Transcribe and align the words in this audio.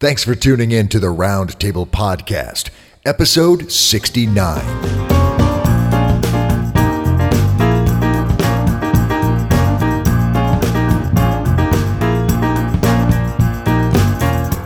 Thanks 0.00 0.24
for 0.24 0.34
tuning 0.34 0.70
in 0.70 0.88
to 0.88 0.98
the 0.98 1.08
Roundtable 1.08 1.86
Podcast, 1.86 2.70
episode 3.04 3.70
69. 3.70 4.58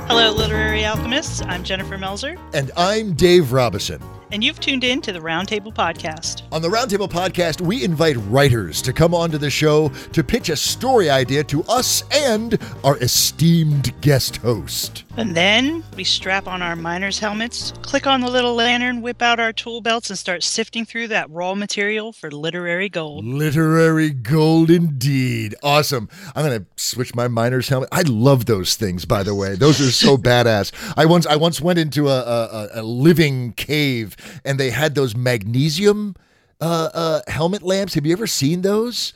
Hello, 0.07 0.31
literary 0.31 0.85
alchemists. 0.85 1.43
I'm 1.43 1.65
Jennifer 1.65 1.99
Melzer, 1.99 2.39
And 2.55 2.71
I'm 2.77 3.15
Dave 3.15 3.53
Robison. 3.53 4.01
And 4.35 4.43
you've 4.43 4.59
tuned 4.59 4.83
in 4.83 5.01
to 5.01 5.13
the 5.13 5.21
Roundtable 5.21 5.73
Podcast. 5.73 6.43
On 6.51 6.61
the 6.61 6.69
Roundtable 6.69 7.09
Podcast, 7.09 7.61
we 7.61 7.85
invite 7.85 8.17
writers 8.29 8.83
to 8.83 8.93
come 8.93 9.15
onto 9.15 9.39
the 9.39 9.49
show 9.49 9.91
to 10.13 10.25
pitch 10.25 10.49
a 10.49 10.57
story 10.57 11.09
idea 11.09 11.45
to 11.45 11.63
us 11.65 12.03
and 12.11 12.59
our 12.83 12.99
esteemed 12.99 13.95
guest 14.01 14.39
host. 14.39 15.05
And 15.17 15.37
then 15.37 15.85
we 15.97 16.03
strap 16.03 16.49
on 16.49 16.63
our 16.63 16.75
miner's 16.75 17.21
helmets, 17.21 17.73
click 17.83 18.09
on 18.09 18.23
the 18.23 18.29
little 18.29 18.57
lantern, 18.57 19.03
whip 19.03 19.23
out 19.23 19.39
our 19.39 19.53
tool 19.53 19.81
belts, 19.81 20.11
and 20.11 20.19
start 20.19 20.43
sifting 20.43 20.85
through 20.85 21.09
that 21.09 21.31
raw 21.31 21.55
material 21.55 22.13
for 22.13 22.33
literary 22.33 22.89
gold. 22.89 23.25
Literary 23.25 24.11
gold 24.11 24.69
indeed. 24.69 25.55
Awesome. 25.63 26.09
I'm 26.35 26.45
gonna 26.45 26.67
switch 26.75 27.15
my 27.15 27.29
miner's 27.29 27.69
helmet. 27.69 27.91
I 27.93 28.03
love 28.03 28.47
those 28.47 28.75
things, 28.75 29.05
by 29.05 29.23
the 29.23 29.37
way. 29.37 29.55
Those 29.55 29.81
are 29.81 29.93
so 29.93 30.17
badass. 30.17 30.73
I 30.97 31.07
once 31.07 31.25
I 31.25 31.37
once 31.37 31.61
went 31.61 31.79
into 31.79 32.09
a, 32.09 32.21
a, 32.21 32.69
a 32.81 32.83
living 32.83 33.53
cave 33.53 34.17
and 34.45 34.59
they 34.59 34.71
had 34.71 34.95
those 34.95 35.17
magnesium 35.17 36.17
uh, 36.61 36.89
uh, 36.95 37.21
helmet 37.29 37.63
lamps. 37.63 37.95
Have 37.95 38.07
you 38.07 38.13
ever 38.13 38.27
seen 38.27 38.63
those? 38.63 39.13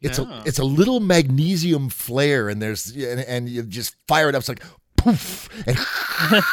It's 0.00 0.18
a 0.18 0.42
it's 0.44 0.58
a 0.58 0.64
little 0.64 0.98
magnesium 0.98 1.88
flare 1.88 2.48
and 2.48 2.60
there's 2.60 2.90
and, 2.96 3.20
and 3.20 3.48
you 3.48 3.62
just 3.62 3.94
fire 4.08 4.28
it 4.28 4.34
up. 4.34 4.40
It's 4.40 4.48
like 4.48 4.62
poof 4.96 5.48
and 5.66 5.78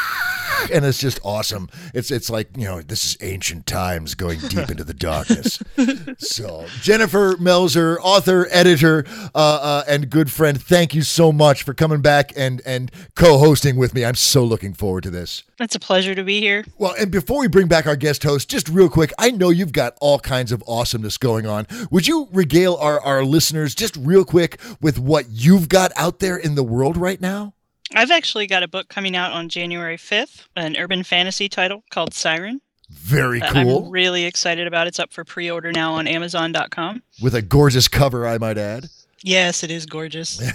and 0.73 0.85
it's 0.85 0.99
just 0.99 1.19
awesome. 1.23 1.69
It's 1.93 2.11
it's 2.11 2.29
like 2.29 2.55
you 2.57 2.65
know 2.65 2.81
this 2.81 3.05
is 3.05 3.17
ancient 3.21 3.65
times 3.65 4.15
going 4.15 4.39
deep 4.39 4.69
into 4.69 4.83
the 4.83 4.93
darkness. 4.93 5.61
so 6.17 6.65
Jennifer 6.81 7.33
Melzer, 7.33 7.97
author, 8.01 8.47
editor, 8.51 9.05
uh, 9.35 9.37
uh, 9.37 9.83
and 9.87 10.09
good 10.09 10.31
friend, 10.31 10.61
thank 10.61 10.93
you 10.93 11.01
so 11.01 11.31
much 11.31 11.63
for 11.63 11.73
coming 11.73 12.01
back 12.01 12.31
and 12.35 12.61
and 12.65 12.91
co-hosting 13.15 13.75
with 13.75 13.93
me. 13.93 14.05
I'm 14.05 14.15
so 14.15 14.43
looking 14.43 14.73
forward 14.73 15.03
to 15.03 15.09
this. 15.09 15.43
It's 15.59 15.75
a 15.75 15.79
pleasure 15.79 16.15
to 16.15 16.23
be 16.23 16.39
here. 16.39 16.63
Well, 16.77 16.93
and 16.97 17.11
before 17.11 17.39
we 17.39 17.47
bring 17.47 17.67
back 17.67 17.85
our 17.85 17.95
guest 17.95 18.23
host, 18.23 18.49
just 18.49 18.69
real 18.69 18.89
quick, 18.89 19.11
I 19.17 19.31
know 19.31 19.49
you've 19.49 19.73
got 19.73 19.97
all 19.99 20.19
kinds 20.19 20.51
of 20.51 20.63
awesomeness 20.67 21.17
going 21.17 21.45
on. 21.45 21.67
Would 21.91 22.07
you 22.07 22.29
regale 22.31 22.75
our, 22.77 22.99
our 23.01 23.23
listeners 23.25 23.75
just 23.75 23.97
real 23.97 24.23
quick 24.23 24.59
with 24.81 24.99
what 24.99 25.25
you've 25.29 25.67
got 25.67 25.91
out 25.95 26.19
there 26.19 26.37
in 26.37 26.55
the 26.55 26.63
world 26.63 26.95
right 26.95 27.19
now? 27.19 27.53
I've 27.95 28.11
actually 28.11 28.47
got 28.47 28.63
a 28.63 28.67
book 28.67 28.87
coming 28.87 29.15
out 29.15 29.31
on 29.31 29.49
January 29.49 29.97
5th, 29.97 30.47
an 30.55 30.75
urban 30.77 31.03
fantasy 31.03 31.49
title 31.49 31.83
called 31.89 32.13
Siren. 32.13 32.61
Very 32.89 33.39
that 33.39 33.51
cool. 33.51 33.85
I'm 33.85 33.91
really 33.91 34.25
excited 34.25 34.67
about. 34.67 34.87
It's 34.87 34.99
up 34.99 35.13
for 35.13 35.23
pre 35.23 35.49
order 35.49 35.71
now 35.71 35.93
on 35.93 36.07
Amazon.com. 36.07 37.03
with 37.21 37.35
a 37.35 37.41
gorgeous 37.41 37.87
cover, 37.87 38.27
I 38.27 38.37
might 38.37 38.57
add. 38.57 38.89
Yes, 39.21 39.63
it 39.63 39.71
is 39.71 39.85
gorgeous. 39.85 40.39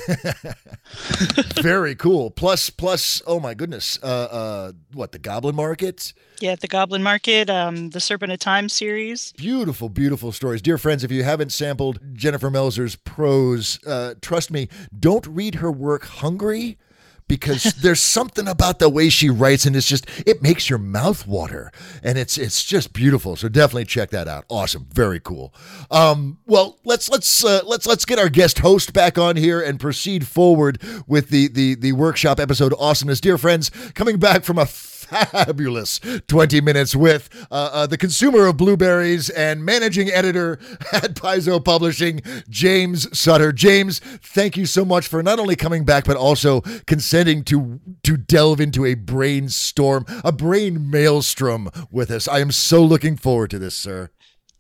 Very 1.61 1.95
cool. 1.95 2.31
Plus, 2.31 2.71
plus, 2.71 3.21
oh 3.27 3.39
my 3.39 3.53
goodness, 3.53 3.99
uh, 4.03 4.07
uh, 4.07 4.73
what 4.95 5.13
the 5.13 5.19
Goblin 5.19 5.55
Market? 5.55 6.13
yeah, 6.41 6.57
the 6.57 6.67
Goblin 6.67 7.03
Market, 7.03 7.51
um, 7.51 7.91
the 7.91 8.01
Serpent 8.01 8.33
of 8.33 8.39
Time 8.39 8.69
series. 8.69 9.33
Beautiful, 9.33 9.89
beautiful 9.89 10.33
stories, 10.33 10.63
dear 10.63 10.79
friends. 10.79 11.05
If 11.05 11.13
you 11.13 11.25
haven't 11.25 11.53
sampled 11.53 12.01
Jennifer 12.15 12.51
Melzer's 12.51 12.97
prose, 12.97 13.79
uh, 13.87 14.15
trust 14.23 14.51
me, 14.51 14.69
don't 14.99 15.27
read 15.27 15.57
her 15.57 15.71
work 15.71 16.05
hungry. 16.05 16.79
Because 17.27 17.63
there's 17.83 18.01
something 18.01 18.47
about 18.47 18.79
the 18.79 18.89
way 18.89 19.09
she 19.09 19.31
writes, 19.31 19.67
and 19.67 19.75
it's 19.75 19.89
just 19.89 20.07
it 20.27 20.43
makes 20.43 20.69
your 20.69 20.79
mouth 20.79 21.27
water, 21.27 21.73
and 22.03 22.19
it's 22.19 22.37
it's 22.39 22.65
just 22.65 22.93
beautiful. 22.93 23.37
So 23.37 23.49
definitely 23.49 23.87
check 23.87 24.11
that 24.11 24.29
out. 24.29 24.45
Awesome, 24.49 24.87
very 24.93 25.21
cool. 25.21 25.55
Um, 25.91 26.39
well, 26.47 26.79
let's 26.85 27.09
let's 27.09 27.45
uh, 27.45 27.63
let's 27.65 27.87
let's 27.87 28.05
get 28.05 28.19
our 28.19 28.29
guest 28.29 28.59
host 28.59 28.93
back 28.93 29.19
on 29.19 29.37
here 29.37 29.61
and 29.61 29.81
proceed 29.81 30.27
forward 30.27 30.81
with 31.07 31.31
the 31.31 31.49
the 31.49 31.75
the 31.75 31.93
workshop 31.93 32.39
episode. 32.41 32.75
Awesomeness, 32.79 33.21
dear 33.21 33.39
friends, 33.39 33.71
coming 33.95 34.19
back 34.19 34.45
from 34.45 34.59
a 34.59 34.67
fabulous 35.05 36.01
20 36.29 36.61
minutes 36.61 36.95
with 36.97 37.29
uh, 37.51 37.71
uh, 37.73 37.87
the 37.87 37.99
consumer 37.99 38.47
of 38.47 38.57
blueberries 38.57 39.31
and 39.31 39.65
managing 39.65 40.11
editor 40.11 40.59
at 40.93 41.15
Paizo 41.15 41.65
Publishing, 41.65 42.23
James 42.49 43.17
Sutter. 43.17 43.53
James, 43.53 43.99
thank 43.99 44.57
you 44.57 44.67
so 44.67 44.85
much 44.85 45.07
for 45.07 45.23
not 45.23 45.39
only 45.39 45.57
coming 45.57 45.85
back, 45.85 46.05
but 46.05 46.17
also 46.17 46.61
consenting 46.87 47.45
to, 47.45 47.81
to 48.03 48.17
delve 48.17 48.61
into 48.61 48.85
a 48.85 48.95
brainstorm, 48.95 50.05
a 50.25 50.33
brain 50.33 50.91
maelstrom 50.91 51.71
with 51.91 52.11
us. 52.11 52.29
I 52.29 52.41
am 52.41 52.53
so 52.53 52.83
looking 52.83 53.17
forward 53.17 53.51
to 53.51 53.59
this, 53.59 53.75
sir. 53.75 54.11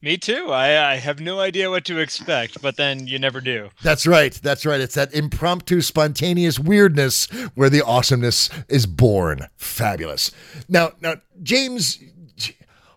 Me 0.04 0.18
too. 0.18 0.52
I, 0.52 0.92
I 0.92 0.96
have 0.96 1.18
no 1.18 1.40
idea 1.40 1.70
what 1.70 1.86
to 1.86 1.98
expect, 1.98 2.60
but 2.60 2.76
then 2.76 3.06
you 3.06 3.18
never 3.18 3.40
do. 3.40 3.70
That's 3.82 4.06
right. 4.06 4.34
That's 4.34 4.66
right. 4.66 4.78
It's 4.78 4.96
that 4.96 5.14
impromptu, 5.14 5.80
spontaneous 5.80 6.58
weirdness 6.58 7.24
where 7.54 7.70
the 7.70 7.80
awesomeness 7.80 8.50
is 8.68 8.84
born. 8.84 9.48
Fabulous. 9.56 10.30
Now, 10.68 10.90
now, 11.00 11.14
James, 11.42 12.00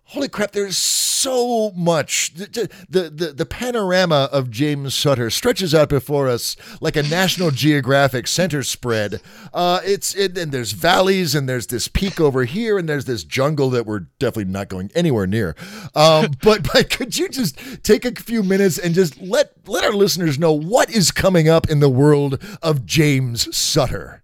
holy 0.07 0.27
crap! 0.27 0.51
There's 0.51 0.77
so 0.77 1.71
much. 1.71 2.33
The 2.35 2.69
the 2.89 3.09
the, 3.09 3.33
the 3.33 3.45
panorama 3.45 4.29
of 4.31 4.51
James 4.51 4.93
Sutter 4.93 5.29
stretches 5.29 5.73
out 5.73 5.89
before 5.89 6.27
us 6.29 6.55
like 6.79 6.95
a 6.95 7.03
National 7.03 7.51
Geographic 7.51 8.27
center 8.27 8.63
spread. 8.63 9.21
Uh, 9.53 9.79
it's 9.83 10.15
it, 10.15 10.37
and 10.37 10.51
there's 10.51 10.71
valleys 10.71 11.35
and 11.35 11.47
there's 11.47 11.67
this 11.67 11.87
peak 11.87 12.19
over 12.19 12.45
here 12.45 12.77
and 12.77 12.87
there's 12.87 13.05
this 13.05 13.23
jungle 13.23 13.69
that 13.71 13.85
we're 13.85 14.07
definitely 14.19 14.51
not 14.51 14.69
going 14.69 14.91
anywhere 14.95 15.27
near. 15.27 15.55
Um, 15.95 16.31
but 16.41 16.71
but 16.71 16.89
could 16.89 17.17
you 17.17 17.29
just 17.29 17.83
take 17.83 18.05
a 18.05 18.11
few 18.11 18.43
minutes 18.43 18.77
and 18.77 18.93
just 18.93 19.19
let 19.21 19.53
let 19.67 19.83
our 19.83 19.93
listeners 19.93 20.39
know 20.39 20.53
what 20.53 20.89
is 20.89 21.11
coming 21.11 21.49
up 21.49 21.69
in 21.69 21.79
the 21.79 21.89
world 21.89 22.41
of 22.61 22.85
James 22.85 23.55
Sutter? 23.55 24.23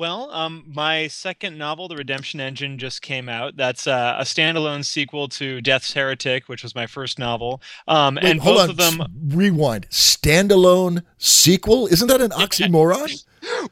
Well, 0.00 0.30
um, 0.32 0.64
my 0.66 1.08
second 1.08 1.58
novel, 1.58 1.86
The 1.86 1.96
Redemption 1.96 2.40
Engine, 2.40 2.78
just 2.78 3.02
came 3.02 3.28
out. 3.28 3.58
That's 3.58 3.86
uh, 3.86 4.16
a 4.18 4.22
standalone 4.22 4.82
sequel 4.82 5.28
to 5.28 5.60
Death's 5.60 5.92
Heretic, 5.92 6.48
which 6.48 6.62
was 6.62 6.74
my 6.74 6.86
first 6.86 7.18
novel. 7.18 7.60
Um, 7.86 8.14
Wait, 8.14 8.24
and 8.24 8.40
hold 8.40 8.56
both 8.56 8.62
on. 8.64 8.70
of 8.70 8.76
them. 8.78 9.36
Rewind. 9.36 9.90
Standalone 9.90 11.02
sequel? 11.18 11.86
Isn't 11.86 12.08
that 12.08 12.22
an 12.22 12.30
oxymoron? 12.30 13.22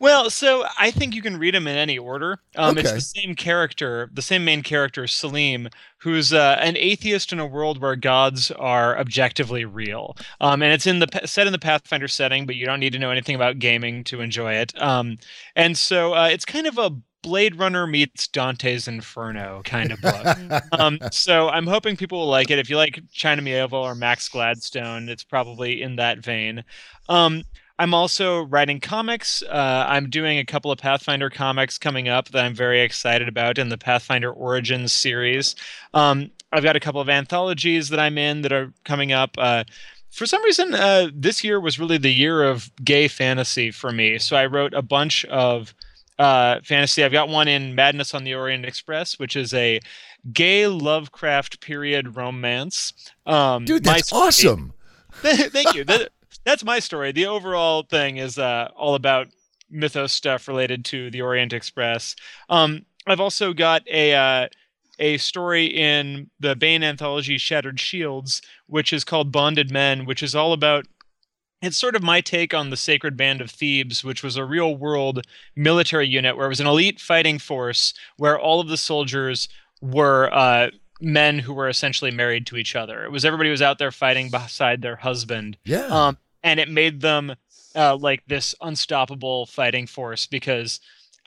Well, 0.00 0.28
so 0.28 0.66
I 0.78 0.90
think 0.90 1.14
you 1.14 1.22
can 1.22 1.38
read 1.38 1.54
them 1.54 1.66
in 1.66 1.76
any 1.76 1.96
order. 1.96 2.40
Um, 2.56 2.76
It's 2.76 2.92
the 2.92 3.00
same 3.00 3.34
character, 3.34 4.10
the 4.12 4.20
same 4.20 4.44
main 4.44 4.62
character, 4.62 5.06
Salim, 5.06 5.70
who's 5.98 6.32
uh, 6.32 6.58
an 6.60 6.76
atheist 6.76 7.32
in 7.32 7.38
a 7.38 7.46
world 7.46 7.80
where 7.80 7.96
gods 7.96 8.50
are 8.52 8.98
objectively 8.98 9.64
real. 9.64 10.16
Um, 10.40 10.62
and 10.62 10.72
it's 10.72 10.86
in 10.86 11.00
the 11.00 11.08
set 11.24 11.46
in 11.46 11.52
the 11.52 11.58
Pathfinder 11.58 12.08
setting, 12.08 12.46
but 12.46 12.56
you 12.56 12.66
don't 12.66 12.80
need 12.80 12.92
to 12.92 12.98
know 12.98 13.10
anything 13.10 13.34
about 13.34 13.58
gaming 13.58 14.04
to 14.04 14.20
enjoy 14.20 14.54
it. 14.54 14.80
Um, 14.80 15.18
and 15.56 15.76
so 15.76 16.14
uh, 16.14 16.28
it's 16.28 16.44
kind 16.44 16.66
of 16.66 16.78
a 16.78 16.90
Blade 17.22 17.56
Runner 17.56 17.86
meets 17.86 18.28
Dante's 18.28 18.86
Inferno 18.86 19.62
kind 19.64 19.90
of 19.90 20.00
book. 20.00 20.62
um, 20.78 20.98
so 21.10 21.48
I'm 21.48 21.66
hoping 21.66 21.96
people 21.96 22.20
will 22.20 22.28
like 22.28 22.50
it. 22.50 22.58
If 22.58 22.70
you 22.70 22.76
like 22.76 23.00
China 23.12 23.42
Mieville 23.42 23.74
or 23.74 23.94
Max 23.94 24.28
Gladstone, 24.28 25.08
it's 25.08 25.24
probably 25.24 25.82
in 25.82 25.96
that 25.96 26.18
vein. 26.18 26.64
Um, 27.08 27.42
I'm 27.78 27.94
also 27.94 28.42
writing 28.42 28.80
comics. 28.80 29.42
Uh, 29.42 29.86
I'm 29.88 30.10
doing 30.10 30.38
a 30.38 30.44
couple 30.44 30.72
of 30.72 30.78
Pathfinder 30.78 31.30
comics 31.30 31.78
coming 31.78 32.08
up 32.08 32.28
that 32.30 32.44
I'm 32.44 32.54
very 32.54 32.80
excited 32.80 33.28
about 33.28 33.56
in 33.56 33.68
the 33.68 33.78
Pathfinder 33.78 34.32
Origins 34.32 34.92
series. 34.92 35.54
Um, 35.94 36.30
I've 36.52 36.64
got 36.64 36.76
a 36.76 36.80
couple 36.80 37.00
of 37.00 37.08
anthologies 37.08 37.90
that 37.90 38.00
I'm 38.00 38.18
in 38.18 38.42
that 38.42 38.52
are 38.52 38.72
coming 38.84 39.12
up. 39.12 39.30
Uh, 39.38 39.64
for 40.10 40.26
some 40.26 40.42
reason, 40.42 40.74
uh, 40.74 41.08
this 41.14 41.44
year 41.44 41.60
was 41.60 41.78
really 41.78 41.98
the 41.98 42.12
year 42.12 42.42
of 42.42 42.70
gay 42.82 43.06
fantasy 43.06 43.70
for 43.70 43.92
me. 43.92 44.18
So 44.18 44.36
I 44.36 44.46
wrote 44.46 44.74
a 44.74 44.82
bunch 44.82 45.24
of 45.26 45.72
uh, 46.18 46.60
fantasy. 46.64 47.04
I've 47.04 47.12
got 47.12 47.28
one 47.28 47.46
in 47.46 47.74
Madness 47.74 48.12
on 48.12 48.24
the 48.24 48.34
Orient 48.34 48.64
Express, 48.64 49.18
which 49.18 49.36
is 49.36 49.54
a 49.54 49.80
gay 50.32 50.66
Lovecraft 50.66 51.60
period 51.60 52.16
romance. 52.16 52.92
Um, 53.26 53.64
Dude, 53.64 53.84
that's 53.84 54.12
awesome. 54.12 54.72
Thank 55.12 55.74
you. 55.74 55.84
That, 55.84 56.10
that's 56.44 56.64
my 56.64 56.78
story. 56.78 57.12
The 57.12 57.26
overall 57.26 57.82
thing 57.82 58.16
is 58.16 58.38
uh, 58.38 58.68
all 58.76 58.94
about 58.94 59.28
mythos 59.70 60.12
stuff 60.12 60.48
related 60.48 60.84
to 60.86 61.10
the 61.10 61.20
Orient 61.22 61.52
Express. 61.52 62.16
Um, 62.48 62.86
I've 63.06 63.20
also 63.20 63.52
got 63.52 63.82
a 63.88 64.14
uh, 64.14 64.48
a 64.98 65.18
story 65.18 65.66
in 65.66 66.28
the 66.40 66.56
Baen 66.56 66.82
anthology 66.82 67.38
Shattered 67.38 67.78
Shields, 67.78 68.42
which 68.66 68.92
is 68.92 69.04
called 69.04 69.30
Bonded 69.32 69.70
Men, 69.70 70.04
which 70.06 70.22
is 70.22 70.34
all 70.34 70.52
about 70.52 70.86
it's 71.60 71.76
sort 71.76 71.96
of 71.96 72.02
my 72.04 72.20
take 72.20 72.54
on 72.54 72.70
the 72.70 72.76
Sacred 72.76 73.16
Band 73.16 73.40
of 73.40 73.50
Thebes, 73.50 74.04
which 74.04 74.22
was 74.22 74.36
a 74.36 74.44
real 74.44 74.76
world 74.76 75.26
military 75.56 76.06
unit 76.06 76.36
where 76.36 76.46
it 76.46 76.50
was 76.50 76.60
an 76.60 76.66
elite 76.68 77.00
fighting 77.00 77.38
force 77.38 77.94
where 78.16 78.38
all 78.38 78.60
of 78.60 78.68
the 78.68 78.76
soldiers 78.76 79.48
were 79.82 80.32
uh, 80.32 80.70
men 81.00 81.40
who 81.40 81.52
were 81.52 81.68
essentially 81.68 82.10
married 82.12 82.46
to 82.46 82.56
each 82.56 82.76
other. 82.76 83.04
It 83.04 83.10
was 83.10 83.24
everybody 83.24 83.50
was 83.50 83.62
out 83.62 83.78
there 83.78 83.90
fighting 83.90 84.30
beside 84.30 84.82
their 84.82 84.96
husband, 84.96 85.56
Yeah. 85.64 85.86
um, 85.86 86.18
and 86.42 86.60
it 86.60 86.68
made 86.68 87.00
them 87.00 87.34
uh, 87.74 87.96
like 87.96 88.24
this 88.26 88.54
unstoppable 88.60 89.46
fighting 89.46 89.86
force 89.86 90.26
because 90.26 90.80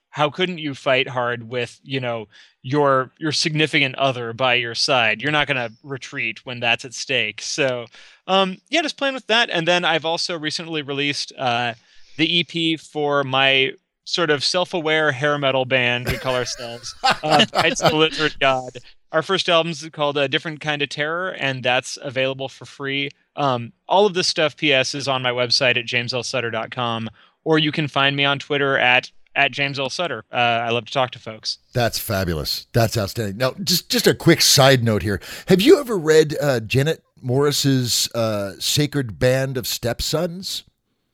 how 0.09 0.29
couldn't 0.29 0.57
you 0.57 0.75
fight 0.75 1.07
hard 1.07 1.49
with 1.49 1.79
you 1.83 1.99
know 1.99 2.27
your 2.61 3.11
your 3.17 3.31
significant 3.31 3.95
other 3.95 4.33
by 4.33 4.55
your 4.55 4.75
side? 4.75 5.21
You're 5.21 5.31
not 5.31 5.47
going 5.47 5.57
to 5.57 5.73
retreat 5.83 6.45
when 6.45 6.59
that's 6.59 6.85
at 6.85 6.93
stake. 6.93 7.41
So 7.41 7.85
um 8.27 8.57
yeah 8.69 8.81
just 8.81 8.97
playing 8.97 9.15
with 9.15 9.27
that. 9.27 9.49
And 9.49 9.67
then 9.67 9.85
i've 9.85 10.05
also 10.05 10.37
recently 10.37 10.81
released 10.81 11.31
uh 11.37 11.73
the 12.17 12.39
ep 12.41 12.79
for 12.79 13.23
my 13.23 13.73
sort 14.03 14.29
of 14.29 14.43
self-aware 14.43 15.11
hair 15.11 15.37
metal 15.37 15.65
band 15.65 16.07
we 16.07 16.17
call 16.17 16.35
ourselves 16.35 16.93
uh 17.03 17.45
it's 17.63 17.81
the 17.81 17.95
lizard 17.95 18.35
god 18.39 18.71
our 19.11 19.21
first 19.21 19.49
album 19.49 19.71
is 19.71 19.87
called 19.91 20.17
a 20.17 20.27
different 20.27 20.61
kind 20.61 20.81
of 20.81 20.89
terror 20.89 21.31
and 21.31 21.63
that's 21.63 21.97
available 22.01 22.49
for 22.49 22.65
free 22.65 23.09
um 23.35 23.71
all 23.87 24.05
of 24.05 24.13
this 24.13 24.27
stuff 24.27 24.55
ps 24.55 24.93
is 24.95 25.07
on 25.07 25.21
my 25.21 25.31
website 25.31 25.77
at 25.77 25.85
jameslsutter.com 25.85 27.09
or 27.43 27.59
you 27.59 27.71
can 27.71 27.87
find 27.87 28.15
me 28.15 28.25
on 28.25 28.39
twitter 28.39 28.77
at 28.77 29.11
at 29.35 29.51
James 29.51 29.79
L. 29.79 29.89
Sutter. 29.89 30.25
Uh, 30.31 30.35
I 30.35 30.71
love 30.71 30.85
to 30.85 30.91
talk 30.91 31.11
to 31.11 31.19
folks. 31.19 31.59
That's 31.73 31.97
fabulous. 31.97 32.67
That's 32.73 32.97
outstanding. 32.97 33.37
Now, 33.37 33.53
just 33.63 33.89
just 33.89 34.07
a 34.07 34.13
quick 34.13 34.41
side 34.41 34.83
note 34.83 35.03
here. 35.03 35.21
Have 35.47 35.61
you 35.61 35.79
ever 35.79 35.97
read 35.97 36.35
uh, 36.41 36.59
Janet 36.59 37.03
Morris's 37.21 38.09
uh, 38.13 38.53
Sacred 38.59 39.19
Band 39.19 39.57
of 39.57 39.67
Stepsons? 39.67 40.63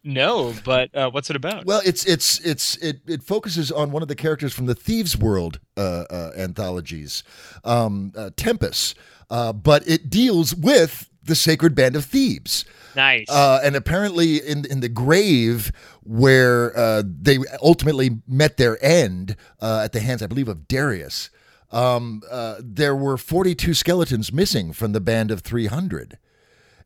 No, 0.07 0.53
but 0.63 0.95
uh, 0.95 1.11
what's 1.11 1.29
it 1.29 1.35
about? 1.35 1.65
Well, 1.65 1.81
it's 1.85 2.05
it's 2.05 2.39
it's 2.39 2.77
it 2.77 3.01
it 3.07 3.23
focuses 3.23 3.73
on 3.73 3.91
one 3.91 4.01
of 4.01 4.07
the 4.07 4.15
characters 4.15 4.53
from 4.53 4.65
the 4.65 4.73
Thieves 4.73 5.17
World 5.17 5.59
uh, 5.75 6.05
uh, 6.09 6.31
anthologies, 6.37 7.23
um, 7.65 8.13
uh, 8.15 8.29
Tempus, 8.37 8.95
uh, 9.29 9.51
but 9.51 9.85
it 9.85 10.09
deals 10.09 10.55
with 10.55 11.09
the 11.21 11.35
Sacred 11.35 11.75
Band 11.75 11.97
of 11.97 12.05
Thebes. 12.05 12.63
Nice. 12.95 13.25
Uh, 13.29 13.59
and 13.61 13.75
apparently, 13.75 14.37
in 14.37 14.63
in 14.65 14.79
the 14.79 14.87
grave 14.87 15.73
where 16.03 16.75
uh, 16.77 17.03
they 17.05 17.39
ultimately 17.61 18.11
met 18.25 18.55
their 18.55 18.81
end 18.83 19.35
uh, 19.59 19.81
at 19.83 19.91
the 19.91 19.99
hands, 19.99 20.23
I 20.23 20.27
believe, 20.27 20.47
of 20.47 20.69
Darius, 20.69 21.29
um, 21.69 22.21
uh, 22.31 22.55
there 22.59 22.95
were 22.95 23.17
forty 23.17 23.55
two 23.55 23.73
skeletons 23.73 24.31
missing 24.31 24.71
from 24.71 24.93
the 24.93 25.01
band 25.01 25.31
of 25.31 25.41
three 25.41 25.67
hundred. 25.67 26.17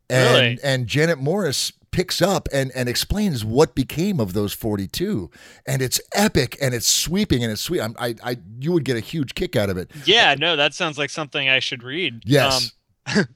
And 0.10 0.34
Really? 0.34 0.60
and 0.64 0.88
Janet 0.88 1.20
Morris 1.20 1.72
picks 1.92 2.22
up 2.22 2.48
and 2.54 2.72
and 2.74 2.88
explains 2.88 3.44
what 3.44 3.76
became 3.76 4.20
of 4.20 4.34
those 4.34 4.54
42 4.54 5.30
and 5.68 5.82
it's 5.82 6.00
epic 6.14 6.58
and 6.62 6.74
it's 6.74 6.88
sweeping 6.88 7.44
and 7.44 7.52
it's 7.52 7.62
sweet. 7.62 7.82
I'm, 7.82 7.96
I 8.00 8.16
I 8.24 8.38
you 8.60 8.72
would 8.72 8.86
get 8.86 8.98
a 8.98 9.02
huge 9.02 9.36
kick 9.36 9.56
out 9.56 9.70
of 9.70 9.78
it. 9.78 9.92
Yeah, 10.06 10.36
no, 10.38 10.56
that 10.56 10.74
sounds 10.74 10.98
like 10.98 11.10
something 11.10 11.50
I 11.50 11.60
should 11.60 11.84
read. 11.84 12.24
yes. 12.26 12.72
Um, 13.16 13.26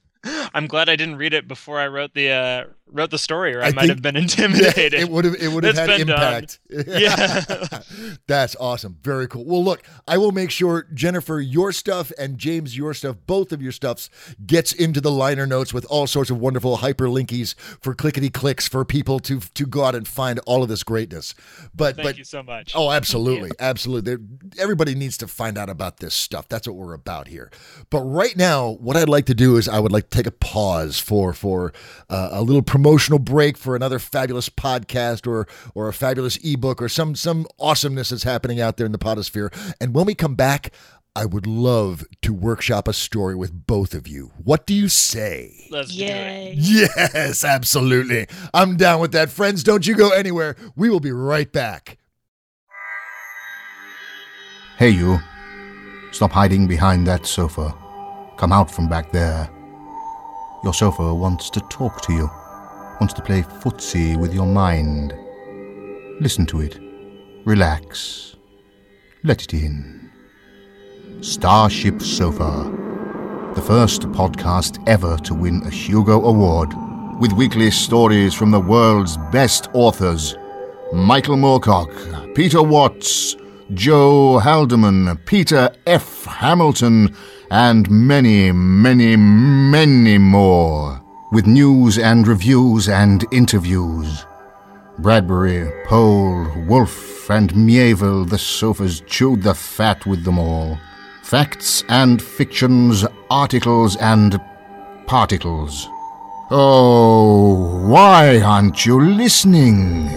I'm 0.55 0.65
glad 0.65 0.89
I 0.89 0.95
didn't 0.95 1.17
read 1.17 1.33
it 1.33 1.47
before 1.47 1.79
I 1.79 1.87
wrote 1.87 2.15
the 2.15 2.31
uh, 2.31 2.63
wrote 2.91 3.09
the 3.11 3.17
story, 3.17 3.55
or 3.55 3.61
I, 3.61 3.67
I 3.67 3.71
might 3.71 3.89
have 3.89 4.01
been 4.01 4.15
intimidated. 4.25 4.93
it 4.93 5.09
would 5.09 5.25
have 5.25 5.35
it 5.35 5.49
would 5.51 5.63
have 5.63 5.75
had 5.75 5.87
done. 5.87 6.01
impact. 6.01 6.59
Yeah. 6.87 7.43
That's 8.27 8.55
awesome. 8.59 8.97
Very 9.01 9.27
cool. 9.27 9.45
Well, 9.45 9.63
look, 9.63 9.83
I 10.07 10.17
will 10.17 10.31
make 10.31 10.51
sure 10.51 10.87
Jennifer 10.93 11.39
your 11.39 11.71
stuff 11.71 12.11
and 12.17 12.37
James 12.37 12.77
your 12.77 12.93
stuff, 12.93 13.17
both 13.25 13.51
of 13.51 13.61
your 13.61 13.71
stuffs 13.71 14.09
gets 14.45 14.71
into 14.71 15.01
the 15.01 15.11
liner 15.11 15.45
notes 15.45 15.73
with 15.73 15.85
all 15.85 16.05
sorts 16.07 16.29
of 16.29 16.37
wonderful 16.39 16.77
hyperlinkies 16.77 17.55
for 17.81 17.93
clickety 17.95 18.29
clicks 18.29 18.67
for 18.67 18.83
people 18.85 19.19
to 19.21 19.39
to 19.39 19.65
go 19.65 19.83
out 19.83 19.95
and 19.95 20.07
find 20.07 20.39
all 20.45 20.63
of 20.63 20.69
this 20.69 20.83
greatness. 20.83 21.33
But 21.73 21.95
Thank 21.95 22.07
but 22.07 22.17
you 22.17 22.23
so 22.23 22.43
much. 22.43 22.73
Oh, 22.75 22.91
absolutely. 22.91 23.51
Absolutely. 23.59 24.15
There, 24.15 24.25
everybody 24.59 24.95
needs 24.95 25.17
to 25.17 25.27
find 25.27 25.57
out 25.57 25.69
about 25.69 25.97
this 25.97 26.13
stuff. 26.13 26.47
That's 26.49 26.67
what 26.67 26.75
we're 26.77 26.93
about 26.93 27.27
here. 27.27 27.51
But 27.89 28.01
right 28.01 28.35
now, 28.37 28.71
what 28.71 28.95
I'd 28.95 29.09
like 29.09 29.25
to 29.25 29.33
do 29.35 29.57
is 29.57 29.67
I 29.67 29.79
would 29.79 29.91
like 29.91 30.09
to 30.09 30.17
take 30.17 30.27
a 30.27 30.31
pause 30.31 30.99
for 30.99 31.33
for 31.33 31.73
uh, 32.09 32.29
a 32.31 32.41
little 32.41 32.61
promotional 32.85 33.17
break 33.17 33.57
for 33.57 33.75
another 33.75 33.97
fabulous 33.97 34.47
podcast 34.47 35.25
or 35.25 35.47
or 35.73 35.87
a 35.87 35.93
fabulous 35.93 36.37
ebook 36.43 36.79
or 36.79 36.87
some 36.87 37.15
some 37.15 37.47
awesomeness 37.59 38.09
that's 38.09 38.21
happening 38.21 38.61
out 38.61 38.77
there 38.77 38.85
in 38.85 38.91
the 38.91 38.99
podosphere. 38.99 39.51
And 39.81 39.95
when 39.95 40.05
we 40.05 40.13
come 40.13 40.35
back, 40.35 40.71
I 41.15 41.25
would 41.25 41.47
love 41.47 42.05
to 42.21 42.31
workshop 42.31 42.87
a 42.87 42.93
story 42.93 43.33
with 43.33 43.65
both 43.65 43.95
of 43.95 44.07
you. 44.07 44.33
What 44.37 44.67
do 44.67 44.75
you 44.75 44.87
say? 44.87 45.65
Let's 45.71 45.95
do 45.95 46.05
it. 46.05 46.57
Yes, 46.57 47.43
absolutely. 47.43 48.27
I'm 48.53 48.77
down 48.77 49.01
with 49.01 49.13
that. 49.13 49.31
Friends, 49.31 49.63
don't 49.63 49.87
you 49.87 49.95
go 49.95 50.11
anywhere. 50.11 50.55
We 50.75 50.91
will 50.91 50.99
be 50.99 51.11
right 51.11 51.51
back. 51.51 51.97
Hey, 54.77 54.89
you. 54.89 55.17
Stop 56.11 56.33
hiding 56.33 56.67
behind 56.67 57.07
that 57.07 57.25
sofa. 57.25 57.73
Come 58.37 58.51
out 58.51 58.69
from 58.69 58.87
back 58.87 59.11
there. 59.11 59.49
Your 60.63 60.73
sofa 60.73 61.15
wants 61.15 61.49
to 61.49 61.61
talk 61.61 62.01
to 62.01 62.13
you, 62.13 62.29
wants 62.99 63.13
to 63.13 63.21
play 63.21 63.41
footsie 63.41 64.19
with 64.19 64.33
your 64.33 64.45
mind. 64.45 65.13
Listen 66.19 66.45
to 66.47 66.61
it. 66.61 66.79
Relax. 67.45 68.35
Let 69.23 69.43
it 69.43 69.53
in. 69.53 70.11
Starship 71.21 72.01
Sofa. 72.01 72.71
The 73.55 73.61
first 73.61 74.01
podcast 74.11 74.83
ever 74.87 75.17
to 75.17 75.33
win 75.33 75.61
a 75.65 75.69
Hugo 75.69 76.23
Award, 76.25 76.73
with 77.19 77.31
weekly 77.33 77.71
stories 77.71 78.33
from 78.33 78.51
the 78.51 78.59
world's 78.59 79.17
best 79.31 79.69
authors 79.73 80.35
Michael 80.93 81.35
Moorcock, 81.35 82.35
Peter 82.35 82.61
Watts, 82.61 83.35
Joe 83.73 84.39
Haldeman, 84.39 85.17
Peter 85.25 85.73
F. 85.87 86.25
Hamilton, 86.25 87.15
and 87.49 87.89
many, 87.89 88.51
many, 88.51 89.15
many 89.15 90.17
more, 90.17 91.01
with 91.35 91.45
news 91.45 91.97
and 91.97 92.25
reviews 92.25 92.87
and 92.87 93.25
interviews. 93.29 94.25
Bradbury, 94.99 95.69
Pohl, 95.85 96.47
Wolfe, 96.65 97.29
and 97.29 97.53
Mieville, 97.53 98.23
the 98.23 98.37
sofas 98.37 99.01
chewed 99.01 99.43
the 99.43 99.53
fat 99.53 100.05
with 100.05 100.23
them 100.23 100.39
all. 100.39 100.79
Facts 101.23 101.83
and 101.89 102.21
fictions, 102.21 103.05
articles 103.29 103.97
and 103.97 104.39
particles. 105.07 105.89
Oh, 106.51 107.85
why 107.85 108.39
aren't 108.39 108.85
you 108.85 109.01
listening? 109.01 110.07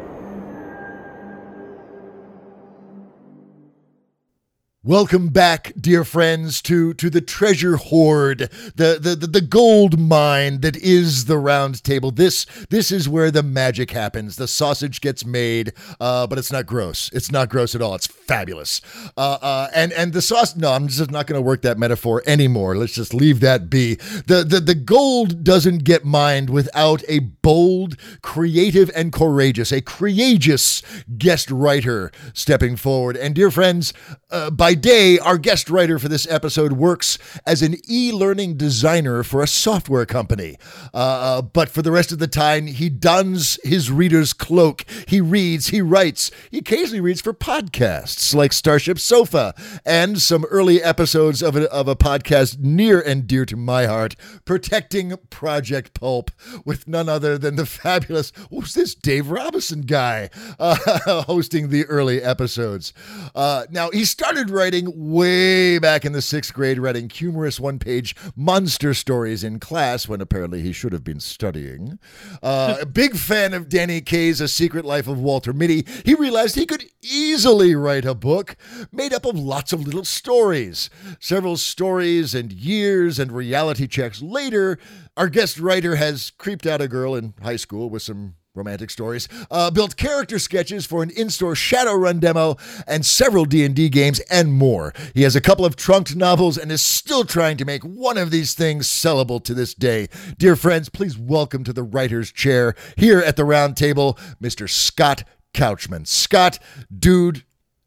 Welcome 4.87 5.29
back, 5.29 5.73
dear 5.75 6.03
friends, 6.03 6.61
to 6.61 6.93
to 6.93 7.09
the 7.09 7.19
treasure 7.19 7.75
hoard, 7.77 8.51
the, 8.75 8.99
the 9.01 9.15
the 9.15 9.41
gold 9.41 9.99
mine 9.99 10.61
that 10.61 10.75
is 10.75 11.25
the 11.25 11.39
round 11.39 11.83
table. 11.83 12.11
This 12.11 12.45
this 12.69 12.91
is 12.91 13.09
where 13.09 13.31
the 13.31 13.41
magic 13.41 13.89
happens. 13.89 14.35
The 14.35 14.47
sausage 14.47 15.01
gets 15.01 15.25
made, 15.25 15.73
uh, 15.99 16.27
but 16.27 16.37
it's 16.37 16.51
not 16.51 16.67
gross. 16.67 17.09
It's 17.13 17.31
not 17.31 17.49
gross 17.49 17.73
at 17.73 17.81
all. 17.81 17.95
It's 17.95 18.05
fabulous. 18.05 18.79
Uh, 19.17 19.39
uh, 19.41 19.69
and 19.73 19.91
and 19.91 20.13
the 20.13 20.21
sauce. 20.21 20.55
No, 20.55 20.71
I'm 20.71 20.87
just 20.87 21.09
not 21.09 21.25
going 21.25 21.39
to 21.39 21.41
work 21.41 21.63
that 21.63 21.79
metaphor 21.79 22.21
anymore. 22.27 22.77
Let's 22.77 22.93
just 22.93 23.11
leave 23.11 23.39
that 23.39 23.71
be. 23.71 23.95
The 23.95 24.45
the 24.47 24.59
the 24.59 24.75
gold 24.75 25.43
doesn't 25.43 25.83
get 25.83 26.05
mined 26.05 26.51
without 26.51 27.01
a 27.07 27.21
bold, 27.21 27.97
creative, 28.21 28.91
and 28.95 29.11
courageous, 29.11 29.71
a 29.71 29.81
courageous 29.81 30.83
guest 31.17 31.49
writer 31.49 32.11
stepping 32.35 32.75
forward. 32.75 33.17
And 33.17 33.33
dear 33.33 33.49
friends, 33.49 33.91
uh, 34.29 34.51
by 34.51 34.74
day, 34.75 35.19
our 35.19 35.37
guest 35.37 35.69
writer 35.69 35.99
for 35.99 36.07
this 36.07 36.27
episode 36.29 36.73
works 36.73 37.17
as 37.45 37.61
an 37.61 37.75
e 37.89 38.11
learning 38.11 38.57
designer 38.57 39.23
for 39.23 39.41
a 39.41 39.47
software 39.47 40.05
company. 40.05 40.57
Uh, 40.93 41.41
but 41.41 41.69
for 41.69 41.81
the 41.81 41.91
rest 41.91 42.11
of 42.11 42.19
the 42.19 42.27
time, 42.27 42.67
he 42.67 42.89
dons 42.89 43.59
his 43.63 43.91
reader's 43.91 44.33
cloak. 44.33 44.85
He 45.07 45.21
reads, 45.21 45.67
he 45.67 45.81
writes, 45.81 46.31
he 46.51 46.59
occasionally 46.59 47.01
reads 47.01 47.21
for 47.21 47.33
podcasts 47.33 48.35
like 48.35 48.53
Starship 48.53 48.99
Sofa 48.99 49.53
and 49.85 50.21
some 50.21 50.45
early 50.45 50.81
episodes 50.83 51.41
of 51.41 51.55
a, 51.55 51.71
of 51.71 51.87
a 51.87 51.95
podcast 51.95 52.59
near 52.59 52.99
and 52.99 53.27
dear 53.27 53.45
to 53.45 53.55
my 53.55 53.85
heart, 53.85 54.15
Protecting 54.45 55.15
Project 55.29 55.93
Pulp, 55.93 56.31
with 56.65 56.87
none 56.87 57.09
other 57.09 57.37
than 57.37 57.55
the 57.55 57.65
fabulous, 57.65 58.31
who's 58.49 58.73
this 58.73 58.95
Dave 58.95 59.29
Robison 59.29 59.81
guy 59.81 60.29
uh, 60.59 61.23
hosting 61.23 61.69
the 61.69 61.85
early 61.85 62.21
episodes. 62.21 62.93
Uh, 63.33 63.65
now, 63.69 63.89
he 63.91 64.05
started 64.05 64.49
writing 64.49 64.64
way 64.73 65.77
back 65.77 66.05
in 66.05 66.11
the 66.11 66.21
sixth 66.21 66.53
grade, 66.53 66.79
writing 66.79 67.09
humorous 67.09 67.59
one 67.59 67.77
page 67.77 68.15
monster 68.35 68.93
stories 68.93 69.43
in 69.43 69.59
class 69.59 70.07
when 70.07 70.21
apparently 70.21 70.61
he 70.61 70.71
should 70.71 70.93
have 70.93 71.03
been 71.03 71.19
studying. 71.19 71.99
Uh, 72.41 72.77
a 72.81 72.85
big 72.85 73.15
fan 73.15 73.53
of 73.53 73.69
Danny 73.69 74.01
Kaye's 74.01 74.41
A 74.41 74.47
Secret 74.47 74.85
Life 74.85 75.07
of 75.07 75.19
Walter 75.19 75.53
Mitty, 75.53 75.85
he 76.03 76.15
realized 76.15 76.55
he 76.55 76.65
could 76.65 76.85
easily 77.01 77.75
write 77.75 78.05
a 78.05 78.15
book 78.15 78.55
made 78.91 79.13
up 79.13 79.25
of 79.25 79.37
lots 79.37 79.71
of 79.73 79.85
little 79.85 80.05
stories. 80.05 80.89
Several 81.19 81.57
stories 81.57 82.33
and 82.33 82.51
years 82.51 83.19
and 83.19 83.31
reality 83.31 83.87
checks 83.87 84.21
later, 84.21 84.79
our 85.15 85.29
guest 85.29 85.59
writer 85.59 85.95
has 85.95 86.31
creeped 86.31 86.65
out 86.65 86.81
a 86.81 86.87
girl 86.87 87.15
in 87.15 87.33
high 87.41 87.55
school 87.55 87.89
with 87.89 88.01
some 88.01 88.35
romantic 88.55 88.89
stories, 88.89 89.27
uh, 89.51 89.69
built 89.69 89.97
character 89.97 90.39
sketches 90.39 90.85
for 90.85 91.03
an 91.03 91.09
in-store 91.11 91.53
Shadowrun 91.53 92.19
demo 92.19 92.57
and 92.87 93.05
several 93.05 93.45
D&D 93.45 93.89
games 93.89 94.19
and 94.31 94.53
more. 94.53 94.93
He 95.13 95.23
has 95.23 95.35
a 95.35 95.41
couple 95.41 95.65
of 95.65 95.75
trunked 95.75 96.15
novels 96.15 96.57
and 96.57 96.71
is 96.71 96.81
still 96.81 97.25
trying 97.25 97.57
to 97.57 97.65
make 97.65 97.83
one 97.83 98.17
of 98.17 98.31
these 98.31 98.53
things 98.53 98.87
sellable 98.87 99.43
to 99.43 99.53
this 99.53 99.73
day. 99.73 100.07
Dear 100.37 100.55
friends, 100.55 100.89
please 100.89 101.17
welcome 101.17 101.63
to 101.63 101.73
the 101.73 101.83
writer's 101.83 102.31
chair 102.31 102.75
here 102.97 103.19
at 103.19 103.35
the 103.35 103.45
round 103.45 103.77
table, 103.77 104.17
Mr. 104.41 104.69
Scott 104.69 105.23
Couchman. 105.53 106.07
Scott, 106.07 106.59
dude, 106.97 107.43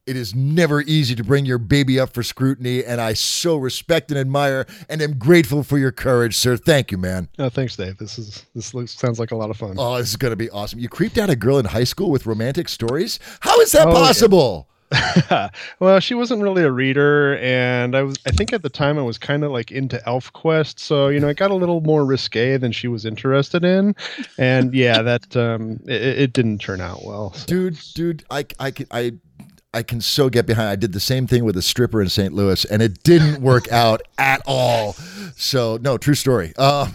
it 0.09 0.17
is 0.17 0.35
never 0.35 0.81
easy 0.83 1.15
to 1.15 1.23
bring 1.23 1.45
your 1.47 1.59
baby 1.59 2.01
up 2.01 2.13
for 2.15 2.23
scrutiny, 2.23 2.85
and 2.85 3.01
I 3.01 3.13
so 3.13 3.57
respect 3.57 4.11
and 4.11 4.19
admire 4.19 4.67
and 4.89 5.03
am 5.03 5.19
grateful 5.19 5.63
for 5.63 5.79
your 5.79 5.93
courage, 5.93 6.37
sir. 6.37 6.57
Thank 6.57 6.91
you, 6.91 6.99
man. 6.99 7.29
Oh, 7.39 7.49
thanks, 7.49 7.77
Dave. 7.77 7.99
This 7.99 8.19
is 8.19 8.45
this 8.55 8.75
looks, 8.75 8.93
sounds 8.93 9.19
like 9.21 9.31
a 9.31 9.37
lot 9.37 9.51
of 9.51 9.57
fun. 9.57 9.75
Oh, 9.79 9.99
this 9.99 10.09
is 10.11 10.17
going 10.17 10.33
to 10.33 10.37
be 10.37 10.51
awesome. 10.51 10.79
You 10.79 10.89
creeped 10.89 11.19
out 11.19 11.31
a 11.31 11.37
girl 11.37 11.59
in 11.59 11.67
high 11.67 11.85
school 11.85 12.11
with 12.11 12.27
romantic 12.27 12.69
stories? 12.69 13.19
How 13.41 13.61
is 13.61 13.73
that 13.73 13.87
Oh, 13.87 13.91
yeah. 13.93 13.97
possible? 13.99 14.69
well, 15.81 16.01
she 16.01 16.15
wasn't 16.15 16.41
really 16.43 16.63
a 16.63 16.71
reader, 16.71 17.37
and 17.39 17.95
I 17.95 18.03
was 18.03 18.17
I 18.27 18.31
think 18.31 18.55
at 18.55 18.63
the 18.63 18.71
time 18.71 18.99
I 18.99 19.03
was 19.03 19.19
kind 19.19 19.45
of 19.45 19.51
like 19.53 19.71
into 19.71 19.99
ElfQuest, 20.07 20.79
so 20.79 21.09
you 21.09 21.21
know 21.21 21.29
it 21.29 21.37
got 21.37 21.51
a 21.51 21.55
little 21.55 21.83
more 21.83 22.07
risque 22.07 22.57
than 22.57 22.73
she 22.73 22.89
was 22.89 23.05
interested 23.05 23.65
in, 23.65 23.95
and 24.39 24.73
yeah, 24.75 25.03
that 25.03 25.37
um, 25.37 25.81
it, 25.87 26.03
it 26.19 26.33
didn't 26.33 26.59
turn 26.63 26.81
out 26.81 27.05
well. 27.05 27.35
so- 27.35 27.47
Dude, 27.47 27.79
dude, 27.95 28.25
I, 28.31 28.47
I, 28.59 28.73
I, 28.91 29.13
I 29.75 29.83
can 29.83 30.01
so 30.01 30.31
get 30.31 30.47
behind. 30.47 30.69
I 30.71 30.77
did 30.77 30.93
the 30.93 31.01
same 31.01 31.27
thing 31.27 31.45
with 31.45 31.57
a 31.57 31.63
stripper 31.63 32.01
in 32.01 32.09
St. 32.09 32.33
Louis, 32.33 32.65
and 32.65 32.81
it 32.81 33.03
didn't 33.03 33.43
work 33.43 33.71
out 33.71 34.01
at 34.17 34.41
all. 34.47 34.95
So, 35.37 35.79
no, 35.83 35.99
true 35.99 36.15
story. 36.15 36.57
Um, 36.57 36.95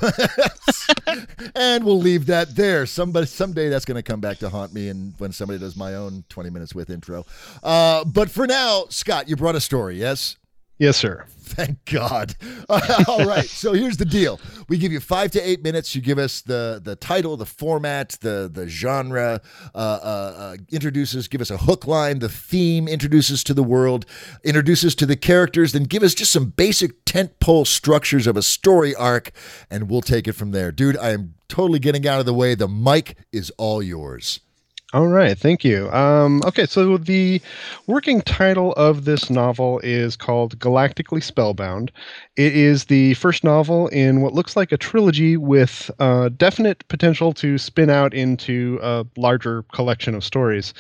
and 1.55 1.83
we'll 1.83 1.99
leave 1.99 2.25
that 2.25 2.55
there. 2.55 2.87
Somebody, 2.87 3.27
someday 3.27 3.69
that's 3.69 3.85
going 3.85 3.95
to 3.95 4.03
come 4.03 4.21
back 4.21 4.39
to 4.39 4.49
haunt 4.49 4.73
me, 4.73 4.89
and 4.89 5.13
when 5.19 5.31
somebody 5.31 5.59
does 5.59 5.75
my 5.75 5.93
own 5.93 6.23
twenty 6.29 6.49
minutes 6.49 6.73
with 6.73 6.89
intro. 6.89 7.25
Uh, 7.61 8.03
but 8.05 8.31
for 8.31 8.47
now, 8.47 8.85
Scott, 8.89 9.29
you 9.29 9.35
brought 9.35 9.55
a 9.55 9.61
story, 9.61 9.97
yes? 9.99 10.37
Yes, 10.79 10.97
sir. 10.97 11.25
Thank 11.27 11.85
God. 11.85 12.35
All 13.07 13.25
right. 13.25 13.45
So 13.45 13.73
here's 13.73 13.97
the 13.97 14.05
deal. 14.05 14.39
We 14.69 14.79
give 14.79 14.91
you 14.91 14.99
five 14.99 15.29
to 15.31 15.39
eight 15.39 15.61
minutes. 15.63 15.93
You 15.93 16.01
give 16.01 16.17
us 16.17 16.41
the 16.41 16.81
the 16.83 16.95
title, 16.95 17.37
the 17.37 17.45
format, 17.45 18.17
the 18.21 18.49
the 18.51 18.67
genre, 18.67 19.39
uh, 19.75 19.77
uh, 19.77 20.33
uh, 20.37 20.57
introduces, 20.71 21.27
give 21.27 21.41
us 21.41 21.51
a 21.51 21.57
hook 21.57 21.85
line, 21.85 22.19
the 22.19 22.29
theme, 22.29 22.87
introduces 22.87 23.43
to 23.43 23.53
the 23.53 23.63
world, 23.63 24.07
introduces 24.43 24.95
to 24.95 25.05
the 25.05 25.15
characters, 25.15 25.73
then 25.73 25.83
give 25.83 26.01
us 26.01 26.15
just 26.15 26.31
some 26.31 26.45
basic 26.45 27.05
tentpole 27.05 27.67
structures 27.67 28.25
of 28.25 28.35
a 28.35 28.41
story 28.41 28.95
arc, 28.95 29.31
and 29.69 29.91
we'll 29.91 30.01
take 30.01 30.27
it 30.27 30.33
from 30.33 30.51
there. 30.51 30.71
Dude, 30.71 30.97
I 30.97 31.11
am 31.11 31.35
totally 31.49 31.79
getting 31.79 32.07
out 32.07 32.19
of 32.19 32.25
the 32.25 32.33
way. 32.33 32.55
The 32.55 32.67
mic 32.67 33.15
is 33.31 33.51
all 33.57 33.83
yours. 33.83 34.39
All 34.93 35.07
right, 35.07 35.35
thank 35.35 35.65
you. 35.65 35.89
Um, 35.91 36.43
okay, 36.45 36.67
so 36.67 36.97
the 36.97 37.41
working 37.87 38.21
title 38.21 38.73
of 38.73 39.05
this 39.05 39.31
novel 39.31 39.79
is 39.79 40.15
called 40.15 40.59
Galactically 40.59 41.23
Spellbound. 41.23 41.91
It 42.35 42.55
is 42.55 42.85
the 42.85 43.15
first 43.15 43.43
novel 43.43 43.87
in 43.87 44.21
what 44.21 44.33
looks 44.33 44.55
like 44.55 44.71
a 44.71 44.77
trilogy 44.77 45.35
with 45.35 45.89
uh, 45.97 46.29
definite 46.37 46.87
potential 46.89 47.33
to 47.33 47.57
spin 47.57 47.89
out 47.89 48.13
into 48.13 48.77
a 48.83 49.03
larger 49.17 49.63
collection 49.73 50.13
of 50.13 50.23
stories. 50.23 50.75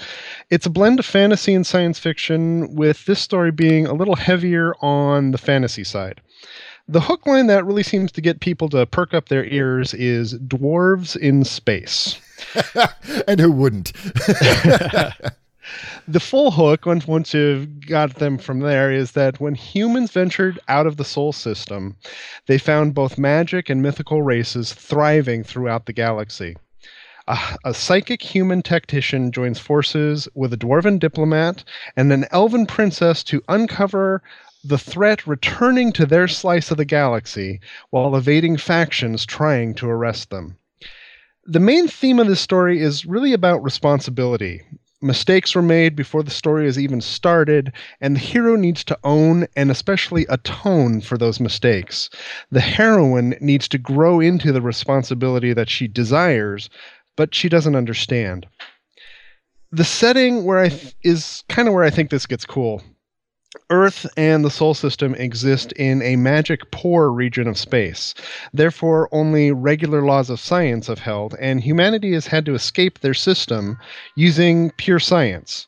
It's 0.51 0.67
a 0.67 0.69
blend 0.69 0.99
of 0.99 1.07
fantasy 1.07 1.55
and 1.55 1.65
science 1.65 1.97
fiction, 1.97 2.75
with 2.75 3.05
this 3.05 3.19
story 3.19 3.49
being 3.49 3.87
a 3.87 3.93
little 3.93 4.15
heavier 4.15 4.75
on 4.79 5.31
the 5.31 5.39
fantasy 5.39 5.83
side. 5.83 6.21
The 6.87 7.01
hook 7.01 7.25
line 7.25 7.47
that 7.47 7.65
really 7.65 7.81
seems 7.81 8.11
to 8.11 8.21
get 8.21 8.41
people 8.41 8.69
to 8.69 8.85
perk 8.85 9.15
up 9.15 9.29
their 9.29 9.45
ears 9.45 9.95
is 9.95 10.37
dwarves 10.37 11.17
in 11.17 11.43
space. 11.43 12.19
and 13.27 13.39
who 13.39 13.51
wouldn't? 13.51 13.93
the 16.07 16.19
full 16.19 16.51
hook 16.51 16.85
once 16.85 17.33
you've 17.33 17.87
got 17.87 18.15
them 18.15 18.37
from 18.37 18.59
there 18.59 18.91
is 18.91 19.11
that 19.11 19.39
when 19.39 19.55
humans 19.55 20.11
ventured 20.11 20.59
out 20.67 20.85
of 20.85 20.97
the 20.97 21.05
sol 21.05 21.31
system 21.31 21.95
they 22.47 22.57
found 22.57 22.93
both 22.93 23.17
magic 23.17 23.69
and 23.69 23.81
mythical 23.81 24.21
races 24.21 24.73
thriving 24.73 25.43
throughout 25.43 25.85
the 25.85 25.93
galaxy 25.93 26.55
a, 27.27 27.37
a 27.63 27.73
psychic 27.73 28.21
human 28.21 28.61
tactician 28.61 29.31
joins 29.31 29.59
forces 29.59 30.27
with 30.35 30.51
a 30.51 30.57
dwarven 30.57 30.99
diplomat 30.99 31.63
and 31.95 32.11
an 32.11 32.25
elven 32.31 32.65
princess 32.65 33.23
to 33.23 33.41
uncover 33.47 34.21
the 34.65 34.77
threat 34.77 35.25
returning 35.25 35.93
to 35.93 36.05
their 36.05 36.27
slice 36.27 36.71
of 36.71 36.77
the 36.77 36.85
galaxy 36.85 37.61
while 37.89 38.15
evading 38.15 38.57
factions 38.57 39.25
trying 39.25 39.73
to 39.73 39.89
arrest 39.89 40.29
them 40.29 40.57
the 41.45 41.59
main 41.59 41.87
theme 41.87 42.19
of 42.19 42.27
this 42.27 42.41
story 42.41 42.81
is 42.81 43.05
really 43.05 43.33
about 43.33 43.63
responsibility 43.63 44.61
mistakes 45.03 45.53
were 45.53 45.61
made 45.61 45.95
before 45.95 46.23
the 46.23 46.31
story 46.31 46.65
is 46.65 46.79
even 46.79 47.01
started, 47.01 47.73
and 48.01 48.15
the 48.15 48.21
hero 48.21 48.55
needs 48.55 48.83
to 48.85 48.97
own 49.03 49.45
and 49.55 49.69
especially 49.69 50.25
atone 50.29 51.01
for 51.01 51.17
those 51.17 51.39
mistakes. 51.39 52.09
The 52.51 52.61
heroine 52.61 53.35
needs 53.41 53.67
to 53.69 53.77
grow 53.77 54.19
into 54.19 54.51
the 54.51 54.61
responsibility 54.61 55.53
that 55.53 55.69
she 55.69 55.87
desires, 55.87 56.69
but 57.15 57.35
she 57.35 57.49
doesn't 57.49 57.75
understand. 57.75 58.47
The 59.71 59.83
setting 59.83 60.45
where 60.45 60.59
I 60.59 60.69
th- 60.69 60.95
is 61.03 61.43
kind 61.49 61.67
of 61.67 61.73
where 61.73 61.83
I 61.83 61.89
think 61.89 62.09
this 62.09 62.25
gets 62.25 62.45
cool. 62.45 62.81
Earth 63.69 64.07
and 64.17 64.43
the 64.43 64.49
Sol 64.49 64.73
system 64.73 65.13
exist 65.15 65.71
in 65.73 66.01
a 66.01 66.15
magic 66.15 66.71
poor 66.71 67.11
region 67.11 67.47
of 67.47 67.57
space. 67.57 68.15
Therefore, 68.51 69.07
only 69.11 69.51
regular 69.51 70.01
laws 70.01 70.29
of 70.31 70.39
science 70.39 70.87
have 70.87 70.99
held, 70.99 71.35
and 71.39 71.61
humanity 71.61 72.13
has 72.13 72.27
had 72.27 72.45
to 72.47 72.55
escape 72.55 72.99
their 72.99 73.13
system 73.13 73.77
using 74.15 74.71
pure 74.71 74.99
science. 74.99 75.67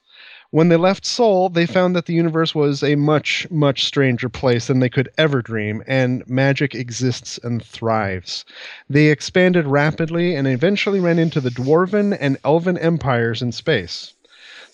When 0.49 0.69
they 0.69 0.77
left 0.77 1.05
Sol, 1.05 1.49
they 1.49 1.67
found 1.67 1.95
that 1.95 2.07
the 2.07 2.13
universe 2.13 2.55
was 2.55 2.81
a 2.81 2.95
much, 2.95 3.45
much 3.51 3.85
stranger 3.85 4.29
place 4.29 4.65
than 4.67 4.79
they 4.79 4.89
could 4.89 5.09
ever 5.17 5.43
dream, 5.43 5.83
and 5.85 6.27
magic 6.27 6.73
exists 6.73 7.37
and 7.43 7.63
thrives. 7.63 8.45
They 8.89 9.07
expanded 9.07 9.67
rapidly 9.67 10.33
and 10.33 10.47
eventually 10.47 10.99
ran 10.99 11.19
into 11.19 11.39
the 11.39 11.51
Dwarven 11.51 12.17
and 12.19 12.37
Elven 12.43 12.79
empires 12.79 13.43
in 13.43 13.51
space. 13.51 14.14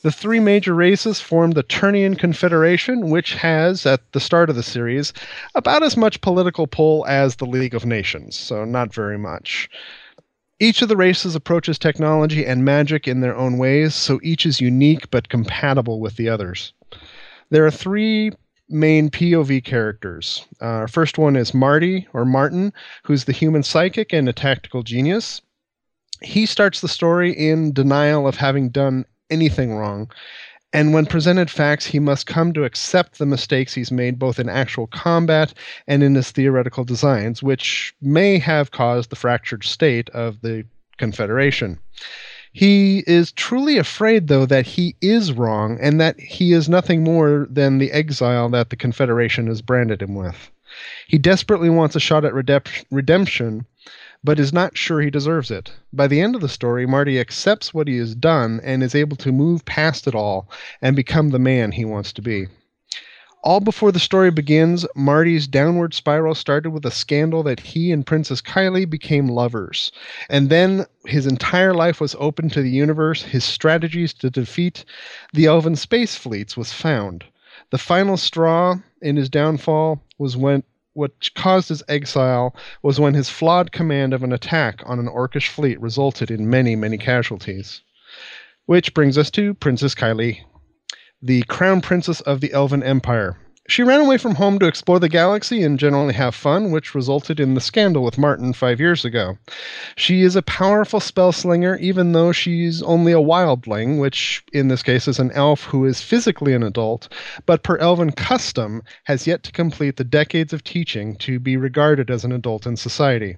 The 0.04 0.12
three 0.12 0.40
major 0.40 0.74
races 0.74 1.22
formed 1.22 1.54
the 1.54 1.62
Turnian 1.62 2.16
Confederation, 2.16 3.12
which 3.12 3.36
has, 3.36 3.86
at 3.86 4.02
the 4.14 4.20
start 4.20 4.50
of 4.50 4.56
the 4.56 4.64
series, 4.64 5.14
about 5.54 5.84
as 5.84 5.96
much 5.96 6.22
political 6.22 6.66
pull 6.66 7.06
as 7.06 7.36
the 7.36 7.46
League 7.46 7.76
of 7.76 7.86
Nations, 7.86 8.36
so 8.36 8.66
not 8.66 8.94
very 8.94 9.20
much. 9.20 9.70
Each 10.60 10.82
of 10.82 10.90
the 10.90 10.98
races 10.98 11.36
approaches 11.36 11.78
technology 11.78 12.46
and 12.46 12.66
magic 12.66 13.08
in 13.08 13.22
their 13.22 13.36
own 13.36 13.60
ways, 13.60 13.94
so 13.94 14.20
each 14.24 14.46
is 14.46 14.60
unique 14.60 15.12
but 15.12 15.30
compatible 15.30 16.00
with 16.00 16.16
the 16.16 16.30
others. 16.30 16.74
There 17.52 17.66
are 17.66 17.72
three 17.72 18.32
main 18.70 19.12
POV 19.12 19.64
characters. 19.64 20.46
Uh, 20.62 20.66
our 20.66 20.88
first 20.88 21.20
one 21.20 21.36
is 21.36 21.54
Marty, 21.54 22.08
or 22.14 22.26
Martin, 22.26 22.74
who's 23.04 23.26
the 23.26 23.34
human 23.34 23.62
psychic 23.62 24.14
and 24.14 24.28
a 24.28 24.34
tactical 24.34 24.82
genius. 24.82 25.42
He 26.22 26.46
starts 26.46 26.82
the 26.82 26.88
story 26.88 27.32
in 27.32 27.74
denial 27.74 28.28
of 28.28 28.38
having 28.38 28.70
done 28.70 29.06
anything 29.32 29.74
wrong. 29.76 30.12
And 30.74 30.94
when 30.94 31.06
presented 31.06 31.50
facts, 31.50 31.86
he 31.86 32.00
must 32.00 32.28
come 32.28 32.54
to 32.54 32.64
accept 32.64 33.18
the 33.18 33.26
mistakes 33.26 33.74
he's 33.74 33.92
made 33.92 34.18
both 34.18 34.40
in 34.40 34.48
actual 34.48 34.88
combat 34.88 35.54
and 35.88 36.02
in 36.02 36.16
his 36.16 36.32
theoretical 36.32 36.86
designs, 36.86 37.44
which 37.44 37.94
may 38.02 38.38
have 38.38 38.72
caused 38.72 39.10
the 39.10 39.18
fractured 39.18 39.64
state 39.64 40.10
of 40.12 40.40
the 40.42 40.66
Confederation. 40.98 41.78
He 42.54 43.04
is 43.08 43.32
truly 43.32 43.78
afraid, 43.78 44.28
though, 44.28 44.46
that 44.46 44.66
he 44.66 44.96
is 45.02 45.34
wrong 45.34 45.78
and 45.82 46.00
that 46.00 46.20
he 46.20 46.54
is 46.54 46.70
nothing 46.70 47.04
more 47.04 47.48
than 47.50 47.78
the 47.78 47.92
exile 47.92 48.50
that 48.50 48.70
the 48.70 48.76
Confederation 48.76 49.48
has 49.48 49.62
branded 49.62 50.02
him 50.02 50.16
with. 50.16 50.52
He 51.08 51.18
desperately 51.18 51.70
wants 51.70 51.96
a 51.96 52.00
shot 52.00 52.24
at 52.24 52.34
redemption, 52.34 53.66
but 54.24 54.40
is 54.40 54.54
not 54.54 54.78
sure 54.78 55.02
he 55.02 55.10
deserves 55.10 55.50
it. 55.50 55.74
By 55.92 56.08
the 56.08 56.22
end 56.22 56.36
of 56.36 56.42
the 56.42 56.50
story, 56.50 56.86
Marty 56.86 57.20
accepts 57.20 57.74
what 57.74 57.88
he 57.88 57.98
has 57.98 58.14
done 58.14 58.60
and 58.64 58.84
is 58.84 58.94
able 58.94 59.18
to 59.18 59.32
move 59.32 59.66
past 59.66 60.08
it 60.08 60.14
all 60.14 60.50
and 60.82 60.96
become 60.96 61.30
the 61.30 61.40
man 61.40 61.72
he 61.72 61.86
wants 61.86 62.14
to 62.14 62.22
be. 62.22 62.48
All 63.44 63.60
before 63.60 63.92
the 63.92 64.00
story 64.00 64.30
begins, 64.30 64.86
Marty's 64.96 65.48
downward 65.48 65.96
spiral 65.96 66.36
started 66.36 66.70
with 66.70 66.86
a 66.86 66.92
scandal 66.92 67.42
that 67.42 67.60
he 67.60 67.92
and 67.92 68.06
Princess 68.06 68.40
Kylie 68.40 68.88
became 68.88 69.28
lovers. 69.28 69.92
And 70.30 70.50
then 70.50 70.86
his 71.06 71.26
entire 71.26 71.74
life 71.74 72.00
was 72.00 72.16
open 72.20 72.50
to 72.50 72.62
the 72.62 72.70
universe. 72.70 73.24
His 73.24 73.44
strategies 73.44 74.14
to 74.16 74.30
defeat 74.30 74.86
the 75.34 75.48
elven 75.48 75.76
space 75.76 76.16
fleets 76.16 76.56
was 76.56 76.72
found. 76.72 77.24
The 77.72 77.80
final 77.80 78.16
straw 78.18 78.76
in 79.02 79.16
his 79.16 79.30
downfall 79.30 80.04
was 80.20 80.38
when 80.38 80.62
what 80.94 81.12
caused 81.36 81.70
his 81.70 81.84
exile 81.88 82.56
was 82.84 83.00
when 83.00 83.14
his 83.14 83.30
flawed 83.30 83.72
command 83.72 84.14
of 84.14 84.24
an 84.24 84.34
attack 84.34 84.82
on 84.86 85.00
an 85.00 85.08
orcish 85.08 85.48
fleet 85.48 85.80
resulted 85.82 86.30
in 86.30 86.50
many, 86.50 86.76
many 86.76 86.98
casualties. 86.98 87.82
Which 88.66 88.94
brings 88.94 89.18
us 89.18 89.32
to 89.32 89.54
Princess 89.54 89.96
Kylie, 89.96 90.42
the 91.22 91.44
crown 91.44 91.82
princess 91.82 92.22
of 92.22 92.42
the 92.42 92.52
Elven 92.54 92.84
Empire. 92.84 93.38
She 93.72 93.84
ran 93.84 94.02
away 94.02 94.18
from 94.18 94.36
home 94.36 94.60
to 94.60 94.68
explore 94.68 95.00
the 95.00 95.08
galaxy 95.08 95.64
and 95.64 95.80
generally 95.80 96.14
have 96.16 96.36
fun, 96.36 96.72
which 96.72 96.94
resulted 96.94 97.40
in 97.40 97.54
the 97.54 97.62
scandal 97.62 98.04
with 98.04 98.18
Martin 98.18 98.52
five 98.52 98.82
years 98.82 99.06
ago. 99.06 99.38
She 99.96 100.24
is 100.24 100.36
a 100.36 100.42
powerful 100.42 101.00
spell 101.00 101.32
slinger, 101.32 101.78
even 101.78 102.12
though 102.12 102.34
she's 102.34 102.84
only 102.84 103.14
a 103.14 103.22
wildling, 103.22 103.98
which 103.98 104.44
in 104.52 104.68
this 104.68 104.84
case 104.84 105.08
is 105.08 105.20
an 105.20 105.32
elf 105.32 105.64
who 105.64 105.86
is 105.86 106.02
physically 106.02 106.54
an 106.54 106.64
adult, 106.64 107.08
but 107.46 107.64
per 107.64 107.78
elven 107.78 108.12
custom 108.12 108.82
has 109.06 109.26
yet 109.26 109.42
to 109.44 109.54
complete 109.54 109.96
the 109.96 110.04
decades 110.04 110.52
of 110.52 110.66
teaching 110.66 111.16
to 111.20 111.40
be 111.40 111.56
regarded 111.56 112.12
as 112.12 112.26
an 112.26 112.34
adult 112.34 112.68
in 112.68 112.76
society. 112.76 113.38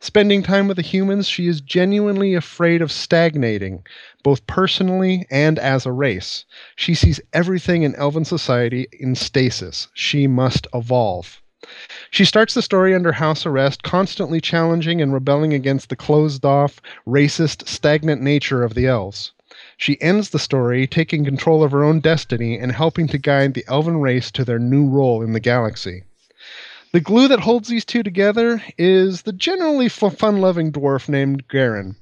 Spending 0.00 0.42
time 0.42 0.66
with 0.66 0.76
the 0.76 0.82
humans, 0.82 1.28
she 1.28 1.46
is 1.46 1.60
genuinely 1.60 2.34
afraid 2.34 2.80
of 2.80 2.90
stagnating, 2.90 3.84
both 4.22 4.46
personally 4.46 5.26
and 5.30 5.58
as 5.58 5.84
a 5.84 5.92
race. 5.92 6.46
She 6.74 6.94
sees 6.94 7.20
everything 7.34 7.82
in 7.82 7.94
elven 7.96 8.24
society 8.24 8.86
in 8.92 9.14
stasis. 9.14 9.88
She 9.92 10.26
must 10.26 10.66
evolve. 10.72 11.42
She 12.10 12.24
starts 12.24 12.54
the 12.54 12.62
story 12.62 12.94
under 12.94 13.12
house 13.12 13.44
arrest, 13.44 13.82
constantly 13.82 14.40
challenging 14.40 15.02
and 15.02 15.12
rebelling 15.12 15.52
against 15.52 15.90
the 15.90 15.96
closed 15.96 16.44
off, 16.46 16.80
racist, 17.06 17.68
stagnant 17.68 18.22
nature 18.22 18.62
of 18.62 18.72
the 18.72 18.86
elves. 18.86 19.32
She 19.76 20.00
ends 20.00 20.30
the 20.30 20.38
story 20.38 20.86
taking 20.86 21.24
control 21.24 21.62
of 21.62 21.72
her 21.72 21.84
own 21.84 22.00
destiny 22.00 22.58
and 22.58 22.72
helping 22.72 23.06
to 23.08 23.18
guide 23.18 23.54
the 23.54 23.64
elven 23.68 23.98
race 24.00 24.30
to 24.30 24.44
their 24.44 24.58
new 24.58 24.88
role 24.88 25.20
in 25.20 25.32
the 25.32 25.40
galaxy. 25.40 26.04
The 26.90 27.00
glue 27.00 27.28
that 27.28 27.40
holds 27.40 27.68
these 27.68 27.84
two 27.84 28.02
together 28.02 28.62
is 28.78 29.22
the 29.22 29.32
generally 29.34 29.90
fun 29.90 30.40
loving 30.40 30.72
dwarf 30.72 31.06
named 31.06 31.46
Garen. 31.46 31.96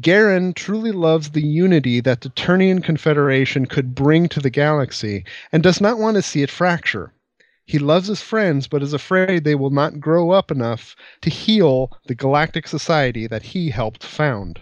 Garen 0.00 0.54
truly 0.54 0.90
loves 0.90 1.30
the 1.30 1.46
unity 1.46 2.00
that 2.00 2.22
the 2.22 2.28
Turnian 2.30 2.82
Confederation 2.82 3.66
could 3.66 3.94
bring 3.94 4.28
to 4.30 4.40
the 4.40 4.50
galaxy 4.50 5.24
and 5.52 5.62
does 5.62 5.80
not 5.80 6.00
want 6.00 6.16
to 6.16 6.22
see 6.22 6.42
it 6.42 6.50
fracture. 6.50 7.12
He 7.64 7.78
loves 7.78 8.08
his 8.08 8.20
friends, 8.20 8.66
but 8.66 8.82
is 8.82 8.92
afraid 8.92 9.44
they 9.44 9.54
will 9.54 9.70
not 9.70 10.00
grow 10.00 10.32
up 10.32 10.50
enough 10.50 10.96
to 11.20 11.30
heal 11.30 11.92
the 12.08 12.16
galactic 12.16 12.66
society 12.66 13.28
that 13.28 13.42
he 13.44 13.70
helped 13.70 14.02
found. 14.02 14.58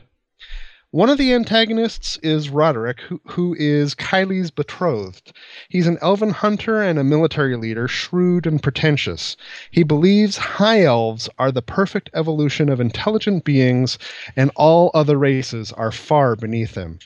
One 0.96 1.10
of 1.10 1.18
the 1.18 1.34
antagonists 1.34 2.18
is 2.22 2.48
Roderick, 2.48 3.02
who, 3.02 3.20
who 3.26 3.54
is 3.58 3.94
Kylie's 3.94 4.50
betrothed. 4.50 5.34
He's 5.68 5.86
an 5.86 5.98
elven 6.00 6.30
hunter 6.30 6.80
and 6.80 6.98
a 6.98 7.04
military 7.04 7.54
leader, 7.54 7.86
shrewd 7.86 8.46
and 8.46 8.62
pretentious. 8.62 9.36
He 9.70 9.82
believes 9.82 10.38
high 10.38 10.84
elves 10.84 11.28
are 11.38 11.52
the 11.52 11.60
perfect 11.60 12.08
evolution 12.14 12.70
of 12.70 12.80
intelligent 12.80 13.44
beings, 13.44 13.98
and 14.36 14.50
all 14.56 14.90
other 14.94 15.18
races 15.18 15.70
are 15.70 15.92
far 15.92 16.34
beneath 16.34 16.76
him. 16.76 16.98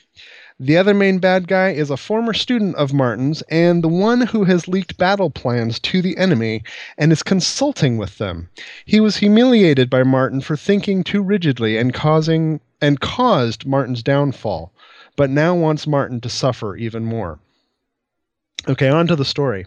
The 0.57 0.77
other 0.77 0.93
main 0.93 1.19
bad 1.19 1.49
guy 1.49 1.71
is 1.71 1.89
a 1.89 1.97
former 1.97 2.33
student 2.33 2.77
of 2.77 2.93
Martin's 2.93 3.41
and 3.49 3.83
the 3.83 3.89
one 3.89 4.21
who 4.21 4.45
has 4.45 4.69
leaked 4.69 4.97
battle 4.97 5.29
plans 5.29 5.79
to 5.79 6.01
the 6.01 6.15
enemy 6.17 6.63
and 6.97 7.11
is 7.11 7.23
consulting 7.23 7.97
with 7.97 8.19
them. 8.19 8.47
He 8.85 9.01
was 9.01 9.17
humiliated 9.17 9.89
by 9.89 10.03
Martin 10.03 10.39
for 10.39 10.55
thinking 10.55 11.03
too 11.03 11.21
rigidly 11.21 11.75
and 11.75 11.93
causing 11.93 12.61
and 12.81 12.99
caused 12.99 13.65
Martin's 13.65 14.03
downfall, 14.03 14.73
but 15.15 15.29
now 15.29 15.55
wants 15.55 15.87
Martin 15.87 16.19
to 16.21 16.29
suffer 16.29 16.75
even 16.75 17.05
more. 17.05 17.39
Okay, 18.67 18.89
on 18.89 19.07
to 19.07 19.15
the 19.15 19.25
story. 19.25 19.65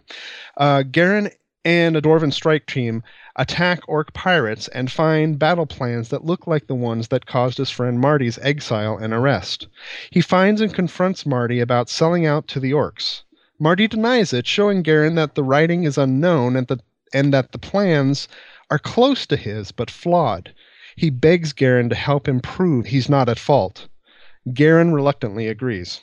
Uh, 0.56 0.83
Garen 0.83 1.30
and 1.64 1.97
a 1.97 2.02
Dwarven 2.02 2.33
strike 2.33 2.66
team 2.66 3.02
attack 3.37 3.80
orc 3.88 4.12
pirates 4.12 4.68
and 4.68 4.92
find 4.92 5.38
battle 5.38 5.66
plans 5.66 6.11
that 6.11 6.25
look 6.25 6.47
like 6.47 6.66
the 6.66 6.75
ones 6.75 7.09
that 7.09 7.26
caused 7.26 7.59
his 7.59 7.71
friend 7.71 7.99
Marty's 7.99 8.38
exile 8.38 8.97
and 8.97 9.12
arrest. 9.12 9.66
He 10.11 10.21
finds 10.21 10.61
and 10.61 10.73
confronts 10.73 11.26
Marty 11.26 11.61
about 11.61 11.88
selling 11.88 12.26
out 12.26 12.47
to 12.49 12.61
the 12.61 12.73
orcs. 12.73 13.23
Marty 13.59 13.88
denies 13.88 14.33
it, 14.33 14.47
showing 14.47 14.83
Garen 14.83 15.14
that 15.14 15.35
the 15.35 15.42
writing 15.42 15.85
is 15.85 15.97
unknown 15.97 16.54
and, 16.54 16.66
the, 16.66 16.78
and 17.12 17.33
that 17.33 17.52
the 17.52 17.59
plans 17.59 18.28
are 18.71 18.78
close 18.78 19.26
to 19.26 19.37
his 19.37 19.73
but 19.73 19.90
flawed. 19.90 20.52
He 20.97 21.11
begs 21.11 21.53
Garen 21.53 21.89
to 21.89 21.95
help 21.95 22.29
him 22.29 22.41
prove 22.41 22.87
he's 22.87 23.09
not 23.09 23.29
at 23.29 23.39
fault. 23.39 23.89
Garen 24.53 24.93
reluctantly 24.93 25.49
agrees. 25.49 26.01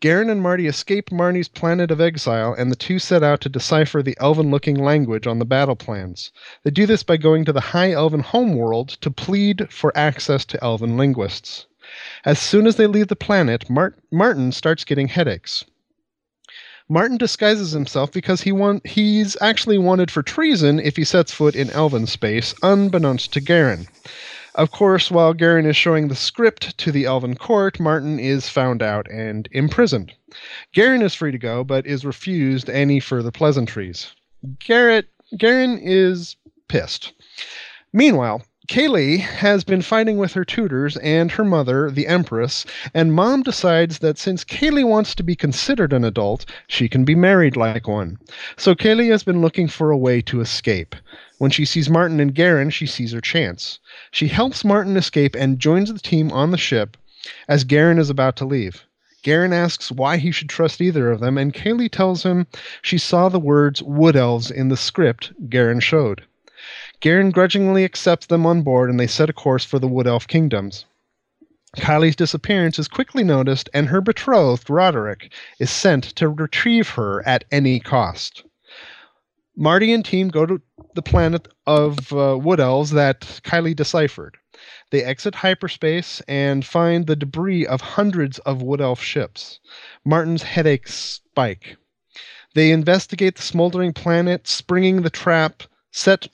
Garen 0.00 0.30
and 0.30 0.40
Marty 0.40 0.68
escape 0.68 1.10
Marnie's 1.10 1.48
planet 1.48 1.90
of 1.90 2.00
exile, 2.00 2.54
and 2.56 2.70
the 2.70 2.76
two 2.76 2.98
set 3.00 3.22
out 3.22 3.40
to 3.40 3.48
decipher 3.48 4.00
the 4.00 4.16
elven 4.20 4.48
looking 4.50 4.76
language 4.76 5.26
on 5.26 5.40
the 5.40 5.44
battle 5.44 5.74
plans. 5.74 6.30
They 6.62 6.70
do 6.70 6.86
this 6.86 7.02
by 7.02 7.16
going 7.16 7.44
to 7.46 7.52
the 7.52 7.60
High 7.60 7.90
Elven 7.90 8.20
homeworld 8.20 8.90
to 9.00 9.10
plead 9.10 9.72
for 9.72 9.92
access 9.96 10.44
to 10.46 10.64
elven 10.64 10.96
linguists. 10.96 11.66
As 12.24 12.38
soon 12.38 12.66
as 12.68 12.76
they 12.76 12.86
leave 12.86 13.08
the 13.08 13.16
planet, 13.16 13.68
Mart- 13.68 13.98
Martin 14.12 14.52
starts 14.52 14.84
getting 14.84 15.08
headaches. 15.08 15.64
Martin 16.88 17.18
disguises 17.18 17.72
himself 17.72 18.10
because 18.10 18.42
he 18.42 18.52
want- 18.52 18.86
he's 18.86 19.36
actually 19.40 19.78
wanted 19.78 20.10
for 20.10 20.22
treason 20.22 20.80
if 20.80 20.96
he 20.96 21.04
sets 21.04 21.32
foot 21.32 21.54
in 21.54 21.70
elven 21.70 22.06
space, 22.06 22.54
unbeknownst 22.62 23.32
to 23.32 23.40
Garen. 23.40 23.86
Of 24.54 24.72
course, 24.72 25.10
while 25.10 25.34
Garen 25.34 25.66
is 25.66 25.76
showing 25.76 26.08
the 26.08 26.16
script 26.16 26.76
to 26.78 26.90
the 26.90 27.04
Elven 27.04 27.36
court, 27.36 27.78
Martin 27.78 28.18
is 28.18 28.48
found 28.48 28.82
out 28.82 29.08
and 29.08 29.48
imprisoned. 29.52 30.12
Garen 30.72 31.00
is 31.00 31.14
free 31.14 31.30
to 31.30 31.38
go, 31.38 31.62
but 31.62 31.86
is 31.86 32.04
refused 32.04 32.68
any 32.68 32.98
further 32.98 33.30
pleasantries. 33.30 34.08
Garrett, 34.58 35.06
Garen 35.36 35.78
is 35.78 36.34
pissed. 36.68 37.12
Meanwhile, 37.92 38.42
Kaylee 38.68 39.20
has 39.20 39.64
been 39.64 39.80
fighting 39.80 40.18
with 40.18 40.34
her 40.34 40.44
tutors 40.44 40.98
and 40.98 41.32
her 41.32 41.44
mother, 41.44 41.90
the 41.90 42.06
Empress, 42.06 42.66
and 42.92 43.14
mom 43.14 43.42
decides 43.42 44.00
that 44.00 44.18
since 44.18 44.44
Kaylee 44.44 44.86
wants 44.86 45.14
to 45.14 45.22
be 45.22 45.34
considered 45.34 45.94
an 45.94 46.04
adult, 46.04 46.44
she 46.66 46.86
can 46.86 47.02
be 47.02 47.14
married 47.14 47.56
like 47.56 47.88
one. 47.88 48.18
So 48.58 48.74
Kaylee 48.74 49.10
has 49.10 49.24
been 49.24 49.40
looking 49.40 49.68
for 49.68 49.90
a 49.90 49.96
way 49.96 50.20
to 50.20 50.42
escape. 50.42 50.94
When 51.38 51.50
she 51.50 51.64
sees 51.64 51.88
Martin 51.88 52.20
and 52.20 52.34
Garen, 52.34 52.68
she 52.68 52.84
sees 52.84 53.12
her 53.12 53.22
chance. 53.22 53.78
She 54.10 54.28
helps 54.28 54.66
Martin 54.66 54.98
escape 54.98 55.34
and 55.34 55.58
joins 55.58 55.90
the 55.90 55.98
team 55.98 56.30
on 56.30 56.50
the 56.50 56.58
ship 56.58 56.98
as 57.48 57.64
Garen 57.64 57.98
is 57.98 58.10
about 58.10 58.36
to 58.36 58.44
leave. 58.44 58.84
Garen 59.22 59.54
asks 59.54 59.90
why 59.90 60.18
he 60.18 60.30
should 60.30 60.50
trust 60.50 60.82
either 60.82 61.10
of 61.10 61.20
them, 61.20 61.38
and 61.38 61.54
Kaylee 61.54 61.90
tells 61.90 62.22
him 62.22 62.46
she 62.82 62.98
saw 62.98 63.30
the 63.30 63.40
words 63.40 63.82
Wood 63.82 64.14
Elves 64.14 64.50
in 64.50 64.68
the 64.68 64.76
script 64.76 65.32
Garen 65.48 65.80
showed. 65.80 66.24
Garen 67.00 67.30
grudgingly 67.30 67.84
accepts 67.84 68.26
them 68.26 68.44
on 68.44 68.62
board 68.62 68.90
and 68.90 68.98
they 68.98 69.06
set 69.06 69.30
a 69.30 69.32
course 69.32 69.64
for 69.64 69.78
the 69.78 69.86
Wood 69.86 70.06
Elf 70.06 70.26
kingdoms. 70.26 70.84
Kylie's 71.76 72.16
disappearance 72.16 72.78
is 72.78 72.88
quickly 72.88 73.22
noticed, 73.22 73.68
and 73.74 73.88
her 73.88 74.00
betrothed, 74.00 74.70
Roderick, 74.70 75.32
is 75.60 75.70
sent 75.70 76.02
to 76.16 76.28
retrieve 76.28 76.90
her 76.90 77.26
at 77.28 77.44
any 77.52 77.78
cost. 77.78 78.42
Marty 79.54 79.92
and 79.92 80.04
team 80.04 80.28
go 80.28 80.46
to 80.46 80.62
the 80.94 81.02
planet 81.02 81.46
of 81.66 82.12
uh, 82.12 82.38
Wood 82.40 82.58
Elves 82.58 82.90
that 82.92 83.20
Kylie 83.44 83.76
deciphered. 83.76 84.38
They 84.90 85.04
exit 85.04 85.34
hyperspace 85.34 86.22
and 86.26 86.64
find 86.64 87.06
the 87.06 87.16
debris 87.16 87.66
of 87.66 87.80
hundreds 87.80 88.38
of 88.40 88.62
Wood 88.62 88.80
Elf 88.80 89.02
ships. 89.02 89.60
Martin's 90.04 90.42
headaches 90.42 90.94
spike. 90.94 91.76
They 92.54 92.70
investigate 92.70 93.36
the 93.36 93.42
smoldering 93.42 93.92
planet, 93.92 94.48
springing 94.48 95.02
the 95.02 95.10
trap 95.10 95.64
set 95.92 96.28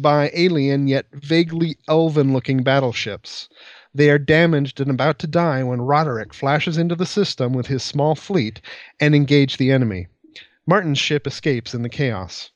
by 0.00 0.30
alien 0.34 0.88
yet 0.88 1.06
vaguely 1.12 1.76
elven 1.88 2.32
looking 2.32 2.62
battleships. 2.62 3.48
They 3.94 4.10
are 4.10 4.18
damaged 4.18 4.80
and 4.80 4.90
about 4.90 5.18
to 5.20 5.26
die 5.26 5.62
when 5.64 5.80
Roderick 5.80 6.32
flashes 6.32 6.78
into 6.78 6.94
the 6.94 7.06
system 7.06 7.52
with 7.52 7.66
his 7.66 7.82
small 7.82 8.14
fleet 8.14 8.60
and 9.00 9.14
engage 9.14 9.56
the 9.56 9.72
enemy. 9.72 10.06
Martin's 10.66 10.98
ship 10.98 11.26
escapes 11.26 11.74
in 11.74 11.82
the 11.82 11.88
chaos. 11.88 12.50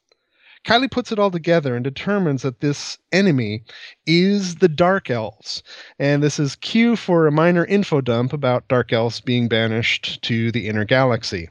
Kylie 0.65 0.91
puts 0.91 1.11
it 1.11 1.19
all 1.19 1.31
together 1.31 1.75
and 1.75 1.83
determines 1.83 2.43
that 2.43 2.61
this 2.61 2.99
enemy 3.11 3.65
is 4.07 4.57
the 4.57 4.69
Dark 4.69 5.11
Elves. 5.11 5.63
And 5.99 6.23
this 6.23 6.39
is 6.39 6.55
cue 6.55 6.95
for 6.95 7.27
a 7.27 7.33
minor 7.33 7.65
info 7.65 8.01
dump 8.01 8.33
about 8.33 8.69
Dark 8.69 8.93
Elves 8.93 9.21
being 9.21 9.49
banished 9.49 10.23
to 10.23 10.53
the 10.53 10.69
inner 10.69 10.85
galaxy. 10.85 11.49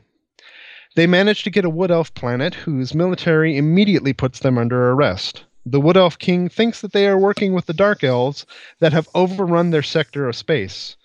They 0.96 1.08
manage 1.08 1.44
to 1.44 1.50
get 1.50 1.66
a 1.66 1.70
Wood 1.70 1.92
Elf 1.92 2.14
planet 2.14 2.54
whose 2.54 2.94
military 2.94 3.58
immediately 3.58 4.14
puts 4.14 4.40
them 4.40 4.58
under 4.58 4.92
arrest. 4.92 5.44
The 5.64 5.80
Wood 5.80 5.96
Elf 5.96 6.18
King 6.18 6.50
thinks 6.50 6.82
that 6.82 6.92
they 6.92 7.08
are 7.08 7.20
working 7.20 7.54
with 7.54 7.68
the 7.68 7.74
Dark 7.74 8.04
Elves 8.04 8.48
that 8.80 8.94
have 8.94 9.08
overrun 9.14 9.70
their 9.70 9.84
sector 9.84 10.28
of 10.28 10.36
space. 10.36 10.96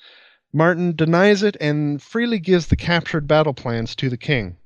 Martin 0.51 0.97
denies 0.97 1.43
it 1.43 1.59
and 1.61 2.01
freely 2.01 2.39
gives 2.39 2.69
the 2.69 2.77
captured 2.77 3.29
battle 3.29 3.53
plans 3.53 3.95
to 3.97 4.09
the 4.09 4.17
king. 4.17 4.57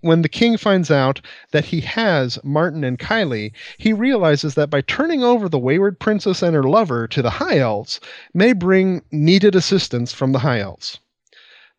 When 0.00 0.22
the 0.22 0.28
king 0.28 0.56
finds 0.56 0.92
out 0.92 1.20
that 1.50 1.64
he 1.64 1.80
has 1.80 2.38
Martin 2.44 2.84
and 2.84 3.00
Kylie, 3.00 3.50
he 3.78 3.92
realizes 3.92 4.54
that 4.54 4.70
by 4.70 4.80
turning 4.80 5.24
over 5.24 5.48
the 5.48 5.58
wayward 5.58 5.98
princess 5.98 6.40
and 6.40 6.54
her 6.54 6.62
lover 6.62 7.08
to 7.08 7.20
the 7.20 7.30
High 7.30 7.58
Elves 7.58 7.98
may 8.32 8.52
bring 8.52 9.02
needed 9.10 9.56
assistance 9.56 10.12
from 10.12 10.30
the 10.30 10.38
High 10.38 10.60
Elves. 10.60 11.00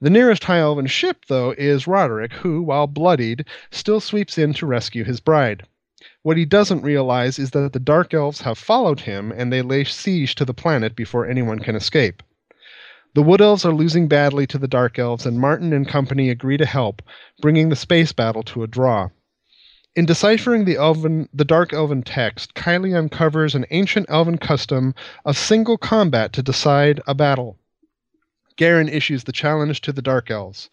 The 0.01 0.09
nearest 0.09 0.43
High 0.43 0.59
Elven 0.59 0.87
ship, 0.87 1.23
though, 1.29 1.51
is 1.51 1.87
Roderick, 1.87 2.33
who, 2.33 2.61
while 2.61 2.87
bloodied, 2.87 3.45
still 3.71 4.01
sweeps 4.01 4.37
in 4.37 4.53
to 4.55 4.65
rescue 4.65 5.05
his 5.05 5.21
bride. 5.21 5.65
What 6.21 6.37
he 6.37 6.45
doesn't 6.45 6.83
realize 6.83 7.39
is 7.39 7.49
that 7.51 7.73
the 7.73 7.79
Dark 7.79 8.13
Elves 8.13 8.41
have 8.41 8.59
followed 8.59 8.99
him 8.99 9.31
and 9.31 9.51
they 9.51 9.63
lay 9.63 9.83
siege 9.83 10.35
to 10.35 10.45
the 10.45 10.53
planet 10.53 10.95
before 10.95 11.25
anyone 11.25 11.57
can 11.57 11.75
escape. 11.75 12.21
The 13.15 13.23
Wood 13.23 13.41
Elves 13.41 13.65
are 13.65 13.73
losing 13.73 14.07
badly 14.07 14.45
to 14.45 14.59
the 14.59 14.67
Dark 14.67 14.99
Elves, 14.99 15.25
and 15.25 15.39
Martin 15.39 15.73
and 15.73 15.87
company 15.87 16.29
agree 16.29 16.57
to 16.57 16.67
help, 16.67 17.01
bringing 17.41 17.69
the 17.69 17.75
space 17.75 18.11
battle 18.11 18.43
to 18.43 18.61
a 18.61 18.67
draw. 18.67 19.09
In 19.95 20.05
deciphering 20.05 20.65
the 20.65 20.75
elven, 20.75 21.29
the 21.33 21.43
dark 21.43 21.73
elven 21.73 22.03
text, 22.03 22.53
Kylie 22.53 22.95
uncovers 22.95 23.55
an 23.55 23.65
ancient 23.71 24.05
elven 24.07 24.37
custom 24.37 24.93
of 25.25 25.35
single 25.35 25.79
combat 25.79 26.31
to 26.33 26.43
decide 26.43 27.01
a 27.07 27.15
battle. 27.15 27.57
Garen 28.55 28.87
issues 28.87 29.23
the 29.23 29.31
challenge 29.31 29.81
to 29.81 29.91
the 29.91 30.03
dark 30.03 30.29
elves. 30.29 30.69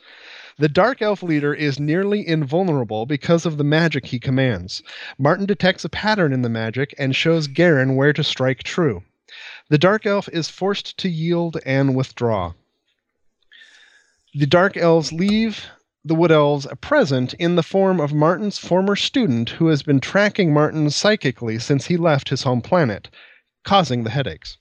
The 0.57 0.69
dark 0.69 1.03
elf 1.03 1.23
leader 1.23 1.53
is 1.53 1.81
nearly 1.81 2.27
invulnerable 2.27 3.07
because 3.07 3.45
of 3.45 3.57
the 3.57 3.65
magic 3.65 4.07
he 4.07 4.21
commands. 4.21 4.85
Martin 5.19 5.47
detects 5.47 5.85
a 5.85 5.89
pattern 5.89 6.33
in 6.33 6.43
the 6.43 6.49
magic 6.49 6.95
and 6.97 7.17
shows 7.17 7.49
Garen 7.49 7.97
where 7.97 8.13
to 8.13 8.23
strike 8.23 8.63
true. 8.63 9.03
The 9.69 9.79
dark 9.79 10.07
elf 10.07 10.29
is 10.29 10.49
forced 10.49 10.97
to 10.99 11.09
yield 11.09 11.59
and 11.67 11.97
withdraw. 11.97 12.53
The 14.33 14.47
dark 14.47 14.77
elves 14.77 15.13
leave 15.13 15.67
the 16.05 16.15
Wood 16.15 16.31
Elves 16.31 16.67
a 16.71 16.77
present 16.77 17.35
in 17.35 17.57
the 17.57 17.63
form 17.63 17.99
of 17.99 18.13
Martin's 18.13 18.59
former 18.59 18.95
student 18.95 19.51
who 19.51 19.69
has 19.69 19.83
been 19.83 20.01
tracking 20.01 20.53
Martin 20.53 20.91
psychically 20.91 21.59
since 21.59 21.87
he 21.87 21.97
left 21.97 22.29
his 22.29 22.43
home 22.43 22.61
planet, 22.61 23.09
causing 23.65 24.05
the 24.05 24.11
headaches. 24.11 24.59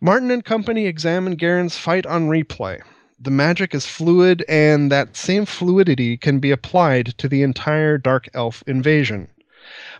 Martin 0.00 0.30
and 0.30 0.44
company 0.44 0.86
examine 0.86 1.34
Garen's 1.34 1.76
fight 1.76 2.06
on 2.06 2.28
replay. 2.28 2.80
The 3.22 3.30
magic 3.30 3.74
is 3.74 3.84
fluid, 3.84 4.42
and 4.48 4.90
that 4.90 5.14
same 5.14 5.44
fluidity 5.44 6.16
can 6.16 6.38
be 6.38 6.50
applied 6.50 7.18
to 7.18 7.28
the 7.28 7.42
entire 7.42 7.98
Dark 7.98 8.30
Elf 8.32 8.64
invasion. 8.66 9.28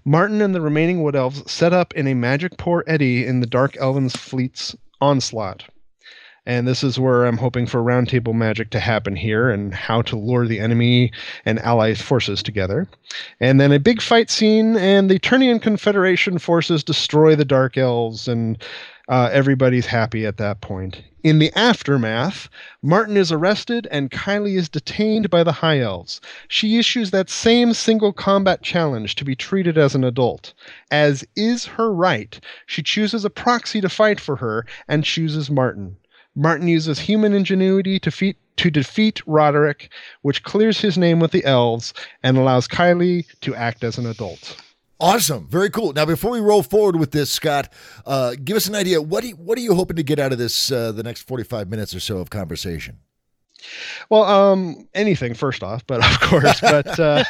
Martin 0.06 0.40
and 0.40 0.54
the 0.54 0.62
remaining 0.62 1.02
Wood 1.02 1.14
Elves 1.14 1.50
set 1.50 1.74
up 1.74 1.92
in 1.92 2.06
a 2.06 2.14
magic 2.14 2.56
poor 2.56 2.82
eddy 2.86 3.26
in 3.26 3.40
the 3.40 3.46
Dark 3.46 3.76
Elven's 3.76 4.16
fleet's 4.16 4.74
onslaught. 5.02 5.64
And 6.46 6.66
this 6.66 6.82
is 6.82 6.98
where 6.98 7.26
I'm 7.26 7.36
hoping 7.36 7.66
for 7.66 7.82
roundtable 7.82 8.32
magic 8.32 8.70
to 8.70 8.80
happen 8.80 9.14
here 9.14 9.50
and 9.50 9.74
how 9.74 10.00
to 10.02 10.16
lure 10.16 10.46
the 10.46 10.58
enemy 10.58 11.12
and 11.44 11.58
allied 11.58 11.98
forces 11.98 12.42
together. 12.42 12.88
And 13.38 13.60
then 13.60 13.70
a 13.70 13.78
big 13.78 14.00
fight 14.00 14.30
scene, 14.30 14.76
and 14.76 15.10
the 15.10 15.18
Turnian 15.18 15.60
Confederation 15.60 16.38
forces 16.38 16.82
destroy 16.82 17.36
the 17.36 17.44
Dark 17.44 17.76
Elves, 17.76 18.26
and 18.26 18.56
uh, 19.10 19.28
everybody's 19.32 19.86
happy 19.86 20.24
at 20.24 20.36
that 20.36 20.60
point. 20.60 21.02
In 21.24 21.40
the 21.40 21.52
aftermath, 21.56 22.48
Martin 22.80 23.16
is 23.16 23.32
arrested 23.32 23.88
and 23.90 24.10
Kylie 24.10 24.56
is 24.56 24.68
detained 24.68 25.28
by 25.28 25.42
the 25.42 25.52
High 25.52 25.80
Elves. 25.80 26.20
She 26.46 26.78
issues 26.78 27.10
that 27.10 27.28
same 27.28 27.74
single 27.74 28.12
combat 28.12 28.62
challenge 28.62 29.16
to 29.16 29.24
be 29.24 29.34
treated 29.34 29.76
as 29.76 29.96
an 29.96 30.04
adult. 30.04 30.54
As 30.92 31.26
is 31.34 31.66
her 31.66 31.92
right, 31.92 32.38
she 32.66 32.84
chooses 32.84 33.24
a 33.24 33.30
proxy 33.30 33.80
to 33.80 33.88
fight 33.88 34.20
for 34.20 34.36
her 34.36 34.64
and 34.86 35.04
chooses 35.04 35.50
Martin. 35.50 35.96
Martin 36.36 36.68
uses 36.68 37.00
human 37.00 37.32
ingenuity 37.32 37.98
to, 37.98 38.12
feat, 38.12 38.36
to 38.56 38.70
defeat 38.70 39.20
Roderick, 39.26 39.90
which 40.22 40.44
clears 40.44 40.80
his 40.80 40.96
name 40.96 41.18
with 41.18 41.32
the 41.32 41.44
elves 41.44 41.92
and 42.22 42.38
allows 42.38 42.68
Kylie 42.68 43.26
to 43.40 43.56
act 43.56 43.82
as 43.82 43.98
an 43.98 44.06
adult. 44.06 44.56
Awesome, 45.00 45.48
very 45.48 45.70
cool. 45.70 45.94
Now, 45.94 46.04
before 46.04 46.30
we 46.30 46.40
roll 46.40 46.62
forward 46.62 46.96
with 46.96 47.10
this, 47.10 47.30
Scott, 47.30 47.72
uh, 48.04 48.34
give 48.44 48.56
us 48.56 48.68
an 48.68 48.74
idea. 48.74 49.00
What 49.00 49.22
do 49.22 49.28
you, 49.28 49.34
what 49.36 49.56
are 49.56 49.62
you 49.62 49.74
hoping 49.74 49.96
to 49.96 50.02
get 50.02 50.18
out 50.18 50.30
of 50.30 50.38
this 50.38 50.70
uh, 50.70 50.92
the 50.92 51.02
next 51.02 51.22
forty 51.22 51.44
five 51.44 51.68
minutes 51.68 51.94
or 51.94 52.00
so 52.00 52.18
of 52.18 52.28
conversation? 52.28 52.98
Well, 54.10 54.24
um, 54.24 54.88
anything 54.94 55.34
first 55.34 55.62
off, 55.62 55.86
but 55.86 56.04
of 56.12 56.20
course, 56.20 56.60
but 56.60 57.00
uh, 57.00 57.24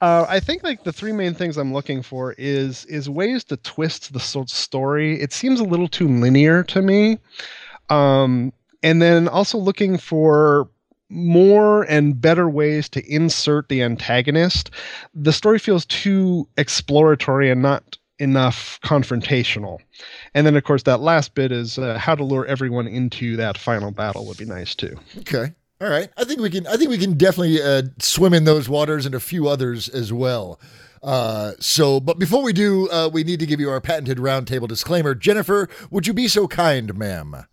uh, 0.00 0.26
I 0.28 0.40
think 0.40 0.64
like 0.64 0.82
the 0.82 0.92
three 0.92 1.12
main 1.12 1.34
things 1.34 1.56
I'm 1.56 1.72
looking 1.72 2.02
for 2.02 2.32
is 2.38 2.84
is 2.86 3.08
ways 3.08 3.44
to 3.44 3.56
twist 3.58 4.12
the 4.12 4.20
story. 4.20 5.20
It 5.20 5.32
seems 5.32 5.60
a 5.60 5.64
little 5.64 5.88
too 5.88 6.08
linear 6.08 6.64
to 6.64 6.82
me. 6.82 7.18
Um, 7.88 8.52
and 8.82 9.02
then 9.02 9.28
also 9.28 9.58
looking 9.58 9.98
for 9.98 10.68
more 11.10 11.82
and 11.82 12.20
better 12.20 12.48
ways 12.48 12.88
to 12.90 13.04
insert 13.12 13.68
the 13.68 13.82
antagonist. 13.82 14.70
The 15.14 15.32
story 15.32 15.58
feels 15.58 15.84
too 15.86 16.48
exploratory 16.56 17.50
and 17.50 17.60
not 17.60 17.98
enough 18.18 18.78
confrontational. 18.82 19.78
And 20.34 20.46
then, 20.46 20.56
of 20.56 20.64
course, 20.64 20.84
that 20.84 21.00
last 21.00 21.34
bit 21.34 21.50
is 21.52 21.78
uh, 21.78 21.98
how 21.98 22.14
to 22.14 22.22
lure 22.24 22.46
everyone 22.46 22.86
into 22.86 23.36
that 23.36 23.58
final 23.58 23.90
battle 23.90 24.26
would 24.26 24.38
be 24.38 24.44
nice 24.44 24.74
too. 24.74 24.96
Okay. 25.18 25.52
All 25.80 25.88
right. 25.88 26.10
I 26.16 26.24
think 26.24 26.40
we 26.40 26.50
can. 26.50 26.66
I 26.66 26.76
think 26.76 26.90
we 26.90 26.98
can 26.98 27.16
definitely 27.16 27.60
uh, 27.62 27.82
swim 27.98 28.34
in 28.34 28.44
those 28.44 28.68
waters 28.68 29.06
and 29.06 29.14
a 29.14 29.20
few 29.20 29.48
others 29.48 29.88
as 29.88 30.12
well. 30.12 30.60
Uh, 31.02 31.52
so, 31.58 31.98
but 31.98 32.18
before 32.18 32.42
we 32.42 32.52
do, 32.52 32.88
uh, 32.90 33.08
we 33.10 33.24
need 33.24 33.40
to 33.40 33.46
give 33.46 33.60
you 33.60 33.70
our 33.70 33.80
patented 33.80 34.18
roundtable 34.18 34.68
disclaimer. 34.68 35.14
Jennifer, 35.14 35.68
would 35.90 36.06
you 36.06 36.12
be 36.12 36.28
so 36.28 36.46
kind, 36.46 36.94
ma'am? 36.96 37.46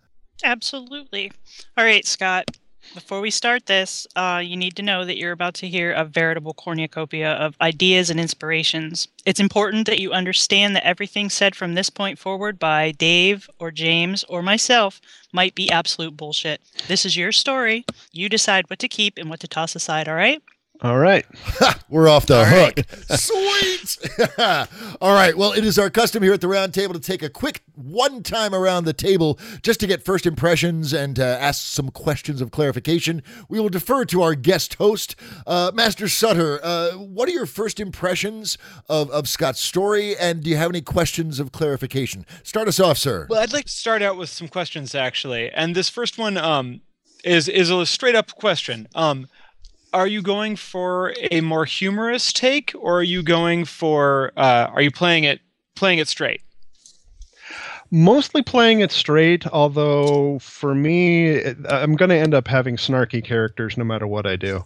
Absolutely. 0.44 1.32
All 1.78 1.86
right, 1.86 2.06
Scott. 2.06 2.52
Before 2.94 3.22
we 3.22 3.32
start 3.32 3.68
this, 3.68 4.08
uh, 4.16 4.42
you 4.44 4.58
need 4.58 4.76
to 4.76 4.82
know 4.82 5.06
that 5.06 5.18
you're 5.18 5.32
about 5.32 5.54
to 5.56 5.68
hear 5.68 5.92
a 5.92 6.04
veritable 6.04 6.54
cornucopia 6.54 7.34
of 7.34 7.56
ideas 7.62 8.10
and 8.10 8.20
inspirations. 8.20 9.08
It's 9.26 9.40
important 9.40 9.86
that 9.88 10.00
you 10.00 10.14
understand 10.14 10.76
that 10.76 10.86
everything 10.86 11.30
said 11.30 11.56
from 11.56 11.76
this 11.76 11.90
point 11.90 12.18
forward 12.18 12.58
by 12.58 12.92
Dave 12.92 13.50
or 13.60 13.72
James 13.72 14.24
or 14.26 14.42
myself 14.42 15.00
might 15.32 15.54
be 15.54 15.70
absolute 15.70 16.18
bullshit. 16.18 16.62
This 16.88 17.06
is 17.06 17.16
your 17.16 17.32
story. 17.32 17.86
You 18.12 18.30
decide 18.30 18.70
what 18.70 18.80
to 18.80 18.88
keep 18.88 19.18
and 19.18 19.30
what 19.30 19.40
to 19.42 19.48
toss 19.48 19.76
aside, 19.76 20.08
all 20.08 20.16
right? 20.16 20.42
All 20.82 21.00
right. 21.00 21.26
We're 21.90 22.08
off 22.08 22.28
the 22.28 22.38
All 22.38 22.46
hook. 22.46 22.74
Right. 22.78 23.10
Sweet. 23.20 23.98
All 25.02 25.14
right. 25.14 25.36
Well, 25.36 25.52
it 25.54 25.66
is 25.66 25.80
our 25.80 25.90
custom 25.90 26.22
here 26.22 26.34
at 26.34 26.42
the 26.42 26.48
round 26.48 26.74
table 26.74 26.94
to 26.94 27.00
take 27.00 27.24
a 27.24 27.30
quick 27.30 27.64
one 27.74 28.22
time 28.22 28.54
around 28.54 28.86
the 28.86 28.94
table 28.94 29.40
just 29.64 29.80
to 29.80 29.88
get 29.88 30.06
first 30.06 30.28
impressions 30.28 30.94
and 30.94 31.20
uh, 31.20 31.24
ask 31.24 31.66
some 31.66 31.90
questions 31.90 32.42
of 32.42 32.52
clarification. 32.52 33.24
We 33.50 33.60
will 33.60 33.70
defer 33.70 34.06
to 34.06 34.22
our 34.22 34.36
guest 34.36 34.76
host, 34.76 35.16
uh, 35.48 35.72
Master 35.74 36.08
Sutter. 36.08 36.60
Uh, 36.62 36.92
what 36.92 37.28
are 37.28 37.34
your 37.34 37.48
first 37.48 37.80
impressions 37.80 38.60
of, 38.88 39.10
of 39.10 39.28
Scott's 39.28 39.62
story? 39.62 40.16
And 40.16 40.44
do 40.44 40.50
you 40.52 40.58
have 40.58 40.70
any 40.70 40.82
questions 40.82 41.40
of 41.40 41.52
clarification? 41.52 42.24
Start 42.44 42.68
us 42.68 42.80
off, 42.80 43.00
sir. 43.00 43.26
Well, 43.30 43.42
I'd 43.42 43.54
like 43.54 43.66
to 43.66 43.72
start 43.72 44.04
out 44.04 44.16
with 44.16 44.30
some 44.30 44.48
questions, 44.48 44.94
actually. 44.94 45.50
And 45.50 45.76
this 45.76 45.90
first 45.90 46.20
one 46.20 46.38
um, 46.38 46.82
is, 47.24 47.48
is 47.48 47.72
a 47.72 47.84
straight 47.88 48.16
up 48.16 48.36
question. 48.36 48.88
Um, 48.94 49.28
are 49.98 50.06
you 50.06 50.22
going 50.22 50.56
for 50.56 51.12
a 51.32 51.42
more 51.42 51.66
humorous 51.66 52.32
take 52.32 52.72
or 52.78 53.00
are 53.00 53.04
you 53.04 53.24
going 53.24 53.66
for 53.66 54.32
uh, 54.38 54.68
are 54.72 54.82
you 54.82 54.92
playing 54.92 55.24
it 55.24 55.42
playing 55.74 55.98
it 55.98 56.08
straight? 56.08 56.42
Mostly 57.90 58.44
playing 58.44 58.82
it 58.82 58.92
straight 58.92 59.48
although 59.48 60.38
for 60.38 60.76
me 60.76 61.42
i'm 61.68 61.96
going 61.96 62.10
to 62.10 62.16
end 62.16 62.36
up 62.36 62.48
having 62.48 62.78
snarky 62.78 63.24
characters 63.24 63.76
no 63.76 63.84
matter 63.84 64.06
what 64.06 64.28
i 64.28 64.36
do. 64.36 64.64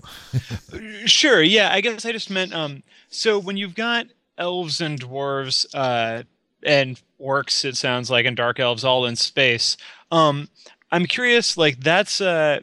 Sure 1.06 1.42
yeah 1.42 1.72
i 1.72 1.80
guess 1.80 2.06
i 2.06 2.12
just 2.12 2.30
meant 2.30 2.54
um 2.54 2.84
so 3.10 3.40
when 3.40 3.56
you've 3.56 3.76
got 3.76 4.08
elves 4.38 4.82
and 4.82 5.00
dwarves 5.00 5.66
uh 5.74 6.24
and 6.64 7.02
orcs 7.22 7.64
it 7.64 7.78
sounds 7.78 8.12
like 8.12 8.26
and 8.26 8.36
dark 8.36 8.60
elves 8.60 8.84
all 8.84 9.06
in 9.06 9.16
space 9.16 9.78
um 10.12 10.50
i'm 10.92 11.06
curious 11.06 11.58
like 11.58 11.80
that's 11.80 12.20
uh 12.22 12.60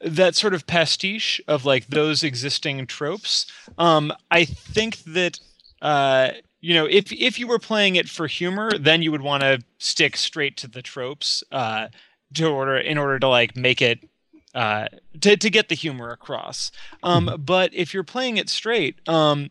that 0.00 0.36
sort 0.36 0.54
of 0.54 0.66
pastiche 0.66 1.40
of 1.48 1.64
like 1.64 1.88
those 1.88 2.22
existing 2.22 2.86
tropes. 2.86 3.46
Um, 3.78 4.12
I 4.30 4.44
think 4.44 4.98
that 5.04 5.40
uh, 5.82 6.30
you 6.60 6.74
know 6.74 6.86
if 6.86 7.12
if 7.12 7.38
you 7.38 7.46
were 7.46 7.58
playing 7.58 7.96
it 7.96 8.08
for 8.08 8.26
humor, 8.26 8.70
then 8.78 9.02
you 9.02 9.10
would 9.10 9.22
want 9.22 9.42
to 9.42 9.62
stick 9.78 10.16
straight 10.16 10.56
to 10.58 10.68
the 10.68 10.82
tropes 10.82 11.42
uh, 11.52 11.88
to 12.34 12.46
order 12.46 12.76
in 12.76 12.98
order 12.98 13.18
to 13.18 13.28
like 13.28 13.56
make 13.56 13.82
it 13.82 14.08
uh, 14.54 14.88
to 15.20 15.36
to 15.36 15.50
get 15.50 15.68
the 15.68 15.74
humor 15.74 16.10
across. 16.10 16.70
Um, 17.02 17.26
mm-hmm. 17.26 17.42
But 17.42 17.74
if 17.74 17.92
you're 17.92 18.04
playing 18.04 18.36
it 18.36 18.48
straight, 18.48 18.96
um, 19.08 19.50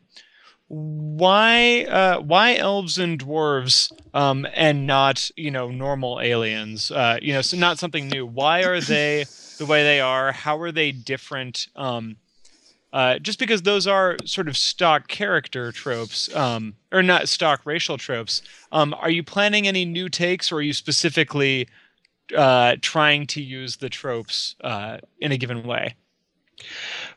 why 0.68 1.86
uh, 1.86 2.20
why 2.20 2.56
elves 2.56 2.98
and 2.98 3.20
dwarves 3.20 3.92
um, 4.14 4.48
and 4.54 4.86
not 4.88 5.30
you 5.36 5.52
know 5.52 5.70
normal 5.72 6.20
aliens? 6.22 6.92
Uh, 6.92 7.20
you 7.22 7.34
know, 7.34 7.42
so 7.42 7.58
not 7.58 7.80
something 7.80 8.08
new. 8.08 8.26
Why 8.26 8.64
are 8.64 8.82
they 8.82 9.26
the 9.58 9.65
way 9.65 9.84
they 9.84 10.00
are? 10.00 10.32
How 10.32 10.58
are 10.60 10.72
they 10.72 10.91
different? 10.91 11.67
Um, 11.76 12.17
uh, 12.93 13.20
just 13.20 13.38
because 13.38 13.63
those 13.63 13.86
are 13.86 14.17
sort 14.26 14.48
of 14.48 14.56
stock 14.56 15.08
character 15.08 15.72
tropes, 15.72 16.34
um, 16.36 16.76
or 16.91 17.04
not 17.04 17.28
stock 17.28 17.62
racial 17.65 17.98
tropes. 17.98 18.41
Um, 18.72 18.93
are 18.93 19.10
you 19.10 19.24
planning 19.24 19.67
any 19.67 19.86
new 19.86 20.10
takes, 20.10 20.52
or 20.52 20.56
are 20.56 20.62
you 20.62 20.74
specifically 20.74 21.67
uh, 22.36 22.78
trying 22.82 23.28
to 23.28 23.41
use 23.41 23.78
the 23.78 23.89
tropes 23.89 24.56
uh, 24.62 25.00
in 25.20 25.32
a 25.32 25.38
given 25.38 25.63
way? 25.63 25.96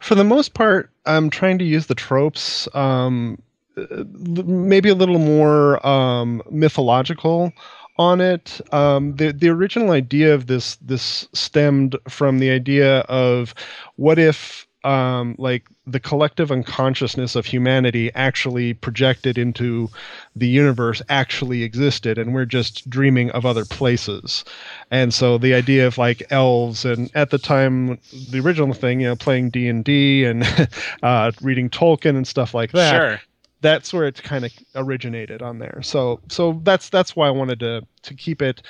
For 0.00 0.14
the 0.14 0.24
most 0.24 0.54
part, 0.54 0.90
I'm 1.06 1.30
trying 1.30 1.58
to 1.58 1.64
use 1.64 1.86
the 1.86 1.94
tropes, 1.94 2.68
um, 2.74 3.40
maybe 3.76 4.88
a 4.88 4.94
little 4.94 5.18
more 5.18 5.84
um, 5.86 6.42
mythological 6.50 7.52
on 8.00 8.18
it. 8.22 8.60
Um, 8.72 9.14
the 9.16 9.30
the 9.30 9.50
original 9.50 9.90
idea 9.90 10.34
of 10.34 10.46
this 10.46 10.76
this 10.76 11.28
stemmed 11.34 11.96
from 12.08 12.38
the 12.38 12.50
idea 12.50 13.00
of 13.00 13.54
what 13.96 14.18
if 14.18 14.66
um, 14.84 15.36
like 15.38 15.66
the 15.86 16.00
collective 16.00 16.50
unconsciousness 16.50 17.36
of 17.36 17.44
humanity 17.44 18.10
actually 18.14 18.72
projected 18.72 19.36
into 19.36 19.90
the 20.34 20.48
universe 20.48 21.02
actually 21.10 21.62
existed 21.62 22.16
and 22.16 22.32
we're 22.32 22.46
just 22.46 22.88
dreaming 22.88 23.30
of 23.32 23.44
other 23.44 23.66
places 23.66 24.42
and 24.90 25.12
so 25.12 25.36
the 25.36 25.52
idea 25.52 25.86
of 25.86 25.98
like 25.98 26.22
elves 26.30 26.86
and 26.86 27.10
at 27.14 27.28
the 27.28 27.36
time 27.36 27.98
the 28.30 28.40
original 28.40 28.72
thing 28.72 29.00
you 29.00 29.08
know 29.08 29.16
playing 29.16 29.50
d&d 29.50 30.24
and 30.24 30.44
uh, 31.02 31.30
reading 31.42 31.68
tolkien 31.68 32.16
and 32.16 32.26
stuff 32.26 32.54
like 32.54 32.72
that 32.72 32.92
sure. 32.92 33.20
That's 33.60 33.92
where 33.92 34.06
it 34.06 34.22
kind 34.22 34.44
of 34.44 34.52
originated 34.74 35.42
on 35.42 35.58
there. 35.58 35.80
So 35.82 36.20
so 36.28 36.60
that's 36.64 36.88
that's 36.88 37.14
why 37.16 37.26
I 37.26 37.30
wanted 37.30 37.60
to 37.60 37.86
to 38.02 38.14
keep 38.14 38.42
it 38.42 38.62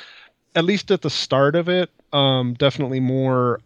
at 0.57 0.65
least 0.65 0.91
at 0.91 1.03
the 1.03 1.11
start 1.11 1.55
of 1.55 1.69
it 1.69 1.91
um 2.13 2.55
definitely 2.55 2.99
more 3.01 3.61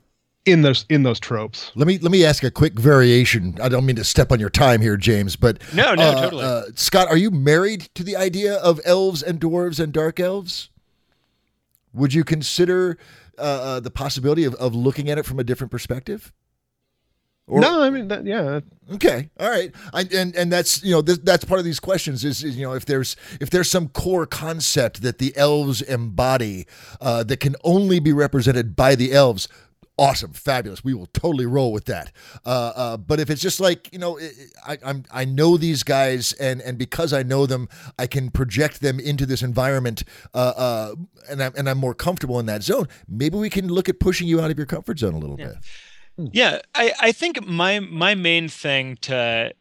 in 0.44 0.60
those 0.60 0.84
in 0.90 1.02
those 1.02 1.18
tropes. 1.18 1.72
Let 1.74 1.86
me 1.88 1.96
let 1.98 2.12
me 2.12 2.24
ask 2.24 2.44
a 2.44 2.50
quick 2.50 2.74
variation. 2.78 3.56
I 3.62 3.70
don't 3.70 3.86
mean 3.86 3.96
to 3.96 4.04
step 4.04 4.30
on 4.30 4.38
your 4.38 4.50
time 4.50 4.82
here, 4.82 4.96
James, 4.98 5.36
but 5.36 5.62
No, 5.72 5.94
no, 5.94 6.02
uh, 6.10 6.20
totally. 6.20 6.44
uh, 6.44 6.62
Scott, 6.74 7.08
are 7.08 7.16
you 7.16 7.30
married 7.30 7.88
to 7.94 8.04
the 8.04 8.16
idea 8.16 8.56
of 8.56 8.78
elves 8.84 9.22
and 9.22 9.40
dwarves 9.40 9.80
and 9.80 9.92
dark 9.92 10.20
elves? 10.20 10.68
Would 11.94 12.12
you 12.12 12.24
consider 12.24 12.98
uh, 13.38 13.40
uh, 13.40 13.80
the 13.80 13.90
possibility 13.90 14.44
of, 14.44 14.54
of 14.56 14.74
looking 14.74 15.08
at 15.08 15.16
it 15.16 15.24
from 15.24 15.38
a 15.38 15.44
different 15.44 15.70
perspective? 15.70 16.32
Or- 17.46 17.60
no, 17.60 17.82
I 17.82 17.90
mean 17.90 18.08
that 18.08 18.24
yeah. 18.24 18.60
Okay, 18.92 19.30
all 19.38 19.50
right, 19.50 19.70
I, 19.92 20.06
and 20.14 20.34
and 20.34 20.52
that's 20.52 20.82
you 20.82 20.92
know 20.92 21.02
th- 21.02 21.20
that's 21.22 21.44
part 21.44 21.58
of 21.58 21.64
these 21.64 21.80
questions 21.80 22.24
is, 22.24 22.42
is 22.42 22.56
you 22.56 22.64
know 22.64 22.72
if 22.74 22.86
there's 22.86 23.16
if 23.40 23.50
there's 23.50 23.70
some 23.70 23.88
core 23.88 24.26
concept 24.26 25.02
that 25.02 25.18
the 25.18 25.34
elves 25.36 25.82
embody 25.82 26.66
uh, 27.00 27.22
that 27.24 27.40
can 27.40 27.54
only 27.64 27.98
be 28.00 28.12
represented 28.12 28.74
by 28.76 28.94
the 28.94 29.12
elves. 29.12 29.48
Awesome, 29.96 30.32
fabulous. 30.32 30.82
We 30.82 30.92
will 30.92 31.06
totally 31.12 31.46
roll 31.46 31.72
with 31.72 31.84
that. 31.84 32.10
Uh, 32.44 32.72
uh, 32.74 32.96
but 32.96 33.20
if 33.20 33.30
it's 33.30 33.40
just 33.40 33.60
like 33.60 33.92
you 33.92 33.98
know, 33.98 34.18
I, 34.66 34.76
I'm 34.84 35.04
I 35.10 35.24
know 35.24 35.56
these 35.56 35.82
guys, 35.84 36.32
and 36.34 36.60
and 36.62 36.76
because 36.76 37.12
I 37.12 37.22
know 37.22 37.46
them, 37.46 37.68
I 37.98 38.06
can 38.08 38.30
project 38.30 38.80
them 38.80 38.98
into 38.98 39.24
this 39.24 39.40
environment, 39.42 40.02
uh, 40.34 40.52
uh, 40.56 40.94
and 41.30 41.42
I'm 41.42 41.52
and 41.56 41.68
I'm 41.70 41.78
more 41.78 41.94
comfortable 41.94 42.40
in 42.40 42.46
that 42.46 42.62
zone. 42.64 42.88
Maybe 43.06 43.36
we 43.38 43.50
can 43.50 43.68
look 43.68 43.88
at 43.88 44.00
pushing 44.00 44.26
you 44.26 44.40
out 44.40 44.50
of 44.50 44.56
your 44.58 44.66
comfort 44.66 44.98
zone 44.98 45.14
a 45.14 45.18
little 45.18 45.36
bit. 45.36 45.56
Yeah, 46.16 46.60
I, 46.74 46.92
I 47.00 47.12
think 47.12 47.46
my 47.46 47.80
my 47.80 48.14
main 48.14 48.48
thing 48.48 48.96
to 49.02 49.52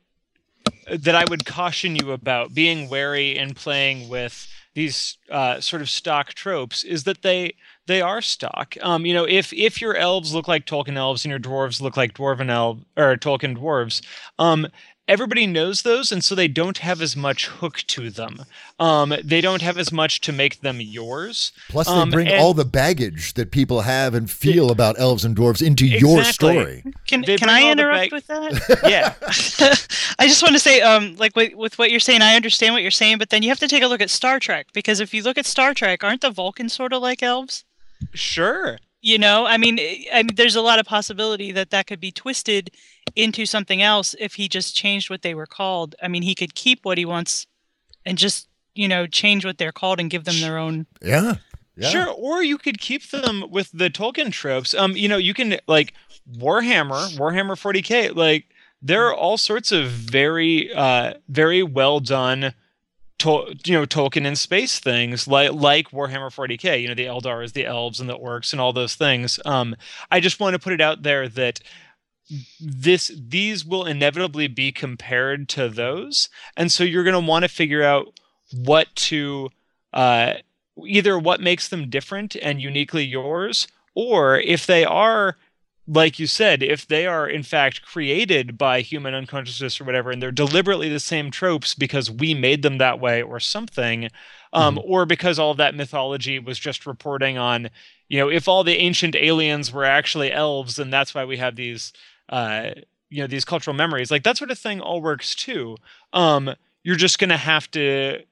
that 0.89 1.15
I 1.15 1.25
would 1.25 1.45
caution 1.45 1.95
you 1.95 2.11
about 2.11 2.53
being 2.53 2.89
wary 2.89 3.37
and 3.37 3.55
playing 3.55 4.09
with 4.09 4.47
these 4.75 5.17
uh, 5.29 5.59
sort 5.59 5.81
of 5.81 5.89
stock 5.89 6.33
tropes 6.33 6.83
is 6.83 7.03
that 7.03 7.21
they 7.21 7.53
they 7.87 8.01
are 8.01 8.21
stock. 8.21 8.75
Um, 8.81 9.05
you 9.05 9.13
know, 9.13 9.23
if 9.23 9.53
if 9.53 9.81
your 9.81 9.95
elves 9.95 10.33
look 10.33 10.47
like 10.47 10.65
Tolkien 10.65 10.95
elves 10.95 11.25
and 11.25 11.29
your 11.29 11.39
dwarves 11.39 11.81
look 11.81 11.97
like 11.97 12.13
dwarven 12.13 12.49
elves 12.49 12.83
or 12.97 13.15
Tolkien 13.17 13.57
dwarves, 13.57 14.03
um, 14.39 14.67
everybody 15.07 15.45
knows 15.45 15.81
those, 15.81 16.11
and 16.11 16.23
so 16.23 16.33
they 16.35 16.47
don't 16.47 16.77
have 16.79 17.01
as 17.01 17.15
much 17.15 17.47
hook 17.47 17.83
to 17.87 18.09
them. 18.09 18.43
Um, 18.79 19.13
they 19.23 19.41
don't 19.41 19.61
have 19.61 19.77
as 19.77 19.91
much 19.91 20.21
to 20.21 20.31
make 20.31 20.61
them 20.61 20.79
yours. 20.79 21.51
Plus, 21.69 21.87
they 21.87 21.93
Um, 21.93 22.09
bring 22.09 22.27
and- 22.27 22.37
all 22.41 22.53
the 22.53 22.65
baggage 22.65 23.33
that 23.33 23.51
people 23.51 23.81
have 23.81 24.13
and 24.13 24.29
feel 24.31 24.71
about 24.71 24.97
elves 24.99 25.25
and 25.25 25.35
dwarves 25.35 25.61
into 25.65 25.85
your 25.85 26.23
story. 26.23 26.83
Can 27.07 27.21
They 27.21 27.37
can 27.37 27.49
I 27.49 27.69
interrupt 27.69 28.11
bag- 28.11 28.11
with 28.13 28.27
that? 28.27 28.79
Yeah. 28.89 29.13
I 30.19 30.27
just 30.27 30.41
want 30.41 30.53
to 30.53 30.59
say, 30.59 30.81
um, 30.81 31.15
like 31.17 31.35
with, 31.35 31.53
with 31.55 31.77
what 31.77 31.91
you're 31.91 31.99
saying, 31.99 32.21
I 32.21 32.35
understand 32.35 32.73
what 32.73 32.81
you're 32.81 32.91
saying, 32.91 33.17
but 33.17 33.29
then 33.29 33.43
you 33.43 33.49
have 33.49 33.59
to 33.59 33.67
take 33.67 33.83
a 33.83 33.87
look 33.87 34.01
at 34.01 34.09
Star 34.09 34.39
Trek 34.39 34.67
because 34.73 34.99
if 34.99 35.13
you 35.13 35.21
look 35.23 35.37
at 35.37 35.45
Star 35.45 35.73
Trek, 35.73 36.03
aren't 36.03 36.21
the 36.21 36.31
Vulcans 36.31 36.73
sort 36.73 36.93
of 36.93 37.01
like 37.01 37.21
elves? 37.23 37.65
Sure. 38.13 38.77
You 39.01 39.17
know, 39.17 39.45
I 39.45 39.57
mean, 39.57 39.79
I 39.79 40.05
I 40.13 40.23
mean, 40.23 40.35
there's 40.35 40.55
a 40.55 40.61
lot 40.61 40.79
of 40.79 40.85
possibility 40.85 41.51
that 41.51 41.71
that 41.71 41.87
could 41.87 41.99
be 41.99 42.11
twisted 42.11 42.71
into 43.15 43.45
something 43.45 43.81
else 43.81 44.15
if 44.19 44.35
he 44.35 44.47
just 44.47 44.75
changed 44.75 45.09
what 45.09 45.21
they 45.21 45.33
were 45.33 45.45
called. 45.45 45.95
I 46.01 46.07
mean, 46.07 46.23
he 46.23 46.35
could 46.35 46.55
keep 46.55 46.83
what 46.85 46.97
he 46.97 47.05
wants 47.05 47.45
and 48.05 48.17
just 48.17 48.47
you 48.75 48.87
know 48.87 49.05
change 49.07 49.45
what 49.45 49.57
they're 49.57 49.71
called 49.71 49.99
and 49.99 50.09
give 50.09 50.23
them 50.25 50.39
their 50.41 50.57
own. 50.57 50.85
Yeah. 51.01 51.35
Yeah. 51.75 51.89
Sure, 51.89 52.07
or 52.09 52.43
you 52.43 52.59
could 52.59 52.79
keep 52.79 53.09
them 53.09 53.45
with 53.49 53.71
the 53.73 53.89
Tolkien 53.89 54.31
tropes. 54.31 54.75
Um, 54.75 54.95
you 54.95 55.07
know, 55.07 55.17
you 55.17 55.33
can 55.33 55.57
like 55.65 55.93
Warhammer, 56.37 57.17
Warhammer 57.17 57.55
40k. 57.55 58.15
Like 58.15 58.45
there 58.79 59.07
are 59.07 59.13
all 59.15 59.37
sorts 59.37 59.71
of 59.71 59.89
very, 59.89 60.71
uh, 60.71 61.15
very 61.29 61.63
well 61.63 61.99
done, 61.99 62.53
to- 63.19 63.55
you 63.65 63.73
know, 63.73 63.85
Tolkien 63.87 64.25
in 64.25 64.35
space 64.35 64.79
things 64.79 65.27
like 65.27 65.51
like 65.53 65.89
Warhammer 65.89 66.29
40k. 66.29 66.79
You 66.81 66.89
know, 66.89 66.93
the 66.93 67.05
Eldars, 67.05 67.53
the 67.53 67.65
elves, 67.65 67.99
and 67.99 68.07
the 68.07 68.17
orcs, 68.19 68.51
and 68.51 68.61
all 68.61 68.73
those 68.73 68.93
things. 68.93 69.39
Um, 69.43 69.75
I 70.11 70.19
just 70.19 70.39
want 70.39 70.53
to 70.53 70.59
put 70.59 70.73
it 70.73 70.81
out 70.81 71.01
there 71.01 71.27
that 71.29 71.59
this 72.59 73.11
these 73.17 73.65
will 73.65 73.85
inevitably 73.85 74.47
be 74.47 74.71
compared 74.71 75.49
to 75.49 75.69
those, 75.69 76.29
and 76.57 76.71
so 76.71 76.83
you're 76.83 77.03
going 77.03 77.13
to 77.13 77.29
want 77.29 77.43
to 77.43 77.49
figure 77.49 77.83
out 77.83 78.19
what 78.53 78.93
to. 78.95 79.49
Uh, 79.93 80.33
either 80.85 81.19
what 81.19 81.39
makes 81.39 81.67
them 81.67 81.89
different 81.89 82.35
and 82.41 82.61
uniquely 82.61 83.03
yours, 83.03 83.67
or 83.95 84.39
if 84.39 84.65
they 84.65 84.83
are, 84.83 85.37
like 85.87 86.17
you 86.17 86.25
said, 86.25 86.63
if 86.63 86.87
they 86.87 87.05
are 87.05 87.27
in 87.27 87.43
fact 87.43 87.83
created 87.83 88.57
by 88.57 88.81
human 88.81 89.13
unconsciousness 89.13 89.79
or 89.79 89.83
whatever, 89.83 90.09
and 90.11 90.21
they're 90.21 90.31
deliberately 90.31 90.89
the 90.89 90.99
same 90.99 91.29
tropes 91.29 91.75
because 91.75 92.09
we 92.09 92.33
made 92.33 92.61
them 92.63 92.77
that 92.79 92.99
way 92.99 93.21
or 93.21 93.39
something, 93.39 94.09
um, 94.51 94.79
or 94.83 95.05
because 95.05 95.37
all 95.37 95.51
of 95.51 95.57
that 95.57 95.75
mythology 95.75 96.39
was 96.39 96.57
just 96.57 96.85
reporting 96.87 97.37
on, 97.37 97.69
you 98.09 98.17
know, 98.17 98.29
if 98.29 98.47
all 98.47 98.63
the 98.63 98.77
ancient 98.77 99.15
aliens 99.15 99.71
were 99.71 99.85
actually 99.85 100.31
elves, 100.31 100.79
and 100.79 100.91
that's 100.91 101.13
why 101.13 101.25
we 101.25 101.37
have 101.37 101.55
these. 101.55 101.93
Uh, 102.29 102.71
you 103.09 103.21
know 103.21 103.27
these 103.27 103.45
cultural 103.45 103.75
memories 103.75 104.09
like 104.09 104.23
that 104.23 104.37
sort 104.37 104.49
of 104.49 104.57
thing 104.57 104.81
all 104.81 104.99
works 105.01 105.35
too 105.35 105.77
um 106.13 106.49
you're 106.83 106.95
just 106.95 107.19
gonna 107.19 107.37
have 107.37 107.69
to 107.69 108.23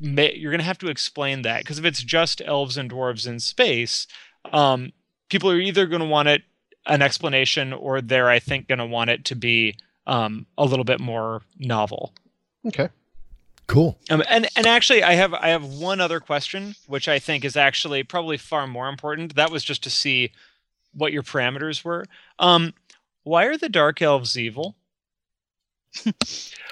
ma- 0.00 0.22
you're 0.22 0.50
going 0.50 0.60
to 0.60 0.64
have 0.64 0.78
to 0.78 0.88
explain 0.88 1.42
that 1.42 1.62
because 1.62 1.78
if 1.78 1.84
it's 1.84 2.02
just 2.02 2.40
elves 2.44 2.76
and 2.76 2.90
dwarves 2.90 3.26
in 3.26 3.38
space 3.38 4.06
um, 4.52 4.92
people 5.28 5.50
are 5.50 5.58
either 5.58 5.86
going 5.86 6.00
to 6.00 6.06
want 6.06 6.28
it 6.28 6.42
an 6.86 7.02
explanation 7.02 7.72
or 7.72 8.00
they're 8.00 8.30
i 8.30 8.38
think 8.38 8.66
going 8.68 8.78
to 8.78 8.86
want 8.86 9.10
it 9.10 9.24
to 9.26 9.34
be 9.36 9.76
um, 10.06 10.46
a 10.56 10.64
little 10.64 10.84
bit 10.84 11.00
more 11.00 11.42
novel 11.58 12.14
Okay. 12.66 12.88
Cool. 13.66 13.98
um, 14.10 14.22
and 14.28 14.48
and 14.56 14.66
actually 14.66 15.02
i 15.02 15.12
have 15.12 15.32
i 15.34 15.48
have 15.48 15.64
one 15.64 16.00
other 16.00 16.18
question 16.18 16.74
which 16.86 17.08
i 17.08 17.18
think 17.18 17.44
is 17.44 17.56
actually 17.56 18.02
probably 18.02 18.36
far 18.38 18.66
more 18.66 18.88
important 18.88 19.36
that 19.36 19.50
was 19.50 19.62
just 19.62 19.82
to 19.84 19.90
see 19.90 20.32
what 20.94 21.12
your 21.12 21.22
parameters 21.22 21.84
were 21.84 22.06
um, 22.38 22.72
why 23.22 23.44
are 23.44 23.56
the 23.56 23.68
dark 23.68 24.00
elves 24.02 24.38
evil 24.38 24.76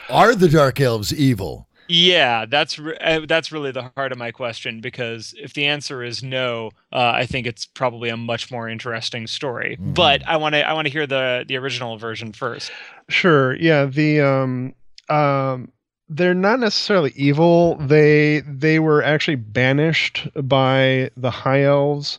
Are 0.08 0.34
the 0.34 0.48
dark 0.48 0.80
elves 0.80 1.12
evil? 1.12 1.68
Yeah, 1.90 2.44
that's 2.44 2.78
re- 2.78 2.98
uh, 3.00 3.20
that's 3.26 3.50
really 3.50 3.72
the 3.72 3.90
heart 3.96 4.12
of 4.12 4.18
my 4.18 4.30
question 4.30 4.80
because 4.82 5.34
if 5.38 5.54
the 5.54 5.64
answer 5.66 6.02
is 6.02 6.22
no, 6.22 6.70
uh, 6.92 7.12
I 7.14 7.24
think 7.24 7.46
it's 7.46 7.64
probably 7.64 8.11
a 8.11 8.16
much 8.16 8.50
more 8.50 8.68
interesting 8.68 9.26
story. 9.26 9.78
Mhm. 9.80 9.94
But 9.94 10.22
I 10.28 10.37
want 10.37 10.54
to 10.54 10.68
I 10.68 10.74
want 10.74 10.87
to 10.87 10.92
hear 10.92 11.06
the 11.06 11.44
the 11.48 11.56
original 11.56 11.96
version 11.96 12.32
first. 12.32 12.70
Sure. 13.08 13.54
Yeah. 13.56 13.87
The 13.87 14.20
um 14.20 14.74
um 15.08 15.72
they're 16.11 16.34
not 16.34 16.61
necessarily 16.61 17.12
evil. 17.16 17.76
They 17.76 18.42
they 18.46 18.78
were 18.78 19.02
actually 19.02 19.37
banished 19.37 20.28
by 20.34 21.11
the 21.16 21.30
high 21.30 21.62
elves 21.62 22.18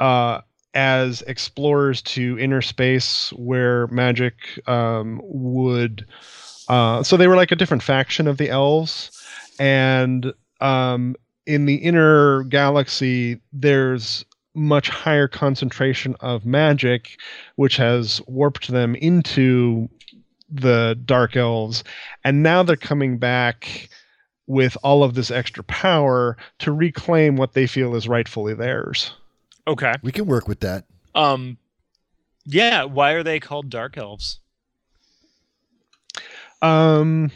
uh 0.00 0.42
as 0.74 1.22
explorers 1.22 2.02
to 2.02 2.38
inner 2.38 2.60
space 2.60 3.32
where 3.32 3.86
magic 3.88 4.34
um 4.68 5.20
would 5.24 6.06
uh 6.68 7.02
so 7.02 7.16
they 7.16 7.26
were 7.26 7.36
like 7.36 7.52
a 7.52 7.56
different 7.56 7.82
faction 7.82 8.26
of 8.26 8.36
the 8.36 8.50
elves. 8.50 9.10
And 9.58 10.32
um 10.60 11.16
in 11.46 11.64
the 11.64 11.76
inner 11.76 12.44
galaxy 12.44 13.40
there's 13.52 14.24
much 14.54 14.88
higher 14.88 15.28
concentration 15.28 16.16
of 16.20 16.44
magic 16.44 17.18
which 17.56 17.76
has 17.76 18.20
warped 18.26 18.68
them 18.68 18.94
into 18.96 19.88
the 20.50 20.98
dark 21.04 21.36
elves. 21.36 21.84
And 22.24 22.42
now 22.42 22.62
they're 22.62 22.76
coming 22.76 23.18
back 23.18 23.88
with 24.46 24.76
all 24.82 25.04
of 25.04 25.14
this 25.14 25.30
extra 25.30 25.62
power 25.64 26.36
to 26.58 26.72
reclaim 26.72 27.36
what 27.36 27.52
they 27.52 27.66
feel 27.66 27.94
is 27.94 28.08
rightfully 28.08 28.54
theirs 28.54 29.12
Okay. 29.68 29.94
We 30.02 30.12
can 30.12 30.26
work 30.26 30.48
with 30.48 30.60
that. 30.60 30.86
Um. 31.14 31.58
Yeah. 32.44 32.84
Why 32.84 33.12
are 33.12 33.22
they 33.22 33.38
called 33.38 33.70
dark 33.70 33.96
elves? 33.96 34.40
um 36.62 37.30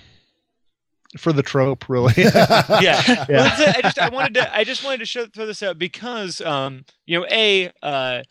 for 1.16 1.32
the 1.32 1.42
trope 1.42 1.88
really 1.88 2.14
yeah. 2.16 2.32
Yeah. 2.80 3.24
Well. 3.28 3.74
I 3.76 3.82
just 3.82 3.98
I 3.98 4.08
wanted 4.08 4.34
to 4.34 4.56
I 4.56 4.64
just 4.64 4.82
wanted 4.82 4.98
to 4.98 5.06
show, 5.06 5.26
throw 5.26 5.46
this 5.46 5.62
out 5.62 5.78
because 5.78 6.40
um 6.40 6.84
you 7.06 7.20
know 7.20 7.26
a 7.30 7.70
uh 7.82 8.22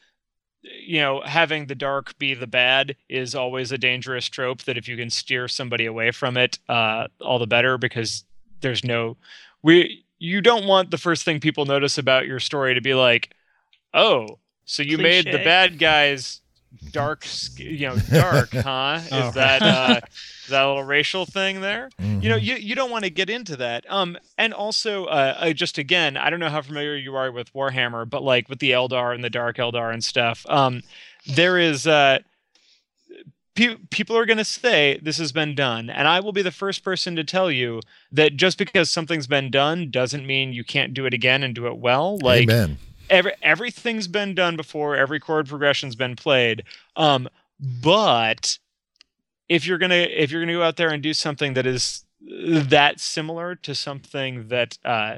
you 0.64 1.00
know 1.00 1.22
having 1.22 1.68
the 1.68 1.76
dark 1.76 2.18
be 2.18 2.34
the 2.34 2.48
bad 2.48 2.96
is 3.08 3.36
always 3.36 3.72
a 3.72 3.78
dangerous 3.78 4.28
trope 4.28 4.64
that 4.64 4.78
if 4.78 4.88
you 4.88 4.98
can 4.98 5.10
steer 5.10 5.48
somebody 5.48 5.86
away 5.86 6.12
from 6.12 6.38
it 6.38 6.58
uh 6.70 7.08
all 7.22 7.40
the 7.40 7.48
better 7.48 7.78
because 7.78 8.26
there's 8.62 8.84
no 8.84 9.16
we 9.62 10.04
you 10.18 10.42
don't 10.42 10.66
want 10.66 10.92
the 10.92 10.98
first 10.98 11.24
thing 11.24 11.40
people 11.40 11.66
notice 11.66 11.98
about 11.98 12.26
your 12.28 12.40
story 12.40 12.74
to 12.74 12.82
be 12.82 12.94
like 12.94 13.34
oh 13.94 14.40
so 14.66 14.84
you 14.84 14.98
made 14.98 15.26
the 15.26 15.44
bad 15.44 15.78
guys 15.80 16.40
dark 16.92 17.26
you 17.58 17.88
know 17.88 17.98
dark 18.12 18.52
huh? 18.54 19.00
Is 19.04 19.12
Oh. 19.12 19.32
that 19.32 19.62
uh 19.62 20.00
is 20.44 20.50
that 20.50 20.64
a 20.64 20.68
little 20.68 20.84
racial 20.84 21.26
thing 21.26 21.60
there? 21.62 21.90
You 22.00 22.30
know 22.30 22.38
you, 22.38 22.56
you 22.56 22.76
don't 22.76 22.90
want 22.90 23.04
to 23.04 23.10
get 23.10 23.30
into 23.30 23.58
that. 23.58 23.86
Um 23.90 24.18
and 24.38 24.54
also 24.54 25.06
uh 25.06 25.38
I 25.40 25.52
just 25.54 25.78
again 25.78 26.16
i 26.18 26.30
don't 26.30 26.40
know 26.40 26.50
how 26.50 26.62
familiar 26.62 26.96
you 26.96 27.16
are 27.16 27.32
with 27.32 27.54
warhammer 27.54 28.10
but 28.10 28.24
like 28.24 28.48
with 28.48 28.60
the 28.60 28.72
eldar 28.72 29.14
and 29.14 29.24
the 29.24 29.30
dark 29.30 29.58
eldar 29.58 29.92
and 29.94 30.04
stuff 30.04 30.46
um 30.50 30.82
there 31.36 31.58
is 31.58 31.86
uh 31.86 32.20
pe- 33.56 33.76
people 33.90 34.18
are 34.18 34.26
going 34.26 34.38
to 34.38 34.46
say 34.46 35.00
this 35.04 35.18
has 35.18 35.32
been 35.32 35.54
done 35.56 35.90
and 35.90 36.08
i 36.08 36.20
will 36.20 36.32
be 36.32 36.42
the 36.42 36.52
first 36.52 36.84
person 36.84 37.16
to 37.16 37.24
tell 37.24 37.52
you 37.52 37.82
that 38.12 38.36
just 38.38 38.58
because 38.58 38.90
something's 38.90 39.28
been 39.28 39.52
done 39.52 39.92
doesn't 39.92 40.26
mean 40.26 40.54
you 40.54 40.64
can't 40.64 40.94
do 40.94 41.06
it 41.06 41.14
again 41.14 41.44
and 41.44 41.54
do 41.54 41.68
it 41.68 41.78
well. 41.78 42.18
Like 42.20 42.44
Amen. 42.44 42.78
Every, 43.12 43.34
everything's 43.44 44.08
been 44.08 44.34
done 44.34 44.56
before 44.56 44.96
every 44.96 45.20
chord 45.20 45.48
progression's 45.48 45.96
been 45.96 46.16
played. 46.16 46.64
Um 46.96 47.30
but 47.60 48.58
if 49.48 49.68
you're 49.68 49.78
gonna 49.78 49.96
if 49.96 50.32
you're 50.32 50.42
gonna 50.42 50.54
go 50.54 50.64
out 50.64 50.78
there 50.78 50.90
and 50.90 51.04
do 51.04 51.14
something 51.14 51.54
that 51.54 51.68
is 51.68 52.06
that 52.22 53.00
similar 53.00 53.56
to 53.56 53.76
something 53.76 54.48
that 54.48 54.78
uh 54.86 55.18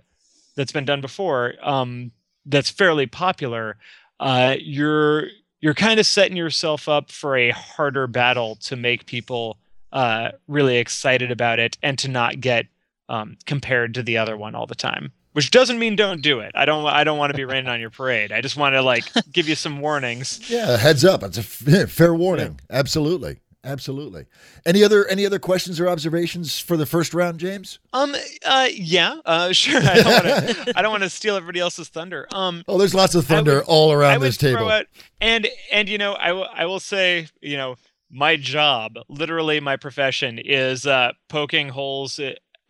that's 0.56 0.71
been 0.71 0.86
done 0.86 1.01
before 1.01 1.53
um 1.62 2.12
that's 2.45 2.69
fairly 2.69 3.06
popular 3.06 3.77
uh 4.19 4.56
you're 4.60 5.27
you're 5.62 5.73
kind 5.73 5.99
of 5.99 6.06
setting 6.06 6.36
yourself 6.36 6.89
up 6.89 7.12
for 7.12 7.38
a 7.38 7.51
harder 7.51 8.08
battle 8.08 8.56
to 8.56 8.75
make 8.75 9.06
people 9.06 9.58
uh 9.91 10.32
really 10.47 10.77
excited 10.77 11.32
about 11.32 11.60
it 11.60 11.77
and 11.84 11.99
to 11.99 12.08
not 12.08 12.41
get 12.41 12.65
um 13.10 13.38
compared 13.45 13.93
to 13.93 14.03
the 14.03 14.17
other 14.17 14.36
one 14.36 14.56
all 14.56 14.65
the 14.65 14.75
time 14.75 15.12
which 15.34 15.52
doesn't 15.52 15.78
mean 15.78 15.96
don't 15.96 16.22
do 16.22 16.39
it. 16.39 16.52
I 16.56 16.65
don't. 16.65 16.86
I 16.86 17.04
don't 17.04 17.17
want 17.17 17.32
to 17.32 17.38
be 17.38 17.46
raining 17.46 17.67
on 17.69 17.80
your 17.80 17.89
parade. 17.89 18.32
I 18.32 18.41
just 18.41 18.58
want 18.58 18.74
to 18.74 18.82
like 18.82 19.04
give 19.32 19.48
you 19.50 19.56
some 19.56 19.80
warnings. 19.82 20.39
Yeah, 20.50 20.78
heads 20.78 21.04
up. 21.06 21.22
It's 21.24 21.38
a 21.38 21.41
f- 21.82 21.89
fair 21.91 22.13
warning. 22.13 22.60
Absolutely. 22.69 23.38
Absolutely. 23.65 24.26
Any 24.65 24.84
other 24.84 25.08
any 25.08 25.26
other 25.26 25.39
questions 25.39 25.80
or 25.80 25.88
observations 25.88 26.60
for 26.60 26.76
the 26.76 26.86
first 26.86 27.13
round, 27.13 27.39
James? 27.39 27.80
Um. 27.93 28.13
Uh. 28.46 28.67
Yeah. 28.74 29.19
Uh. 29.26 29.54
Sure. 29.54 29.80
I 29.82 29.96
don't 30.02 30.06
want 30.06 30.26
to. 30.67 30.74
I 30.76 30.82
don't 30.82 30.91
want 30.91 31.04
to 31.04 31.10
steal 31.10 31.36
everybody 31.38 31.62
else's 31.62 31.88
thunder. 31.88 32.28
Um. 32.34 32.63
Oh, 32.67 32.78
there's 32.78 32.93
lots 32.93 33.15
of 33.15 33.26
thunder 33.26 33.56
would- 33.56 33.63
all 33.65 33.93
around 33.93 34.19
this 34.19 34.36
table. 34.38 34.67
out 34.69 34.86
and 35.22 35.48
and 35.72 35.88
you 35.88 35.98
know 35.98 36.12
I 36.13 36.34
will 36.34 36.48
I 36.54 36.65
will 36.65 36.82
say 36.82 37.28
you 37.41 37.56
know 37.56 37.76
my 38.12 38.36
job 38.36 38.96
literally 39.08 39.60
my 39.62 39.78
profession 39.78 40.38
is 40.39 40.86
uh 40.86 41.13
poking 41.30 41.69
holes 41.69 42.19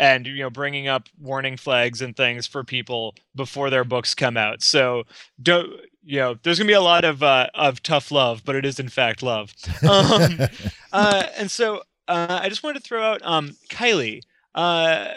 and 0.03 0.27
you 0.27 0.43
know 0.43 0.49
bringing 0.49 0.89
up 0.89 1.07
warning 1.17 1.55
flags 1.55 2.01
and 2.01 2.17
things 2.17 2.45
for 2.45 2.61
people 2.65 3.15
before 3.35 3.69
their 3.69 3.85
books 3.85 4.13
come 4.13 4.35
out. 4.35 4.61
So 4.61 5.03
don't 5.41 5.69
you 6.03 6.19
know 6.19 6.35
there's 6.43 6.59
gonna 6.59 6.67
be 6.67 6.73
a 6.73 6.81
lot 6.81 7.05
of 7.05 7.23
uh 7.23 7.47
of 7.53 7.81
tough 7.81 8.11
love, 8.11 8.43
but 8.43 8.55
it 8.55 8.65
is 8.65 8.79
in 8.79 8.89
fact 8.89 9.23
love. 9.23 9.53
Um, 9.83 10.39
uh, 10.91 11.27
and 11.37 11.49
so 11.49 11.83
uh, 12.07 12.39
I 12.41 12.49
just 12.49 12.63
wanted 12.63 12.79
to 12.79 12.83
throw 12.87 13.01
out 13.03 13.21
um, 13.23 13.55
Kylie. 13.69 14.21
Uh, 14.53 15.07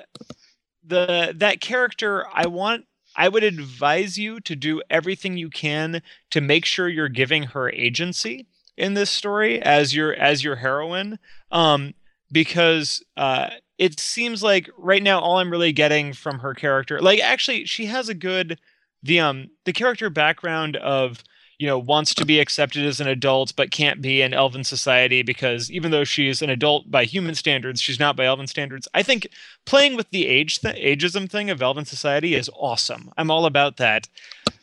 the 0.85 1.35
that 1.37 1.61
character, 1.61 2.25
I 2.33 2.47
want. 2.47 2.87
I 3.19 3.29
would 3.29 3.43
advise 3.45 4.19
you 4.19 4.41
to 4.41 4.55
do 4.55 4.83
everything 4.91 5.39
you 5.39 5.49
can 5.49 6.03
to 6.31 6.41
make 6.41 6.67
sure 6.67 6.87
you're 6.89 7.09
giving 7.09 7.45
her 7.45 7.71
agency 7.71 8.47
in 8.77 8.93
this 8.95 9.11
story 9.11 9.61
as 9.61 9.95
your 9.97 10.15
as 10.15 10.45
your 10.45 10.57
heroine, 10.57 11.19
um, 11.51 11.95
because 12.31 13.03
uh, 13.17 13.51
it 13.79 14.01
seems 14.01 14.43
like 14.43 14.71
right 14.79 15.03
now 15.03 15.21
all 15.21 15.39
I'm 15.39 15.51
really 15.51 15.73
getting 15.73 16.13
from 16.13 16.39
her 16.41 16.55
character, 16.55 17.01
like 17.01 17.21
actually 17.21 17.65
she 17.65 17.87
has 17.87 18.09
a 18.09 18.15
good 18.15 18.59
the 19.03 19.21
um 19.21 19.51
the 19.65 19.73
character 19.73 20.11
background 20.11 20.77
of 20.77 21.23
you 21.59 21.67
know 21.67 21.79
wants 21.79 22.15
to 22.15 22.25
be 22.25 22.41
accepted 22.41 22.85
as 22.85 23.01
an 23.01 23.09
adult 23.09 23.55
but 23.57 23.71
can't 23.71 24.03
be 24.03 24.21
in 24.23 24.35
elven 24.35 24.65
society 24.65 25.23
because 25.23 25.71
even 25.71 25.91
though 25.91 26.05
she's 26.05 26.43
an 26.43 26.51
adult 26.51 26.91
by 26.91 27.05
human 27.05 27.35
standards 27.35 27.81
she's 27.81 28.01
not 28.01 28.17
by 28.17 28.25
elven 28.25 28.47
standards. 28.47 28.89
I 28.95 29.03
think 29.03 29.29
playing 29.65 29.97
with 29.97 30.11
the 30.11 30.27
age 30.27 30.61
th- 30.61 30.77
ageism 30.77 31.31
thing 31.31 31.51
of 31.51 31.63
elven 31.63 31.85
society 31.85 32.35
is 32.35 32.51
awesome. 32.55 33.11
I'm 33.17 33.31
all 33.31 33.47
about 33.47 33.77
that. 33.77 34.09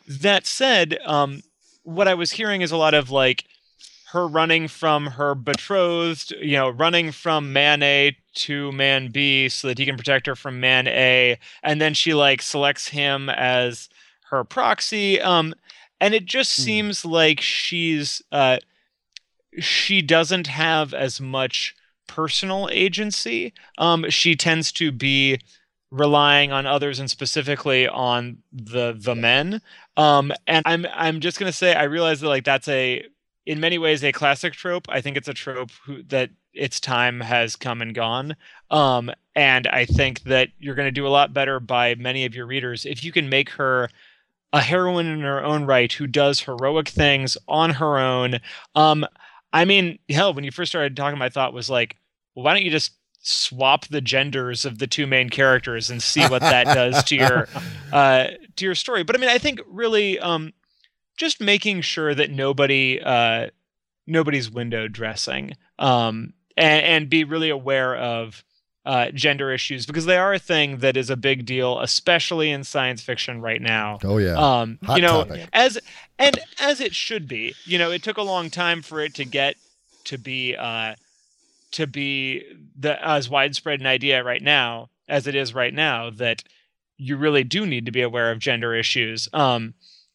That 0.06 0.46
said 0.46 0.98
um 1.06 1.42
what 1.84 2.08
i 2.08 2.14
was 2.14 2.32
hearing 2.32 2.62
is 2.62 2.72
a 2.72 2.76
lot 2.76 2.94
of 2.94 3.10
like 3.10 3.44
her 4.14 4.26
running 4.28 4.68
from 4.68 5.06
her 5.08 5.34
betrothed 5.34 6.32
you 6.40 6.56
know 6.56 6.70
running 6.70 7.12
from 7.12 7.52
man 7.52 7.82
a 7.82 8.16
to 8.34 8.72
man 8.72 9.08
b 9.10 9.48
so 9.48 9.68
that 9.68 9.78
he 9.78 9.86
can 9.86 9.96
protect 9.98 10.26
her 10.26 10.36
from 10.36 10.60
man 10.60 10.88
a. 10.88 11.38
And 11.62 11.80
then 11.82 11.94
she 11.94 12.14
like 12.14 12.42
selects 12.42 12.88
him 12.88 13.28
as 13.30 13.90
her 14.30 14.44
proxy. 14.44 15.20
Um 15.20 15.54
and 16.00 16.14
it 16.14 16.26
just 16.26 16.52
Hmm. 16.56 16.62
seems 16.62 17.04
like 17.04 17.40
she's 17.40 18.22
uh 18.32 18.58
she 19.58 20.02
doesn't 20.02 20.46
have 20.48 20.92
as 20.94 21.20
much 21.20 21.74
personal 22.06 22.68
agency. 22.72 23.52
Um 23.78 24.10
she 24.10 24.36
tends 24.36 24.72
to 24.72 24.92
be 24.92 25.40
relying 25.90 26.50
on 26.52 26.66
others 26.66 26.98
and 26.98 27.10
specifically 27.10 27.86
on 27.88 28.38
the 28.52 28.92
the 28.98 29.14
men. 29.14 29.60
Um 29.96 30.32
and 30.46 30.62
i'm 30.66 30.86
i'm 30.92 31.20
just 31.20 31.38
going 31.38 31.50
to 31.50 31.56
say 31.56 31.74
i 31.74 31.84
realize 31.84 32.20
that 32.20 32.28
like 32.28 32.44
that's 32.44 32.68
a 32.68 33.04
in 33.46 33.60
many 33.60 33.78
ways 33.78 34.02
a 34.02 34.12
classic 34.12 34.52
trope 34.52 34.86
i 34.88 35.00
think 35.00 35.16
it's 35.16 35.28
a 35.28 35.34
trope 35.34 35.70
who, 35.84 36.02
that 36.04 36.30
its 36.52 36.78
time 36.78 37.20
has 37.20 37.56
come 37.56 37.82
and 37.82 37.94
gone 37.94 38.36
um 38.70 39.10
and 39.34 39.66
i 39.68 39.84
think 39.84 40.22
that 40.22 40.48
you're 40.58 40.74
going 40.74 40.88
to 40.88 40.92
do 40.92 41.06
a 41.06 41.08
lot 41.08 41.32
better 41.32 41.60
by 41.60 41.94
many 41.96 42.24
of 42.24 42.34
your 42.34 42.46
readers 42.46 42.84
if 42.86 43.02
you 43.02 43.12
can 43.12 43.28
make 43.28 43.50
her 43.50 43.88
a 44.54 44.60
heroine 44.60 45.06
in 45.06 45.20
her 45.20 45.44
own 45.44 45.64
right 45.64 45.92
who 45.92 46.06
does 46.06 46.40
heroic 46.40 46.88
things 46.88 47.36
on 47.48 47.70
her 47.70 47.98
own. 47.98 48.38
Um, 48.76 49.04
I 49.52 49.64
mean, 49.64 49.98
hell, 50.08 50.32
when 50.32 50.44
you 50.44 50.52
first 50.52 50.70
started 50.70 50.96
talking, 50.96 51.18
my 51.18 51.28
thought 51.28 51.52
was 51.52 51.68
like, 51.68 51.96
well, 52.34 52.44
why 52.44 52.54
don't 52.54 52.64
you 52.64 52.70
just 52.70 52.92
swap 53.20 53.86
the 53.88 54.00
genders 54.00 54.64
of 54.64 54.78
the 54.78 54.86
two 54.86 55.08
main 55.08 55.28
characters 55.28 55.90
and 55.90 56.00
see 56.00 56.24
what 56.26 56.40
that 56.42 56.66
does 56.66 57.02
to 57.04 57.16
your 57.16 57.48
uh, 57.92 58.28
to 58.54 58.64
your 58.64 58.76
story? 58.76 59.02
But 59.02 59.16
I 59.16 59.18
mean, 59.18 59.28
I 59.28 59.38
think 59.38 59.60
really 59.66 60.20
um, 60.20 60.52
just 61.16 61.40
making 61.40 61.80
sure 61.80 62.14
that 62.14 62.30
nobody 62.30 63.00
uh, 63.00 63.48
nobody's 64.06 64.50
window 64.50 64.88
dressing 64.88 65.52
um, 65.78 66.32
and, 66.56 66.84
and 66.84 67.10
be 67.10 67.24
really 67.24 67.50
aware 67.50 67.96
of 67.96 68.44
uh, 68.86 69.10
gender 69.12 69.50
issues 69.50 69.86
because 69.86 70.04
they 70.04 70.16
are 70.16 70.34
a 70.34 70.38
thing 70.38 70.78
that 70.78 70.96
is 70.96 71.08
a 71.08 71.16
big 71.16 71.46
deal, 71.46 71.80
especially 71.80 72.50
in 72.50 72.64
science 72.64 73.02
fiction 73.02 73.40
right 73.40 73.62
now 73.62 73.98
oh 74.04 74.18
yeah. 74.18 74.34
um 74.34 74.78
you 74.94 75.00
know 75.00 75.24
topic. 75.24 75.48
as 75.52 75.78
and 76.18 76.38
as 76.60 76.80
it 76.80 76.94
should 76.94 77.26
be 77.26 77.54
you 77.64 77.78
know 77.78 77.90
it 77.90 78.02
took 78.02 78.18
a 78.18 78.22
long 78.22 78.50
time 78.50 78.82
for 78.82 79.00
it 79.00 79.14
to 79.14 79.24
get 79.24 79.56
to 80.04 80.18
be 80.18 80.54
uh 80.54 80.94
to 81.70 81.86
be 81.86 82.44
the 82.78 83.02
as 83.06 83.30
widespread 83.30 83.80
an 83.80 83.86
idea 83.86 84.22
right 84.22 84.42
now 84.42 84.90
as 85.08 85.26
it 85.26 85.34
is 85.34 85.54
right 85.54 85.72
now 85.72 86.10
that 86.10 86.44
you 86.98 87.16
really 87.16 87.42
do 87.42 87.66
need 87.66 87.86
to 87.86 87.92
be 87.92 88.02
aware 88.02 88.30
of 88.30 88.38
gender 88.38 88.74
issues 88.74 89.30
um 89.32 89.72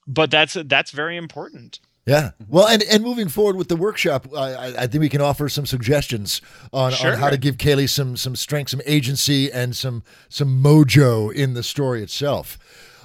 but 0.10 0.30
that's 0.32 0.58
that's 0.66 0.92
very 0.92 1.16
important 1.16 1.80
Yeah. 2.06 2.32
Well, 2.48 2.68
and, 2.68 2.82
and 2.92 3.04
moving 3.04 3.30
forward 3.30 3.56
with 3.56 3.68
the 3.68 3.76
workshop, 3.76 4.28
I, 4.36 4.54
I- 4.54 4.76
I 4.84 4.88
think 4.88 5.02
we 5.02 5.10
can 5.10 5.22
offer 5.22 5.48
some 5.48 5.66
suggestions 5.68 6.42
on, 6.74 6.92
Sure. 6.92 7.12
on 7.14 7.20
how 7.20 7.30
to 7.30 7.38
give 7.38 7.58
Kaylee 7.58 7.88
some 7.90 8.18
some 8.18 8.36
strength, 8.36 8.72
some 8.72 8.82
agency, 8.86 9.52
and 9.52 9.76
some 9.76 10.02
some 10.28 10.62
mojo 10.64 11.32
in 11.32 11.54
the 11.54 11.62
story 11.64 12.02
itself. 12.02 12.58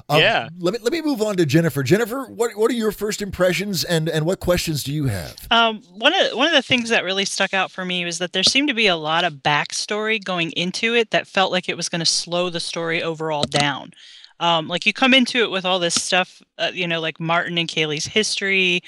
Um, 0.09 0.21
Yeah. 0.21 0.49
Let 0.59 0.73
me 0.75 0.81
let 0.83 0.93
me 0.93 1.03
move 1.03 1.21
on 1.21 1.37
to 1.37 1.45
Jennifer. 1.45 1.83
Jennifer, 1.83 2.25
what 2.27 2.57
what 2.57 2.71
are 2.71 2.75
your 2.75 2.93
first 2.93 3.21
impressions, 3.21 3.85
and 3.85 4.09
and 4.09 4.25
what 4.25 4.39
questions 4.41 4.83
do 4.85 4.93
you 4.93 5.07
have? 5.07 5.35
Um, 5.51 5.83
one 5.93 6.15
of 6.15 6.33
one 6.37 6.47
of 6.47 6.55
the 6.55 6.63
things 6.71 6.89
that 6.91 7.05
really 7.05 7.25
stuck 7.27 7.53
out 7.53 7.71
for 7.71 7.85
me 7.85 8.05
was 8.07 8.19
that 8.19 8.33
there 8.33 8.43
seemed 8.43 8.69
to 8.69 8.75
be 8.75 8.87
a 8.87 8.97
lot 8.97 9.25
of 9.25 9.43
backstory 9.43 10.23
going 10.23 10.51
into 10.53 10.95
it 10.95 11.11
that 11.11 11.27
felt 11.27 11.53
like 11.53 11.69
it 11.69 11.77
was 11.77 11.89
going 11.91 12.01
to 12.05 12.07
slow 12.23 12.49
the 12.51 12.61
story 12.61 13.03
overall 13.03 13.45
down. 13.45 13.93
Um, 14.45 14.69
like 14.69 14.85
you 14.85 14.93
come 14.93 15.15
into 15.15 15.39
it 15.43 15.51
with 15.51 15.65
all 15.65 15.79
this 15.79 15.95
stuff, 15.95 16.43
uh, 16.59 16.71
you 16.71 16.87
know, 16.87 17.01
like 17.01 17.19
Martin 17.19 17.57
and 17.57 17.67
Kaylee's 17.67 18.05
history, 18.05 18.83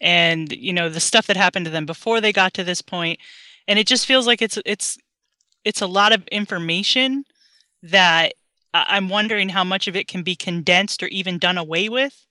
and 0.00 0.50
you 0.50 0.72
know 0.72 0.88
the 0.88 0.98
stuff 0.98 1.26
that 1.26 1.36
happened 1.36 1.66
to 1.66 1.70
them 1.70 1.84
before 1.84 2.22
they 2.22 2.32
got 2.32 2.54
to 2.54 2.64
this 2.64 2.80
point, 2.80 3.20
and 3.68 3.78
it 3.78 3.86
just 3.86 4.06
feels 4.06 4.26
like 4.26 4.40
it's 4.40 4.58
it's 4.64 4.96
it's 5.62 5.82
a 5.82 5.86
lot 5.86 6.14
of 6.14 6.26
information 6.28 7.24
that 7.82 8.32
I'm 8.72 9.10
wondering 9.10 9.50
how 9.50 9.62
much 9.62 9.88
of 9.88 9.94
it 9.94 10.08
can 10.08 10.22
be 10.22 10.34
condensed 10.34 11.02
or 11.02 11.08
even 11.08 11.38
done 11.38 11.58
away 11.58 11.90
with 11.90 12.26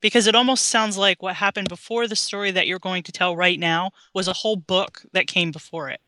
because 0.00 0.26
it 0.26 0.34
almost 0.34 0.66
sounds 0.66 0.96
like 0.96 1.22
what 1.22 1.36
happened 1.36 1.68
before 1.68 2.06
the 2.06 2.16
story 2.16 2.50
that 2.50 2.66
you're 2.66 2.78
going 2.78 3.02
to 3.04 3.12
tell 3.12 3.36
right 3.36 3.58
now 3.58 3.90
was 4.14 4.28
a 4.28 4.32
whole 4.32 4.56
book 4.56 5.02
that 5.12 5.26
came 5.26 5.50
before 5.50 5.90
it. 5.90 6.00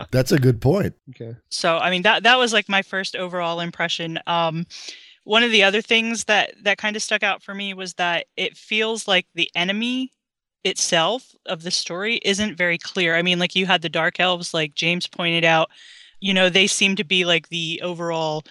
That's 0.10 0.32
a 0.32 0.38
good 0.38 0.60
point. 0.60 0.94
Okay. 1.10 1.36
So 1.48 1.78
I 1.78 1.90
mean 1.90 2.02
that 2.02 2.22
that 2.22 2.38
was 2.38 2.52
like 2.52 2.68
my 2.68 2.82
first 2.82 3.16
overall 3.16 3.60
impression. 3.60 4.18
Um 4.26 4.66
one 5.24 5.42
of 5.42 5.50
the 5.50 5.62
other 5.62 5.82
things 5.82 6.24
that 6.24 6.54
that 6.62 6.78
kind 6.78 6.96
of 6.96 7.02
stuck 7.02 7.22
out 7.22 7.42
for 7.42 7.54
me 7.54 7.74
was 7.74 7.94
that 7.94 8.26
it 8.36 8.56
feels 8.56 9.08
like 9.08 9.26
the 9.34 9.50
enemy 9.54 10.12
itself 10.64 11.34
of 11.46 11.62
the 11.62 11.70
story 11.70 12.20
isn't 12.24 12.56
very 12.56 12.78
clear. 12.78 13.16
I 13.16 13.22
mean 13.22 13.38
like 13.38 13.56
you 13.56 13.66
had 13.66 13.82
the 13.82 13.88
dark 13.88 14.20
elves 14.20 14.54
like 14.54 14.74
James 14.74 15.06
pointed 15.06 15.44
out, 15.44 15.70
you 16.20 16.32
know, 16.34 16.48
they 16.48 16.66
seem 16.66 16.96
to 16.96 17.04
be 17.04 17.24
like 17.24 17.48
the 17.48 17.80
overall 17.82 18.44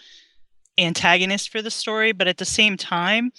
antagonist 0.77 1.49
for 1.49 1.61
the 1.61 1.71
story, 1.71 2.11
but 2.11 2.27
at 2.27 2.37
the 2.37 2.45
same 2.45 2.77
time, 2.77 3.31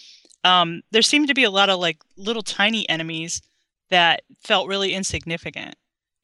um 0.45 0.83
there 0.91 1.03
seemed 1.03 1.29
to 1.29 1.35
be 1.35 1.45
a 1.45 1.51
lot 1.51 1.71
of 1.71 1.81
like 1.81 1.99
little 2.17 2.43
tiny 2.43 2.89
enemies 2.89 3.43
that 3.91 4.23
felt 4.41 4.69
really 4.69 4.95
insignificant. 4.95 5.75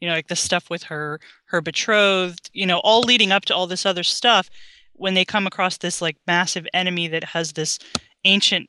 You 0.01 0.09
know, 0.09 0.15
like 0.15 0.29
the 0.29 0.37
stuff 0.37 0.71
with 0.71 0.85
her 0.85 1.21
her 1.47 1.61
betrothed, 1.61 2.51
you 2.53 2.67
know, 2.67 2.79
all 2.79 3.01
leading 3.01 3.33
up 3.33 3.45
to 3.47 3.55
all 3.55 3.67
this 3.67 3.85
other 3.85 4.03
stuff 4.03 4.49
when 4.95 5.15
they 5.15 5.25
come 5.25 5.47
across 5.47 5.79
this 5.79 6.01
like 6.03 6.17
massive 6.27 6.67
enemy 6.73 7.09
that 7.09 7.25
has 7.25 7.53
this 7.53 7.79
ancient 8.25 8.69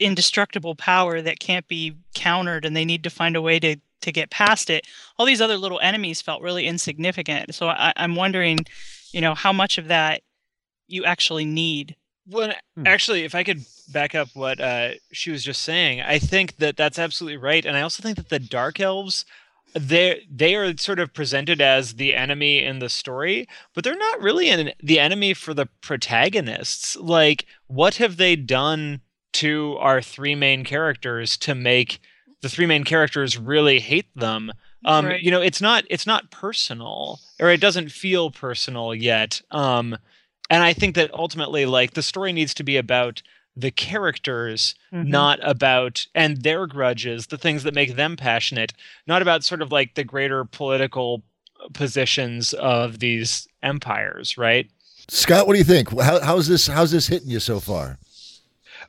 indestructible 0.00 0.74
power 0.74 1.22
that 1.22 1.38
can't 1.38 1.68
be 1.68 1.94
countered 2.14 2.64
and 2.64 2.76
they 2.76 2.84
need 2.84 3.04
to 3.04 3.10
find 3.10 3.36
a 3.36 3.42
way 3.42 3.58
to 3.60 3.76
to 4.00 4.12
get 4.12 4.30
past 4.30 4.70
it. 4.70 4.86
All 5.18 5.26
these 5.26 5.40
other 5.40 5.56
little 5.56 5.80
enemies 5.80 6.20
felt 6.20 6.42
really 6.42 6.66
insignificant. 6.66 7.54
So 7.54 7.68
I, 7.68 7.92
I'm 7.96 8.14
wondering, 8.14 8.58
you 9.12 9.20
know, 9.20 9.34
how 9.34 9.52
much 9.52 9.78
of 9.78 9.88
that 9.88 10.22
you 10.86 11.04
actually 11.04 11.44
need. 11.44 11.96
Well, 12.26 12.54
Hmm. 12.76 12.86
actually, 12.86 13.24
if 13.24 13.34
I 13.34 13.44
could 13.44 13.64
back 13.92 14.14
up 14.14 14.28
what 14.34 14.60
uh, 14.60 14.92
she 15.12 15.30
was 15.30 15.44
just 15.44 15.62
saying, 15.62 16.00
I 16.00 16.18
think 16.18 16.56
that 16.56 16.76
that's 16.76 16.98
absolutely 16.98 17.36
right, 17.36 17.64
and 17.64 17.76
I 17.76 17.82
also 17.82 18.02
think 18.02 18.16
that 18.16 18.30
the 18.30 18.38
dark 18.38 18.80
elves, 18.80 19.24
they 19.74 20.26
they 20.30 20.54
are 20.54 20.76
sort 20.76 20.98
of 21.00 21.12
presented 21.12 21.60
as 21.60 21.94
the 21.94 22.14
enemy 22.14 22.62
in 22.64 22.78
the 22.78 22.88
story, 22.88 23.46
but 23.74 23.84
they're 23.84 23.96
not 23.96 24.20
really 24.22 24.48
an, 24.48 24.72
the 24.82 24.98
enemy 25.00 25.34
for 25.34 25.52
the 25.52 25.66
protagonists. 25.82 26.96
Like, 26.96 27.46
what 27.66 27.96
have 27.96 28.16
they 28.16 28.36
done 28.36 29.00
to 29.34 29.76
our 29.80 30.00
three 30.00 30.34
main 30.34 30.64
characters 30.64 31.36
to 31.38 31.54
make 31.54 32.00
the 32.40 32.48
three 32.48 32.66
main 32.66 32.84
characters 32.84 33.36
really 33.36 33.80
hate 33.80 34.14
them? 34.14 34.52
Um, 34.84 35.06
Right. 35.06 35.22
You 35.22 35.30
know, 35.30 35.40
it's 35.40 35.60
not 35.60 35.84
it's 35.90 36.06
not 36.06 36.30
personal, 36.30 37.20
or 37.40 37.50
it 37.50 37.60
doesn't 37.60 37.90
feel 37.90 38.30
personal 38.30 38.94
yet. 38.94 39.40
Um, 39.50 39.96
and 40.54 40.62
I 40.62 40.72
think 40.72 40.94
that 40.94 41.12
ultimately, 41.12 41.66
like, 41.66 41.94
the 41.94 42.02
story 42.02 42.32
needs 42.32 42.54
to 42.54 42.62
be 42.62 42.76
about 42.76 43.22
the 43.56 43.70
characters, 43.70 44.74
Mhm. 44.92 45.06
not 45.08 45.38
about 45.42 46.06
and 46.14 46.42
their 46.42 46.66
grudges, 46.66 47.26
the 47.28 47.38
things 47.38 47.62
that 47.64 47.74
make 47.74 47.94
them 47.96 48.16
passionate, 48.16 48.72
not 49.06 49.22
about 49.22 49.44
sort 49.44 49.62
of 49.62 49.70
like 49.72 49.94
the 49.94 50.04
greater 50.04 50.44
political 50.44 51.22
positions 51.72 52.52
of 52.54 52.98
these 52.98 53.48
empires, 53.62 54.36
right? 54.38 54.70
Scott, 55.08 55.46
what 55.46 55.52
do 55.54 55.58
you 55.58 55.64
think? 55.64 55.88
How, 56.00 56.20
how's 56.20 56.46
this? 56.48 56.66
How's 56.66 56.90
this 56.90 57.06
hitting 57.06 57.30
you 57.30 57.40
so 57.40 57.60
far? 57.60 57.98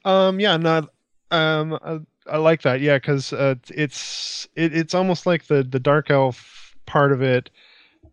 Um, 0.03 0.39
yeah, 0.39 0.57
no, 0.57 0.88
um, 1.32 1.78
I, 1.84 1.99
I 2.32 2.38
like 2.38 2.61
that. 2.63 2.80
Yeah, 2.82 2.97
because 2.97 3.34
uh, 3.34 3.55
it's 3.70 4.47
it, 4.55 4.76
it's 4.76 4.93
almost 4.93 5.26
like 5.26 5.45
the 5.47 5.63
the 5.63 5.80
dark 5.80 6.09
elf 6.09 6.76
part 6.86 7.11
of 7.11 7.22
it 7.22 7.49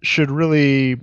should 0.03 0.31
really 0.31 0.99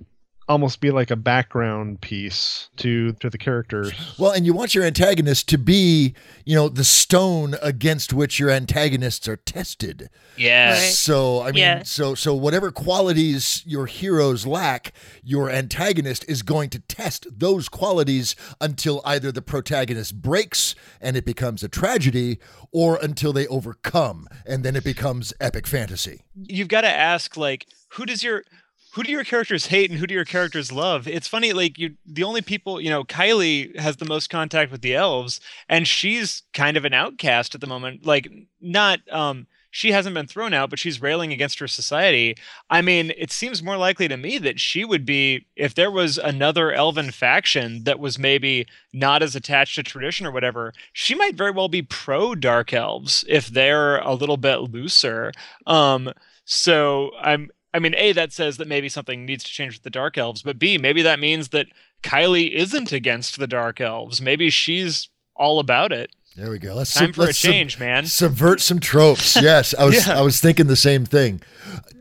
almost 0.49 0.81
be 0.81 0.89
like 0.91 1.11
a 1.11 1.15
background 1.15 2.01
piece 2.01 2.69
to 2.77 3.13
to 3.13 3.29
the 3.29 3.37
characters. 3.37 3.93
Well, 4.17 4.31
and 4.31 4.45
you 4.45 4.53
want 4.53 4.73
your 4.75 4.83
antagonist 4.83 5.47
to 5.49 5.57
be, 5.57 6.15
you 6.43 6.55
know, 6.55 6.67
the 6.67 6.83
stone 6.83 7.55
against 7.61 8.11
which 8.11 8.39
your 8.39 8.49
antagonists 8.49 9.27
are 9.27 9.37
tested. 9.37 10.09
Yeah. 10.35 10.71
Right. 10.71 10.91
So, 10.91 11.41
I 11.43 11.51
mean, 11.51 11.57
Yeah. 11.57 11.83
so 11.83 12.15
so 12.15 12.33
whatever 12.33 12.71
qualities 12.71 13.61
your 13.65 13.85
heroes 13.85 14.45
lack, 14.47 14.91
your 15.23 15.49
antagonist 15.49 16.25
is 16.27 16.41
going 16.41 16.71
to 16.71 16.79
test 16.79 17.27
those 17.31 17.69
qualities 17.69 18.35
until 18.59 19.01
either 19.05 19.31
the 19.31 19.41
protagonist 19.43 20.21
breaks 20.21 20.73
and 20.99 21.15
it 21.15 21.25
becomes 21.25 21.63
a 21.63 21.69
tragedy, 21.69 22.39
or 22.71 22.97
until 23.01 23.31
they 23.33 23.45
overcome 23.47 24.27
and 24.47 24.63
then 24.65 24.75
it 24.75 24.83
becomes 24.83 25.31
epic 25.39 25.67
fantasy. 25.67 26.21
You've 26.35 26.67
got 26.69 26.81
to 26.81 26.89
ask, 26.89 27.37
like, 27.37 27.67
who 27.89 28.05
does 28.05 28.23
your 28.23 28.43
who 28.91 29.03
do 29.03 29.11
your 29.11 29.23
characters 29.23 29.67
hate 29.67 29.89
and 29.89 29.99
who 29.99 30.07
do 30.07 30.13
your 30.13 30.25
characters 30.25 30.71
love? 30.71 31.07
It's 31.07 31.27
funny, 31.27 31.53
like 31.53 31.77
you 31.77 31.95
the 32.05 32.23
only 32.23 32.41
people, 32.41 32.81
you 32.81 32.89
know, 32.89 33.03
Kylie 33.03 33.77
has 33.77 33.97
the 33.97 34.05
most 34.05 34.29
contact 34.29 34.71
with 34.71 34.81
the 34.81 34.95
elves, 34.95 35.39
and 35.67 35.87
she's 35.87 36.43
kind 36.53 36.75
of 36.77 36.85
an 36.85 36.93
outcast 36.93 37.53
at 37.55 37.61
the 37.61 37.67
moment. 37.67 38.05
Like 38.05 38.29
not 38.61 38.99
um 39.11 39.47
she 39.71 39.91
hasn't 39.91 40.15
been 40.15 40.25
thrown 40.25 40.53
out, 40.53 40.71
but 40.71 40.79
she's 40.79 41.01
railing 41.01 41.31
against 41.31 41.59
her 41.59 41.67
society. 41.67 42.35
I 42.71 42.81
mean, 42.81 43.13
it 43.15 43.31
seems 43.31 43.61
more 43.61 43.77
likely 43.77 44.07
to 44.07 44.17
me 44.17 44.39
that 44.39 44.59
she 44.59 44.83
would 44.83 45.05
be 45.05 45.45
if 45.55 45.75
there 45.75 45.91
was 45.91 46.17
another 46.17 46.71
elven 46.71 47.11
faction 47.11 47.83
that 47.83 47.99
was 47.99 48.17
maybe 48.17 48.65
not 48.93 49.21
as 49.21 49.35
attached 49.35 49.75
to 49.75 49.83
tradition 49.83 50.25
or 50.25 50.31
whatever, 50.31 50.73
she 50.93 51.13
might 51.13 51.35
very 51.35 51.51
well 51.51 51.69
be 51.69 51.83
pro 51.83 52.33
dark 52.33 52.73
elves 52.73 53.23
if 53.27 53.47
they're 53.47 53.99
a 53.99 54.13
little 54.15 54.37
bit 54.37 54.57
looser. 54.71 55.31
Um 55.67 56.11
so 56.45 57.11
I'm 57.21 57.51
I 57.73 57.79
mean, 57.79 57.93
A, 57.95 58.13
that 58.13 58.33
says 58.33 58.57
that 58.57 58.67
maybe 58.67 58.89
something 58.89 59.25
needs 59.25 59.43
to 59.43 59.51
change 59.51 59.75
with 59.75 59.83
the 59.83 59.89
Dark 59.89 60.17
Elves, 60.17 60.41
but 60.41 60.57
B, 60.57 60.77
maybe 60.77 61.01
that 61.03 61.19
means 61.19 61.49
that 61.49 61.67
Kylie 62.01 62.51
isn't 62.51 62.91
against 62.91 63.37
the 63.37 63.47
Dark 63.47 63.79
Elves. 63.79 64.21
Maybe 64.21 64.49
she's 64.49 65.09
all 65.35 65.59
about 65.59 65.91
it. 65.91 66.11
There 66.35 66.49
we 66.49 66.57
go. 66.59 66.73
Let's 66.73 66.93
Time 66.93 67.07
sub- 67.09 67.15
for 67.15 67.21
a 67.21 67.25
let's 67.25 67.37
sub- 67.37 67.51
change, 67.51 67.79
man. 67.79 68.05
Subvert 68.05 68.61
some 68.61 68.79
tropes. 68.79 69.35
Yes, 69.41 69.73
I 69.77 69.85
was 69.85 70.07
Yeah. 70.07 70.17
I 70.17 70.21
was 70.21 70.39
thinking 70.39 70.67
the 70.67 70.75
same 70.75 71.05
thing. 71.05 71.41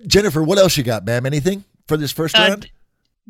Jennifer, 0.07 0.43
what 0.43 0.59
else 0.59 0.77
you 0.77 0.85
got, 0.85 1.05
ma'am? 1.05 1.27
Anything 1.27 1.65
for 1.87 1.97
this 1.97 2.13
first 2.13 2.37
Uh, 2.39 2.47
round? 2.49 2.71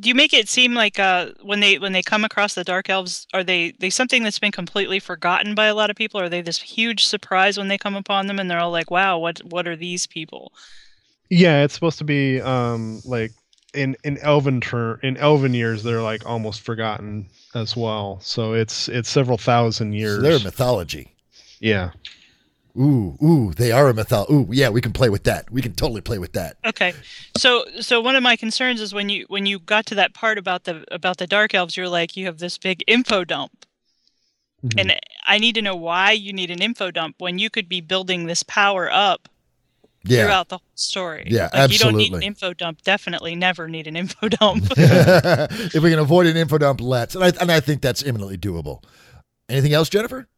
Do 0.00 0.08
you 0.08 0.14
make 0.14 0.32
it 0.32 0.48
seem 0.48 0.74
like 0.74 0.98
uh, 1.00 1.30
when 1.42 1.58
they 1.58 1.78
when 1.78 1.92
they 1.92 2.02
come 2.02 2.24
across 2.24 2.54
the 2.54 2.62
dark 2.62 2.88
elves, 2.88 3.26
are 3.34 3.42
they 3.42 3.72
they 3.80 3.90
something 3.90 4.22
that's 4.22 4.38
been 4.38 4.52
completely 4.52 5.00
forgotten 5.00 5.56
by 5.56 5.66
a 5.66 5.74
lot 5.74 5.90
of 5.90 5.96
people? 5.96 6.20
Are 6.20 6.28
they 6.28 6.40
this 6.42 6.60
huge 6.62 7.04
surprise 7.04 7.58
when 7.58 7.66
they 7.66 7.78
come 7.78 7.96
upon 7.96 8.28
them 8.28 8.38
and 8.38 8.48
they're 8.48 8.60
all 8.60 8.70
like, 8.70 8.90
"Wow, 8.92 9.18
what 9.18 9.38
what 9.44 9.66
are 9.66 9.74
these 9.74 10.06
people?" 10.06 10.52
Yeah, 11.30 11.62
it's 11.64 11.74
supposed 11.74 11.98
to 11.98 12.04
be 12.04 12.40
um 12.40 13.00
like 13.04 13.32
in 13.74 13.96
in 14.04 14.16
elven 14.18 14.60
ter- 14.60 14.98
in 15.02 15.16
elven 15.18 15.52
years 15.54 15.82
they're 15.82 16.02
like 16.02 16.24
almost 16.26 16.62
forgotten 16.62 17.28
as 17.54 17.76
well. 17.76 18.18
So 18.22 18.54
it's 18.54 18.88
it's 18.88 19.08
several 19.10 19.36
thousand 19.38 19.92
So 19.92 19.96
years. 19.98 20.22
they're 20.22 20.36
a 20.36 20.40
mythology. 20.40 21.14
yeah. 21.60 21.90
Ooh, 22.78 23.18
ooh, 23.20 23.52
they 23.56 23.72
are 23.72 23.88
a 23.88 23.94
mythology. 23.94 24.32
Ooh, 24.32 24.46
yeah, 24.52 24.68
we 24.68 24.80
can 24.80 24.92
play 24.92 25.08
with 25.08 25.24
that. 25.24 25.50
We 25.50 25.60
can 25.62 25.72
totally 25.74 26.00
play 26.00 26.18
with 26.18 26.34
that. 26.34 26.58
Okay, 26.64 26.92
so 27.36 27.64
so 27.80 28.00
one 28.00 28.14
of 28.14 28.22
my 28.22 28.36
concerns 28.36 28.80
is 28.80 28.94
when 28.94 29.08
you 29.08 29.24
when 29.28 29.46
you 29.46 29.58
got 29.58 29.84
to 29.86 29.96
that 29.96 30.14
part 30.14 30.38
about 30.38 30.62
the 30.64 30.84
about 30.92 31.16
the 31.16 31.26
dark 31.26 31.54
elves, 31.54 31.76
you're 31.76 31.88
like, 31.88 32.16
you 32.16 32.26
have 32.26 32.38
this 32.38 32.56
big 32.56 32.84
info 32.86 33.24
dump, 33.24 33.66
Mhm. 34.64 34.80
and 34.80 35.00
I 35.26 35.38
need 35.38 35.56
to 35.56 35.62
know 35.62 35.74
why 35.74 36.12
you 36.12 36.32
need 36.32 36.50
an 36.52 36.62
info 36.62 36.92
dump 36.92 37.16
when 37.18 37.40
you 37.40 37.50
could 37.50 37.68
be 37.68 37.80
building 37.80 38.26
this 38.26 38.44
power 38.44 38.88
up 38.92 39.28
Yeah. 40.08 40.24
throughout 40.24 40.48
the 40.48 40.58
whole 40.58 40.66
story. 40.74 41.24
Yeah, 41.28 41.48
like, 41.52 41.72
You 41.72 41.78
don't 41.78 41.96
need 41.96 42.12
an 42.12 42.22
info 42.22 42.52
dump. 42.52 42.82
Definitely, 42.82 43.34
never 43.34 43.68
need 43.68 43.86
an 43.86 43.96
info 43.96 44.28
dump. 44.40 44.64
if 44.76 45.82
we 45.82 45.90
can 45.90 45.98
avoid 45.98 46.26
an 46.26 46.36
info 46.36 46.58
dump, 46.58 46.80
let's. 46.80 47.14
And 47.14 47.24
I, 47.24 47.32
and 47.40 47.50
I 47.50 47.60
think 47.60 47.82
that's 47.82 48.02
imminently 48.02 48.38
doable. 48.38 48.82
Anything 49.48 49.72
else, 49.72 49.88
Jennifer? 49.88 50.28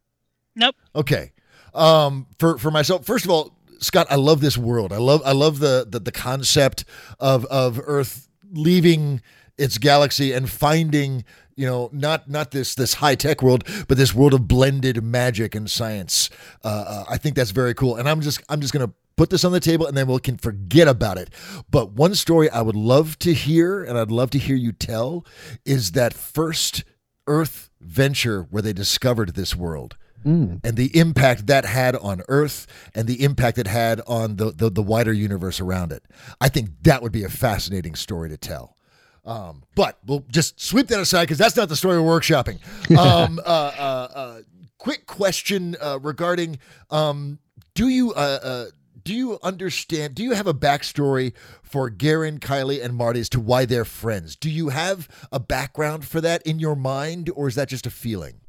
Nope. 0.55 0.75
Okay. 0.95 1.31
Um, 1.73 2.27
for 2.39 2.57
for 2.57 2.71
myself, 2.71 3.05
first 3.05 3.25
of 3.25 3.31
all, 3.31 3.55
Scott, 3.79 4.07
I 4.09 4.15
love 4.15 4.41
this 4.41 4.57
world. 4.57 4.91
I 4.93 4.97
love 4.97 5.21
I 5.25 5.31
love 5.31 5.59
the 5.59 5.85
the, 5.89 5.99
the 5.99 6.11
concept 6.11 6.85
of 7.19 7.45
of 7.45 7.79
Earth 7.83 8.27
leaving 8.51 9.21
its 9.57 9.77
galaxy 9.77 10.33
and 10.33 10.49
finding 10.49 11.23
you 11.55 11.65
know 11.65 11.89
not 11.93 12.29
not 12.29 12.51
this 12.51 12.75
this 12.75 12.95
high 12.95 13.15
tech 13.15 13.41
world 13.41 13.63
but 13.87 13.97
this 13.97 14.13
world 14.13 14.33
of 14.33 14.47
blended 14.47 15.03
magic 15.03 15.53
and 15.53 15.69
science 15.69 16.29
uh, 16.63 16.67
uh, 16.87 17.03
i 17.09 17.17
think 17.17 17.35
that's 17.35 17.51
very 17.51 17.73
cool 17.73 17.95
and 17.97 18.07
i'm 18.09 18.21
just 18.21 18.41
i'm 18.49 18.61
just 18.61 18.73
gonna 18.73 18.91
put 19.21 19.29
this 19.29 19.45
on 19.45 19.51
the 19.51 19.59
table 19.59 19.85
and 19.85 19.95
then 19.95 20.07
we 20.07 20.19
can 20.19 20.35
forget 20.35 20.87
about 20.87 21.15
it 21.15 21.29
but 21.69 21.91
one 21.91 22.15
story 22.15 22.49
i 22.49 22.59
would 22.59 22.75
love 22.75 23.19
to 23.19 23.35
hear 23.35 23.83
and 23.83 23.95
i'd 23.95 24.09
love 24.09 24.31
to 24.31 24.39
hear 24.39 24.55
you 24.55 24.71
tell 24.71 25.23
is 25.63 25.91
that 25.91 26.11
first 26.11 26.83
earth 27.27 27.69
venture 27.79 28.47
where 28.49 28.63
they 28.63 28.73
discovered 28.73 29.35
this 29.35 29.55
world 29.55 29.95
Mm. 30.25 30.59
and 30.63 30.75
the 30.77 30.95
impact 30.95 31.47
that 31.47 31.65
had 31.65 31.95
on 31.95 32.21
Earth 32.27 32.67
and 32.93 33.07
the 33.07 33.23
impact 33.23 33.57
it 33.57 33.65
had 33.65 34.01
on 34.05 34.35
the, 34.35 34.51
the, 34.51 34.69
the 34.69 34.83
wider 34.83 35.11
universe 35.11 35.59
around 35.59 35.91
it. 35.91 36.03
I 36.39 36.47
think 36.47 36.69
that 36.83 37.01
would 37.01 37.11
be 37.11 37.23
a 37.23 37.29
fascinating 37.29 37.95
story 37.95 38.29
to 38.29 38.37
tell. 38.37 38.77
Um, 39.25 39.63
but 39.73 39.97
we'll 40.05 40.23
just 40.29 40.61
sweep 40.61 40.89
that 40.89 40.99
aside 40.99 41.23
because 41.23 41.39
that's 41.39 41.55
not 41.55 41.69
the 41.69 41.75
story 41.75 41.99
we're 41.99 42.19
workshopping. 42.19 42.59
Um, 42.95 43.39
uh, 43.39 43.41
uh, 43.41 44.07
uh, 44.13 44.41
quick 44.77 45.07
question 45.07 45.75
uh, 45.81 45.97
regarding 45.99 46.59
um, 46.91 47.39
do 47.73 47.87
you 47.87 48.13
uh, 48.13 48.39
uh, 48.43 48.65
do 49.03 49.13
you 49.13 49.39
understand? 49.43 50.15
Do 50.15 50.23
you 50.23 50.33
have 50.33 50.47
a 50.47 50.53
backstory 50.53 51.33
for 51.63 51.89
Garen, 51.89 52.39
Kylie, 52.39 52.83
and 52.83 52.95
Marty 52.95 53.19
as 53.19 53.29
to 53.29 53.39
why 53.39 53.65
they're 53.65 53.85
friends? 53.85 54.35
Do 54.35 54.49
you 54.49 54.69
have 54.69 55.07
a 55.31 55.39
background 55.39 56.05
for 56.05 56.21
that 56.21 56.41
in 56.43 56.59
your 56.59 56.75
mind, 56.75 57.29
or 57.35 57.47
is 57.47 57.55
that 57.55 57.69
just 57.69 57.85
a 57.85 57.91
feeling? 57.91 58.41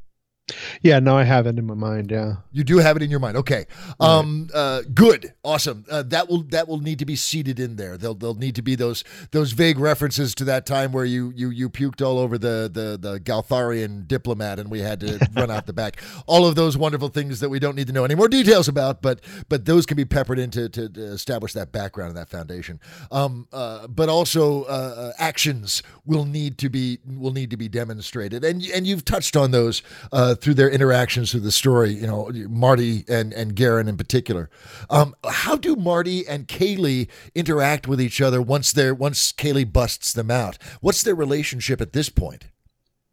Yeah, 0.83 0.99
no, 0.99 1.17
I 1.17 1.23
have 1.23 1.47
it 1.47 1.57
in 1.59 1.67
my 1.67 1.75
mind, 1.75 2.11
yeah. 2.11 2.37
You 2.51 2.65
do 2.65 2.79
have 2.79 2.97
it 2.97 3.03
in 3.03 3.11
your 3.11 3.21
mind. 3.21 3.37
Okay. 3.37 3.67
Um 4.01 4.49
uh 4.53 4.83
good. 4.93 5.33
Awesome. 5.45 5.85
Uh, 5.89 6.03
that 6.05 6.29
will 6.29 6.43
that 6.45 6.67
will 6.67 6.81
need 6.81 6.99
to 6.99 7.05
be 7.05 7.15
seated 7.15 7.61
in 7.61 7.77
there. 7.77 7.97
There'll 7.97 8.15
there'll 8.15 8.35
need 8.35 8.57
to 8.57 8.63
be 8.63 8.75
those 8.75 9.05
those 9.31 9.53
vague 9.53 9.79
references 9.79 10.35
to 10.37 10.45
that 10.45 10.67
time 10.67 10.93
where 10.93 11.05
you 11.05 11.33
you 11.37 11.51
you 11.51 11.71
puked 11.71 12.05
all 12.05 12.19
over 12.19 12.39
the 12.39 12.69
the 12.73 12.99
the 13.01 13.21
Galtharian 13.21 14.07
diplomat 14.09 14.59
and 14.59 14.71
we 14.71 14.81
had 14.81 15.01
to 15.01 15.19
run 15.37 15.51
out 15.51 15.67
the 15.67 15.73
back. 15.73 16.03
All 16.27 16.45
of 16.47 16.57
those 16.57 16.77
wonderful 16.77 17.09
things 17.09 17.41
that 17.41 17.49
we 17.49 17.61
don't 17.61 17.77
need 17.77 17.87
to 17.87 17.93
know 17.93 18.05
any 18.05 18.17
more 18.17 18.29
details 18.29 18.67
about, 18.67 19.01
but 19.01 19.21
but 19.49 19.65
those 19.65 19.87
can 19.87 19.97
be 19.97 20.05
peppered 20.05 20.41
into 20.41 20.69
to, 20.69 20.89
to 20.89 21.03
establish 21.05 21.53
that 21.53 21.71
background 21.71 22.11
and 22.11 22.19
that 22.19 22.29
foundation. 22.29 22.81
Um 23.13 23.47
uh 23.53 23.87
but 23.87 24.09
also 24.09 24.65
uh, 24.65 24.67
uh 24.67 25.13
actions 25.19 25.83
will 26.05 26.25
need 26.25 26.59
to 26.59 26.69
be 26.69 26.99
will 27.07 27.33
need 27.33 27.51
to 27.51 27.57
be 27.57 27.69
demonstrated. 27.69 28.45
And 28.45 28.63
and 28.65 28.87
you've 28.87 29.05
touched 29.05 29.37
on 29.37 29.53
those 29.53 29.83
uh 30.11 30.32
through 30.35 30.55
their 30.55 30.71
interactions 30.71 31.31
through 31.31 31.41
the 31.41 31.53
story, 31.53 31.93
you 31.93 32.07
know, 32.07 32.31
Marty 32.49 33.05
and 33.09 33.33
and 33.33 33.55
Garen 33.55 33.89
in 33.89 33.97
particular. 33.97 34.51
Um, 34.91 35.15
how 35.29 35.57
do 35.57 35.77
Marty 35.77 36.27
and 36.27 36.49
Kaylee 36.49 37.09
interact 37.35 37.87
with 37.87 38.01
each 38.01 38.21
other 38.21 38.41
once 38.41 38.73
they're 38.73 38.95
once 38.95 39.33
Kaylee 39.33 39.73
busts 39.73 40.13
them 40.13 40.31
out? 40.31 40.59
What's 40.81 41.03
their 41.03 41.15
relationship 41.15 41.81
at 41.81 41.93
this 41.93 42.09
point? 42.09 42.47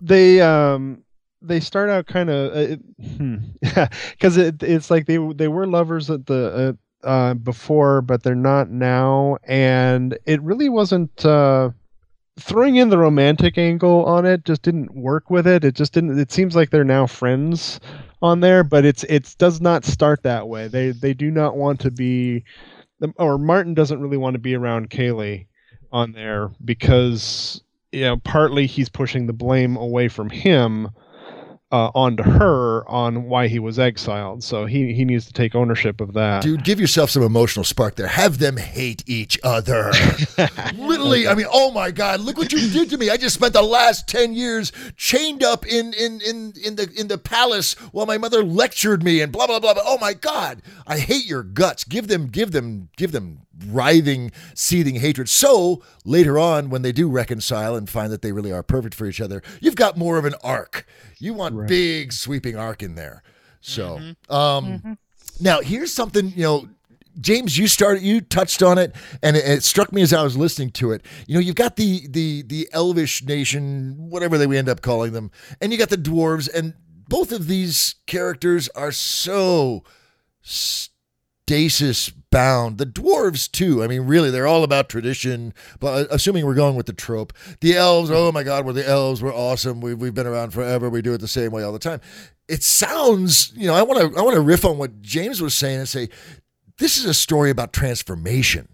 They 0.01 0.41
um 0.41 1.03
they 1.41 1.59
start 1.59 1.89
out 1.89 2.07
kind 2.07 2.29
of 2.29 2.51
uh, 2.51 3.87
because 4.11 4.37
it, 4.37 4.61
it's 4.61 4.91
like 4.91 5.05
they 5.05 5.17
they 5.35 5.47
were 5.47 5.67
lovers 5.67 6.09
at 6.09 6.25
the 6.25 6.77
uh, 7.03 7.33
before, 7.35 8.01
but 8.01 8.23
they're 8.23 8.35
not 8.35 8.69
now, 8.69 9.37
and 9.43 10.17
it 10.25 10.41
really 10.41 10.69
wasn't. 10.69 11.25
Uh, 11.25 11.71
throwing 12.39 12.75
in 12.75 12.89
the 12.89 12.97
romantic 12.97 13.57
angle 13.57 14.05
on 14.05 14.25
it 14.25 14.45
just 14.45 14.61
didn't 14.61 14.95
work 14.95 15.29
with 15.29 15.47
it. 15.47 15.63
It 15.63 15.75
just 15.75 15.93
didn't. 15.93 16.17
It 16.17 16.31
seems 16.31 16.55
like 16.55 16.69
they're 16.69 16.83
now 16.83 17.07
friends 17.07 17.79
on 18.21 18.39
there, 18.39 18.63
but 18.63 18.85
it's 18.85 19.03
it 19.05 19.35
does 19.37 19.61
not 19.61 19.85
start 19.85 20.23
that 20.23 20.47
way. 20.47 20.67
They 20.67 20.91
they 20.91 21.13
do 21.13 21.31
not 21.31 21.55
want 21.55 21.79
to 21.81 21.91
be, 21.91 22.43
or 23.17 23.37
Martin 23.37 23.73
doesn't 23.73 24.01
really 24.01 24.17
want 24.17 24.33
to 24.33 24.39
be 24.39 24.55
around 24.55 24.89
Kaylee 24.89 25.47
on 25.91 26.11
there 26.11 26.49
because 26.63 27.61
you 27.91 28.01
know 28.01 28.17
partly 28.17 28.65
he's 28.65 28.89
pushing 28.89 29.25
the 29.25 29.33
blame 29.33 29.75
away 29.75 30.07
from 30.07 30.29
him 30.29 30.89
uh, 31.71 31.91
onto 31.93 32.23
her 32.23 32.89
on 32.89 33.25
why 33.25 33.47
he 33.47 33.59
was 33.59 33.77
exiled. 33.77 34.43
So 34.43 34.65
he 34.65 34.93
he 34.93 35.05
needs 35.05 35.25
to 35.27 35.33
take 35.33 35.53
ownership 35.55 36.01
of 36.01 36.13
that. 36.13 36.41
Dude, 36.41 36.63
give 36.63 36.79
yourself 36.79 37.09
some 37.11 37.21
emotional 37.21 37.63
spark 37.63 37.95
there. 37.95 38.07
Have 38.07 38.39
them 38.39 38.57
hate 38.57 39.03
each 39.07 39.39
other. 39.43 39.91
Literally, 40.75 41.27
I 41.27 41.35
mean, 41.35 41.45
oh 41.51 41.71
my 41.71 41.91
God, 41.91 42.21
look 42.21 42.37
what 42.37 42.51
you 42.51 42.69
did 42.69 42.89
to 42.89 42.97
me. 42.97 43.09
I 43.09 43.17
just 43.17 43.35
spent 43.35 43.53
the 43.53 43.61
last 43.61 44.07
ten 44.07 44.33
years 44.33 44.71
chained 44.97 45.43
up 45.43 45.65
in 45.65 45.93
in 45.93 46.21
in 46.21 46.53
in 46.63 46.75
the 46.75 46.91
in 46.97 47.07
the 47.07 47.17
palace 47.17 47.73
while 47.91 48.05
my 48.05 48.17
mother 48.17 48.43
lectured 48.43 49.03
me 49.03 49.21
and 49.21 49.31
blah 49.31 49.45
blah 49.45 49.59
blah. 49.59 49.73
blah. 49.73 49.83
Oh 49.85 49.99
my 49.99 50.13
God, 50.13 50.61
I 50.87 50.97
hate 50.99 51.25
your 51.25 51.43
guts. 51.43 51.83
Give 51.83 52.07
them, 52.07 52.27
give 52.27 52.51
them, 52.51 52.89
give 52.97 53.11
them 53.11 53.41
writhing, 53.67 54.31
seething 54.53 54.95
hatred. 54.95 55.29
So 55.29 55.81
later 56.05 56.37
on, 56.39 56.69
when 56.69 56.81
they 56.81 56.91
do 56.91 57.09
reconcile 57.09 57.75
and 57.75 57.89
find 57.89 58.11
that 58.11 58.21
they 58.21 58.31
really 58.31 58.51
are 58.51 58.63
perfect 58.63 58.95
for 58.95 59.05
each 59.05 59.19
other, 59.21 59.41
you've 59.61 59.75
got 59.75 59.97
more 59.97 60.17
of 60.17 60.25
an 60.25 60.35
arc. 60.43 60.85
You 61.17 61.33
want 61.33 61.55
Right. 61.55 61.67
big 61.67 62.13
sweeping 62.13 62.55
arc 62.55 62.81
in 62.83 62.95
there. 62.95 63.23
So, 63.61 63.99
um, 64.29 64.97
now 65.39 65.61
here's 65.61 65.93
something 65.93 66.31
you 66.35 66.43
know. 66.43 66.69
James, 67.19 67.57
you 67.57 67.67
started, 67.67 68.01
you 68.01 68.21
touched 68.21 68.63
on 68.63 68.77
it, 68.77 68.95
and 69.21 69.35
it, 69.35 69.43
it 69.43 69.63
struck 69.63 69.91
me 69.91 70.01
as 70.01 70.13
I 70.13 70.23
was 70.23 70.37
listening 70.37 70.71
to 70.73 70.91
it. 70.93 71.03
You 71.27 71.33
know, 71.33 71.41
you've 71.41 71.55
got 71.55 71.75
the 71.75 72.07
the 72.07 72.43
the 72.43 72.69
Elvish 72.71 73.23
nation, 73.25 73.95
whatever 73.97 74.37
they 74.37 74.47
we 74.47 74.57
end 74.57 74.69
up 74.69 74.81
calling 74.81 75.11
them, 75.11 75.29
and 75.59 75.73
you 75.73 75.77
got 75.77 75.89
the 75.89 75.97
dwarves, 75.97 76.47
and 76.53 76.75
both 77.09 77.33
of 77.33 77.47
these 77.47 77.95
characters 78.05 78.69
are 78.69 78.93
so 78.93 79.83
stasis 81.49 82.11
bound. 82.11 82.77
The 82.77 82.85
dwarves 82.85 83.51
too. 83.51 83.83
I 83.83 83.87
mean, 83.87 84.01
really, 84.01 84.29
they're 84.29 84.45
all 84.45 84.63
about 84.63 84.87
tradition. 84.87 85.51
But 85.79 85.87
uh, 85.87 86.07
assuming 86.11 86.45
we're 86.45 86.53
going 86.53 86.75
with 86.75 86.85
the 86.85 86.93
trope, 86.93 87.33
the 87.59 87.75
elves. 87.75 88.11
Oh 88.11 88.31
my 88.31 88.43
God, 88.43 88.67
we're 88.67 88.73
the 88.73 88.87
elves. 88.87 89.23
We're 89.23 89.33
awesome. 89.33 89.81
We've 89.81 89.99
we've 89.99 90.13
been 90.13 90.27
around 90.27 90.51
forever. 90.51 90.91
We 90.91 91.01
do 91.01 91.11
it 91.13 91.21
the 91.21 91.27
same 91.27 91.51
way 91.51 91.63
all 91.63 91.73
the 91.73 91.79
time. 91.79 92.01
It 92.47 92.61
sounds, 92.61 93.51
you 93.55 93.65
know, 93.65 93.73
I 93.73 93.81
want 93.81 94.13
to 94.13 94.19
I 94.19 94.21
want 94.21 94.35
to 94.35 94.41
riff 94.41 94.63
on 94.63 94.77
what 94.77 95.01
James 95.01 95.41
was 95.41 95.55
saying 95.55 95.79
and 95.79 95.89
say, 95.89 96.09
this 96.77 96.99
is 96.99 97.05
a 97.05 97.15
story 97.15 97.49
about 97.49 97.73
transformation. 97.73 98.67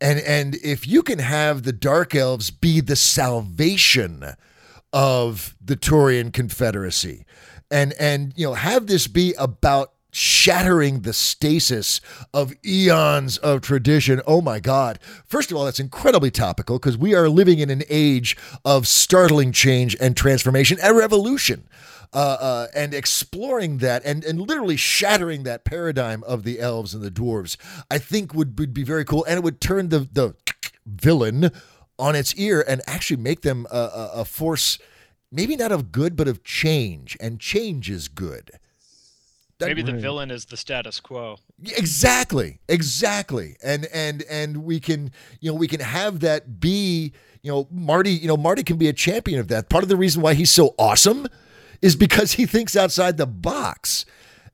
And 0.00 0.18
and 0.18 0.56
if 0.56 0.88
you 0.88 1.04
can 1.04 1.20
have 1.20 1.62
the 1.62 1.72
dark 1.72 2.16
elves 2.16 2.50
be 2.50 2.80
the 2.80 2.96
salvation 2.96 4.24
of 4.92 5.56
the 5.64 5.76
Turian 5.76 6.32
Confederacy, 6.32 7.26
and 7.70 7.92
and 7.92 8.32
you 8.34 8.44
know 8.44 8.54
have 8.54 8.88
this 8.88 9.06
be 9.06 9.34
about 9.38 9.92
shattering 10.12 11.00
the 11.00 11.12
stasis 11.12 12.00
of 12.34 12.52
eons 12.64 13.38
of 13.38 13.62
tradition. 13.62 14.20
Oh 14.26 14.42
my 14.42 14.60
God. 14.60 14.98
First 15.26 15.50
of 15.50 15.56
all, 15.56 15.64
that's 15.64 15.80
incredibly 15.80 16.30
topical 16.30 16.78
because 16.78 16.98
we 16.98 17.14
are 17.14 17.28
living 17.28 17.58
in 17.58 17.70
an 17.70 17.82
age 17.88 18.36
of 18.64 18.86
startling 18.86 19.52
change 19.52 19.96
and 20.00 20.16
transformation 20.16 20.78
and 20.82 20.96
revolution. 20.96 21.66
Uh, 22.14 22.36
uh, 22.40 22.66
and 22.76 22.92
exploring 22.92 23.78
that 23.78 24.04
and, 24.04 24.22
and 24.22 24.38
literally 24.38 24.76
shattering 24.76 25.44
that 25.44 25.64
paradigm 25.64 26.22
of 26.24 26.42
the 26.44 26.60
elves 26.60 26.92
and 26.92 27.02
the 27.02 27.10
dwarves, 27.10 27.56
I 27.90 27.96
think 27.96 28.34
would, 28.34 28.58
would 28.58 28.74
be 28.74 28.84
very 28.84 29.02
cool. 29.06 29.24
And 29.24 29.38
it 29.38 29.42
would 29.42 29.62
turn 29.62 29.88
the, 29.88 30.00
the 30.12 30.34
villain 30.84 31.50
on 31.98 32.14
its 32.14 32.34
ear 32.34 32.62
and 32.68 32.82
actually 32.86 33.16
make 33.16 33.40
them 33.40 33.66
a, 33.70 33.76
a, 33.76 34.10
a 34.16 34.24
force, 34.26 34.78
maybe 35.30 35.56
not 35.56 35.72
of 35.72 35.90
good, 35.90 36.14
but 36.14 36.28
of 36.28 36.44
change. 36.44 37.16
And 37.18 37.40
change 37.40 37.88
is 37.88 38.08
good. 38.08 38.50
That- 39.62 39.68
Maybe 39.68 39.82
the 39.82 39.92
Right. 39.92 40.02
villain 40.02 40.30
is 40.30 40.44
the 40.46 40.56
status 40.56 40.98
quo. 41.00 41.38
Exactly, 41.76 42.58
exactly, 42.68 43.56
and 43.62 43.86
and 43.86 44.22
and 44.28 44.58
we 44.64 44.80
can 44.80 45.10
you 45.40 45.50
know 45.50 45.56
we 45.56 45.68
can 45.68 45.80
have 45.80 46.20
that 46.20 46.60
be 46.60 47.12
you 47.42 47.50
know 47.52 47.68
Marty 47.70 48.10
you 48.12 48.26
know 48.28 48.36
Marty 48.36 48.62
can 48.62 48.76
be 48.76 48.88
a 48.88 48.92
champion 48.92 49.38
of 49.40 49.48
that. 49.48 49.68
Part 49.68 49.82
of 49.84 49.88
the 49.88 49.96
reason 49.96 50.20
why 50.22 50.34
he's 50.34 50.50
so 50.50 50.74
awesome 50.78 51.26
is 51.80 51.96
because 51.96 52.32
he 52.32 52.46
thinks 52.46 52.76
outside 52.76 53.16
the 53.16 53.26
box, 53.26 54.04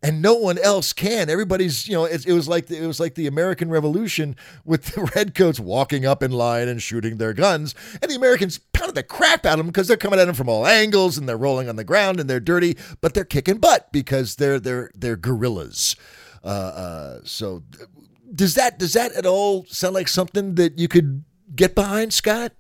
and 0.02 0.22
no 0.22 0.34
one 0.34 0.58
else 0.58 0.92
can. 0.92 1.28
Everybody's 1.28 1.88
you 1.88 1.94
know 1.94 2.04
it, 2.04 2.26
it 2.26 2.32
was 2.32 2.48
like 2.48 2.70
it 2.70 2.86
was 2.86 3.00
like 3.00 3.14
the 3.14 3.26
American 3.26 3.70
Revolution 3.70 4.36
with 4.64 4.86
the 4.86 5.10
redcoats 5.16 5.58
walking 5.60 6.06
up 6.06 6.22
in 6.22 6.30
line 6.30 6.68
and 6.68 6.82
shooting 6.82 7.16
their 7.16 7.32
guns, 7.32 7.74
and 8.00 8.10
the 8.10 8.16
Americans 8.16 8.58
pounded 8.72 8.94
the 8.94 9.02
crap 9.02 9.44
out 9.44 9.54
of 9.54 9.58
them 9.58 9.66
because 9.66 9.88
they're 9.88 9.96
coming 9.96 10.20
at 10.20 10.26
them 10.26 10.34
from 10.34 10.48
all 10.48 10.66
angles 10.66 11.18
and 11.18 11.28
they're 11.28 11.36
rolling 11.36 11.68
on 11.68 11.76
the 11.76 11.84
ground 11.84 12.20
and 12.20 12.28
they're 12.28 12.40
dirty, 12.40 12.76
but 13.00 13.14
they're 13.14 13.24
kicking 13.24 13.58
butt 13.58 13.90
because 13.92 14.36
they're 14.36 14.60
they're 14.60 14.90
they're 14.94 15.16
guerrillas. 15.16 15.96
Uh, 16.44 16.46
uh, 16.46 17.20
so 17.24 17.62
does 18.34 18.54
that 18.54 18.78
does 18.78 18.92
that 18.92 19.12
at 19.12 19.26
all 19.26 19.64
sound 19.66 19.94
like 19.94 20.08
something 20.08 20.54
that 20.54 20.78
you 20.78 20.88
could 20.88 21.24
get 21.54 21.74
behind, 21.74 22.12
Scott? 22.12 22.52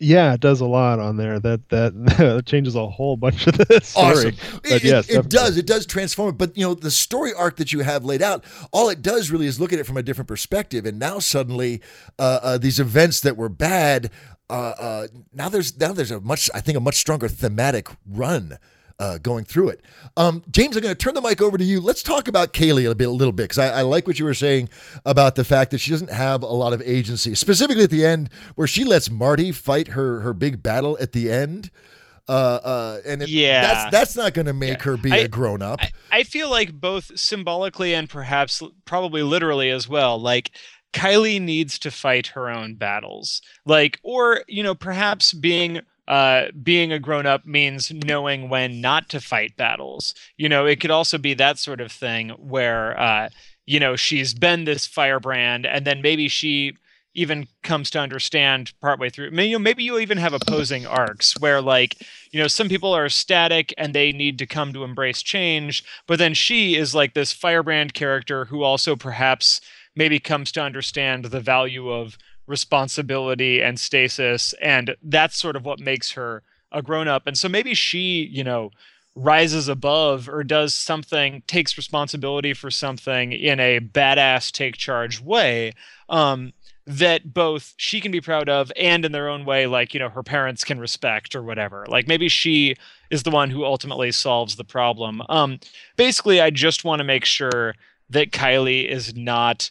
Yeah, 0.00 0.34
it 0.34 0.40
does 0.40 0.60
a 0.60 0.66
lot 0.66 1.00
on 1.00 1.16
there. 1.16 1.40
That 1.40 1.68
that, 1.70 1.92
that 2.18 2.46
changes 2.46 2.74
a 2.74 2.88
whole 2.88 3.16
bunch 3.16 3.46
of 3.46 3.58
this 3.58 3.88
story. 3.88 4.28
Awesome. 4.28 4.34
But 4.62 4.72
It, 4.72 4.84
yes, 4.84 5.08
it, 5.08 5.16
it 5.16 5.28
does. 5.28 5.56
It 5.56 5.66
does 5.66 5.86
transform 5.86 6.30
it. 6.30 6.38
But 6.38 6.56
you 6.56 6.64
know, 6.64 6.74
the 6.74 6.90
story 6.90 7.32
arc 7.34 7.56
that 7.56 7.72
you 7.72 7.80
have 7.80 8.04
laid 8.04 8.22
out, 8.22 8.44
all 8.72 8.88
it 8.88 9.02
does 9.02 9.30
really 9.30 9.46
is 9.46 9.58
look 9.58 9.72
at 9.72 9.78
it 9.78 9.84
from 9.84 9.96
a 9.96 10.02
different 10.02 10.28
perspective. 10.28 10.86
And 10.86 10.98
now 10.98 11.18
suddenly, 11.18 11.82
uh, 12.18 12.38
uh, 12.42 12.58
these 12.58 12.78
events 12.78 13.20
that 13.22 13.36
were 13.36 13.48
bad, 13.48 14.10
uh, 14.48 14.52
uh, 14.78 15.06
now 15.32 15.48
there's 15.48 15.78
now 15.78 15.92
there's 15.92 16.10
a 16.10 16.20
much 16.20 16.48
I 16.54 16.60
think 16.60 16.76
a 16.78 16.80
much 16.80 16.96
stronger 16.96 17.28
thematic 17.28 17.88
run. 18.06 18.58
Uh, 19.00 19.16
going 19.18 19.44
through 19.44 19.68
it, 19.68 19.80
um, 20.16 20.42
James. 20.50 20.76
I'm 20.76 20.82
going 20.82 20.92
to 20.92 20.98
turn 20.98 21.14
the 21.14 21.20
mic 21.20 21.40
over 21.40 21.56
to 21.56 21.62
you. 21.62 21.80
Let's 21.80 22.02
talk 22.02 22.26
about 22.26 22.52
Kaylee 22.52 22.90
a 22.90 22.96
bit, 22.96 23.06
a 23.06 23.12
little 23.12 23.30
bit, 23.30 23.44
because 23.44 23.58
I, 23.58 23.78
I 23.78 23.82
like 23.82 24.08
what 24.08 24.18
you 24.18 24.24
were 24.24 24.34
saying 24.34 24.70
about 25.06 25.36
the 25.36 25.44
fact 25.44 25.70
that 25.70 25.78
she 25.78 25.92
doesn't 25.92 26.10
have 26.10 26.42
a 26.42 26.46
lot 26.46 26.72
of 26.72 26.82
agency, 26.82 27.36
specifically 27.36 27.84
at 27.84 27.90
the 27.90 28.04
end 28.04 28.28
where 28.56 28.66
she 28.66 28.82
lets 28.82 29.08
Marty 29.08 29.52
fight 29.52 29.86
her 29.88 30.18
her 30.22 30.32
big 30.34 30.64
battle 30.64 30.98
at 31.00 31.12
the 31.12 31.30
end. 31.30 31.70
Uh, 32.28 32.32
uh, 32.32 33.00
and 33.06 33.22
it, 33.22 33.28
Yeah. 33.28 33.60
that's 33.62 33.90
that's 33.92 34.16
not 34.16 34.34
going 34.34 34.46
to 34.46 34.52
make 34.52 34.82
her 34.82 34.96
be 34.96 35.12
I- 35.12 35.18
a 35.18 35.28
grown 35.28 35.62
up. 35.62 35.78
I, 35.80 35.90
I 36.10 36.22
feel 36.24 36.50
like 36.50 36.72
both 36.72 37.16
symbolically 37.16 37.94
and 37.94 38.10
perhaps 38.10 38.60
probably 38.84 39.22
literally 39.22 39.70
as 39.70 39.88
well. 39.88 40.20
Like 40.20 40.50
Kylie 40.92 41.40
needs 41.40 41.78
to 41.78 41.92
fight 41.92 42.26
her 42.28 42.50
own 42.50 42.74
battles. 42.74 43.42
Like, 43.64 44.00
or 44.02 44.42
you 44.48 44.64
know, 44.64 44.74
perhaps 44.74 45.32
being 45.32 45.82
uh, 46.08 46.46
being 46.62 46.90
a 46.90 46.98
grown 46.98 47.26
up 47.26 47.46
means 47.46 47.92
knowing 47.92 48.48
when 48.48 48.80
not 48.80 49.08
to 49.10 49.20
fight 49.20 49.56
battles. 49.56 50.14
You 50.36 50.48
know, 50.48 50.66
it 50.66 50.80
could 50.80 50.90
also 50.90 51.18
be 51.18 51.34
that 51.34 51.58
sort 51.58 51.80
of 51.80 51.92
thing 51.92 52.30
where 52.30 52.98
uh, 52.98 53.28
you 53.66 53.78
know 53.78 53.94
she's 53.94 54.34
been 54.34 54.64
this 54.64 54.86
firebrand, 54.86 55.66
and 55.66 55.86
then 55.86 56.02
maybe 56.02 56.26
she 56.28 56.74
even 57.14 57.46
comes 57.62 57.90
to 57.90 57.98
understand 57.98 58.72
partway 58.80 59.10
through. 59.10 59.30
Maybe, 59.30 59.48
you 59.48 59.58
know, 59.58 59.62
maybe 59.62 59.82
you 59.82 59.98
even 59.98 60.18
have 60.18 60.32
opposing 60.32 60.86
arcs 60.86 61.38
where, 61.40 61.60
like, 61.60 61.96
you 62.30 62.40
know, 62.40 62.46
some 62.46 62.68
people 62.68 62.92
are 62.92 63.08
static 63.08 63.74
and 63.76 63.92
they 63.92 64.12
need 64.12 64.38
to 64.38 64.46
come 64.46 64.72
to 64.72 64.84
embrace 64.84 65.20
change, 65.20 65.84
but 66.06 66.18
then 66.18 66.32
she 66.32 66.76
is 66.76 66.94
like 66.94 67.14
this 67.14 67.32
firebrand 67.32 67.92
character 67.92 68.44
who 68.44 68.62
also 68.62 68.94
perhaps 68.94 69.60
maybe 69.96 70.20
comes 70.20 70.52
to 70.52 70.62
understand 70.62 71.26
the 71.26 71.40
value 71.40 71.90
of 71.90 72.16
responsibility 72.48 73.62
and 73.62 73.78
stasis, 73.78 74.54
and 74.60 74.96
that's 75.02 75.36
sort 75.36 75.56
of 75.56 75.64
what 75.64 75.78
makes 75.78 76.12
her 76.12 76.42
a 76.72 76.82
grown 76.82 77.08
up. 77.08 77.26
And 77.26 77.38
so 77.38 77.48
maybe 77.48 77.74
she, 77.74 78.28
you 78.32 78.42
know, 78.42 78.70
rises 79.14 79.68
above 79.68 80.28
or 80.28 80.44
does 80.44 80.74
something, 80.74 81.42
takes 81.46 81.76
responsibility 81.76 82.54
for 82.54 82.70
something 82.70 83.32
in 83.32 83.60
a 83.60 83.80
badass 83.80 84.50
take 84.50 84.76
charge 84.76 85.20
way. 85.20 85.72
Um, 86.08 86.52
that 86.88 87.34
both 87.34 87.74
she 87.76 88.00
can 88.00 88.10
be 88.10 88.20
proud 88.20 88.48
of 88.48 88.72
and 88.74 89.04
in 89.04 89.12
their 89.12 89.28
own 89.28 89.44
way 89.44 89.66
like 89.66 89.92
you 89.92 90.00
know 90.00 90.08
her 90.08 90.22
parents 90.22 90.64
can 90.64 90.80
respect 90.80 91.36
or 91.36 91.42
whatever 91.42 91.84
like 91.86 92.08
maybe 92.08 92.30
she 92.30 92.74
is 93.10 93.24
the 93.24 93.30
one 93.30 93.50
who 93.50 93.62
ultimately 93.62 94.10
solves 94.10 94.56
the 94.56 94.64
problem 94.64 95.20
um 95.28 95.60
basically 95.96 96.40
i 96.40 96.48
just 96.48 96.84
want 96.84 96.98
to 96.98 97.04
make 97.04 97.26
sure 97.26 97.74
that 98.08 98.30
kylie 98.30 98.88
is 98.88 99.14
not 99.14 99.70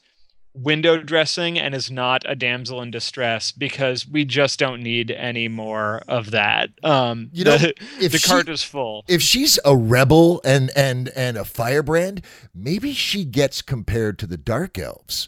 window 0.57 0.97
dressing 1.01 1.59
and 1.59 1.75
is 1.75 1.91
not 1.91 2.23
a 2.27 2.35
damsel 2.35 2.81
in 2.81 2.89
distress 2.91 3.51
because 3.51 4.07
we 4.07 4.25
just 4.25 4.57
don't 4.59 4.81
need 4.81 5.11
any 5.11 5.47
more 5.47 6.01
of 6.07 6.31
that 6.31 6.69
um 6.83 7.29
You 7.31 7.43
know, 7.45 7.57
the, 7.57 7.73
if 7.99 8.11
the 8.11 8.17
she- 8.17 8.27
cart 8.27 8.49
is 8.49 8.63
full 8.63 9.05
if 9.07 9.21
she's 9.21 9.59
a 9.63 9.75
rebel 9.77 10.41
and 10.43 10.71
and 10.75 11.09
and 11.15 11.37
a 11.37 11.45
firebrand, 11.45 12.21
maybe 12.55 12.93
she 12.93 13.23
gets 13.25 13.61
compared 13.61 14.17
to 14.19 14.27
the 14.27 14.37
dark 14.37 14.77
elves. 14.79 15.27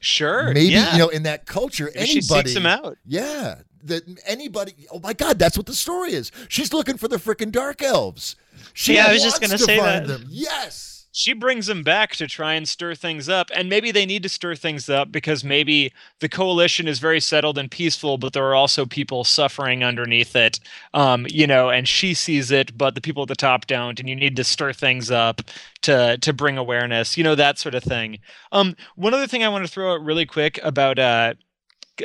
sure 0.00 0.52
Maybe 0.52 0.70
yeah. 0.70 0.92
you 0.92 0.98
know 0.98 1.08
in 1.08 1.22
that 1.24 1.46
culture, 1.46 1.90
Maybe 1.94 2.06
she 2.06 2.18
anybody 2.18 2.48
seeks 2.50 2.54
them 2.54 2.66
out 2.66 2.96
Yeah, 3.04 3.56
that 3.84 4.02
anybody. 4.26 4.72
Oh 4.90 5.00
my 5.00 5.12
God, 5.12 5.38
that's 5.38 5.56
what 5.56 5.66
the 5.66 5.74
story 5.74 6.12
is. 6.12 6.30
She's 6.48 6.72
looking 6.72 6.96
for 6.96 7.08
the 7.08 7.16
freaking 7.16 7.50
dark 7.52 7.82
elves. 7.82 8.36
She 8.74 8.94
Yeah, 8.94 9.06
I 9.06 9.12
was 9.12 9.22
just 9.22 9.40
gonna 9.40 9.56
to 9.58 9.64
say 9.64 9.78
that. 9.78 10.06
them. 10.06 10.26
Yes. 10.28 10.89
She 11.12 11.32
brings 11.32 11.66
them 11.66 11.82
back 11.82 12.14
to 12.16 12.26
try 12.26 12.54
and 12.54 12.68
stir 12.68 12.94
things 12.94 13.28
up 13.28 13.50
and 13.54 13.68
maybe 13.68 13.90
they 13.90 14.06
need 14.06 14.22
to 14.22 14.28
stir 14.28 14.54
things 14.54 14.88
up 14.88 15.10
because 15.10 15.42
maybe 15.42 15.92
the 16.20 16.28
coalition 16.28 16.86
is 16.86 16.98
very 16.98 17.20
settled 17.20 17.58
and 17.58 17.70
peaceful 17.70 18.18
but 18.18 18.32
there 18.32 18.44
are 18.44 18.54
also 18.54 18.86
people 18.86 19.24
suffering 19.24 19.82
underneath 19.82 20.36
it 20.36 20.60
um, 20.94 21.26
you 21.28 21.46
know 21.46 21.70
and 21.70 21.88
she 21.88 22.14
sees 22.14 22.50
it 22.50 22.76
but 22.76 22.94
the 22.94 23.00
people 23.00 23.22
at 23.22 23.28
the 23.28 23.34
top 23.34 23.66
don't 23.66 23.98
and 23.98 24.08
you 24.08 24.16
need 24.16 24.36
to 24.36 24.44
stir 24.44 24.72
things 24.72 25.10
up 25.10 25.42
to 25.82 26.16
to 26.18 26.32
bring 26.32 26.56
awareness 26.56 27.16
you 27.16 27.24
know 27.24 27.34
that 27.34 27.58
sort 27.58 27.74
of 27.74 27.82
thing. 27.82 28.18
Um, 28.52 28.76
one 28.96 29.14
other 29.14 29.26
thing 29.26 29.42
i 29.42 29.48
want 29.48 29.64
to 29.64 29.70
throw 29.70 29.92
out 29.92 30.02
really 30.04 30.26
quick 30.26 30.58
about 30.62 30.98
uh, 30.98 31.34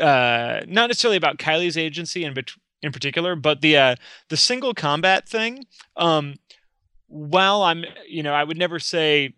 uh, 0.01 0.61
not 0.67 0.87
necessarily 0.87 1.17
about 1.17 1.37
kylie's 1.37 1.77
agency 1.77 2.23
in, 2.23 2.33
bet- 2.33 2.51
in 2.81 2.91
particular 2.91 3.35
but 3.35 3.61
the 3.61 3.77
uh, 3.77 3.95
the 4.29 4.37
single 4.37 4.73
combat 4.73 5.27
thing 5.27 5.65
um, 5.97 6.35
while 7.15 7.63
I'm, 7.63 7.85
you 8.09 8.21
know, 8.21 8.33
I 8.33 8.43
would 8.43 8.57
never 8.57 8.77
say 8.77 9.33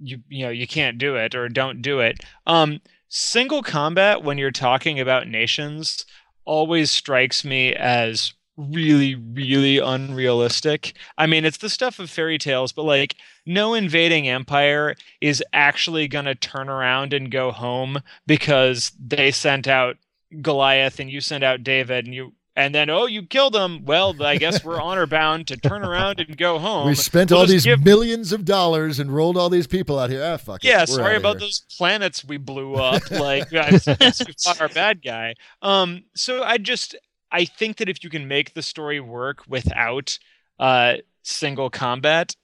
you, 0.00 0.20
you 0.28 0.44
know, 0.44 0.50
you 0.50 0.66
can't 0.66 0.96
do 0.96 1.16
it 1.16 1.34
or 1.34 1.48
don't 1.48 1.82
do 1.82 1.98
it. 1.98 2.20
Um, 2.46 2.80
single 3.08 3.62
combat 3.62 4.22
when 4.22 4.38
you're 4.38 4.52
talking 4.52 5.00
about 5.00 5.26
nations 5.26 6.06
always 6.44 6.90
strikes 6.92 7.44
me 7.44 7.74
as 7.74 8.32
really, 8.56 9.16
really 9.16 9.78
unrealistic. 9.78 10.94
I 11.18 11.26
mean, 11.26 11.44
it's 11.44 11.58
the 11.58 11.68
stuff 11.68 11.98
of 11.98 12.10
fairy 12.10 12.38
tales, 12.38 12.70
but 12.70 12.84
like, 12.84 13.16
no 13.44 13.74
invading 13.74 14.28
empire 14.28 14.94
is 15.20 15.42
actually 15.52 16.06
going 16.06 16.26
to 16.26 16.34
turn 16.36 16.68
around 16.68 17.12
and 17.12 17.30
go 17.30 17.50
home 17.50 17.98
because 18.28 18.92
they 19.04 19.32
sent 19.32 19.66
out 19.66 19.96
Goliath 20.40 21.00
and 21.00 21.10
you 21.10 21.20
sent 21.20 21.42
out 21.42 21.64
David 21.64 22.04
and 22.04 22.14
you 22.14 22.34
and 22.56 22.74
then 22.74 22.88
oh 22.90 23.06
you 23.06 23.22
killed 23.22 23.54
him 23.54 23.84
well 23.84 24.20
i 24.22 24.36
guess 24.36 24.64
we're 24.64 24.80
honor 24.80 25.06
bound 25.06 25.46
to 25.46 25.56
turn 25.56 25.84
around 25.84 26.18
and 26.20 26.36
go 26.36 26.58
home 26.68 26.86
We 26.88 26.94
spent 26.94 27.30
We'll 27.30 27.40
all 27.40 27.46
these 27.46 27.64
give- 27.64 27.84
millions 27.84 28.32
of 28.32 28.44
dollars 28.44 28.98
and 28.98 29.14
rolled 29.14 29.36
all 29.36 29.50
these 29.50 29.66
people 29.66 29.98
out 29.98 30.10
here. 30.10 30.24
Ah, 30.24 30.36
fuck 30.36 30.64
yeah 30.64 30.80
We're 30.80 30.86
sorry 30.86 31.16
about 31.16 31.34
here. 31.36 31.40
those 31.46 31.60
planets 31.76 32.24
we 32.24 32.36
blew 32.38 32.74
up 32.90 33.08
like 33.10 33.52
I 33.52 33.70
guess 33.72 34.26
we 34.26 34.32
fought 34.42 34.60
our 34.60 34.68
bad 34.68 35.02
guy 35.02 35.34
um 35.62 36.04
so 36.14 36.42
i 36.42 36.58
just 36.58 36.96
i 37.30 37.44
think 37.44 37.76
that 37.76 37.88
if 37.88 38.02
you 38.02 38.10
can 38.10 38.26
make 38.26 38.54
the 38.54 38.62
story 38.62 39.00
work 39.00 39.42
without 39.46 40.18
uh 40.58 40.94
single 41.22 41.70
combat 41.70 42.34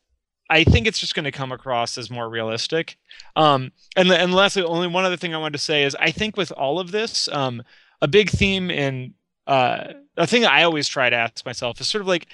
I 0.51 0.65
think 0.65 0.87
it's 0.87 0.99
just 0.99 1.15
going 1.15 1.25
to 1.25 1.31
come 1.33 1.51
across 1.51 1.97
as 1.97 2.11
more 2.11 2.29
realistic. 2.29 2.99
Um, 3.37 3.73
and 3.97 4.11
and 4.13 4.35
lastly, 4.35 4.63
only 4.63 4.87
one 4.87 5.07
other 5.07 5.17
thing 5.17 5.35
I 5.35 5.39
wanted 5.39 5.55
to 5.55 5.65
say 5.65 5.83
is 5.83 5.95
I 5.99 6.11
think 6.11 6.37
with 6.37 6.53
all 6.53 6.79
of 6.79 6.91
this, 6.91 7.27
um, 7.29 7.63
a 8.03 8.09
big 8.09 8.29
theme 8.29 8.71
in 8.71 9.15
uh, 9.47 9.95
a 10.17 10.27
thing 10.27 10.45
I 10.45 10.63
always 10.63 10.89
try 10.89 11.11
to 11.11 11.17
ask 11.17 11.45
myself 11.45 11.81
is 11.81 11.89
sort 11.89 12.03
of 12.03 12.09
like, 12.09 12.27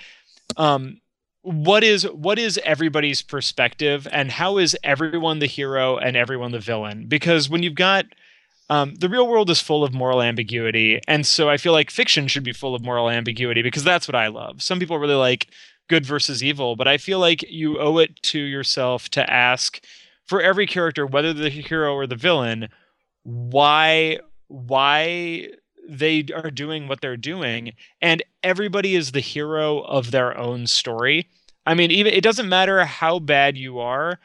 um, 0.57 1.01
what 1.43 1.85
is 1.85 2.05
what 2.05 2.39
is 2.39 2.59
everybody's 2.64 3.22
perspective, 3.22 4.07
and 4.11 4.31
how 4.31 4.59
is 4.59 4.76
everyone 4.83 5.39
the 5.39 5.47
hero 5.47 5.97
and 5.97 6.16
everyone 6.16 6.53
the 6.53 6.59
villain? 6.59 7.07
Because 7.07 7.49
when 7.49 7.62
you've 7.62 7.74
got 7.74 8.07
um, 8.70 8.95
the 8.97 9.09
real 9.09 9.26
world 9.26 9.49
is 9.49 9.61
full 9.61 9.83
of 9.83 9.95
moral 9.95 10.20
ambiguity, 10.20 11.01
and 11.09 11.26
so 11.26 11.49
I 11.49 11.57
feel 11.57 11.72
like 11.72 11.91
fiction 11.91 12.29
should 12.29 12.45
be 12.45 12.53
full 12.53 12.74
of 12.74 12.85
moral 12.85 13.09
ambiguity 13.09 13.62
because 13.62 13.85
that's 13.85 14.07
what 14.07 14.14
I 14.14 14.29
love. 14.29 14.62
Some 14.62 14.79
people 14.79 14.99
really 14.99 15.14
like 15.14 15.49
good 15.89 16.05
versus 16.05 16.45
evil, 16.45 16.76
but 16.76 16.87
I 16.87 16.99
feel 16.99 17.18
like 17.18 17.43
you 17.49 17.79
owe 17.79 17.99
it 17.99 18.20
to 18.24 18.39
yourself 18.39 19.09
to 19.11 19.31
ask 19.31 19.83
for 20.26 20.43
every 20.43 20.66
character, 20.66 21.07
whether 21.07 21.33
the 21.33 21.49
hero 21.49 21.95
or 21.95 22.07
the 22.07 22.14
villain, 22.16 22.68
why 23.22 24.18
why 24.49 25.49
they 25.89 26.26
are 26.34 26.51
doing 26.51 26.86
what 26.89 27.01
they're 27.01 27.16
doing, 27.16 27.72
and 28.01 28.22
everybody 28.43 28.95
is 28.95 29.12
the 29.12 29.20
hero 29.20 29.80
of 29.80 30.11
their 30.11 30.36
own 30.36 30.66
story. 30.66 31.26
I 31.66 31.74
mean, 31.74 31.91
even 31.91 32.12
it 32.12 32.22
doesn't 32.22 32.49
matter 32.49 32.84
how 32.84 33.18
bad 33.18 33.57
you 33.57 33.78
are. 33.78 34.18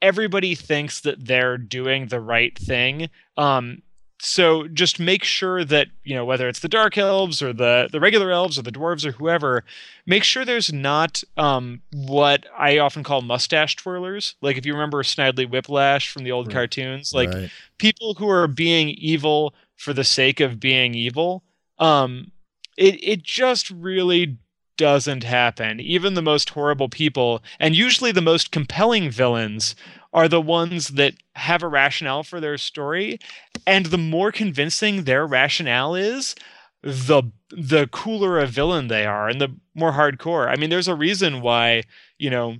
Everybody 0.00 0.54
thinks 0.54 1.00
that 1.00 1.26
they're 1.26 1.56
doing 1.58 2.08
the 2.08 2.20
right 2.20 2.58
thing. 2.58 3.08
Um, 3.36 3.82
so 4.24 4.68
just 4.68 5.00
make 5.00 5.24
sure 5.24 5.64
that 5.64 5.88
you 6.04 6.14
know 6.14 6.24
whether 6.24 6.48
it's 6.48 6.60
the 6.60 6.68
dark 6.68 6.96
elves 6.96 7.42
or 7.42 7.52
the 7.52 7.88
the 7.90 7.98
regular 7.98 8.30
elves 8.30 8.56
or 8.56 8.62
the 8.62 8.70
dwarves 8.70 9.04
or 9.04 9.10
whoever 9.10 9.64
make 10.06 10.22
sure 10.22 10.44
there's 10.44 10.72
not 10.72 11.24
um, 11.36 11.82
what 11.92 12.46
i 12.56 12.78
often 12.78 13.02
call 13.02 13.20
mustache 13.20 13.74
twirlers 13.74 14.34
like 14.40 14.56
if 14.56 14.64
you 14.64 14.74
remember 14.74 15.02
snidely 15.02 15.50
whiplash 15.50 16.08
from 16.08 16.22
the 16.22 16.30
old 16.30 16.46
Right. 16.46 16.52
cartoons 16.54 17.12
like 17.12 17.34
Right. 17.34 17.50
people 17.78 18.14
who 18.14 18.28
are 18.28 18.46
being 18.46 18.90
evil 18.90 19.54
for 19.76 19.92
the 19.92 20.04
sake 20.04 20.40
of 20.40 20.60
being 20.60 20.94
evil 20.94 21.44
um 21.78 22.30
it 22.76 23.02
it 23.02 23.22
just 23.22 23.70
really 23.70 24.38
doesn't 24.76 25.22
happen. 25.22 25.80
Even 25.80 26.14
the 26.14 26.22
most 26.22 26.50
horrible 26.50 26.88
people 26.88 27.42
and 27.60 27.76
usually 27.76 28.12
the 28.12 28.20
most 28.20 28.50
compelling 28.50 29.10
villains 29.10 29.76
are 30.12 30.28
the 30.28 30.40
ones 30.40 30.88
that 30.88 31.14
have 31.34 31.62
a 31.62 31.68
rationale 31.68 32.22
for 32.22 32.40
their 32.40 32.58
story. 32.58 33.18
And 33.66 33.86
the 33.86 33.98
more 33.98 34.32
convincing 34.32 35.04
their 35.04 35.26
rationale 35.26 35.94
is 35.94 36.34
the 36.82 37.22
the 37.50 37.86
cooler 37.88 38.38
a 38.38 38.46
villain 38.46 38.88
they 38.88 39.06
are 39.06 39.28
and 39.28 39.40
the 39.40 39.54
more 39.74 39.92
hardcore. 39.92 40.48
I 40.48 40.56
mean 40.56 40.70
there's 40.70 40.88
a 40.88 40.94
reason 40.94 41.42
why 41.42 41.82
you 42.18 42.30
know 42.30 42.56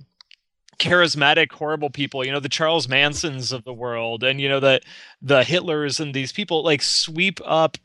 charismatic 0.79 1.51
horrible 1.51 1.89
people 1.89 2.25
you 2.25 2.31
know 2.31 2.39
the 2.39 2.49
charles 2.49 2.87
mansons 2.87 3.51
of 3.51 3.63
the 3.63 3.73
world 3.73 4.23
and 4.23 4.41
you 4.41 4.49
know 4.49 4.59
the 4.59 4.81
the 5.21 5.41
hitlers 5.41 5.99
and 5.99 6.13
these 6.13 6.31
people 6.31 6.63
like 6.63 6.81
sweep 6.81 7.39
up 7.45 7.77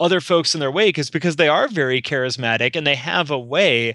other 0.00 0.20
folks 0.20 0.54
in 0.54 0.60
their 0.60 0.70
wake 0.70 0.98
is 0.98 1.10
because 1.10 1.36
they 1.36 1.48
are 1.48 1.68
very 1.68 2.00
charismatic 2.00 2.76
and 2.76 2.86
they 2.86 2.94
have 2.94 3.30
a 3.30 3.38
way 3.38 3.94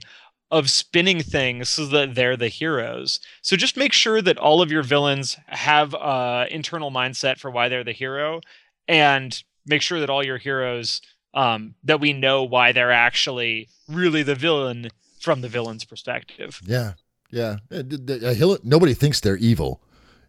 of 0.53 0.69
spinning 0.69 1.19
things 1.19 1.67
so 1.67 1.85
that 1.87 2.13
they're 2.13 2.37
the 2.37 2.47
heroes. 2.47 3.19
So 3.41 3.55
just 3.55 3.75
make 3.75 3.91
sure 3.91 4.21
that 4.21 4.37
all 4.37 4.61
of 4.61 4.71
your 4.71 4.83
villains 4.83 5.35
have 5.47 5.95
a 5.95 6.45
internal 6.51 6.91
mindset 6.91 7.39
for 7.39 7.49
why 7.49 7.69
they're 7.69 7.83
the 7.83 7.91
hero, 7.91 8.39
and 8.87 9.43
make 9.65 9.81
sure 9.81 9.99
that 9.99 10.11
all 10.11 10.23
your 10.23 10.37
heroes 10.37 11.01
um, 11.33 11.73
that 11.83 11.99
we 11.99 12.13
know 12.13 12.43
why 12.43 12.71
they're 12.71 12.91
actually 12.91 13.67
really 13.89 14.21
the 14.21 14.35
villain 14.35 14.89
from 15.19 15.41
the 15.41 15.49
villain's 15.49 15.85
perspective. 15.85 16.61
Yeah, 16.63 16.93
yeah. 17.33 17.57
D- 17.69 17.97
d- 17.97 18.33
Hill- 18.35 18.59
Nobody 18.63 18.93
thinks 18.93 19.19
they're 19.19 19.37
evil. 19.37 19.81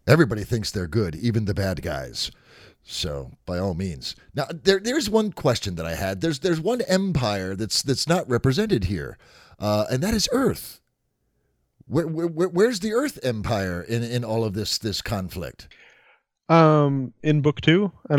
Everybody 0.07 0.43
thinks 0.45 0.71
they're 0.71 0.87
good, 0.87 1.15
even 1.15 1.45
the 1.45 1.55
bad 1.55 1.83
guys. 1.83 2.31
So, 2.83 3.31
by 3.47 3.59
all 3.59 3.75
means. 3.75 4.15
Now, 4.35 4.47
there, 4.51 4.79
there's 4.79 5.09
one 5.09 5.33
question 5.33 5.77
that 5.77 5.87
I 5.87 5.95
had. 5.95 6.21
There's, 6.21 6.41
there's 6.41 6.61
one 6.61 6.83
empire 6.83 7.55
that's 7.57 7.83
that's 7.83 8.07
not 8.07 8.29
represented 8.29 8.85
here, 8.85 9.17
uh, 9.59 9.87
and 9.91 10.03
that 10.03 10.13
is 10.13 10.29
Earth. 10.33 10.81
Where, 11.87 12.07
where, 12.07 12.27
where, 12.27 12.49
where's 12.49 12.81
the 12.81 12.93
Earth 12.93 13.19
Empire 13.23 13.83
in, 13.83 14.03
in 14.03 14.25
all 14.25 14.45
of 14.45 14.53
this 14.55 14.77
this 14.79 15.01
conflict? 15.01 15.69
Um, 16.51 17.15
in 17.23 17.41
book 17.41 17.63
two, 17.63 17.91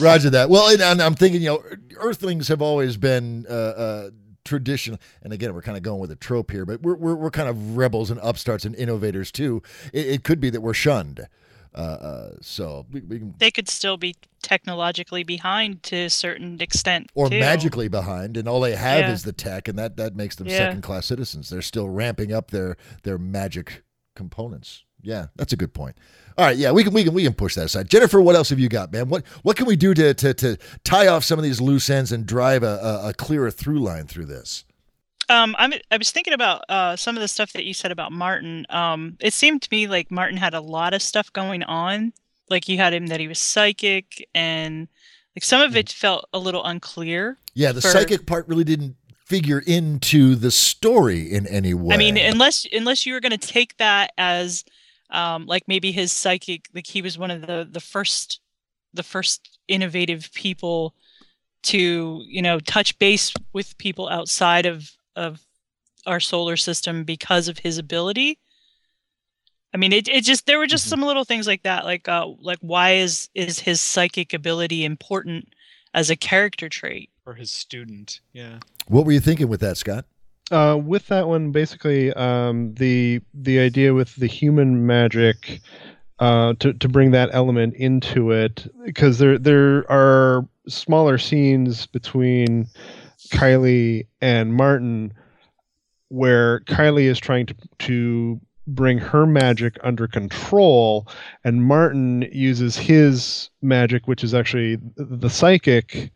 Roger 0.00 0.30
that. 0.30 0.46
Well, 0.48 0.68
and, 0.72 0.80
and 0.80 1.02
I'm 1.02 1.14
thinking, 1.14 1.42
you 1.42 1.48
know, 1.48 1.62
Earthlings 1.96 2.48
have 2.48 2.62
always 2.62 2.96
been 2.96 3.44
uh, 3.48 3.52
uh, 3.52 4.10
traditional, 4.48 4.98
and 5.22 5.32
again, 5.32 5.54
we're 5.54 5.62
kind 5.62 5.76
of 5.76 5.82
going 5.82 6.00
with 6.00 6.10
a 6.10 6.16
trope 6.16 6.50
here, 6.50 6.64
but 6.64 6.82
we're 6.82 6.96
we're, 6.96 7.14
we're 7.14 7.30
kind 7.30 7.48
of 7.48 7.76
rebels 7.76 8.10
and 8.10 8.18
upstarts 8.22 8.64
and 8.64 8.74
innovators 8.74 9.30
too. 9.30 9.62
It, 9.92 10.06
it 10.06 10.24
could 10.24 10.40
be 10.40 10.50
that 10.50 10.60
we're 10.60 10.74
shunned. 10.74 11.28
Uh, 11.74 11.80
uh, 11.80 12.30
so 12.40 12.86
we, 12.90 13.00
we 13.02 13.18
can, 13.18 13.34
They 13.38 13.50
could 13.50 13.68
still 13.68 13.98
be 13.98 14.14
technologically 14.42 15.22
behind 15.22 15.82
to 15.84 15.96
a 16.06 16.10
certain 16.10 16.60
extent. 16.60 17.10
or 17.14 17.28
too. 17.28 17.38
magically 17.38 17.88
behind, 17.88 18.36
and 18.38 18.48
all 18.48 18.60
they 18.60 18.74
have 18.74 19.00
Yeah. 19.00 19.12
is 19.12 19.22
the 19.22 19.32
tech, 19.34 19.68
and 19.68 19.78
that 19.78 19.96
that 19.98 20.16
makes 20.16 20.34
them 20.36 20.48
Yeah. 20.48 20.56
second 20.56 20.82
class 20.82 21.06
citizens. 21.06 21.50
They're 21.50 21.62
still 21.62 21.88
ramping 21.88 22.32
up 22.32 22.50
their 22.50 22.76
their 23.02 23.18
magic 23.18 23.84
components. 24.16 24.84
Yeah, 25.02 25.26
that's 25.36 25.52
a 25.52 25.56
good 25.56 25.74
point. 25.74 25.96
All 26.38 26.44
right, 26.44 26.56
yeah, 26.56 26.70
we 26.70 26.84
can 26.84 26.92
we 26.92 27.02
can 27.02 27.12
we 27.12 27.24
can 27.24 27.34
push 27.34 27.56
that 27.56 27.64
aside. 27.64 27.90
Jennifer, 27.90 28.20
what 28.20 28.36
else 28.36 28.50
have 28.50 28.60
you 28.60 28.68
got, 28.68 28.92
man? 28.92 29.08
What 29.08 29.26
what 29.42 29.56
can 29.56 29.66
we 29.66 29.74
do 29.74 29.92
to 29.92 30.14
to 30.14 30.32
to 30.34 30.56
tie 30.84 31.08
off 31.08 31.24
some 31.24 31.36
of 31.36 31.42
these 31.42 31.60
loose 31.60 31.90
ends 31.90 32.12
and 32.12 32.24
drive 32.24 32.62
a, 32.62 32.78
a, 33.04 33.08
a 33.08 33.12
clearer 33.12 33.50
through 33.50 33.80
line 33.80 34.06
through 34.06 34.26
this? 34.26 34.64
Um, 35.28 35.56
I'm, 35.58 35.74
I 35.90 35.96
was 35.96 36.12
thinking 36.12 36.32
about 36.32 36.62
uh, 36.68 36.94
some 36.94 37.16
of 37.16 37.20
the 37.20 37.28
stuff 37.28 37.52
that 37.52 37.64
you 37.64 37.74
said 37.74 37.90
about 37.90 38.12
Martin. 38.12 38.66
Um, 38.70 39.16
it 39.18 39.32
seemed 39.34 39.62
to 39.62 39.68
me 39.72 39.88
like 39.88 40.12
Martin 40.12 40.36
had 40.36 40.54
a 40.54 40.60
lot 40.60 40.94
of 40.94 41.02
stuff 41.02 41.32
going 41.32 41.64
on. 41.64 42.12
Like 42.48 42.68
you 42.68 42.78
had 42.78 42.94
him 42.94 43.08
that 43.08 43.18
he 43.18 43.26
was 43.26 43.40
psychic, 43.40 44.26
and 44.32 44.86
like 45.34 45.42
some 45.42 45.60
of 45.60 45.76
it 45.76 45.90
felt 45.90 46.28
a 46.32 46.38
little 46.38 46.64
unclear. 46.64 47.36
Yeah, 47.54 47.72
the 47.72 47.80
For- 47.80 47.88
psychic 47.88 48.26
part 48.26 48.46
really 48.46 48.64
didn't 48.64 48.94
figure 49.26 49.58
into 49.66 50.36
the 50.36 50.52
story 50.52 51.30
in 51.30 51.48
any 51.48 51.74
way. 51.74 51.96
I 51.96 51.98
mean, 51.98 52.16
unless 52.16 52.64
unless 52.72 53.04
you 53.04 53.12
were 53.12 53.20
going 53.20 53.36
to 53.36 53.48
take 53.48 53.76
that 53.78 54.12
as 54.16 54.64
um, 55.10 55.46
like 55.46 55.64
maybe 55.68 55.92
his 55.92 56.12
psychic, 56.12 56.66
like 56.74 56.86
he 56.86 57.02
was 57.02 57.16
one 57.18 57.30
of 57.30 57.42
the 57.42 57.68
the 57.70 57.80
first 57.80 58.40
the 58.94 59.02
first 59.02 59.58
innovative 59.68 60.30
people 60.34 60.94
to 61.64 62.22
you 62.26 62.40
know 62.42 62.58
touch 62.60 62.98
base 62.98 63.32
with 63.52 63.76
people 63.78 64.08
outside 64.08 64.66
of 64.66 64.90
of 65.16 65.40
our 66.06 66.20
solar 66.20 66.56
system 66.56 67.04
because 67.04 67.48
of 67.48 67.58
his 67.58 67.76
ability. 67.78 68.38
I 69.74 69.76
mean, 69.76 69.92
it, 69.92 70.08
it 70.08 70.24
just 70.24 70.46
there 70.46 70.58
were 70.58 70.66
just 70.66 70.86
Mhm. 70.86 70.90
some 70.90 71.02
little 71.02 71.24
things 71.24 71.46
like 71.46 71.62
that, 71.64 71.84
like 71.84 72.08
uh, 72.08 72.26
like 72.40 72.58
why 72.60 72.92
is 72.92 73.28
is 73.34 73.58
his 73.60 73.80
psychic 73.80 74.32
ability 74.32 74.84
important 74.84 75.48
as 75.94 76.08
a 76.10 76.16
character 76.16 76.68
trait? 76.68 77.10
Or 77.26 77.34
his 77.34 77.50
student. 77.50 78.20
Yeah. 78.32 78.60
what 78.86 79.04
were 79.04 79.12
you 79.12 79.20
thinking 79.20 79.48
with 79.48 79.60
that, 79.60 79.76
Scott? 79.76 80.06
Uh, 80.50 80.80
with 80.82 81.06
that 81.08 81.28
one, 81.28 81.52
basically, 81.52 82.12
um, 82.14 82.74
the 82.74 83.20
the 83.34 83.58
idea 83.58 83.94
with 83.94 84.14
the 84.16 84.26
human 84.26 84.86
magic 84.86 85.60
uh, 86.18 86.54
to 86.60 86.72
to 86.72 86.88
bring 86.88 87.10
that 87.12 87.30
element 87.32 87.74
into 87.74 88.30
it, 88.30 88.66
because 88.84 89.18
there 89.18 89.38
there 89.38 89.90
are 89.90 90.46
smaller 90.68 91.18
scenes 91.18 91.86
between 91.86 92.66
Kylie 93.30 94.06
and 94.20 94.54
Martin 94.54 95.12
where 96.08 96.60
Kylie 96.60 97.04
is 97.04 97.18
trying 97.18 97.46
to 97.46 97.54
to 97.80 98.40
bring 98.66 98.98
her 98.98 99.26
magic 99.26 99.78
under 99.82 100.06
control 100.06 101.08
and 101.44 101.64
Martin 101.64 102.28
uses 102.30 102.76
his 102.76 103.48
magic 103.62 104.06
which 104.06 104.22
is 104.22 104.34
actually 104.34 104.78
the 104.96 105.30
psychic 105.30 106.10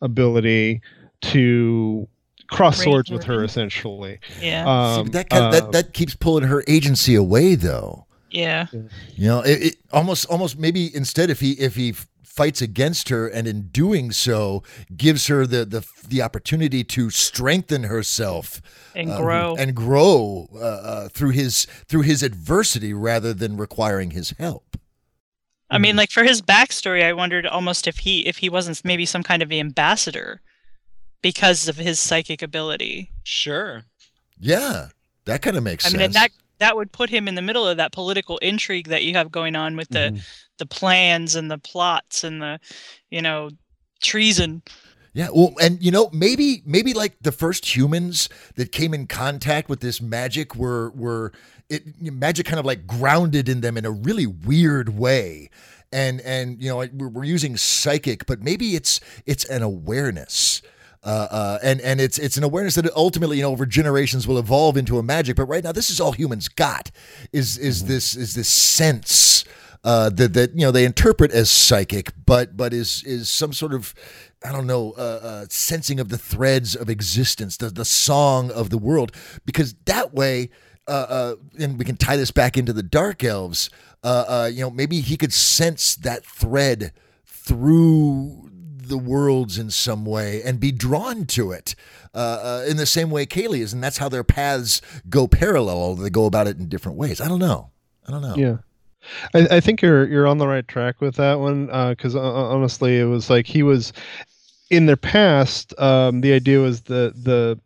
ability 0.00 0.80
to 1.20 2.08
cross 2.52 2.78
Raise 2.78 2.84
swords 2.84 3.10
with 3.10 3.24
her 3.24 3.42
essentially 3.44 4.18
Yeah. 4.40 4.64
um, 4.96 5.06
See, 5.06 5.10
that, 5.12 5.30
kind 5.30 5.44
uh, 5.46 5.50
that 5.50 5.72
that 5.72 5.92
keeps 5.94 6.14
pulling 6.14 6.44
her 6.44 6.62
agency 6.68 7.14
away, 7.14 7.54
though. 7.54 8.06
yeah. 8.30 8.66
You 8.72 9.28
know, 9.28 9.40
it, 9.40 9.62
it 9.62 9.76
almost 9.92 10.26
almost 10.26 10.58
maybe 10.58 10.94
instead 10.94 11.30
if 11.30 11.40
he 11.40 11.52
if 11.52 11.74
he 11.76 11.94
fights 12.24 12.62
against 12.62 13.10
her 13.10 13.28
and 13.28 13.46
in 13.46 13.68
doing 13.68 14.10
so 14.10 14.62
gives 14.96 15.26
her 15.26 15.46
the 15.46 15.66
the 15.66 15.86
the 16.08 16.22
opportunity 16.22 16.82
to 16.82 17.10
strengthen 17.10 17.82
herself 17.84 18.62
And 18.94 19.10
uh, 19.10 19.20
grow. 19.20 19.54
and 19.58 19.74
grow 19.74 20.48
uh, 20.54 20.58
uh, 20.58 21.08
through 21.10 21.30
his 21.32 21.66
through 21.88 22.02
his 22.02 22.22
adversity 22.22 22.94
rather 22.94 23.34
than 23.34 23.58
requiring 23.58 24.12
his 24.12 24.30
help. 24.38 24.78
I 25.70 25.78
mean, 25.78 25.96
like 25.96 26.10
for 26.10 26.22
his 26.24 26.42
backstory, 26.42 27.02
I 27.02 27.12
wondered 27.14 27.46
almost 27.46 27.86
if 27.86 27.98
he 27.98 28.26
if 28.26 28.38
he 28.38 28.48
wasn't 28.50 28.82
maybe 28.84 29.04
some 29.06 29.22
kind 29.22 29.42
of 29.42 29.48
the 29.50 29.60
ambassador 29.60 30.40
because 31.22 31.68
of 31.68 31.76
his 31.76 31.98
psychic 32.00 32.42
ability. 32.42 33.10
Sure. 33.24 33.84
Yeah, 34.38 34.88
that 35.24 35.42
kind 35.42 35.56
of 35.56 35.62
makes 35.62 35.86
I 35.86 35.88
sense. 35.88 35.94
I 35.94 35.98
mean, 35.98 36.04
and 36.06 36.14
that 36.14 36.30
that 36.58 36.76
would 36.76 36.92
put 36.92 37.10
him 37.10 37.26
in 37.28 37.34
the 37.34 37.42
middle 37.42 37.66
of 37.66 37.76
that 37.76 37.92
political 37.92 38.38
intrigue 38.38 38.88
that 38.88 39.02
you 39.04 39.14
have 39.14 39.32
going 39.32 39.56
on 39.56 39.76
with 39.76 39.88
the 39.88 40.12
Mhm. 40.12 40.20
the 40.58 40.66
plans 40.66 41.34
and 41.34 41.50
the 41.50 41.58
plots 41.58 42.24
and 42.24 42.42
the 42.42 42.60
you 43.10 43.22
know 43.22 43.50
treason. 44.02 44.62
Yeah, 45.14 45.28
well, 45.34 45.52
and 45.60 45.82
you 45.82 45.90
know, 45.90 46.08
maybe 46.12 46.62
maybe 46.64 46.94
like 46.94 47.16
the 47.20 47.32
first 47.32 47.76
humans 47.76 48.28
that 48.54 48.72
came 48.72 48.94
in 48.94 49.06
contact 49.06 49.68
with 49.68 49.80
this 49.80 50.00
magic 50.00 50.56
were 50.56 50.90
were 50.90 51.32
it 51.68 52.00
magic 52.00 52.46
kind 52.46 52.58
of 52.58 52.64
like 52.64 52.86
grounded 52.86 53.48
in 53.48 53.60
them 53.60 53.76
in 53.76 53.84
a 53.84 53.90
really 53.90 54.26
weird 54.26 54.96
way. 54.98 55.50
And 55.92 56.20
and 56.22 56.62
you 56.62 56.70
know, 56.70 56.78
we're, 56.94 57.08
we're 57.08 57.24
using 57.24 57.56
psychic, 57.58 58.24
but 58.24 58.40
maybe 58.40 58.74
it's 58.74 59.00
it's 59.26 59.44
an 59.44 59.62
awareness. 59.62 60.62
Uh, 61.04 61.26
uh, 61.30 61.58
and 61.64 61.80
and 61.80 62.00
it's 62.00 62.16
it's 62.18 62.36
an 62.36 62.44
awareness 62.44 62.76
that 62.76 62.88
ultimately 62.94 63.38
you 63.38 63.42
know 63.42 63.50
over 63.50 63.66
generations 63.66 64.28
will 64.28 64.38
evolve 64.38 64.76
into 64.76 64.98
a 64.98 65.02
magic. 65.02 65.36
But 65.36 65.46
right 65.46 65.64
now, 65.64 65.72
this 65.72 65.90
is 65.90 66.00
all 66.00 66.12
humans 66.12 66.48
got 66.48 66.90
is 67.32 67.58
is 67.58 67.86
this 67.86 68.14
is 68.14 68.34
this 68.34 68.48
sense 68.48 69.44
uh, 69.84 70.10
that 70.10 70.32
that 70.34 70.52
you 70.54 70.64
know 70.64 70.70
they 70.70 70.84
interpret 70.84 71.32
as 71.32 71.50
psychic, 71.50 72.12
but 72.24 72.56
but 72.56 72.72
is 72.72 73.02
is 73.04 73.28
some 73.28 73.52
sort 73.52 73.74
of 73.74 73.94
I 74.44 74.52
don't 74.52 74.66
know 74.66 74.92
uh, 74.96 75.20
uh, 75.22 75.46
sensing 75.48 75.98
of 75.98 76.08
the 76.08 76.18
threads 76.18 76.76
of 76.76 76.88
existence, 76.88 77.56
the 77.56 77.68
the 77.68 77.84
song 77.84 78.50
of 78.50 78.70
the 78.70 78.78
world, 78.78 79.12
because 79.44 79.74
that 79.86 80.14
way. 80.14 80.50
Uh, 80.88 81.06
uh, 81.08 81.36
and 81.60 81.78
we 81.78 81.84
can 81.84 81.96
tie 81.96 82.16
this 82.16 82.32
back 82.32 82.58
into 82.58 82.72
the 82.72 82.82
dark 82.82 83.22
elves. 83.22 83.70
Uh, 84.02 84.24
uh, 84.26 84.50
you 84.52 84.60
know, 84.60 84.68
maybe 84.68 85.00
he 85.00 85.16
could 85.16 85.32
sense 85.32 85.94
that 85.94 86.26
thread 86.26 86.92
through 87.24 88.50
the 88.92 88.98
worlds 88.98 89.58
in 89.58 89.70
some 89.70 90.04
way 90.04 90.42
and 90.42 90.60
be 90.60 90.70
drawn 90.70 91.24
to 91.24 91.50
it 91.50 91.74
uh, 92.14 92.18
uh, 92.18 92.64
in 92.68 92.76
the 92.76 92.86
same 92.86 93.10
way 93.10 93.24
Kaylee 93.24 93.60
is, 93.60 93.72
and 93.72 93.82
that's 93.82 93.96
how 93.96 94.08
their 94.08 94.22
paths 94.22 94.82
go 95.08 95.26
parallel. 95.26 95.78
Although 95.78 96.02
they 96.02 96.10
go 96.10 96.26
about 96.26 96.46
it 96.46 96.58
in 96.58 96.68
different 96.68 96.98
ways. 96.98 97.20
I 97.20 97.26
don't 97.26 97.38
know. 97.38 97.70
I 98.06 98.10
don't 98.10 98.22
know. 98.22 98.36
Yeah. 98.36 98.58
I, 99.34 99.56
I 99.56 99.60
think 99.60 99.80
you're 99.80 100.06
you're 100.06 100.26
on 100.26 100.38
the 100.38 100.46
right 100.46 100.66
track 100.68 101.00
with 101.00 101.16
that 101.16 101.40
one 101.40 101.66
because 101.66 102.14
uh, 102.14 102.20
honestly, 102.20 103.00
it 103.00 103.04
was 103.04 103.30
like 103.30 103.46
he 103.46 103.62
was 103.62 103.92
in 104.70 104.86
their 104.86 104.96
past. 104.96 105.78
Um, 105.80 106.20
the 106.20 106.32
idea 106.32 106.60
was 106.60 106.82
the 106.82 107.12
the 107.16 107.58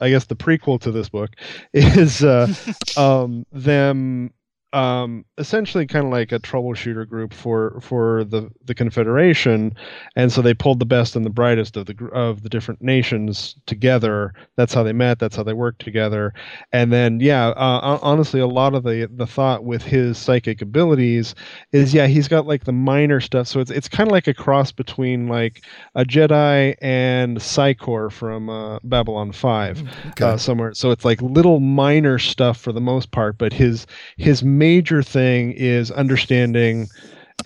I 0.00 0.08
guess 0.08 0.24
the 0.24 0.36
prequel 0.36 0.80
to 0.80 0.90
this 0.90 1.10
book 1.10 1.30
is 1.72 2.24
uh, 2.24 2.52
um, 2.96 3.44
them 3.52 4.32
um, 4.72 5.24
essentially 5.38 5.86
kind 5.86 6.04
of 6.06 6.12
like 6.12 6.32
a 6.32 6.38
troubleshooter 6.38 7.08
group 7.08 7.32
for 7.32 7.80
for 7.80 8.24
the 8.24 8.50
the 8.64 8.74
Confederation, 8.74 9.74
and 10.16 10.30
so 10.32 10.42
they 10.42 10.54
pulled 10.54 10.78
the 10.78 10.86
best 10.86 11.16
and 11.16 11.24
the 11.24 11.30
brightest 11.30 11.76
of 11.76 11.86
the 11.86 11.96
of 12.12 12.42
the 12.42 12.48
different 12.48 12.80
nations 12.82 13.56
together. 13.66 14.32
That's 14.56 14.72
how 14.74 14.82
they 14.82 14.92
met. 14.92 15.18
That's 15.18 15.36
how 15.36 15.42
they 15.42 15.52
worked 15.54 15.82
together. 15.82 16.32
And 16.72 16.92
then, 16.92 17.20
yeah, 17.20 17.48
uh, 17.48 17.98
honestly, 18.02 18.40
a 18.40 18.46
lot 18.46 18.74
of 18.74 18.84
the 18.84 19.08
the 19.12 19.26
thought 19.26 19.64
with 19.64 19.82
his 19.82 20.18
psychic 20.18 20.62
abilities 20.62 21.34
is, 21.72 21.92
yeah, 21.92 22.06
he's 22.06 22.28
got 22.28 22.46
like 22.46 22.64
the 22.64 22.72
minor 22.72 23.20
stuff. 23.20 23.48
So 23.48 23.60
it's 23.60 23.70
it's 23.70 23.88
kind 23.88 24.08
of 24.08 24.12
like 24.12 24.28
a 24.28 24.34
cross 24.34 24.70
between 24.72 25.26
like 25.28 25.64
a 25.94 26.04
Jedi 26.04 26.76
and 26.80 27.40
Psi 27.42 27.74
Corps 27.74 28.10
from 28.10 28.48
uh, 28.48 28.78
Babylon 28.84 29.32
Five 29.32 29.82
Okay. 30.10 30.24
uh, 30.24 30.36
somewhere. 30.36 30.74
So 30.74 30.90
it's 30.90 31.04
like 31.04 31.20
little 31.22 31.60
minor 31.60 32.18
stuff 32.18 32.58
for 32.58 32.72
the 32.72 32.80
most 32.80 33.10
part, 33.10 33.38
but 33.38 33.52
his 33.52 33.86
his 34.16 34.42
major 34.60 35.02
thing 35.02 35.52
is 35.52 35.90
understanding 35.90 36.88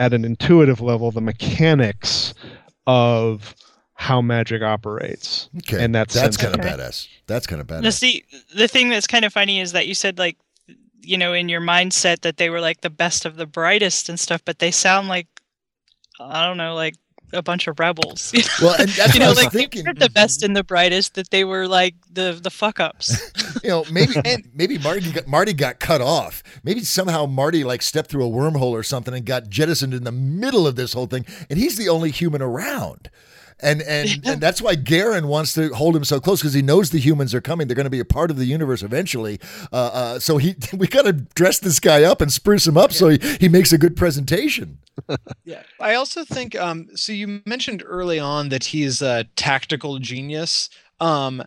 at 0.01 0.13
an 0.13 0.25
intuitive 0.25 0.81
level 0.81 1.11
the 1.13 1.21
mechanics 1.21 2.35
of 2.87 3.55
how 3.95 4.21
magic 4.21 4.61
operates. 4.63 5.49
okay. 5.59 5.83
and 5.83 5.95
that's 5.95 6.13
that's 6.15 6.37
kind 6.37 6.55
of 6.55 6.61
badass. 6.61 7.07
That's 7.27 7.47
kind 7.47 7.61
of 7.63 7.71
Now, 7.71 7.81
badass. 7.81 7.93
see, 7.99 8.25
the 8.55 8.69
thing 8.69 8.89
that's 8.91 9.07
kind 9.07 9.25
of 9.25 9.33
funny 9.33 9.61
is 9.61 9.73
that 9.73 9.87
you 9.87 9.95
said 9.95 10.19
like, 10.19 10.37
you 11.01 11.17
know, 11.17 11.33
in 11.33 11.49
your 11.49 11.61
mindset 11.61 12.21
that 12.23 12.37
they 12.37 12.51
were 12.51 12.61
like 12.61 12.81
the 12.81 12.91
best 12.91 13.25
of 13.25 13.37
the 13.37 13.47
brightest 13.47 14.09
and 14.09 14.19
stuff, 14.19 14.43
but 14.45 14.59
they 14.59 14.71
sound 14.73 15.09
like, 15.09 15.29
I 16.19 16.45
don't 16.47 16.57
know, 16.57 16.75
like 16.75 16.97
a 17.35 17.43
bunch 17.43 17.67
of 17.67 17.79
rebels. 17.79 18.33
You 18.33 18.41
know, 18.61 18.67
Well, 18.69 18.77
and 18.79 18.89
that's 18.91 19.15
you 19.15 19.21
what 19.21 19.23
I 19.23 19.25
know 19.25 19.29
was 19.31 19.43
like 19.43 19.53
thinking. 19.53 19.83
they 19.83 19.89
weren't 19.89 19.99
the 19.99 20.07
mm-hmm. 20.07 20.13
best 20.15 20.43
and 20.43 20.57
the 20.57 20.65
brightest; 20.65 21.15
that 21.15 21.31
they 21.31 21.45
were 21.45 21.69
like 21.69 21.95
the 22.13 22.39
the 22.43 22.51
fuck 22.51 22.81
ups. 22.81 23.31
you 23.63 23.71
know, 23.71 23.85
maybe 23.91 24.15
maybe 24.55 24.79
Marty 24.79 25.13
got, 25.13 25.27
Marty 25.27 25.53
got 25.53 25.81
cut 25.81 26.01
off. 26.01 26.43
Maybe 26.63 26.81
somehow 26.85 27.27
Marty 27.27 27.65
like 27.65 27.83
stepped 27.83 28.11
through 28.11 28.27
a 28.27 28.31
wormhole 28.31 28.73
or 28.73 28.83
something 28.83 29.15
and 29.15 29.25
got 29.25 29.49
jettisoned 29.49 29.95
in 29.95 30.05
the 30.05 30.13
middle 30.13 30.67
of 30.67 30.77
this 30.77 30.93
whole 30.93 31.07
thing, 31.07 31.27
and 31.51 31.59
he's 31.59 31.77
the 31.77 31.89
only 31.89 32.11
human 32.11 32.43
around. 32.43 33.11
And 33.65 33.83
and 33.83 34.21
and 34.27 34.41
that's 34.41 34.63
why 34.63 34.75
Garen 34.75 35.27
wants 35.27 35.55
to 35.55 35.75
hold 35.75 35.97
him 35.97 36.05
so 36.05 36.21
close 36.21 36.41
because 36.41 36.55
he 36.55 36.63
knows 36.63 36.91
the 36.91 37.01
humans 37.01 37.35
are 37.35 37.41
coming. 37.41 37.67
They're 37.67 37.75
going 37.75 37.85
to 37.85 37.91
be 37.91 38.01
a 38.01 38.05
part 38.05 38.31
of 38.31 38.37
the 38.37 38.45
universe 38.45 38.83
eventually. 38.83 39.41
Uh, 39.73 39.77
uh, 39.77 40.19
so 40.19 40.37
he 40.37 40.55
we 40.77 40.87
got 40.87 41.03
to 41.03 41.13
dress 41.13 41.59
this 41.59 41.81
guy 41.81 42.05
up 42.05 42.21
and 42.21 42.33
spruce 42.33 42.67
him 42.67 42.77
up 42.77 42.93
so 42.93 43.09
he, 43.09 43.19
he 43.41 43.49
makes 43.49 43.73
a 43.73 43.79
good 43.79 43.97
presentation. 43.97 44.79
Yeah. 45.45 45.63
I 45.81 45.95
also 45.95 46.25
think 46.25 46.55
um 46.55 46.89
so 46.95 47.13
you 47.13 47.43
mentioned 47.45 47.83
early 47.85 48.19
on 48.19 48.49
that 48.51 48.65
he's 48.65 49.03
a 49.03 49.25
tactical 49.37 49.99
genius. 49.99 50.71
Um 51.01 51.43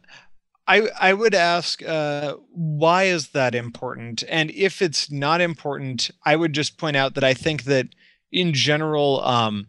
I 0.68 0.89
I 0.99 1.13
would 1.13 1.34
ask 1.34 1.82
uh 1.88 2.36
why 2.51 3.05
is 3.05 3.30
that 3.30 3.55
important? 3.55 4.24
And 4.30 4.51
if 4.51 4.82
it's 4.82 5.09
not 5.09 5.39
important, 5.41 6.11
I 6.26 6.36
would 6.36 6.53
just 6.53 6.78
point 6.78 6.97
out 6.97 7.15
that 7.15 7.24
I 7.24 7.34
think 7.34 7.63
that 7.63 7.88
in 8.32 8.53
general 8.53 9.22
um 9.24 9.68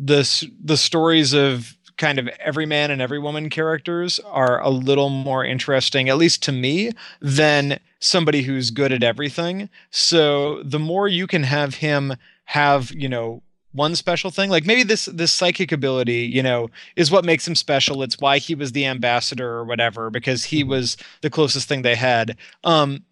the 0.00 0.50
the 0.64 0.76
stories 0.78 1.34
of 1.34 1.76
kind 2.00 2.18
of 2.18 2.26
every 2.40 2.66
man 2.66 2.90
and 2.90 3.00
every 3.00 3.18
woman 3.18 3.50
characters 3.50 4.18
are 4.20 4.60
a 4.62 4.70
little 4.70 5.10
more 5.10 5.44
interesting 5.44 6.08
at 6.08 6.16
least 6.16 6.42
to 6.42 6.50
me 6.50 6.90
than 7.20 7.78
somebody 8.00 8.42
who's 8.42 8.70
good 8.70 8.90
at 8.90 9.04
everything. 9.04 9.68
So 9.90 10.62
the 10.64 10.78
more 10.78 11.06
you 11.06 11.26
can 11.26 11.42
have 11.44 11.76
him 11.76 12.16
have, 12.46 12.90
you 12.90 13.08
know, 13.08 13.42
one 13.72 13.94
special 13.94 14.32
thing 14.32 14.50
like 14.50 14.66
maybe 14.66 14.82
this 14.82 15.04
this 15.04 15.32
psychic 15.32 15.70
ability 15.70 16.22
you 16.26 16.42
know 16.42 16.68
is 16.96 17.08
what 17.08 17.24
makes 17.24 17.46
him 17.46 17.54
special. 17.54 18.02
It's 18.02 18.18
why 18.18 18.38
he 18.38 18.56
was 18.56 18.72
the 18.72 18.84
ambassador 18.84 19.48
or 19.48 19.64
whatever 19.64 20.10
because 20.10 20.42
he 20.42 20.64
was 20.64 20.96
the 21.20 21.30
closest 21.30 21.68
thing 21.68 21.82
they 21.82 21.94
had. 21.94 22.36
Um 22.64 23.04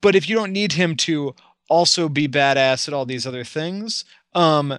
but 0.00 0.14
if 0.14 0.30
you 0.30 0.34
don't 0.34 0.52
need 0.52 0.72
him 0.72 0.96
to 0.96 1.34
also 1.68 2.08
be 2.08 2.26
badass 2.26 2.88
at 2.88 2.94
all 2.94 3.04
these 3.04 3.26
other 3.26 3.44
things 3.44 4.06
um 4.34 4.78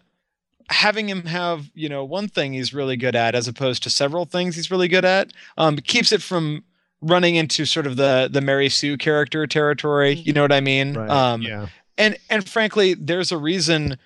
having 0.69 1.07
him 1.09 1.25
have 1.25 1.69
you 1.73 1.87
know 1.89 2.03
one 2.03 2.27
thing 2.27 2.53
he's 2.53 2.73
really 2.73 2.97
good 2.97 3.15
at 3.15 3.35
as 3.35 3.47
opposed 3.47 3.83
to 3.83 3.89
several 3.89 4.25
things 4.25 4.55
he's 4.55 4.69
really 4.69 4.87
good 4.87 5.05
at 5.05 5.31
um 5.57 5.77
keeps 5.77 6.11
it 6.11 6.21
from 6.21 6.63
running 7.01 7.35
into 7.35 7.65
sort 7.65 7.87
of 7.87 7.95
the 7.95 8.27
the 8.31 8.41
mary 8.41 8.67
sue 8.69 8.97
character 8.97 9.47
territory 9.47 10.13
you 10.13 10.33
know 10.33 10.41
what 10.41 10.51
i 10.51 10.59
mean 10.59 10.93
Right. 10.93 11.09
um 11.09 11.41
yeah. 11.41 11.67
and 11.97 12.17
and 12.29 12.47
frankly 12.47 12.95
there's 12.95 13.31
a 13.31 13.37
reason 13.37 13.97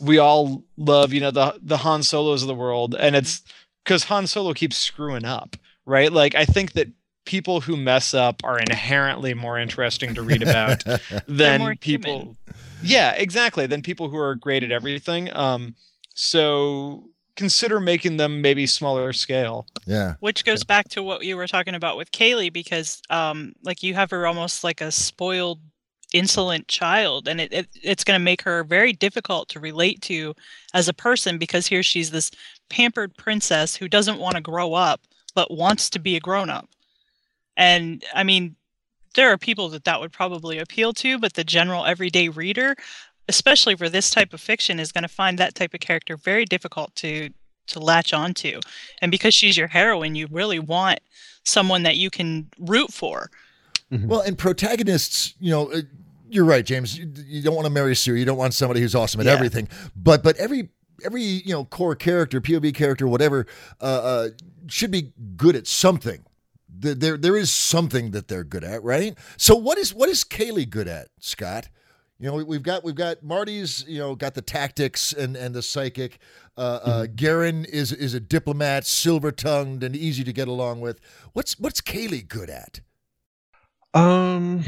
we 0.00 0.18
all 0.18 0.62
love 0.76 1.12
you 1.12 1.20
know 1.20 1.30
the 1.30 1.58
the 1.62 1.78
han 1.78 2.02
solos 2.02 2.42
of 2.42 2.48
the 2.48 2.54
world 2.54 2.94
and 2.98 3.16
it's 3.16 3.42
because 3.84 4.04
han 4.04 4.26
solo 4.26 4.52
keeps 4.52 4.76
screwing 4.76 5.24
up 5.24 5.56
right 5.86 6.12
like 6.12 6.34
i 6.34 6.44
think 6.44 6.72
that 6.72 6.88
people 7.24 7.60
who 7.62 7.76
mess 7.76 8.12
up 8.14 8.42
are 8.44 8.58
inherently 8.58 9.32
more 9.34 9.58
interesting 9.58 10.14
to 10.14 10.22
read 10.22 10.42
about 10.42 10.82
than 11.28 11.76
people 11.78 12.12
human. 12.20 12.36
yeah 12.82 13.12
exactly 13.12 13.66
than 13.66 13.80
people 13.80 14.08
who 14.08 14.16
are 14.18 14.34
great 14.34 14.62
at 14.62 14.72
everything 14.72 15.34
um 15.36 15.74
so 16.20 17.08
consider 17.34 17.80
making 17.80 18.18
them 18.18 18.42
maybe 18.42 18.66
smaller 18.66 19.10
scale. 19.14 19.66
Yeah. 19.86 20.16
Which 20.20 20.44
goes 20.44 20.64
back 20.64 20.90
to 20.90 21.02
what 21.02 21.24
you 21.24 21.34
were 21.34 21.46
talking 21.46 21.74
about 21.74 21.96
with 21.96 22.12
Kaylee, 22.12 22.52
because 22.52 23.00
um, 23.08 23.54
like 23.62 23.82
you 23.82 23.94
have 23.94 24.10
her 24.10 24.26
almost 24.26 24.62
like 24.62 24.82
a 24.82 24.92
spoiled, 24.92 25.60
insolent 26.12 26.68
child, 26.68 27.26
and 27.26 27.40
it, 27.40 27.52
it 27.52 27.68
it's 27.82 28.04
going 28.04 28.20
to 28.20 28.22
make 28.22 28.42
her 28.42 28.64
very 28.64 28.92
difficult 28.92 29.48
to 29.48 29.60
relate 29.60 30.02
to 30.02 30.34
as 30.74 30.88
a 30.88 30.92
person 30.92 31.38
because 31.38 31.66
here 31.66 31.82
she's 31.82 32.10
this 32.10 32.30
pampered 32.68 33.16
princess 33.16 33.74
who 33.74 33.88
doesn't 33.88 34.18
want 34.18 34.36
to 34.36 34.42
grow 34.42 34.74
up 34.74 35.00
but 35.34 35.50
wants 35.50 35.88
to 35.90 35.98
be 35.98 36.16
a 36.16 36.20
grown 36.20 36.50
up. 36.50 36.68
And 37.56 38.04
I 38.14 38.24
mean, 38.24 38.56
there 39.14 39.32
are 39.32 39.38
people 39.38 39.70
that 39.70 39.84
that 39.84 40.00
would 40.00 40.12
probably 40.12 40.58
appeal 40.58 40.92
to, 40.94 41.18
but 41.18 41.32
the 41.34 41.44
general 41.44 41.86
everyday 41.86 42.28
reader, 42.28 42.76
especially 43.30 43.76
for 43.76 43.88
this 43.88 44.10
type 44.10 44.32
of 44.34 44.40
fiction, 44.40 44.78
is 44.80 44.92
going 44.92 45.02
to 45.02 45.08
find 45.22 45.38
that 45.38 45.54
type 45.54 45.72
of 45.74 45.80
character 45.80 46.16
very 46.16 46.44
difficult 46.44 46.94
to 46.96 47.30
to 47.68 47.78
latch 47.78 48.12
onto. 48.12 48.58
And 49.00 49.10
because 49.12 49.32
she's 49.32 49.56
your 49.56 49.68
heroine, 49.68 50.16
you 50.16 50.26
really 50.30 50.58
want 50.58 50.98
someone 51.44 51.84
that 51.84 51.96
you 51.96 52.10
can 52.10 52.48
root 52.58 52.92
for. 52.92 53.30
Well, 53.92 54.20
and 54.20 54.36
protagonists, 54.36 55.34
you 55.40 55.50
know, 55.50 55.70
uh, 55.72 55.82
you're 56.28 56.44
right, 56.44 56.64
James. 56.66 56.96
You, 56.98 57.10
you 57.26 57.42
don't 57.42 57.54
want 57.54 57.66
to 57.66 57.72
Mary 57.72 57.94
Sue. 57.96 58.14
You 58.14 58.24
don't 58.24 58.38
want 58.38 58.54
somebody 58.54 58.80
who's 58.80 58.94
awesome 58.94 59.20
at 59.20 59.26
Yeah. 59.26 59.32
everything. 59.32 59.68
But 59.96 60.22
but 60.22 60.36
every 60.36 60.68
every 61.04 61.22
you 61.22 61.52
know 61.52 61.64
core 61.64 61.94
character, 61.96 62.40
POV 62.40 62.74
character, 62.74 63.06
whatever, 63.08 63.46
uh, 63.80 63.84
uh, 63.84 64.28
should 64.68 64.90
be 64.90 65.12
good 65.36 65.54
at 65.56 65.66
something. 65.66 66.24
There, 66.68 66.94
there 66.94 67.16
there 67.16 67.36
is 67.36 67.50
something 67.50 68.12
that 68.12 68.26
they're 68.28 68.44
good 68.44 68.64
at, 68.64 68.82
right? 68.82 69.16
So 69.36 69.54
what 69.56 69.76
is 69.78 69.92
what 69.94 70.08
is 70.08 70.24
Kaylee 70.24 70.68
good 70.70 70.88
at, 70.88 71.08
Scott? 71.20 71.68
You 72.20 72.26
know, 72.28 72.34
we- 72.34 72.44
we've 72.44 72.62
got 72.62 72.84
we've 72.84 72.94
got 72.94 73.22
Marty's, 73.22 73.82
you 73.88 73.98
know, 73.98 74.14
got 74.14 74.34
the 74.34 74.42
tactics 74.42 75.12
and 75.14 75.36
and 75.36 75.54
the 75.54 75.62
psychic. 75.62 76.18
Uh, 76.56 76.60
uh, 76.82 77.06
Garen 77.16 77.64
is 77.64 77.92
is 77.92 78.12
a 78.12 78.20
diplomat, 78.20 78.86
silver 78.86 79.32
tongued 79.32 79.82
and 79.82 79.96
easy 79.96 80.22
to 80.24 80.32
get 80.32 80.46
along 80.46 80.80
with. 80.80 81.00
What's 81.32 81.58
what's 81.58 81.80
Kaylee 81.80 82.28
good 82.28 82.50
at? 82.50 82.80
Um, 83.94 84.62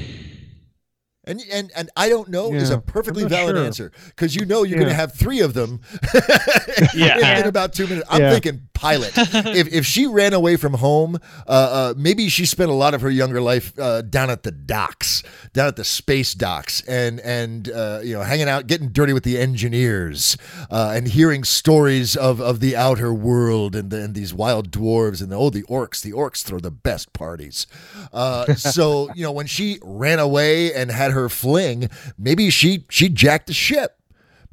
And 1.24 1.40
and 1.52 1.70
and 1.76 1.90
I 1.96 2.08
don't 2.08 2.28
know 2.30 2.52
is 2.54 2.70
a 2.70 2.78
perfectly 2.78 3.24
valid 3.24 3.54
sure. 3.56 3.64
answer 3.64 3.92
because 4.06 4.34
you 4.34 4.44
know 4.46 4.62
you're 4.64 4.78
going 4.78 4.88
to 4.90 4.94
have 4.94 5.14
three 5.14 5.40
of 5.40 5.52
them. 5.54 5.80
Yeah. 6.94 7.36
in, 7.38 7.42
in 7.42 7.48
about 7.48 7.72
two 7.74 7.86
minutes. 7.86 8.06
I'm 8.10 8.20
Yeah. 8.22 8.30
thinking 8.32 8.68
pilot. 8.82 9.12
if 9.16 9.72
if 9.72 9.86
she 9.86 10.06
ran 10.06 10.32
away 10.32 10.56
from 10.56 10.74
home, 10.74 11.18
uh, 11.46 11.50
uh, 11.50 11.94
maybe 11.96 12.28
she 12.28 12.44
spent 12.44 12.70
a 12.70 12.74
lot 12.74 12.94
of 12.94 13.00
her 13.00 13.10
younger 13.10 13.40
life 13.40 13.72
uh, 13.78 14.02
down 14.02 14.28
at 14.28 14.42
the 14.42 14.50
docks, 14.50 15.22
down 15.52 15.68
at 15.68 15.76
the 15.76 15.84
space 15.84 16.34
docks, 16.34 16.82
and 16.82 17.20
and 17.20 17.70
uh, 17.70 18.00
you 18.02 18.14
know 18.14 18.22
hanging 18.22 18.48
out, 18.48 18.66
getting 18.66 18.88
dirty 18.88 19.12
with 19.12 19.22
the 19.22 19.38
engineers, 19.38 20.36
uh, 20.70 20.92
and 20.94 21.08
hearing 21.08 21.44
stories 21.44 22.16
of 22.16 22.40
of 22.40 22.60
the 22.60 22.76
outer 22.76 23.14
world 23.14 23.76
and, 23.76 23.90
the, 23.90 24.02
and 24.02 24.14
these 24.14 24.34
wild 24.34 24.70
dwarves 24.70 25.22
and 25.22 25.32
oh 25.32 25.48
the 25.48 25.62
orcs, 25.64 26.02
the 26.02 26.12
orcs 26.12 26.42
throw 26.42 26.58
the 26.58 26.70
best 26.70 27.12
parties. 27.12 27.66
Uh, 28.12 28.54
so 28.56 29.08
you 29.14 29.22
know 29.22 29.32
when 29.32 29.46
she 29.46 29.78
ran 29.82 30.18
away 30.18 30.74
and 30.74 30.90
had 30.90 31.12
her 31.12 31.28
fling, 31.28 31.88
maybe 32.18 32.50
she 32.50 32.84
she 32.90 33.08
jacked 33.08 33.46
the 33.46 33.54
ship. 33.54 33.98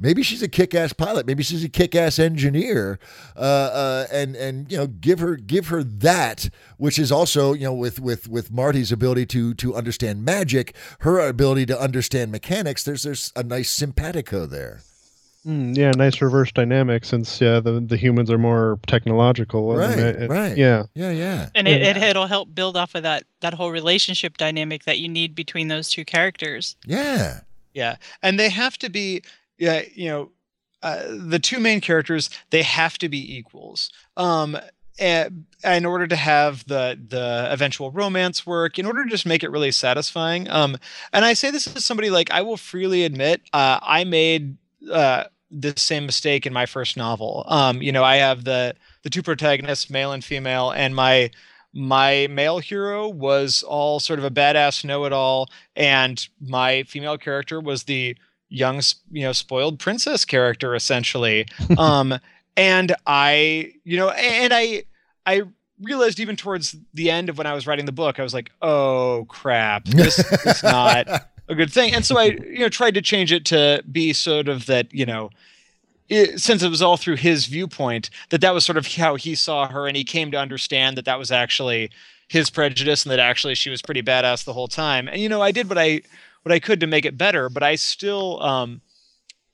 Maybe 0.01 0.23
she's 0.23 0.41
a 0.41 0.47
kick-ass 0.47 0.93
pilot. 0.93 1.27
Maybe 1.27 1.43
she's 1.43 1.63
a 1.63 1.69
kick-ass 1.69 2.19
engineer, 2.19 2.99
uh, 3.35 3.39
uh, 3.39 4.07
and 4.11 4.35
and 4.35 4.71
you 4.71 4.77
know 4.77 4.87
give 4.87 5.19
her 5.19 5.35
give 5.35 5.67
her 5.67 5.83
that, 5.83 6.49
which 6.77 6.97
is 6.97 7.11
also 7.11 7.53
you 7.53 7.65
know 7.65 7.73
with 7.73 7.99
with 7.99 8.27
with 8.29 8.49
Marty's 8.51 8.91
ability 8.91 9.25
to 9.27 9.53
to 9.55 9.75
understand 9.75 10.23
magic, 10.23 10.73
her 10.99 11.19
ability 11.19 11.65
to 11.67 11.79
understand 11.79 12.31
mechanics. 12.31 12.83
There's 12.83 13.03
there's 13.03 13.33
a 13.35 13.43
nice 13.43 13.69
simpatico 13.69 14.45
there. 14.45 14.79
mm, 15.45 15.75
yeah, 15.75 15.91
nice 15.91 16.21
reverse 16.21 16.51
dynamic 16.51 17.03
since 17.05 17.41
yeah 17.41 17.59
the 17.59 17.79
the 17.81 17.97
humans 17.97 18.31
are 18.31 18.37
more 18.37 18.79
technological. 18.87 19.75
Right, 19.75 19.97
it- 19.99 20.21
it- 20.23 20.29
right. 20.29 20.57
Yeah, 20.57 20.83
Yeah, 20.95 21.11
yeah. 21.11 21.49
And 21.55 21.67
it, 21.67 21.81
it, 21.81 21.97
it'll 21.97 22.27
help 22.27 22.53
build 22.55 22.77
off 22.77 22.95
of 22.95 23.03
that 23.03 23.23
that 23.41 23.53
whole 23.53 23.71
relationship 23.71 24.37
dynamic 24.37 24.83
that 24.85 24.99
you 24.99 25.09
need 25.09 25.35
between 25.35 25.67
those 25.67 25.89
two 25.89 26.05
characters. 26.05 26.75
Yeah. 26.85 27.41
Yeah, 27.73 27.97
and 28.23 28.39
they 28.39 28.49
have 28.49 28.77
to 28.79 28.89
be, 28.89 29.21
yeah, 29.59 29.83
you 29.93 30.09
know, 30.09 30.31
uh, 30.81 31.03
the 31.09 31.39
two 31.39 31.59
main 31.59 31.81
characters 31.81 32.29
they 32.49 32.63
have 32.63 32.97
to 32.99 33.09
be 33.09 33.37
equals. 33.37 33.91
Um, 34.17 34.57
eh, 34.97 35.29
in 35.63 35.85
order 35.85 36.07
to 36.07 36.15
have 36.15 36.65
the 36.67 36.99
the 37.07 37.47
eventual 37.51 37.91
romance 37.91 38.45
work, 38.45 38.79
in 38.79 38.85
order 38.85 39.03
to 39.03 39.09
just 39.09 39.25
make 39.25 39.43
it 39.43 39.51
really 39.51 39.71
satisfying. 39.71 40.49
Um, 40.49 40.77
and 41.13 41.25
I 41.25 41.33
say 41.33 41.51
this 41.51 41.67
as 41.75 41.85
somebody 41.85 42.09
like 42.09 42.31
I 42.31 42.41
will 42.41 42.57
freely 42.57 43.03
admit, 43.03 43.41
uh, 43.53 43.79
I 43.81 44.03
made 44.05 44.57
uh 44.91 45.25
the 45.51 45.73
same 45.77 46.05
mistake 46.05 46.45
in 46.45 46.53
my 46.53 46.65
first 46.65 46.95
novel. 46.95 47.43
Um, 47.47 47.81
you 47.81 47.91
know, 47.91 48.03
I 48.03 48.17
have 48.17 48.45
the 48.45 48.75
the 49.03 49.09
two 49.09 49.23
protagonists, 49.23 49.89
male 49.89 50.11
and 50.13 50.23
female, 50.23 50.71
and 50.71 50.95
my 50.95 51.31
my 51.73 52.27
male 52.31 52.59
hero 52.59 53.07
was 53.07 53.63
all 53.63 53.99
sort 53.99 54.19
of 54.19 54.25
a 54.25 54.31
badass 54.31 54.83
know-it-all 54.83 55.47
and 55.75 56.27
my 56.41 56.83
female 56.83 57.17
character 57.17 57.59
was 57.59 57.83
the 57.83 58.17
young 58.49 58.81
you 59.11 59.23
know 59.23 59.31
spoiled 59.31 59.79
princess 59.79 60.25
character 60.25 60.75
essentially. 60.75 61.45
Um 61.77 62.19
and 62.57 62.93
i 63.07 63.71
you 63.85 63.97
know 63.97 64.09
and 64.09 64.53
i 64.53 64.83
i 65.25 65.43
realized 65.81 66.19
even 66.19 66.35
towards 66.35 66.75
the 66.93 67.09
end 67.09 67.29
of 67.29 67.37
when 67.37 67.47
i 67.47 67.53
was 67.53 67.65
writing 67.65 67.85
the 67.85 67.91
book 67.91 68.19
i 68.19 68.23
was 68.23 68.33
like 68.33 68.51
oh 68.61 69.25
crap 69.29 69.85
this 69.85 70.19
is 70.19 70.63
not 70.63 71.07
a 71.47 71.55
good 71.55 71.71
thing. 71.71 71.93
And 71.93 72.05
so 72.05 72.17
i 72.17 72.25
you 72.25 72.59
know 72.59 72.69
tried 72.69 72.93
to 72.95 73.01
change 73.01 73.31
it 73.31 73.45
to 73.45 73.83
be 73.91 74.13
sort 74.13 74.47
of 74.47 74.65
that 74.67 74.93
you 74.93 75.05
know 75.05 75.31
it, 76.09 76.39
since 76.39 76.63
it 76.63 76.69
was 76.69 76.81
all 76.81 76.97
through 76.97 77.17
his 77.17 77.45
viewpoint 77.45 78.09
that 78.29 78.41
that 78.41 78.53
was 78.53 78.65
sort 78.65 78.77
of 78.77 78.87
how 78.87 79.15
he 79.15 79.35
saw 79.35 79.67
her 79.67 79.87
and 79.87 79.95
he 79.95 80.03
came 80.03 80.31
to 80.31 80.37
understand 80.37 80.97
that 80.97 81.05
that 81.05 81.19
was 81.19 81.31
actually 81.31 81.89
his 82.27 82.49
prejudice 82.49 83.03
and 83.03 83.11
that 83.11 83.19
actually 83.19 83.55
she 83.55 83.69
was 83.69 83.81
pretty 83.81 84.03
badass 84.03 84.43
the 84.43 84.53
whole 84.53 84.67
time. 84.67 85.07
And 85.07 85.21
you 85.21 85.29
know 85.29 85.41
i 85.41 85.51
did 85.51 85.69
what 85.69 85.77
i 85.77 86.01
what 86.43 86.51
i 86.51 86.59
could 86.59 86.79
to 86.79 86.87
make 86.87 87.05
it 87.05 87.17
better 87.17 87.49
but 87.49 87.63
i 87.63 87.75
still 87.75 88.41
um 88.41 88.81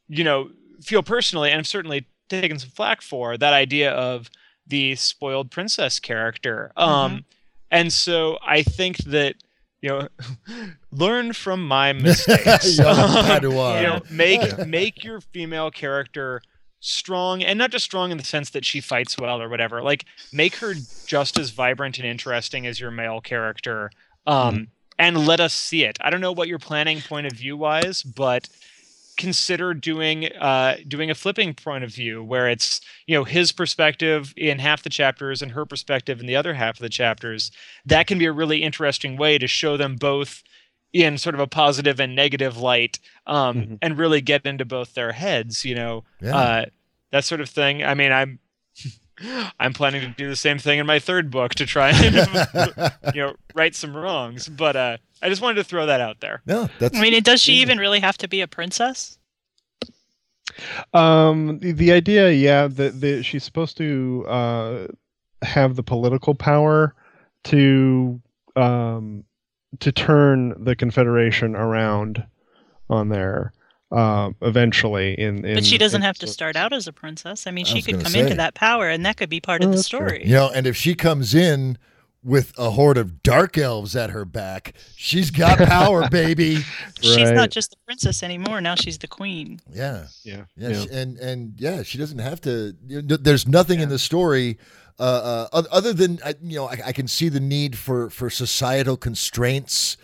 you 0.08 0.24
know 0.24 0.50
feel 0.82 1.04
personally 1.04 1.50
and 1.50 1.60
i've 1.60 1.68
certainly 1.68 2.06
taken 2.30 2.58
some 2.60 2.70
flack 2.70 3.02
for 3.02 3.38
that 3.38 3.54
idea 3.54 3.92
of 3.92 4.30
the 4.68 4.96
spoiled 4.96 5.52
princess 5.52 6.00
character. 6.00 6.72
Um 6.76 7.26
and 7.72 7.94
so 7.94 8.38
i 8.46 8.64
think 8.64 8.98
that 8.98 9.36
you 9.82 9.90
know 9.90 10.08
learn 10.92 11.34
from 11.34 11.68
my 11.68 11.94
mistakes. 12.08 12.80
Um, 12.80 13.44
you 13.44 13.88
know 13.88 14.02
make 14.10 14.68
make 14.68 15.04
your 15.04 15.22
female 15.22 15.72
character 15.72 16.42
strong 16.80 17.42
and 17.44 17.58
not 17.58 17.72
just 17.72 17.86
strong 17.86 18.12
in 18.12 18.18
the 18.18 18.24
sense 18.24 18.52
that 18.52 18.66
she 18.66 18.80
fights 18.80 19.18
well 19.18 19.42
or 19.42 19.50
whatever 19.50 19.82
like 19.82 20.06
make 20.32 20.56
her 20.58 20.74
just 21.08 21.40
as 21.40 21.50
vibrant 21.52 21.98
and 21.98 22.08
interesting 22.08 22.68
as 22.68 22.80
your 22.80 22.92
male 22.92 23.22
character. 23.22 23.92
Um 24.28 24.68
and 24.98 25.26
let 25.28 25.40
us 25.40 25.54
see 25.54 25.84
it 25.84 25.98
i 26.02 26.10
don't 26.10 26.22
know 26.22 26.32
what 26.32 26.48
you're 26.48 26.60
planning 26.60 27.02
point 27.02 27.28
of 27.28 27.34
view 27.34 27.56
wise 27.58 28.02
but 28.04 28.48
consider 29.18 29.74
doing 29.74 30.26
uh 30.42 30.76
doing 30.88 31.10
a 31.10 31.16
flipping 31.16 31.54
point 31.54 31.84
of 31.86 31.94
view 31.94 32.22
where 32.22 32.50
it's 32.50 32.82
you 33.08 33.16
know 33.16 33.24
his 33.24 33.52
perspective 33.54 34.34
in 34.36 34.60
half 34.60 34.84
the 34.84 34.90
chapters 34.90 35.42
and 35.42 35.54
her 35.54 35.66
perspective 35.66 36.20
in 36.20 36.26
the 36.26 36.36
other 36.36 36.54
half 36.54 36.76
of 36.76 36.82
the 36.82 36.90
chapters 36.90 37.50
that 37.86 38.08
can 38.08 38.20
be 38.20 38.26
a 38.26 38.32
really 38.34 38.62
interesting 38.62 39.16
way 39.16 39.38
to 39.38 39.48
show 39.48 39.78
them 39.78 39.96
both 39.96 40.44
in 40.92 41.18
sort 41.18 41.34
of 41.36 41.40
a 41.42 41.48
positive 41.48 42.00
and 42.00 42.14
negative 42.16 42.58
light 42.58 43.00
um 43.26 43.56
Mhm. 43.56 43.78
and 43.82 43.98
really 43.98 44.20
get 44.22 44.46
into 44.46 44.66
both 44.66 44.94
their 44.96 45.14
heads 45.14 45.64
you 45.64 45.76
know 45.76 46.04
Yeah. 46.22 46.36
uh 46.38 46.66
that 47.12 47.24
sort 47.24 47.40
of 47.40 47.50
thing 47.50 47.84
i 47.86 47.94
mean 47.94 48.12
i'm 48.12 48.40
i'm 49.60 49.74
planning 49.74 50.02
to 50.02 50.08
do 50.10 50.28
the 50.28 50.36
same 50.36 50.60
thing 50.60 50.80
in 50.80 50.86
my 50.86 51.00
third 51.00 51.32
book 51.32 51.56
to 51.56 51.66
try 51.66 51.92
and 51.92 52.16
you 53.14 53.22
know 53.22 53.34
right 53.54 53.74
some 53.76 53.96
wrongs 53.96 54.48
but 54.50 54.76
uh 54.76 54.98
i 55.22 55.30
just 55.30 55.42
wanted 55.42 55.56
to 55.56 55.64
throw 55.64 55.86
that 55.86 56.02
out 56.02 56.20
there. 56.20 56.42
No, 56.46 56.70
that's 56.80 56.98
I 56.98 57.02
mean, 57.02 57.22
does 57.24 57.42
she 57.42 57.54
even 57.54 57.78
really 57.78 58.00
have 58.00 58.18
to 58.20 58.28
be 58.28 58.42
a 58.42 58.48
princess? 58.48 59.18
Um, 60.94 61.60
the, 61.60 61.72
the 61.72 61.92
idea, 61.92 62.32
yeah, 62.32 62.68
that 62.68 63.02
that 63.02 63.24
she's 63.24 63.44
supposed 63.44 63.78
to 63.78 64.26
uh, 64.28 64.88
have 65.42 65.76
the 65.76 65.84
political 65.84 66.36
power 66.36 66.94
to 67.46 68.22
um, 68.56 69.24
to 69.80 69.92
turn 69.92 70.54
the 70.64 70.76
Confederation 70.76 71.56
around 71.56 72.26
on 72.90 73.10
there 73.10 73.52
um, 73.92 74.36
eventually. 74.42 75.14
In, 75.20 75.46
in 75.46 75.56
But 75.56 75.66
she 75.66 75.78
doesn't 75.78 76.02
in- 76.02 76.06
have 76.06 76.18
to 76.20 76.28
start 76.28 76.56
out 76.56 76.74
as 76.74 76.88
a 76.88 76.94
princess. 76.94 77.48
I 77.48 77.52
mean, 77.52 77.66
I 77.66 77.70
she 77.70 77.82
could 77.82 78.02
come 78.02 78.12
say. 78.14 78.20
into 78.22 78.36
that 78.36 78.54
power, 78.56 78.90
and 78.90 79.06
that 79.06 79.18
could 79.18 79.30
be 79.30 79.40
part 79.40 79.62
Oh, 79.62 79.66
of 79.66 79.72
the 79.72 79.78
that's 79.78 79.90
true. 79.90 80.00
story. 80.08 80.24
You 80.26 80.34
know, 80.34 80.50
and 80.54 80.66
if 80.68 80.76
she 80.76 80.96
comes 80.96 81.34
in 81.36 81.78
with 82.24 82.54
a 82.58 82.72
horde 82.72 82.98
of 82.98 83.22
dark 83.22 83.56
elves 83.58 83.96
at 83.96 84.10
her 84.10 84.26
back, 84.26 84.74
she's 84.96 85.30
got 85.30 85.60
power, 85.60 86.10
baby. 86.12 86.64
She's 87.00 87.30
not 87.32 87.52
just 87.52 87.70
the 87.72 87.78
princess 87.86 88.24
anymore. 88.24 88.62
Now 88.62 88.74
she's 88.76 88.98
the 88.98 89.08
queen. 89.08 89.60
Yeah. 89.72 90.08
Yeah, 90.24 90.46
Yeah, 90.58 90.70
yeah. 90.70 90.80
she- 90.82 90.90
and 90.90 91.18
and 91.20 91.54
yeah, 91.58 91.84
she 91.84 91.98
doesn't 92.00 92.20
have 92.20 92.42
to. 92.42 92.76
you 92.88 93.02
know, 93.04 93.18
There's 93.18 93.48
nothing 93.48 93.80
in 93.80 93.90
the 93.90 94.00
story 94.00 94.58
uh, 94.98 95.48
uh, 95.54 95.64
other 95.72 95.94
than 95.94 96.20
I- 96.26 96.34
you 96.42 96.56
know 96.56 96.66
I, 96.68 96.78
I 96.88 96.92
can 96.94 97.08
see 97.08 97.30
the 97.30 97.40
need 97.42 97.78
for 97.78 98.10
for 98.10 98.30
societal 98.32 98.98
constraints, 98.98 99.96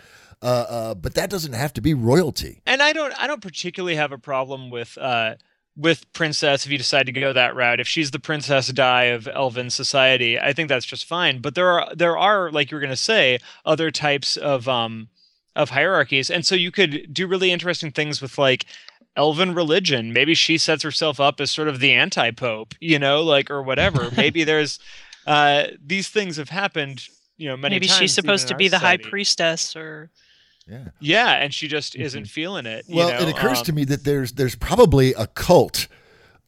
uh, 0.41 0.45
uh, 0.45 0.95
but 0.95 1.13
that 1.15 1.29
doesn't 1.29 1.53
have 1.53 1.73
to 1.73 1.81
be 1.81 1.93
royalty. 1.93 2.61
and 2.65 2.81
I 2.81 2.93
don't 2.93 3.13
I 3.17 3.27
don't 3.27 3.41
particularly 3.41 3.95
have 3.95 4.11
a 4.11 4.17
problem 4.17 4.69
with 4.69 4.97
uh 4.97 5.35
with 5.77 6.11
princess 6.13 6.65
if 6.65 6.71
you 6.71 6.77
decide 6.77 7.05
to 7.05 7.11
go 7.11 7.31
that 7.31 7.55
route. 7.55 7.79
If 7.79 7.87
she's 7.87 8.11
the 8.11 8.19
princess 8.19 8.67
di 8.67 9.03
of 9.05 9.27
elven 9.27 9.69
society 9.69 10.37
i 10.39 10.51
think 10.51 10.67
that's 10.67 10.85
just 10.85 11.05
fine. 11.05 11.41
But 11.41 11.55
there 11.55 11.69
are 11.69 11.95
there 11.95 12.17
are 12.17 12.51
like 12.51 12.71
you 12.71 12.75
were 12.75 12.81
going 12.81 12.89
to 12.89 12.95
say 12.97 13.39
other 13.65 13.91
types 13.91 14.35
of 14.37 14.67
um 14.67 15.09
of 15.55 15.69
hierarchies. 15.69 16.29
And 16.29 16.45
so 16.45 16.55
you 16.55 16.71
could 16.71 17.13
do 17.13 17.27
really 17.27 17.51
interesting 17.51 17.91
things 17.91 18.21
with 18.21 18.37
like 18.37 18.65
elven 19.17 19.53
religion. 19.53 20.13
Maybe 20.13 20.33
she 20.33 20.57
sets 20.57 20.83
herself 20.83 21.19
up 21.19 21.41
as 21.41 21.51
sort 21.51 21.67
of 21.67 21.79
the 21.79 21.91
anti-pope 21.93 22.73
you 22.79 22.97
know 22.97 23.21
like 23.21 23.51
or 23.51 23.61
whatever. 23.61 24.09
Maybe 24.17 24.43
there's 24.43 24.79
uh 25.27 25.67
these 25.85 26.09
things 26.09 26.37
have 26.37 26.49
happened 26.49 27.05
you 27.37 27.47
know 27.47 27.55
many 27.55 27.75
times. 27.75 27.81
Maybe 27.81 27.87
times 27.87 27.99
she's 27.99 28.13
supposed 28.13 28.47
to 28.47 28.55
our 28.55 28.57
be 28.57 28.67
the 28.67 28.79
high 28.79 28.97
priestess 28.97 29.75
or 29.75 30.09
Yeah. 30.67 30.85
yeah 30.99 31.31
and 31.33 31.53
she 31.53 31.67
just 31.67 31.95
isn't 31.95 32.25
feeling 32.27 32.65
it 32.65 32.85
you 32.87 32.95
Well, 32.97 33.09
know? 33.09 33.27
it 33.27 33.29
occurs 33.29 33.59
Um, 33.59 33.65
to 33.65 33.73
me 33.73 33.83
that 33.85 34.03
there's 34.03 34.33
there's 34.33 34.55
probably 34.55 35.13
a 35.13 35.27
cult 35.27 35.87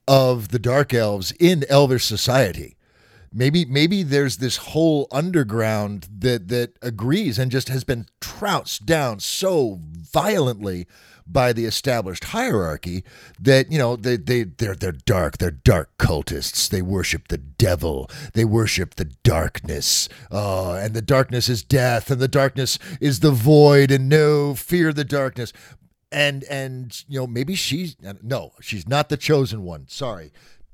of 0.08 0.50
the 0.50 0.60
dark 0.60 0.94
elves 0.94 1.32
in 1.40 1.64
elvish 1.70 2.06
society. 2.06 2.76
Maybe 3.34 3.66
maybe 3.66 4.04
there's 4.04 4.38
this 4.38 4.58
whole 4.58 5.08
underground 5.12 6.08
that 6.20 6.48
that 6.50 6.78
agrees 6.82 7.40
and 7.40 7.50
just 7.52 7.70
has 7.70 7.84
been 7.84 8.06
trounced 8.22 8.86
down 8.86 9.20
so 9.20 9.80
violently 9.82 10.86
by 11.28 11.54
the 11.54 11.66
established 11.66 12.26
hierarchy 12.26 13.04
that 13.40 13.72
you 13.72 13.78
know 13.78 13.96
they 13.96 14.18
they 14.18 14.44
they're 14.44 14.76
they're 14.76 14.92
dark. 14.92 15.38
They're 15.38 15.52
dark 15.52 15.98
cultists. 15.98 16.70
They 16.70 16.82
worship 16.82 17.28
the 17.28 17.38
devil. 17.38 18.10
They 18.34 18.46
worship 18.46 18.96
the 18.96 19.06
darkness. 19.06 20.10
Oh 20.32 20.74
and 20.74 20.94
the 20.94 21.02
darkness 21.02 21.50
is 21.50 21.64
death 21.64 22.12
and 22.12 22.22
the 22.22 22.28
darkness 22.28 22.78
is 23.00 23.20
the 23.20 23.32
void 23.32 23.92
and 23.92 24.10
no 24.10 24.56
fear 24.56 24.94
the 24.94 25.06
darkness. 25.06 25.54
And 26.12 26.44
and 26.46 27.04
you 27.08 27.20
know 27.20 27.28
maybe 27.28 27.56
she's 27.56 27.96
no 28.22 28.54
she's 28.62 28.88
not 28.88 29.10
the 29.10 29.18
chosen 29.18 29.64
one. 29.64 29.88
Sorry 29.88 30.32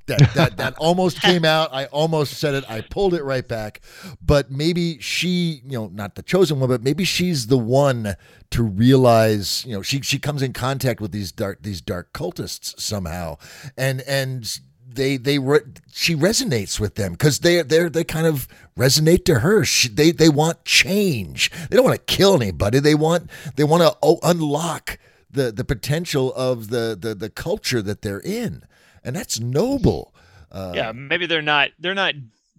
that 0.10 0.34
that 0.34 0.58
that 0.58 0.76
almost 0.78 1.22
came 1.22 1.46
out 1.46 1.74
i 1.74 1.86
almost 1.86 2.34
said 2.34 2.54
it 2.54 2.70
i 2.70 2.82
pulled 2.82 3.14
it 3.14 3.24
right 3.24 3.48
back 3.48 3.82
but 4.22 4.52
maybe 4.52 5.00
she 5.00 5.62
you 5.66 5.78
know 5.78 5.88
not 5.88 6.16
the 6.16 6.24
chosen 6.24 6.60
one 6.60 6.70
but 6.70 6.84
maybe 6.84 7.04
she's 7.04 7.48
the 7.48 7.58
one 7.58 8.16
to 8.52 8.64
realize 8.64 9.64
you 9.66 9.74
know 9.74 9.82
she 9.82 10.02
she 10.02 10.20
comes 10.20 10.42
in 10.42 10.52
contact 10.52 11.00
with 11.00 11.12
these 11.12 11.32
dark 11.32 11.62
these 11.62 11.82
dark 11.82 12.12
cultists 12.14 12.80
somehow 12.80 13.38
and 13.78 14.02
and 14.02 14.60
they 14.92 15.18
they 15.18 15.40
re- 15.40 15.62
she 15.92 16.16
resonates 16.16 16.80
with 16.80 16.96
them 16.96 17.14
because 17.14 17.40
they 17.40 17.62
they 17.62 17.88
they 17.88 18.04
kind 18.04 18.28
of 18.28 18.48
resonate 18.78 19.24
to 19.26 19.40
her. 19.40 19.64
She, 19.64 19.88
they 19.88 20.12
they 20.12 20.30
want 20.30 20.66
change. 20.66 21.52
They 21.70 21.76
don't 21.76 21.86
want 21.86 21.98
to 21.98 22.14
kill 22.14 22.36
anybody. 22.36 22.80
They 22.80 22.96
want 22.96 23.30
they 23.56 23.64
want 23.64 23.84
to 23.84 23.96
oh, 24.02 24.20
unlock 24.24 24.98
the 25.30 25.52
the 25.52 25.64
potential 25.64 26.34
of 26.34 26.70
the 26.70 26.98
the 27.00 27.14
the 27.14 27.30
culture 27.30 27.82
that 27.82 28.02
they're 28.02 28.22
in, 28.22 28.64
and 29.04 29.16
that's 29.16 29.40
noble. 29.40 30.14
Uh, 30.52 30.74
yeah 30.76 30.92
maybe 30.92 31.28
they're 31.28 31.42
not 31.44 31.70
they're 31.78 31.94
not 31.94 32.16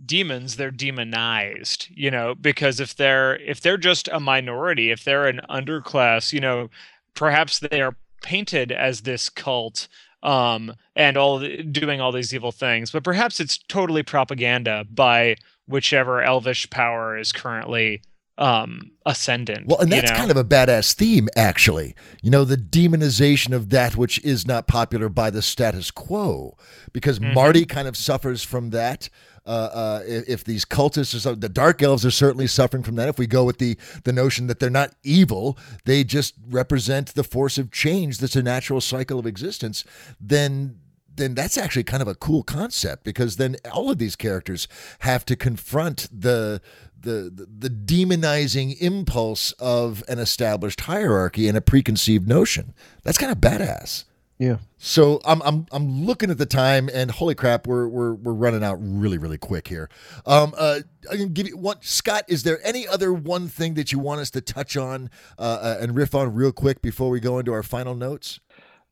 demons 0.07 0.57
they're 0.57 0.71
demonized 0.71 1.89
you 1.91 2.11
know 2.11 2.35
because 2.35 2.81
if 2.81 2.95
they're 2.95 3.37
if 3.39 3.61
they're 3.61 3.77
just 3.77 4.09
a 4.13 4.21
minority 4.21 4.91
if 4.91 5.05
they're 5.05 5.27
an 5.27 5.41
underclass 5.51 6.33
you 6.33 6.41
know 6.41 6.71
perhaps 7.15 7.59
they 7.59 7.81
are 7.83 7.97
painted 8.23 8.71
as 8.71 9.01
this 9.01 9.29
cult 9.29 9.89
um 10.23 10.73
and 10.95 11.17
all 11.17 11.41
doing 11.41 12.01
all 12.01 12.13
these 12.13 12.33
evil 12.35 12.53
things 12.53 12.91
but 12.91 13.03
perhaps 13.03 13.41
it's 13.41 13.59
totally 13.59 14.03
propaganda 14.03 14.87
by 14.91 15.35
whichever 15.67 16.23
elvish 16.23 16.69
power 16.71 17.19
is 17.19 17.33
currently 17.33 18.01
um 18.41 18.91
ascendant 19.07 19.67
Well, 19.67 19.79
and 19.81 19.91
you 19.91 19.97
that's 19.97 20.11
know? 20.11 20.17
kind 20.17 20.31
of 20.31 20.37
a 20.37 20.45
badass 20.45 20.95
theme, 20.95 21.29
actually. 21.37 21.95
You 22.23 22.31
know, 22.31 22.45
the 22.45 22.57
demonization 22.57 23.53
of 23.55 23.71
that 23.71 23.97
which 23.97 24.19
is 24.25 24.47
not 24.47 24.67
popular 24.67 25.09
by 25.09 25.31
the 25.31 25.43
status 25.43 25.91
quo, 25.91 26.57
because 26.93 27.19
Mm-hmm. 27.21 27.35
Marty 27.35 27.65
kind 27.67 27.87
of 27.87 27.97
suffers 27.97 28.43
from 28.43 28.71
that. 28.71 29.09
Uh, 29.47 29.71
uh, 29.73 30.03
if, 30.07 30.45
these 30.45 30.65
cultists 30.67 31.27
or 31.27 31.35
the 31.35 31.49
dark 31.49 31.83
elves 31.83 32.05
are 32.05 32.11
certainly 32.11 32.47
suffering 32.47 32.83
from 32.83 32.95
that. 32.97 33.09
If 33.09 33.19
we 33.19 33.27
go 33.27 33.43
with 33.45 33.59
the 33.59 33.77
the 34.05 34.13
notion 34.13 34.47
that 34.47 34.61
they're 34.61 34.71
not 34.71 34.93
evil, 35.03 35.59
they 35.87 36.05
just 36.05 36.35
represent 36.49 37.15
the 37.15 37.25
force 37.25 37.57
of 37.59 37.71
change 37.73 38.19
that's 38.19 38.37
a 38.37 38.43
natural 38.43 38.81
cycle 38.83 39.19
of 39.19 39.27
existence, 39.27 39.83
then 40.21 40.79
then 41.17 41.35
that's 41.35 41.59
actually 41.59 41.85
kind 41.85 42.03
of 42.03 42.09
a 42.09 42.15
cool 42.15 42.43
concept 42.43 43.03
because 43.03 43.37
then 43.37 43.57
all 43.73 43.91
of 43.91 43.99
these 43.99 44.15
characters 44.17 44.69
have 45.01 45.25
to 45.27 45.37
confront 45.37 46.09
the 46.13 46.61
the 47.03 47.31
the, 47.35 47.69
the 47.69 47.71
demonizing 47.71 48.77
impulse 48.81 49.53
of 49.53 50.03
an 50.09 50.19
established 50.19 50.83
hierarchy 50.83 51.49
and 51.49 51.57
a 51.57 51.61
preconceived 51.61 52.29
notion. 52.29 52.75
That's 53.03 53.19
kind 53.19 53.33
of 53.33 53.39
badass. 53.39 54.05
Yeah. 54.41 54.57
So 54.79 55.21
I'm 55.27 55.43
I'm 55.43 55.67
I'm 55.71 56.07
looking 56.07 56.31
at 56.31 56.39
the 56.39 56.47
time 56.47 56.89
and 56.95 57.11
holy 57.11 57.35
crap, 57.35 57.67
we're 57.67 57.87
we're 57.87 58.15
we're 58.15 58.33
running 58.33 58.65
out 58.65 58.79
really 58.81 59.19
really 59.19 59.37
quick 59.37 59.69
here. 59.69 59.91
Um, 60.25 60.55
uh, 60.57 60.81
I 61.13 61.17
can 61.17 61.35
give 61.35 61.47
you 61.47 61.59
one. 61.59 61.77
Scott, 61.83 62.25
is 62.27 62.43
there 62.43 62.59
any 62.67 62.89
other 62.89 63.13
one 63.13 63.49
thing 63.49 63.75
that 63.75 63.93
you 63.93 63.99
want 63.99 64.23
us 64.23 64.31
to 64.31 64.41
touch 64.41 64.79
on 64.79 65.11
uh, 65.39 65.43
uh, 65.43 65.79
and 65.81 65.95
riff 65.95 66.15
on 66.15 66.33
real 66.35 66.53
quick 66.53 66.81
before 66.81 67.11
we 67.11 67.21
go 67.21 67.39
into 67.39 67.53
our 67.53 67.63
final 67.63 67.95
notes? 67.95 68.41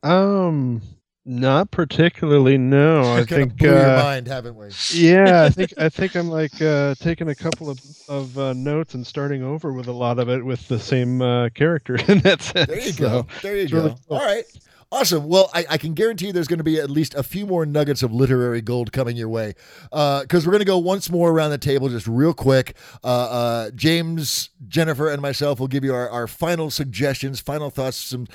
Um, 0.02 0.82
not 1.28 1.70
particularly. 1.70 2.58
No, 2.58 3.02
I 3.16 3.24
think. 3.24 3.56
blew 3.58 3.68
your 3.68 3.90
Uh, 3.98 4.02
mind, 4.02 4.26
haven't 4.26 4.56
we? 4.56 4.68
yeah, 4.94 5.44
I 5.44 5.50
think 5.56 5.74
I 5.78 5.88
think 5.88 6.14
I'm 6.16 6.28
like 6.28 6.60
uh, 6.60 6.94
taking 6.96 7.28
a 7.28 7.34
couple 7.34 7.68
of 7.70 7.78
of 8.08 8.36
uh, 8.38 8.52
notes 8.54 8.94
and 8.94 9.06
starting 9.06 9.42
over 9.42 9.72
with 9.72 9.86
a 9.88 9.92
lot 9.92 10.18
of 10.18 10.28
it 10.28 10.44
with 10.44 10.66
the 10.68 10.78
same 10.78 11.20
uh, 11.22 11.50
character 11.50 11.96
in 12.08 12.18
that 12.20 12.42
sense. 12.42 12.66
There 12.68 12.80
you 12.80 12.92
so- 12.92 13.02
go. 13.22 13.26
There 13.42 13.56
you 13.56 13.68
go. 13.68 13.76
really 13.76 13.94
cool. 14.08 14.16
All 14.18 14.24
right. 14.24 14.44
Awesome. 14.90 15.28
Well, 15.28 15.50
I, 15.52 15.66
I 15.68 15.76
can 15.76 15.92
guarantee 15.92 16.32
there's 16.32 16.48
going 16.48 16.58
to 16.58 16.64
be 16.64 16.80
at 16.80 16.88
least 16.88 17.14
a 17.14 17.22
few 17.22 17.44
more 17.44 17.66
nuggets 17.66 18.02
of 18.02 18.10
literary 18.10 18.62
gold 18.62 18.90
coming 18.90 19.18
your 19.18 19.28
way. 19.28 19.52
Because 19.90 20.46
we're 20.46 20.52
going 20.52 20.60
to 20.60 20.64
go 20.64 20.78
once 20.78 21.10
more 21.10 21.30
around 21.30 21.50
the 21.50 21.58
table, 21.58 21.90
just 21.90 22.06
real 22.06 22.32
quick. 22.32 22.74
Uh, 23.04 23.06
uh, 23.06 23.70
James, 23.72 24.48
Jennifer, 24.66 25.10
and 25.10 25.20
myself 25.20 25.60
will 25.60 25.68
give 25.68 25.84
you 25.84 25.92
our, 25.94 26.08
our 26.08 26.26
final 26.26 26.70
suggestions, 26.70 27.38
final 27.38 27.68
thoughts. 27.68 27.98
Some 27.98 28.28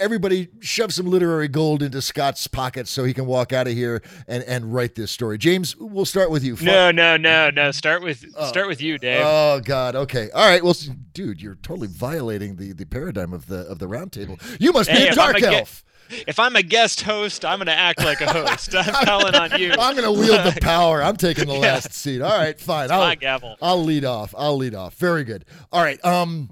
Everybody 0.00 0.48
shove 0.58 0.92
some 0.92 1.06
literary 1.06 1.46
gold 1.46 1.80
into 1.80 2.02
Scott's 2.02 2.48
pockets 2.48 2.90
so 2.90 3.04
he 3.04 3.14
can 3.14 3.26
walk 3.26 3.52
out 3.52 3.68
of 3.68 3.74
here 3.74 4.02
and, 4.26 4.42
and 4.44 4.74
write 4.74 4.96
this 4.96 5.12
story. 5.12 5.38
James, 5.38 5.76
we'll 5.76 6.04
start 6.04 6.28
with 6.28 6.42
you. 6.42 6.56
no 6.60 6.90
no 6.90 7.16
no 7.16 7.50
no 7.50 7.70
start 7.70 8.02
with 8.02 8.24
Oh. 8.36 8.48
start 8.48 8.66
with 8.66 8.80
you 8.82 8.98
dave 8.98 9.22
Oh 9.24 9.60
God. 9.64 9.94
Okay. 9.94 10.28
All 10.34 10.48
right. 10.48 10.62
Well, 10.64 10.74
dude, 11.12 11.40
you're 11.40 11.54
totally 11.56 11.86
violating 11.86 12.56
the, 12.56 12.72
the 12.72 12.84
paradigm 12.84 13.32
of 13.32 13.46
the 13.46 13.58
of 13.60 13.78
the 13.78 13.86
round 13.86 14.10
table. 14.10 14.40
You 14.58 14.72
must 14.72 14.90
be 14.90 14.96
Hey, 14.96 15.08
a 15.08 15.14
dark 15.14 15.36
a 15.36 15.40
ge- 15.40 15.44
elf. 15.44 15.83
If 16.10 16.38
i'm 16.38 16.54
a 16.56 16.62
guest 16.62 17.02
host 17.02 17.44
i'm 17.44 17.58
gonna 17.58 17.70
act 17.70 17.98
like 18.04 18.20
a 18.20 18.32
host 18.32 18.74
i'm 18.74 18.84
calling 19.04 19.34
on 19.34 19.58
you 19.60 19.72
I'm 19.78 19.96
going 19.96 20.04
to 20.04 20.12
wield 20.20 20.44
the 20.54 20.58
power. 20.62 21.02
I'm 21.02 21.16
taking 21.16 21.46
the 21.46 21.54
Yeah. 21.54 21.58
last 21.60 21.92
seat. 21.92 22.20
All 22.22 22.36
right, 22.36 22.58
fine. 22.58 22.88
my 22.88 22.94
I'll, 23.10 23.16
gavel 23.16 23.56
I'll 23.62 23.82
lead 23.82 24.04
off. 24.04 24.34
I'll 24.36 24.56
lead 24.56 24.74
off. 24.74 24.94
Very 24.94 25.24
good. 25.24 25.44
All 25.72 25.82
right. 25.82 26.02
Um, 26.04 26.50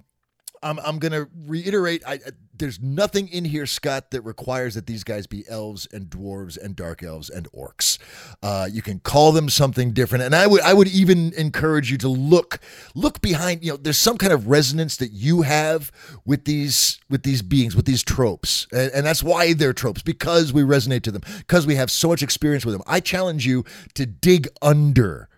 I'm 0.63 0.79
I'm 0.81 0.99
going 0.99 1.13
to 1.13 1.29
reiterate. 1.47 2.03
I- 2.07 2.21
there's 2.55 2.81
nothing 2.81 3.29
in 3.29 3.45
here, 3.45 3.67
Scott, 3.67 4.11
that 4.11 4.23
requires 4.23 4.75
that 4.75 4.87
these 4.87 5.05
guys 5.05 5.27
be 5.27 5.45
elves 5.49 5.89
and 5.93 6.07
dwarves 6.07 6.57
and 6.63 6.77
dark 6.77 7.03
elves 7.03 7.31
and 7.31 7.51
orcs. 7.53 7.99
Uh, 8.43 8.69
you 8.71 8.83
can 8.83 9.01
call 9.01 9.33
them 9.33 9.49
something 9.49 9.93
different, 9.93 10.25
and 10.25 10.35
I 10.35 10.47
would 10.47 10.61
I 10.61 10.75
would 10.75 10.89
even 10.89 11.33
encourage 11.35 11.91
you 11.91 11.99
to 11.99 12.09
look 12.09 12.61
look 12.95 13.21
behind. 13.21 13.65
You 13.65 13.73
know, 13.73 13.77
there's 13.77 13.99
some 13.99 14.19
kind 14.19 14.33
of 14.33 14.49
resonance 14.49 14.97
that 14.99 15.13
you 15.13 15.43
have 15.43 15.91
with 16.25 16.45
these 16.45 17.01
with 17.09 17.23
these 17.23 17.43
beings, 17.43 17.75
with 17.75 17.87
these 17.87 18.03
tropes, 18.03 18.67
and, 18.73 18.93
and 18.93 19.07
that's 19.07 19.23
why 19.23 19.55
they're 19.55 19.73
tropes 19.73 20.03
because 20.03 20.53
we 20.53 20.63
resonate 20.63 21.03
to 21.03 21.11
them, 21.11 21.23
because 21.39 21.67
we 21.67 21.77
have 21.77 21.91
so 21.91 22.09
much 22.09 22.23
experience 22.23 22.67
with 22.67 22.75
them. 22.75 22.83
I 22.87 23.01
challenge 23.01 23.47
you 23.47 23.65
to 23.95 24.07
dig 24.07 24.49
under 24.61 25.29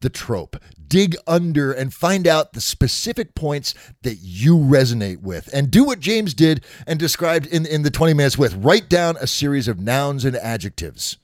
the 0.00 0.10
trope. 0.10 0.56
Dig 0.88 1.16
under 1.26 1.72
and 1.72 1.92
find 1.92 2.26
out 2.26 2.52
the 2.52 2.60
specific 2.60 3.34
points 3.34 3.74
that 4.02 4.18
you 4.20 4.56
resonate 4.56 5.20
with. 5.20 5.48
And 5.52 5.70
do 5.70 5.84
what 5.84 6.00
James 6.00 6.34
did 6.34 6.64
and 6.86 6.98
described 6.98 7.46
in, 7.46 7.66
in 7.66 7.82
the 7.82 7.90
20 7.90 8.14
minutes 8.14 8.38
with. 8.38 8.54
Write 8.54 8.88
down 8.88 9.16
a 9.20 9.26
series 9.26 9.68
of 9.68 9.80
nouns 9.80 10.24
and 10.24 10.36
adjectives. 10.36 11.18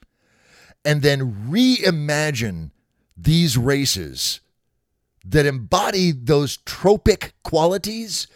And 0.84 1.02
then 1.02 1.48
reimagine 1.48 2.70
these 3.16 3.56
races 3.56 4.40
that 5.24 5.46
embody 5.46 6.12
those 6.12 6.56
tropic 6.58 7.34
qualities, 7.44 8.26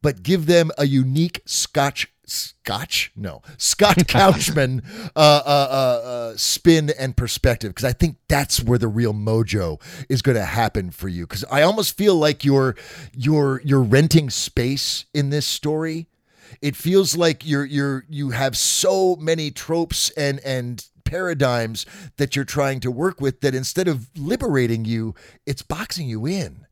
but 0.00 0.22
give 0.22 0.46
them 0.46 0.70
a 0.78 0.86
unique 0.86 1.42
Scotch. 1.44 2.12
Scotch? 2.30 3.12
No, 3.16 3.42
Scott 3.56 3.96
Couchman 4.08 4.82
uh, 5.16 5.18
uh, 5.18 5.42
uh, 5.46 6.08
uh, 6.08 6.36
spin 6.36 6.90
and 6.98 7.16
perspective 7.16 7.70
because 7.70 7.84
I 7.84 7.92
think 7.92 8.16
that's 8.28 8.62
where 8.62 8.78
the 8.78 8.88
real 8.88 9.12
mojo 9.12 9.80
is 10.08 10.22
going 10.22 10.36
to 10.36 10.44
happen 10.44 10.90
for 10.90 11.08
you. 11.08 11.26
Because 11.26 11.44
I 11.50 11.62
almost 11.62 11.96
feel 11.96 12.14
like 12.14 12.44
you're 12.44 12.76
you're 13.12 13.60
you're 13.64 13.82
renting 13.82 14.30
space 14.30 15.06
in 15.12 15.30
this 15.30 15.46
story. 15.46 16.08
It 16.60 16.76
feels 16.76 17.16
like 17.16 17.46
you're 17.46 17.64
you're 17.64 18.04
you 18.08 18.30
have 18.30 18.56
so 18.56 19.16
many 19.16 19.50
tropes 19.50 20.10
and 20.10 20.40
and 20.40 20.84
paradigms 21.04 21.86
that 22.18 22.36
you're 22.36 22.44
trying 22.44 22.78
to 22.80 22.90
work 22.90 23.20
with 23.20 23.40
that 23.40 23.54
instead 23.54 23.88
of 23.88 24.08
liberating 24.16 24.84
you, 24.84 25.14
it's 25.44 25.62
boxing 25.62 26.08
you 26.08 26.24
in 26.26 26.66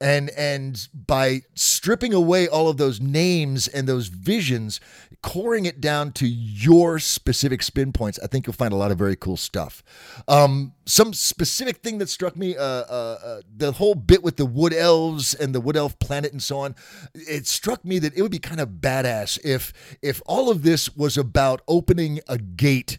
and 0.00 0.30
and 0.30 0.88
by 0.94 1.42
stripping 1.54 2.14
away 2.14 2.46
all 2.46 2.68
of 2.68 2.76
those 2.76 3.00
names 3.00 3.66
and 3.66 3.88
those 3.88 4.08
visions 4.08 4.80
coring 5.22 5.66
it 5.66 5.80
down 5.80 6.12
to 6.12 6.26
your 6.28 6.98
specific 6.98 7.62
spin 7.62 7.92
points, 7.92 8.18
I 8.22 8.28
think 8.28 8.46
you'll 8.46 8.54
find 8.54 8.72
a 8.72 8.76
lot 8.76 8.92
of 8.92 8.98
very 8.98 9.16
cool 9.16 9.36
stuff. 9.36 9.82
Um, 10.28 10.74
some 10.86 11.12
specific 11.12 11.78
thing 11.78 11.98
that 11.98 12.08
struck 12.08 12.36
me, 12.36 12.56
uh, 12.56 12.62
uh, 12.62 13.18
uh, 13.22 13.40
the 13.56 13.72
whole 13.72 13.96
bit 13.96 14.22
with 14.22 14.36
the 14.36 14.46
wood 14.46 14.72
elves 14.72 15.34
and 15.34 15.54
the 15.54 15.60
wood 15.60 15.76
elf 15.76 15.98
planet 15.98 16.32
and 16.32 16.42
so 16.42 16.58
on, 16.58 16.76
it 17.14 17.46
struck 17.46 17.84
me 17.84 17.98
that 17.98 18.16
it 18.16 18.22
would 18.22 18.30
be 18.30 18.38
kind 18.38 18.60
of 18.60 18.68
badass 18.80 19.38
if 19.44 19.72
if 20.02 20.22
all 20.26 20.50
of 20.50 20.62
this 20.62 20.94
was 20.94 21.18
about 21.18 21.62
opening 21.66 22.20
a 22.28 22.38
gate 22.38 22.98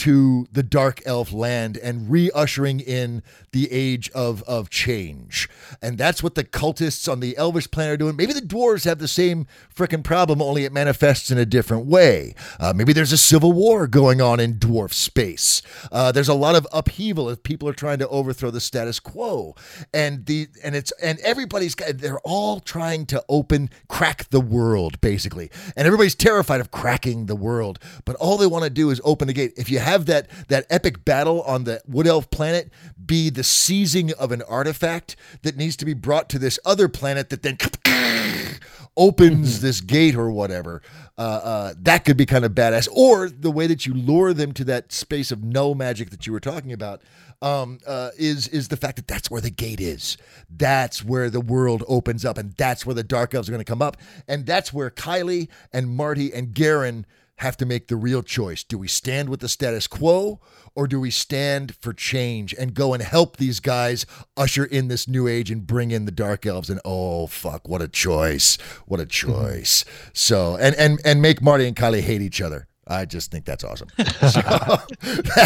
to 0.00 0.46
the 0.50 0.62
dark 0.62 1.02
elf 1.04 1.30
land 1.30 1.76
and 1.76 2.10
re-ushering 2.10 2.80
in 2.80 3.22
the 3.52 3.70
age 3.70 4.10
of 4.12 4.42
of 4.44 4.70
change. 4.70 5.46
And 5.82 5.98
that's 5.98 6.22
what 6.22 6.36
the 6.36 6.44
cultists 6.44 7.10
on 7.10 7.20
the 7.20 7.36
elvish 7.36 7.70
planet 7.70 7.92
are 7.92 7.96
doing. 7.98 8.16
Maybe 8.16 8.32
the 8.32 8.40
dwarves 8.40 8.86
have 8.86 8.98
the 8.98 9.06
same 9.06 9.46
freaking 9.74 10.02
problem 10.02 10.40
only 10.40 10.64
it 10.64 10.72
manifests 10.72 11.30
in 11.30 11.36
a 11.36 11.44
different 11.44 11.84
way. 11.84 12.34
Uh, 12.58 12.72
maybe 12.74 12.94
there's 12.94 13.12
a 13.12 13.18
civil 13.18 13.52
war 13.52 13.86
going 13.86 14.22
on 14.22 14.40
in 14.40 14.54
dwarf 14.54 14.94
space. 14.94 15.60
Uh, 15.92 16.10
there's 16.10 16.28
a 16.28 16.34
lot 16.34 16.54
of 16.54 16.66
upheaval 16.72 17.28
if 17.28 17.42
people 17.42 17.68
are 17.68 17.74
trying 17.74 17.98
to 17.98 18.08
overthrow 18.08 18.50
the 18.50 18.60
status 18.60 19.00
quo. 19.00 19.54
And 19.92 20.24
the 20.24 20.48
and 20.64 20.74
it's 20.74 20.92
and 21.02 21.18
everybody's 21.18 21.74
got 21.74 21.98
they're 21.98 22.20
all 22.20 22.60
trying 22.60 23.04
to 23.06 23.22
open 23.28 23.68
crack 23.88 24.30
the 24.30 24.40
world 24.40 24.98
basically. 25.02 25.50
And 25.76 25.86
everybody's 25.86 26.14
terrified 26.14 26.62
of 26.62 26.70
cracking 26.70 27.26
the 27.26 27.36
world. 27.36 27.78
But 28.06 28.16
all 28.16 28.38
they 28.38 28.46
want 28.46 28.64
to 28.64 28.70
do 28.70 28.88
is 28.88 28.98
open 29.04 29.28
the 29.28 29.34
gate. 29.34 29.52
If 29.58 29.70
you 29.70 29.78
have 29.78 29.89
that 30.06 30.28
that 30.48 30.66
epic 30.70 31.04
battle 31.04 31.42
on 31.42 31.64
the 31.64 31.80
wood 31.86 32.06
elf 32.06 32.30
planet 32.30 32.70
be 33.04 33.30
the 33.30 33.44
seizing 33.44 34.12
of 34.14 34.32
an 34.32 34.42
artifact 34.42 35.16
that 35.42 35.56
needs 35.56 35.76
to 35.76 35.84
be 35.84 35.94
brought 35.94 36.28
to 36.30 36.38
this 36.38 36.58
other 36.64 36.88
planet 36.88 37.30
that 37.30 37.42
then 37.42 37.58
opens 38.96 39.60
this 39.60 39.80
gate 39.80 40.14
or 40.14 40.30
whatever. 40.30 40.82
Uh, 41.16 41.20
uh, 41.20 41.74
that 41.78 42.04
could 42.04 42.16
be 42.16 42.26
kind 42.26 42.44
of 42.44 42.52
badass. 42.52 42.88
Or 42.92 43.28
the 43.28 43.50
way 43.50 43.66
that 43.66 43.86
you 43.86 43.94
lure 43.94 44.32
them 44.32 44.52
to 44.52 44.64
that 44.64 44.92
space 44.92 45.30
of 45.30 45.42
no 45.42 45.74
magic 45.74 46.10
that 46.10 46.26
you 46.26 46.32
were 46.32 46.40
talking 46.40 46.72
about 46.72 47.02
um, 47.42 47.78
uh, 47.86 48.10
is 48.18 48.48
is 48.48 48.68
the 48.68 48.76
fact 48.76 48.96
that 48.96 49.08
that's 49.08 49.30
where 49.30 49.40
the 49.40 49.50
gate 49.50 49.80
is. 49.80 50.16
That's 50.48 51.04
where 51.04 51.30
the 51.30 51.40
world 51.40 51.84
opens 51.88 52.24
up, 52.24 52.36
and 52.38 52.52
that's 52.52 52.84
where 52.84 52.94
the 52.94 53.02
dark 53.02 53.34
elves 53.34 53.48
are 53.48 53.52
going 53.52 53.64
to 53.64 53.70
come 53.70 53.82
up, 53.82 53.96
and 54.28 54.44
that's 54.44 54.72
where 54.72 54.90
Kylie 54.90 55.48
and 55.72 55.88
Marty 55.88 56.32
and 56.32 56.52
Garen 56.52 57.06
have 57.40 57.56
to 57.56 57.64
make 57.64 57.88
the 57.88 57.96
real 57.96 58.22
choice. 58.22 58.62
Do 58.62 58.76
we 58.76 58.86
stand 58.86 59.30
with 59.30 59.40
the 59.40 59.48
status 59.48 59.86
quo 59.86 60.40
or 60.74 60.86
do 60.86 61.00
we 61.00 61.10
stand 61.10 61.74
for 61.74 61.94
change 61.94 62.54
and 62.54 62.74
go 62.74 62.92
and 62.92 63.02
help 63.02 63.38
these 63.38 63.60
guys 63.60 64.04
usher 64.36 64.64
in 64.64 64.88
this 64.88 65.08
new 65.08 65.26
age 65.26 65.50
and 65.50 65.66
bring 65.66 65.90
in 65.90 66.04
the 66.04 66.12
dark 66.12 66.44
elves 66.44 66.68
and 66.68 66.80
oh 66.84 67.26
fuck 67.26 67.66
what 67.66 67.80
a 67.80 67.88
choice. 67.88 68.58
What 68.86 69.00
a 69.00 69.06
choice. 69.06 69.84
Mm-hmm. 69.84 70.10
So 70.12 70.56
and 70.56 70.74
and 70.76 71.00
and 71.02 71.22
make 71.22 71.40
Marty 71.40 71.66
and 71.66 71.74
Kylie 71.74 72.02
hate 72.02 72.20
each 72.20 72.42
other. 72.42 72.66
I 72.86 73.06
just 73.06 73.30
think 73.30 73.46
that's 73.46 73.64
awesome. 73.64 73.88
so, 73.98 74.78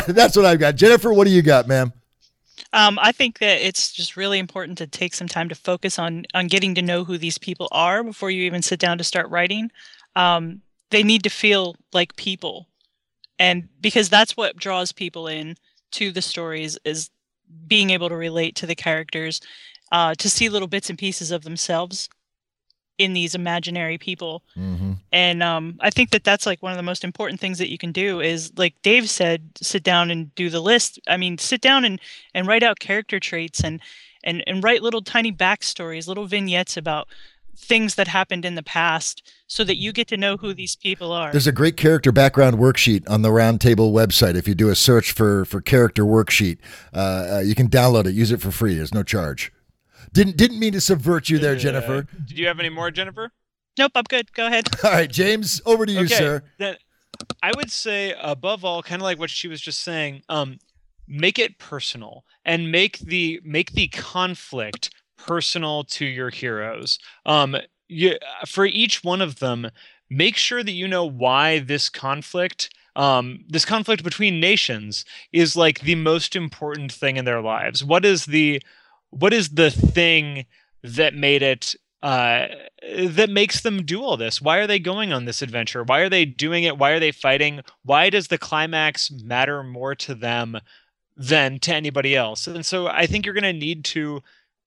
that's 0.13 0.37
what 0.37 0.47
I've 0.47 0.59
got. 0.59 0.75
Jennifer, 0.75 1.13
what 1.13 1.29
do 1.29 1.31
you 1.33 1.43
got, 1.43 1.69
ma'am? 1.69 1.93
Um, 2.73 2.99
I 3.01 3.13
think 3.13 3.39
that 3.39 3.65
it's 3.65 3.93
just 3.93 4.17
really 4.17 4.41
important 4.41 4.79
to 4.79 4.89
take 4.89 5.15
some 5.15 5.29
time 5.29 5.49
to 5.49 5.55
focus 5.55 5.97
on 5.97 6.25
on 6.35 6.49
getting 6.49 6.75
to 6.75 6.83
know 6.83 7.05
who 7.05 7.19
these 7.19 7.39
people 7.39 7.69
are 7.71 8.03
before 8.03 8.33
you 8.33 8.43
even 8.43 8.63
sit 8.63 8.81
down 8.81 8.99
to 8.99 9.05
start 9.05 9.31
writing. 9.31 9.71
Um, 10.17 10.63
they 10.95 11.03
need 11.03 11.25
to 11.25 11.31
feel 11.31 11.75
like 11.93 12.15
people. 12.17 12.69
And 13.39 13.69
because 13.81 14.09
that's 14.09 14.37
what 14.37 14.57
draws 14.57 14.93
people 14.93 15.27
in 15.27 15.57
to 15.93 16.13
the 16.13 16.23
stories 16.23 16.79
is 16.85 17.11
being 17.67 17.91
able 17.91 18.09
to 18.09 18.17
relate 18.17 18.55
to 18.57 18.67
the 18.67 18.77
characters 18.77 19.41
uh, 19.91 20.15
to 20.15 20.31
see 20.31 20.49
little 20.49 20.69
bits 20.69 20.89
and 20.89 20.99
pieces 20.99 21.33
of 21.33 21.43
themselves 21.43 22.09
in 22.97 23.13
these 23.13 23.35
imaginary 23.35 23.99
people. 23.99 24.45
Mm-hmm. 24.57 24.93
and 25.11 25.43
um, 25.43 25.77
i 25.81 25.91
think 25.91 26.11
that 26.11 26.23
that's 26.23 26.47
like 26.47 26.63
one 26.63 26.71
of 26.71 26.77
the 26.77 26.83
most 26.83 27.03
important 27.03 27.41
things 27.41 27.59
that 27.59 27.71
you 27.71 27.77
can 27.77 27.91
do 27.91 28.21
is 28.21 28.53
like 28.57 28.81
dave 28.83 29.11
said 29.11 29.51
sit 29.61 29.83
down 29.83 30.13
and 30.13 30.33
do 30.37 30.49
the 30.49 30.61
list. 30.61 31.01
I 31.09 31.17
mean 31.17 31.39
sit 31.39 31.61
down 31.61 31.85
and 31.85 32.01
and 32.35 32.47
write 32.47 32.63
out 32.63 32.79
character 32.79 33.19
traits 33.19 33.65
and 33.65 33.81
and 34.23 34.45
and 34.47 34.63
write 34.63 34.83
little 34.83 35.03
tiny 35.03 35.33
backstories 35.33 36.07
little 36.07 36.27
vignettes 36.27 36.77
about 36.77 37.09
things 37.57 37.95
that 37.95 38.09
happened 38.09 38.45
in 38.45 38.55
the 38.55 38.63
past 38.63 39.33
so 39.47 39.65
that 39.65 39.77
you 39.77 39.93
get 39.93 40.09
to 40.09 40.17
know 40.17 40.37
who 40.37 40.55
these 40.55 40.77
people 40.77 41.13
are. 41.13 41.31
There's 41.31 41.47
a 41.47 41.53
great 41.53 41.77
character 41.77 42.13
background 42.13 42.57
worksheet 42.57 43.09
on 43.09 43.23
the 43.23 43.31
Roundtable 43.31 43.93
website. 43.93 44.35
If 44.35 44.49
you 44.49 44.55
do 44.55 44.71
a 44.71 44.75
search 44.75 45.13
for 45.13 45.45
for 45.45 45.61
character 45.61 46.05
worksheet, 46.05 46.59
uh, 46.93 47.37
uh, 47.37 47.39
you 47.41 47.55
can 47.55 47.69
download 47.69 48.07
it. 48.07 48.15
Use 48.15 48.31
it 48.31 48.41
for 48.41 48.51
free. 48.51 48.75
There's 48.75 48.95
no 48.95 49.03
charge. 49.03 49.53
Didn't 50.13 50.37
didn't 50.37 50.59
mean 50.59 50.73
to 50.73 50.81
subvert 50.81 51.29
you 51.29 51.39
there, 51.39 51.57
Jennifer. 51.57 51.97
Uh, 51.97 52.25
did 52.27 52.39
you 52.39 52.47
have 52.47 52.61
any 52.61 52.71
more, 52.71 52.91
Jennifer? 52.91 53.33
Nope, 53.79 53.93
I'm 53.95 54.05
good. 54.05 54.33
Go 54.33 54.47
ahead. 54.47 54.69
All 54.85 54.93
right, 54.93 55.11
James, 55.11 55.61
over 55.67 55.85
to 55.85 55.93
you, 55.93 56.01
okay, 56.01 56.15
sir. 56.15 56.43
Then 56.59 56.77
I 57.43 57.53
would 57.57 57.71
say 57.71 58.15
above 58.21 58.65
all, 58.65 58.83
kind 58.83 59.01
of 59.01 59.05
like 59.05 59.19
what 59.19 59.31
she 59.31 59.49
was 59.49 59.61
just 59.61 59.81
saying, 59.81 60.23
um, 60.29 60.59
make 61.07 61.39
it 61.39 61.59
personal 61.59 62.25
and 62.45 62.71
make 62.71 62.99
the 62.99 63.41
make 63.45 63.73
the 63.73 63.89
conflict 63.89 64.91
personal 65.27 65.85
to 65.85 66.05
your 66.05 66.31
heroes. 66.31 66.99
Um, 67.27 67.57
you, 67.89 68.17
for 68.47 68.67
each 68.67 69.05
one 69.05 69.21
of 69.21 69.39
them, 69.39 69.71
make 70.11 70.37
sure 70.37 70.63
that 70.63 70.73
you 70.73 70.89
know 70.89 71.05
why 71.05 71.59
this 71.61 71.89
conflict 71.89 72.71
um, 72.97 73.45
this 73.49 73.65
conflict 73.65 74.05
between 74.05 74.39
nations 74.39 75.05
is 75.33 75.57
like 75.57 75.81
the 75.81 75.97
most 75.97 76.37
important 76.37 76.93
thing 76.93 77.17
in 77.17 77.25
their 77.25 77.41
lives. 77.41 77.83
What 77.83 78.05
is 78.05 78.27
the 78.27 78.63
what 79.11 79.33
is 79.33 79.51
the 79.51 79.71
thing 79.71 80.47
that 80.83 81.15
made 81.15 81.43
it 81.43 81.75
uh, 82.03 82.49
that 82.99 83.31
makes 83.31 83.63
them 83.63 83.85
do 83.85 84.03
all 84.03 84.17
this? 84.17 84.41
Why 84.41 84.59
are 84.59 84.67
they 84.67 84.79
going 84.79 85.13
on 85.13 85.25
this 85.25 85.43
adventure? 85.43 85.83
Why 85.83 86.01
are 86.01 86.09
they 86.09 86.25
doing 86.25 86.65
it? 86.65 86.79
Why 86.79 86.91
are 86.91 87.01
they 87.01 87.13
fighting? 87.13 87.63
Why 87.83 88.11
does 88.11 88.29
the 88.29 88.39
climax 88.39 89.11
matter 89.11 89.63
more 89.63 89.95
to 89.97 90.15
them 90.15 90.59
than 91.17 91.59
to 91.61 91.75
anybody 91.75 92.15
else? 92.15 92.47
And 92.47 92.67
so 92.67 92.87
I 92.87 93.07
think 93.07 93.25
you're 93.25 93.35
going 93.35 93.43
to 93.45 93.53
need 93.53 93.85
to 93.87 94.23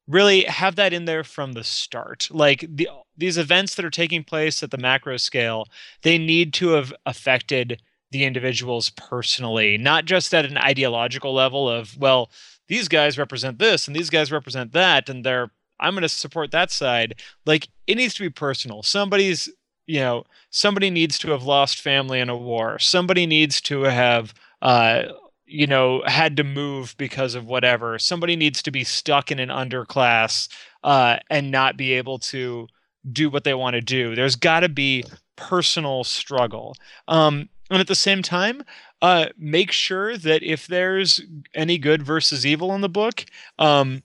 really 0.08 0.43
have 0.43 0.76
that 0.76 0.93
in 0.93 1.05
there 1.05 1.24
from 1.24 1.53
the 1.53 1.64
start. 1.64 2.28
Like 2.32 2.66
the 2.70 2.89
these 3.18 3.38
events 3.38 3.76
that 3.76 3.86
are 3.86 3.89
taking 3.89 4.24
place 4.24 4.62
at 4.62 4.72
the 4.72 4.78
macro 4.78 5.18
scale, 5.18 5.66
they 6.03 6.18
need 6.18 6.53
to 6.53 6.70
have 6.70 6.93
affected 7.05 7.82
the 8.12 8.24
individuals 8.24 8.91
personally, 8.91 9.78
not 9.78 10.05
just 10.05 10.34
at 10.34 10.45
an 10.45 10.58
ideological 10.58 11.34
level 11.34 11.70
of, 11.70 11.97
well, 11.97 12.30
these 12.68 12.88
guys 12.88 13.18
represent 13.18 13.60
this 13.60 13.88
and 13.88 13.95
these 13.95 14.10
guys 14.10 14.32
represent 14.32 14.72
that 14.74 15.10
and 15.10 15.26
they're 15.26 15.51
I'm 15.80 15.93
going 15.93 16.01
to 16.01 16.10
support 16.10 16.51
that 16.51 16.72
side. 16.72 17.16
Like 17.45 17.68
it 17.86 17.95
needs 17.95 18.16
to 18.16 18.24
be 18.24 18.30
personal. 18.30 18.82
Somebody's, 18.82 19.47
you 19.86 19.99
know, 19.99 20.24
somebody 20.49 20.89
needs 20.89 21.20
to 21.20 21.32
have 21.32 21.43
lost 21.43 21.82
family 21.82 22.20
in 22.20 22.30
a 22.30 22.38
war. 22.38 22.80
Somebody 22.80 23.26
needs 23.26 23.62
to 23.62 23.84
have 23.84 24.34
uh 24.62 25.03
you 25.47 25.65
know, 25.65 26.03
had 26.05 26.37
to 26.37 26.43
move 26.43 26.95
because 26.97 27.33
of 27.33 27.45
whatever. 27.45 27.97
Somebody 27.97 28.35
needs 28.35 28.61
to 28.63 28.71
be 28.71 28.83
stuck 28.83 29.31
in 29.31 29.39
an 29.39 29.49
underclass 29.49 30.49
uh, 30.83 31.17
and 31.29 31.49
not 31.51 31.77
be 31.77 31.93
able 31.93 32.19
to 32.19 32.67
do 33.11 33.29
what 33.29 33.45
they 33.45 33.53
want 33.53 33.75
to 33.75 33.81
do. 33.81 34.13
There's 34.13 34.35
got 34.35 34.59
to 34.59 34.69
be 34.69 35.05
personal 35.37 36.03
struggle. 36.03 36.75
Um, 37.07 37.49
and 37.69 37.79
at 37.79 37.87
the 37.87 37.95
same 37.95 38.21
time, 38.21 38.63
uh, 39.01 39.27
make 39.37 39.71
sure 39.71 40.17
that 40.17 40.43
if 40.43 40.67
there's 40.67 41.21
any 41.53 41.77
good 41.77 42.03
versus 42.03 42.45
evil 42.45 42.73
in 42.73 42.81
the 42.81 42.89
book, 42.89 43.25
um, 43.59 44.03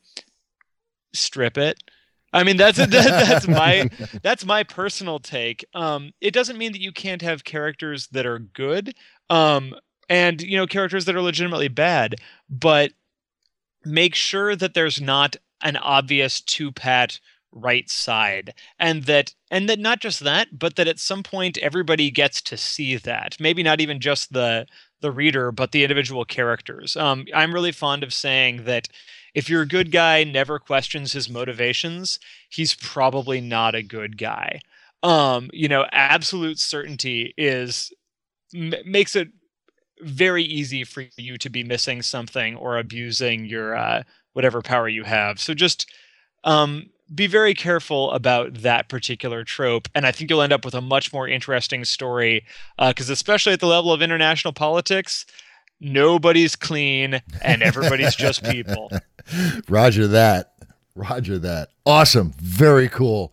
strip 1.12 1.58
it. 1.58 1.82
I 2.34 2.44
mean 2.44 2.56
that's 2.56 2.78
that, 2.78 2.90
that's 2.90 3.46
my 3.46 3.90
that's 4.22 4.46
my 4.46 4.62
personal 4.62 5.18
take. 5.18 5.64
Um, 5.74 6.12
it 6.20 6.32
doesn't 6.32 6.56
mean 6.56 6.72
that 6.72 6.80
you 6.80 6.92
can't 6.92 7.20
have 7.20 7.44
characters 7.44 8.08
that 8.08 8.24
are 8.24 8.38
good. 8.38 8.94
Um, 9.28 9.74
and 10.12 10.42
you 10.42 10.58
know 10.58 10.66
characters 10.66 11.06
that 11.06 11.16
are 11.16 11.22
legitimately 11.22 11.68
bad 11.68 12.16
but 12.50 12.92
make 13.84 14.14
sure 14.14 14.54
that 14.54 14.74
there's 14.74 15.00
not 15.00 15.36
an 15.62 15.76
obvious 15.78 16.40
too 16.40 16.70
pat 16.70 17.18
right 17.50 17.90
side 17.90 18.54
and 18.78 19.04
that 19.04 19.34
and 19.50 19.68
that 19.68 19.78
not 19.78 20.00
just 20.00 20.20
that 20.20 20.58
but 20.58 20.76
that 20.76 20.88
at 20.88 20.98
some 20.98 21.22
point 21.22 21.58
everybody 21.58 22.10
gets 22.10 22.40
to 22.40 22.56
see 22.56 22.96
that. 22.96 23.36
Maybe 23.40 23.62
not 23.62 23.80
even 23.80 24.00
just 24.00 24.32
the 24.32 24.66
the 25.00 25.10
reader 25.10 25.50
but 25.50 25.72
the 25.72 25.82
individual 25.82 26.24
characters. 26.24 26.96
Um, 26.96 27.26
i'm 27.34 27.54
really 27.54 27.72
fond 27.72 28.02
of 28.02 28.12
saying 28.12 28.64
that 28.64 28.88
if 29.34 29.48
your 29.48 29.64
good 29.64 29.90
guy 29.90 30.24
never 30.24 30.58
questions 30.58 31.12
his 31.12 31.28
motivations 31.30 32.18
he's 32.48 32.74
probably 32.74 33.40
not 33.40 33.74
a 33.74 33.82
good 33.82 34.18
guy. 34.18 34.60
Um, 35.02 35.50
you 35.52 35.68
know 35.68 35.86
absolute 35.90 36.58
certainty 36.58 37.34
is 37.36 37.92
m- 38.54 38.74
makes 38.84 39.16
it 39.16 39.28
very 40.02 40.42
easy 40.42 40.84
for 40.84 41.04
you 41.16 41.38
to 41.38 41.48
be 41.48 41.64
missing 41.64 42.02
something 42.02 42.56
or 42.56 42.78
abusing 42.78 43.44
your 43.44 43.76
uh, 43.76 44.02
whatever 44.32 44.62
power 44.62 44.88
you 44.88 45.04
have. 45.04 45.40
So 45.40 45.54
just 45.54 45.90
um, 46.44 46.90
be 47.14 47.26
very 47.26 47.54
careful 47.54 48.10
about 48.12 48.54
that 48.54 48.88
particular 48.88 49.44
trope, 49.44 49.88
and 49.94 50.06
I 50.06 50.12
think 50.12 50.30
you'll 50.30 50.42
end 50.42 50.52
up 50.52 50.64
with 50.64 50.74
a 50.74 50.80
much 50.80 51.12
more 51.12 51.28
interesting 51.28 51.84
story. 51.84 52.44
Because 52.78 53.10
uh, 53.10 53.12
especially 53.12 53.52
at 53.52 53.60
the 53.60 53.66
level 53.66 53.92
of 53.92 54.02
international 54.02 54.52
politics, 54.52 55.26
nobody's 55.80 56.56
clean 56.56 57.22
and 57.42 57.62
everybody's 57.62 58.14
just 58.14 58.42
people. 58.44 58.90
Roger 59.68 60.06
that. 60.08 60.54
Roger 60.94 61.38
that. 61.38 61.70
Awesome. 61.86 62.32
Very 62.38 62.88
cool. 62.88 63.32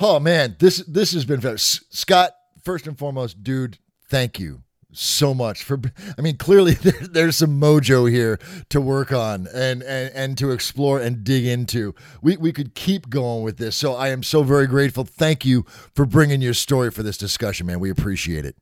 Oh 0.00 0.18
man, 0.18 0.56
this 0.58 0.78
this 0.86 1.12
has 1.12 1.24
been 1.24 1.40
Scott 1.58 2.32
first 2.64 2.86
and 2.86 2.98
foremost, 2.98 3.42
dude, 3.42 3.78
thank 4.08 4.38
you 4.38 4.62
so 4.94 5.32
much 5.32 5.64
for 5.64 5.80
i 6.18 6.20
mean 6.20 6.36
clearly 6.36 6.74
there, 6.82 6.92
there's 7.00 7.36
some 7.36 7.60
mojo 7.60 8.10
here 8.10 8.38
to 8.68 8.80
work 8.80 9.10
on 9.12 9.46
and, 9.54 9.82
and 9.82 10.12
and 10.14 10.38
to 10.38 10.50
explore 10.50 11.00
and 11.00 11.24
dig 11.24 11.46
into. 11.46 11.94
We 12.20 12.36
we 12.36 12.52
could 12.52 12.74
keep 12.74 13.08
going 13.10 13.42
with 13.42 13.56
this. 13.58 13.74
So 13.76 13.94
i 13.94 14.08
am 14.08 14.22
so 14.22 14.42
very 14.42 14.66
grateful. 14.66 15.04
Thank 15.04 15.44
you 15.44 15.64
for 15.94 16.04
bringing 16.06 16.42
your 16.42 16.54
story 16.54 16.90
for 16.90 17.02
this 17.02 17.16
discussion 17.16 17.66
man. 17.66 17.80
We 17.80 17.90
appreciate 17.90 18.44
it. 18.44 18.56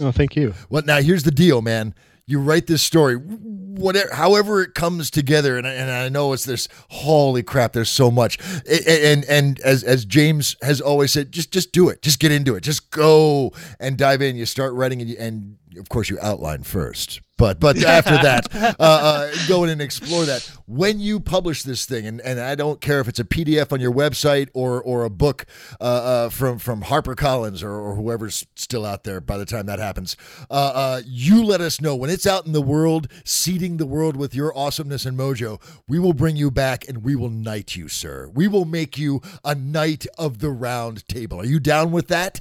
Oh, 0.00 0.12
thank 0.12 0.36
you. 0.36 0.54
well 0.68 0.82
now 0.84 1.00
here's 1.00 1.22
the 1.22 1.30
deal 1.30 1.62
man. 1.62 1.94
You 2.26 2.38
write 2.40 2.66
this 2.66 2.82
story 2.82 3.16
whatever 3.16 4.14
however 4.14 4.62
it 4.62 4.74
comes 4.74 5.10
together 5.10 5.56
and, 5.56 5.66
I- 5.66 5.72
and 5.72 5.90
i 5.90 6.08
know 6.10 6.32
it's 6.34 6.44
this 6.44 6.68
holy 6.90 7.42
crap 7.42 7.72
there's 7.72 7.88
so 7.88 8.10
much. 8.10 8.38
A- 8.66 8.90
a- 8.90 9.12
and 9.12 9.24
and 9.24 9.60
as 9.60 9.82
as 9.82 10.04
james 10.04 10.56
has 10.62 10.80
always 10.80 11.10
said 11.12 11.32
just 11.32 11.50
just 11.52 11.72
do 11.72 11.88
it. 11.88 12.00
Just 12.02 12.20
get 12.20 12.30
into 12.30 12.54
it. 12.54 12.62
Just 12.62 12.90
go 12.90 13.52
and 13.80 13.96
dive 13.96 14.22
in. 14.22 14.36
You 14.36 14.46
start 14.46 14.72
writing 14.74 15.00
and, 15.00 15.10
you, 15.10 15.16
and 15.18 15.56
of 15.78 15.88
course 15.88 16.10
you 16.10 16.18
outline 16.20 16.62
first 16.62 17.20
but 17.42 17.58
but 17.58 17.82
after 17.82 18.10
that 18.22 18.54
uh, 18.54 18.74
uh, 18.78 19.32
go 19.48 19.64
in 19.64 19.70
and 19.70 19.82
explore 19.82 20.24
that. 20.24 20.48
When 20.66 21.00
you 21.00 21.18
publish 21.18 21.64
this 21.64 21.86
thing 21.86 22.06
and, 22.06 22.20
and 22.20 22.38
i 22.38 22.54
don't 22.54 22.80
care 22.80 23.00
if 23.00 23.08
it's 23.08 23.18
a 23.18 23.24
pdf 23.24 23.72
on 23.72 23.80
your 23.80 23.92
website 23.92 24.48
or 24.54 24.82
or 24.82 25.04
a 25.04 25.10
book 25.10 25.46
uh, 25.80 25.84
uh, 25.84 26.28
from 26.28 26.58
from 26.58 26.82
harpercollins 26.82 27.62
or, 27.62 27.72
or 27.72 27.96
whoever's 27.96 28.46
still 28.54 28.86
out 28.86 29.04
there 29.04 29.20
by 29.20 29.36
the 29.36 29.44
time 29.44 29.66
that 29.66 29.78
happens 29.78 30.16
uh, 30.50 30.72
uh, 30.74 31.02
you 31.04 31.44
let 31.44 31.60
us 31.60 31.80
know. 31.80 31.96
When 31.96 32.10
it's 32.10 32.26
out 32.26 32.46
in 32.46 32.52
the 32.52 32.62
world 32.62 33.08
seeding 33.24 33.76
the 33.76 33.86
world 33.86 34.16
with 34.16 34.34
your 34.34 34.56
awesomeness 34.56 35.04
and 35.04 35.18
mojo 35.18 35.60
we 35.88 35.98
will 35.98 36.14
bring 36.14 36.36
you 36.36 36.50
back 36.50 36.88
and 36.88 37.02
we 37.02 37.16
will 37.16 37.30
knight 37.30 37.74
you 37.76 37.88
sir. 37.88 38.30
We 38.32 38.46
will 38.46 38.64
make 38.64 38.96
you 38.98 39.20
a 39.44 39.54
knight 39.54 40.06
of 40.18 40.38
the 40.38 40.50
round 40.50 41.06
table. 41.08 41.40
Are 41.40 41.44
you 41.44 41.60
down 41.60 41.90
with 41.90 42.08
that 42.08 42.40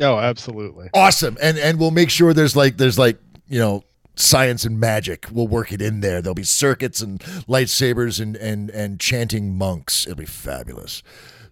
Oh, 0.00 0.18
absolutely. 0.18 0.90
awesome. 0.94 1.36
And 1.40 1.58
and 1.58 1.78
we'll 1.78 1.90
make 1.90 2.10
sure 2.10 2.32
there's 2.32 2.56
like 2.56 2.76
there's 2.76 2.98
like 2.98 3.18
you 3.48 3.58
know 3.58 3.84
science 4.16 4.64
and 4.64 4.78
magic. 4.78 5.26
We'll 5.30 5.48
work 5.48 5.72
it 5.72 5.82
in 5.82 6.00
there. 6.00 6.22
There'll 6.22 6.34
be 6.34 6.42
circuits 6.44 7.00
and 7.00 7.20
lightsabers 7.48 8.20
and 8.20 8.36
and 8.36 8.70
and 8.70 9.00
chanting 9.00 9.56
monks. 9.56 10.06
It'll 10.06 10.16
be 10.16 10.24
fabulous. 10.26 11.02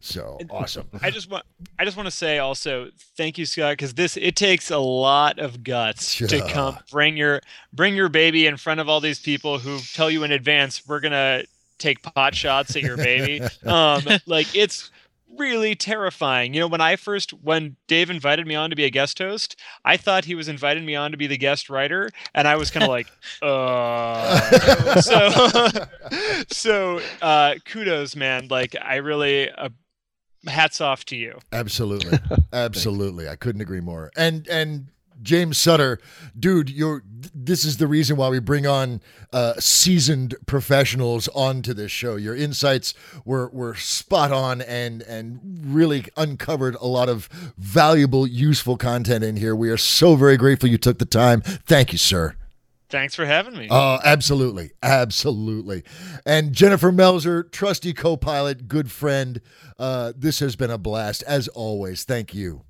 So 0.05 0.39
awesome. 0.51 0.89
I 1.01 1.10
just 1.12 1.31
want 1.31 1.44
I 1.78 1.85
just 1.85 1.97
want 1.97 2.09
to 2.09 2.10
say 2.10 2.39
also 2.39 2.89
thank 3.16 3.39
you 3.39 3.47
Scott 3.47 3.74
because 3.74 3.94
this 3.94 4.16
it 4.16 4.35
takes 4.35 4.70
a 4.73 4.78
lot 4.78 5.39
of 5.39 5.62
guts 5.62 6.16
to 6.16 6.44
come 6.48 6.77
bring 6.90 7.16
your 7.16 7.40
bring 7.73 7.94
your 7.94 8.09
baby 8.09 8.47
in 8.47 8.56
front 8.56 8.81
of 8.81 8.89
all 8.89 8.98
these 8.98 9.20
people 9.20 9.60
who 9.60 9.78
tell 9.94 10.10
you 10.10 10.24
in 10.24 10.32
advance 10.32 10.82
we're 10.89 10.98
gonna 10.98 11.44
take 11.78 12.02
pot 12.02 12.35
shots 12.35 12.74
at 12.74 12.82
your 12.82 12.97
baby. 12.97 13.40
Um 13.64 14.02
like 14.27 14.52
it's 14.56 14.90
really 15.39 15.75
terrifying. 15.75 16.55
You 16.55 16.61
know 16.61 16.67
when 16.67 16.81
I 16.81 16.97
first 16.97 17.31
when 17.31 17.77
Dave 17.87 18.11
invited 18.11 18.47
me 18.47 18.55
on 18.55 18.71
to 18.71 18.77
be 18.77 18.85
a 18.85 18.91
guest 18.91 19.19
host 19.19 19.57
I 19.85 19.97
thought 19.97 20.25
he 20.25 20.35
was 20.35 20.49
inviting 20.49 20.85
me 20.85 20.95
on 20.95 21.11
to 21.13 21.17
be 21.17 21.27
the 21.27 21.39
guest 21.39 21.71
writer 21.71 22.11
and 22.35 22.47
I 22.47 22.57
was 22.57 22.71
kind 22.71 22.85
of 22.85 22.91
like 22.91 23.09
uh 23.41 25.01
so 25.01 25.69
so 26.51 27.01
uh 27.21 27.55
kudos 27.65 28.17
man. 28.17 28.49
Like 28.49 28.77
I 28.81 28.97
really 28.97 29.51
uh, 29.51 29.71
hats 30.47 30.81
off 30.81 31.05
to 31.07 31.17
you. 31.17 31.39
Absolutely. 31.53 32.19
Absolutely. 32.53 33.29
I 33.29 33.37
couldn't 33.37 33.61
agree 33.61 33.81
more. 33.81 34.11
And 34.17 34.47
and 34.49 34.89
James 35.23 35.59
Sutter, 35.59 35.99
dude, 36.39 36.70
you're 36.70 37.03
this 37.35 37.65
is 37.65 37.77
the 37.77 37.86
reason 37.86 38.16
why 38.16 38.28
we 38.28 38.40
bring 38.40 38.66
on 38.66 39.01
uh, 39.32 39.55
seasoned 39.59 40.35
professionals 40.47 41.28
onto 41.28 41.73
this 41.73 41.90
show. 41.90 42.16
Your 42.16 42.35
insights 42.35 42.94
were 43.24 43.49
were 43.51 43.74
spot 43.74 44.32
on 44.32 44.61
and 44.61 45.03
and 45.03 45.40
really 45.65 46.07
uncovered 46.16 46.74
a 46.77 46.86
lot 46.86 47.09
of 47.09 47.28
valuable, 47.57 48.27
useful 48.27 48.77
content 48.77 49.24
in 49.24 49.36
here. 49.36 49.55
We 49.55 49.70
are 49.70 49.77
so 49.77 50.16
very 50.16 50.36
grateful 50.36 50.69
you 50.69 50.78
took 50.78 50.99
the 50.99 51.05
time. 51.05 51.40
Thank 51.43 51.93
you, 51.93 51.99
sir. 51.99 52.35
Thanks 52.93 53.15
for 53.15 53.24
having 53.24 53.57
me. 53.57 53.69
Oh, 53.70 53.99
absolutely. 54.05 54.73
Absolutely. 54.82 55.82
And 56.27 56.53
Jennifer 56.53 56.93
Melzer, 56.93 57.51
trusty 57.51 57.94
co 57.94 58.19
pilot, 58.19 58.69
good 58.69 58.90
friend. 58.90 59.40
Uh, 59.78 60.12
this 60.15 60.40
has 60.40 60.57
been 60.57 60.70
a 60.70 60.77
blast, 60.77 61.23
as 61.23 61.49
always. 61.49 62.05
Thank 62.05 62.35
you. 62.35 62.65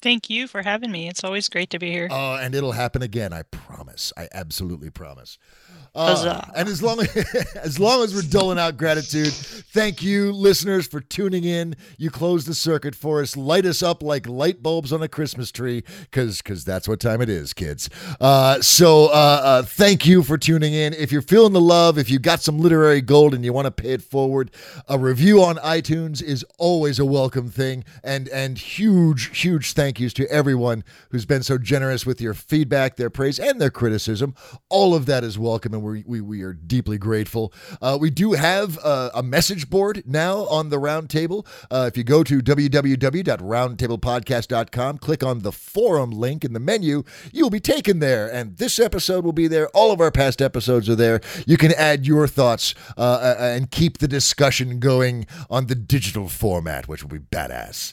Thank 0.00 0.30
you 0.30 0.46
for 0.46 0.62
having 0.62 0.92
me. 0.92 1.08
It's 1.08 1.24
always 1.24 1.48
great 1.48 1.70
to 1.70 1.78
be 1.78 1.90
here. 1.90 2.08
Uh, 2.10 2.36
and 2.36 2.54
it'll 2.54 2.72
happen 2.72 3.02
again. 3.02 3.32
I 3.32 3.42
promise. 3.42 4.12
I 4.16 4.28
absolutely 4.32 4.90
promise. 4.90 5.38
Uh, 5.98 6.40
and 6.54 6.68
as 6.68 6.80
long 6.80 7.00
as 7.00 7.16
as 7.56 7.80
long 7.80 8.04
as 8.04 8.14
we're 8.14 8.22
doling 8.22 8.58
out 8.58 8.76
gratitude, 8.76 9.32
thank 9.32 10.00
you, 10.00 10.32
listeners, 10.32 10.86
for 10.86 11.00
tuning 11.00 11.42
in. 11.42 11.74
You 11.96 12.10
close 12.10 12.44
the 12.44 12.54
circuit 12.54 12.94
for 12.94 13.20
us, 13.20 13.36
light 13.36 13.66
us 13.66 13.82
up 13.82 14.00
like 14.02 14.28
light 14.28 14.62
bulbs 14.62 14.92
on 14.92 15.02
a 15.02 15.08
Christmas 15.08 15.50
tree, 15.50 15.82
because 16.02 16.40
because 16.40 16.64
that's 16.64 16.86
what 16.86 17.00
time 17.00 17.20
it 17.20 17.28
is, 17.28 17.52
kids. 17.52 17.90
Uh, 18.20 18.60
so 18.60 19.06
uh, 19.06 19.40
uh, 19.42 19.62
thank 19.62 20.06
you 20.06 20.22
for 20.22 20.38
tuning 20.38 20.72
in. 20.72 20.94
If 20.94 21.10
you're 21.10 21.20
feeling 21.20 21.52
the 21.52 21.60
love, 21.60 21.98
if 21.98 22.08
you 22.10 22.20
got 22.20 22.40
some 22.42 22.60
literary 22.60 23.00
gold 23.00 23.34
and 23.34 23.44
you 23.44 23.52
want 23.52 23.66
to 23.66 23.72
pay 23.72 23.90
it 23.90 24.02
forward, 24.02 24.52
a 24.88 24.98
review 24.98 25.42
on 25.42 25.56
iTunes 25.56 26.22
is 26.22 26.44
always 26.58 27.00
a 27.00 27.04
welcome 27.04 27.50
thing. 27.50 27.84
And 28.04 28.28
and 28.28 28.56
huge 28.56 29.36
huge 29.36 29.72
thank 29.72 29.98
yous 29.98 30.12
to 30.14 30.30
everyone 30.30 30.84
who's 31.10 31.26
been 31.26 31.42
so 31.42 31.58
generous 31.58 32.06
with 32.06 32.20
your 32.20 32.34
feedback, 32.34 32.94
their 32.94 33.10
praise, 33.10 33.40
and 33.40 33.60
their 33.60 33.70
criticism. 33.70 34.36
All 34.68 34.94
of 34.94 35.06
that 35.06 35.24
is 35.24 35.38
welcome, 35.38 35.74
and 35.74 35.87
we 35.88 36.20
we, 36.20 36.42
are 36.42 36.52
deeply 36.52 36.98
grateful. 36.98 37.52
Uh, 37.80 37.96
we 38.00 38.10
do 38.10 38.32
have 38.32 38.78
uh, 38.82 39.10
a 39.14 39.22
message 39.22 39.70
board 39.70 40.02
now 40.06 40.46
on 40.46 40.70
the 40.70 40.76
Roundtable. 40.76 41.46
Uh, 41.70 41.88
if 41.88 41.96
you 41.96 42.02
go 42.04 42.24
to 42.24 42.40
www.roundtablepodcast.com, 42.40 44.98
click 44.98 45.22
on 45.22 45.40
the 45.40 45.52
forum 45.52 46.10
link 46.10 46.44
in 46.44 46.52
the 46.52 46.60
menu, 46.60 47.04
you'll 47.32 47.50
be 47.50 47.60
taken 47.60 47.98
there. 47.98 48.32
And 48.32 48.56
this 48.56 48.78
episode 48.78 49.24
will 49.24 49.32
be 49.32 49.48
there. 49.48 49.68
All 49.68 49.92
of 49.92 50.00
our 50.00 50.10
past 50.10 50.42
episodes 50.42 50.88
are 50.88 50.96
there. 50.96 51.20
You 51.46 51.56
can 51.56 51.72
add 51.72 52.06
your 52.06 52.26
thoughts 52.26 52.74
uh, 52.96 53.00
uh, 53.00 53.36
and 53.38 53.70
keep 53.70 53.98
the 53.98 54.08
discussion 54.08 54.78
going 54.78 55.26
on 55.50 55.66
the 55.66 55.74
digital 55.74 56.28
format, 56.28 56.88
which 56.88 57.02
will 57.02 57.10
be 57.10 57.18
badass. 57.18 57.92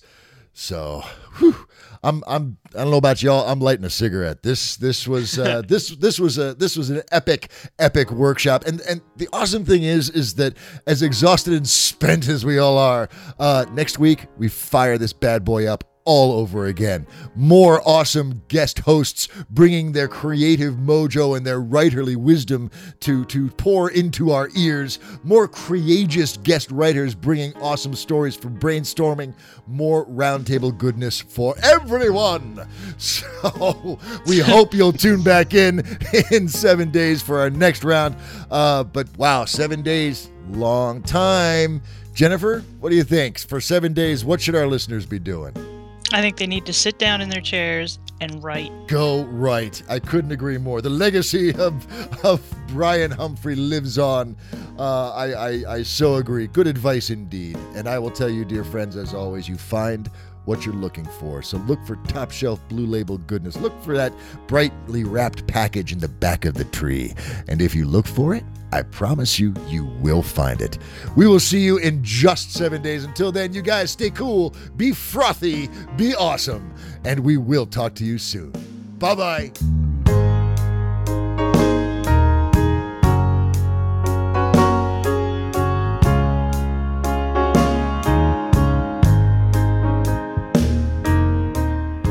So, 0.53 1.03
whew, 1.37 1.67
I'm 2.05 2.23
I'm 2.27 2.57
I 2.75 2.83
don't 2.83 2.91
know 2.91 2.97
about 2.97 3.23
y'all. 3.23 3.47
I'm 3.47 3.59
lighting 3.59 3.83
a 3.83 3.89
cigarette. 3.89 4.43
This 4.43 4.77
this 4.77 5.07
was 5.07 5.39
uh, 5.39 5.63
this 5.67 5.89
this 5.89 6.19
was 6.19 6.37
a 6.37 6.53
this 6.53 6.77
was 6.77 6.91
an 6.91 7.01
epic 7.11 7.51
epic 7.79 8.11
workshop. 8.11 8.65
And 8.65 8.79
and 8.81 9.01
the 9.15 9.27
awesome 9.33 9.65
thing 9.65 9.83
is 9.83 10.11
is 10.11 10.35
that 10.35 10.55
as 10.85 11.01
exhausted 11.01 11.53
and 11.53 11.67
spent 11.67 12.27
as 12.27 12.45
we 12.45 12.59
all 12.59 12.77
are, 12.77 13.09
uh, 13.39 13.65
next 13.73 13.97
week 13.97 14.27
we 14.37 14.49
fire 14.49 14.97
this 14.99 15.13
bad 15.13 15.43
boy 15.43 15.65
up 15.65 15.94
all 16.05 16.33
over 16.33 16.67
again. 16.67 17.05
More 17.35 17.81
awesome 17.85 18.43
guest 18.47 18.79
hosts 18.79 19.27
bringing 19.49 19.91
their 19.91 20.07
creative 20.07 20.75
mojo 20.75 21.35
and 21.35 21.45
their 21.45 21.59
writerly 21.59 22.15
wisdom 22.15 22.69
to, 23.01 23.25
to 23.25 23.49
pour 23.49 23.89
into 23.89 24.31
our 24.31 24.49
ears. 24.55 24.99
More 25.23 25.47
courageous 25.47 26.37
guest 26.37 26.71
writers 26.71 27.15
bringing 27.15 27.55
awesome 27.57 27.95
stories 27.95 28.35
for 28.35 28.49
brainstorming. 28.49 29.33
More 29.67 30.05
roundtable 30.05 30.75
goodness 30.77 31.19
for 31.19 31.55
everyone. 31.63 32.67
So 32.97 33.99
we 34.27 34.39
hope 34.39 34.73
you'll 34.73 34.93
tune 34.93 35.23
back 35.23 35.53
in 35.53 35.83
in 36.31 36.47
seven 36.47 36.91
days 36.91 37.21
for 37.21 37.39
our 37.39 37.49
next 37.49 37.83
round. 37.83 38.15
Uh, 38.51 38.83
but 38.83 39.07
wow, 39.17 39.45
seven 39.45 39.81
days, 39.81 40.29
long 40.51 41.01
time. 41.01 41.81
Jennifer, 42.13 42.63
what 42.79 42.89
do 42.89 42.95
you 42.95 43.03
think? 43.03 43.39
For 43.39 43.59
seven 43.59 43.93
days, 43.93 44.23
what 44.23 44.41
should 44.41 44.55
our 44.55 44.67
listeners 44.67 45.05
be 45.05 45.19
doing? 45.19 45.74
I 46.13 46.21
think 46.21 46.37
they 46.37 46.47
need 46.47 46.65
to 46.67 46.73
sit 46.73 46.99
down 46.99 47.21
in 47.21 47.29
their 47.29 47.41
chairs 47.41 47.99
and 48.21 48.43
write. 48.43 48.71
Go 48.87 49.23
write. 49.25 49.83
I 49.89 49.99
couldn't 49.99 50.31
agree 50.31 50.57
more. 50.57 50.81
The 50.81 50.89
legacy 50.89 51.53
of 51.55 51.85
of 52.23 52.41
Brian 52.67 53.11
Humphrey 53.11 53.55
lives 53.55 53.97
on. 53.97 54.37
Uh, 54.77 55.11
I, 55.11 55.31
I 55.33 55.73
I 55.75 55.83
so 55.83 56.15
agree. 56.15 56.47
Good 56.47 56.67
advice 56.67 57.09
indeed. 57.09 57.57
And 57.75 57.89
I 57.89 57.99
will 57.99 58.11
tell 58.11 58.29
you, 58.29 58.45
dear 58.45 58.63
friends, 58.63 58.95
as 58.95 59.13
always, 59.13 59.49
you 59.49 59.57
find 59.57 60.09
what 60.45 60.65
you're 60.65 60.75
looking 60.75 61.05
for. 61.05 61.41
So 61.41 61.57
look 61.57 61.83
for 61.85 61.95
top 62.07 62.31
shelf 62.31 62.61
blue 62.69 62.85
label 62.85 63.17
goodness. 63.17 63.57
Look 63.57 63.73
for 63.83 63.95
that 63.97 64.13
brightly 64.47 65.03
wrapped 65.03 65.47
package 65.47 65.91
in 65.91 65.99
the 65.99 66.07
back 66.07 66.45
of 66.45 66.53
the 66.53 66.65
tree. 66.65 67.13
And 67.47 67.61
if 67.61 67.73
you 67.73 67.85
look 67.85 68.05
for 68.05 68.35
it, 68.35 68.43
I 68.75 68.81
promise 68.81 69.39
you, 69.39 69.53
you 69.69 69.85
will 70.01 70.21
find 70.21 70.61
it. 70.61 70.77
We 71.15 71.27
will 71.27 71.39
see 71.39 71.61
you 71.61 71.77
in 71.77 72.03
just 72.03 72.51
seven 72.51 72.81
days. 72.81 73.05
Until 73.05 73.31
then, 73.31 73.53
you 73.53 73.61
guys 73.61 73.91
stay 73.91 74.09
cool, 74.09 74.53
be 74.75 74.91
frothy, 74.91 75.69
be 75.95 76.13
awesome, 76.13 76.73
and 77.05 77.21
we 77.21 77.37
will 77.37 77.65
talk 77.65 77.95
to 77.95 78.03
you 78.03 78.17
soon. 78.17 78.51
Bye 78.99 79.15
bye. 79.15 79.51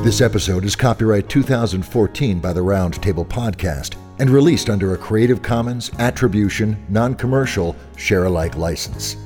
This 0.02 0.22
episode 0.22 0.64
is 0.64 0.74
copyright 0.74 1.28
2014 1.28 2.38
by 2.40 2.54
the 2.54 2.62
Round 2.62 2.94
Table 3.02 3.26
Podcast 3.26 3.96
and 4.18 4.30
released 4.30 4.70
under 4.70 4.94
a 4.94 4.98
Creative 4.98 5.42
Commons 5.42 5.90
Attribution, 5.98 6.84
Non 6.88 7.14
Commercial, 7.14 7.74
Share 7.96 8.24
alike 8.24 8.56
license. 8.56 9.16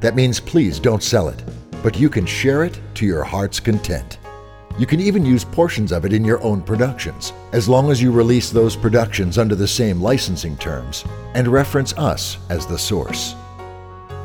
That 0.00 0.14
means 0.14 0.40
please 0.40 0.78
don't 0.78 1.02
sell 1.02 1.28
it, 1.28 1.42
but 1.82 1.98
you 1.98 2.10
can 2.10 2.26
share 2.26 2.64
it 2.64 2.78
to 2.94 3.06
your 3.06 3.24
heart's 3.24 3.60
content. 3.60 4.18
You 4.76 4.86
can 4.86 5.00
even 5.00 5.24
use 5.24 5.44
portions 5.44 5.92
of 5.92 6.04
it 6.04 6.12
in 6.12 6.24
your 6.24 6.42
own 6.42 6.60
productions, 6.60 7.32
as 7.52 7.68
long 7.68 7.90
as 7.92 8.02
you 8.02 8.10
release 8.10 8.50
those 8.50 8.74
productions 8.74 9.38
under 9.38 9.54
the 9.54 9.68
same 9.68 10.00
licensing 10.00 10.56
terms 10.56 11.04
and 11.34 11.46
reference 11.46 11.92
us 11.94 12.38
as 12.50 12.66
the 12.66 12.78
source. 12.78 13.36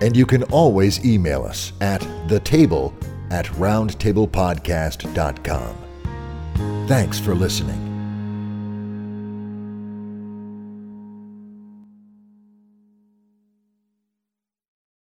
And 0.00 0.16
you 0.16 0.24
can 0.24 0.44
always 0.44 1.04
email 1.04 1.44
us 1.44 1.74
at 1.80 2.00
thetable 2.28 2.94
at 3.30 3.44
roundtablepodcast.com. 3.46 5.76
Thanks 6.86 7.18
for 7.18 7.34
listening. 7.34 7.95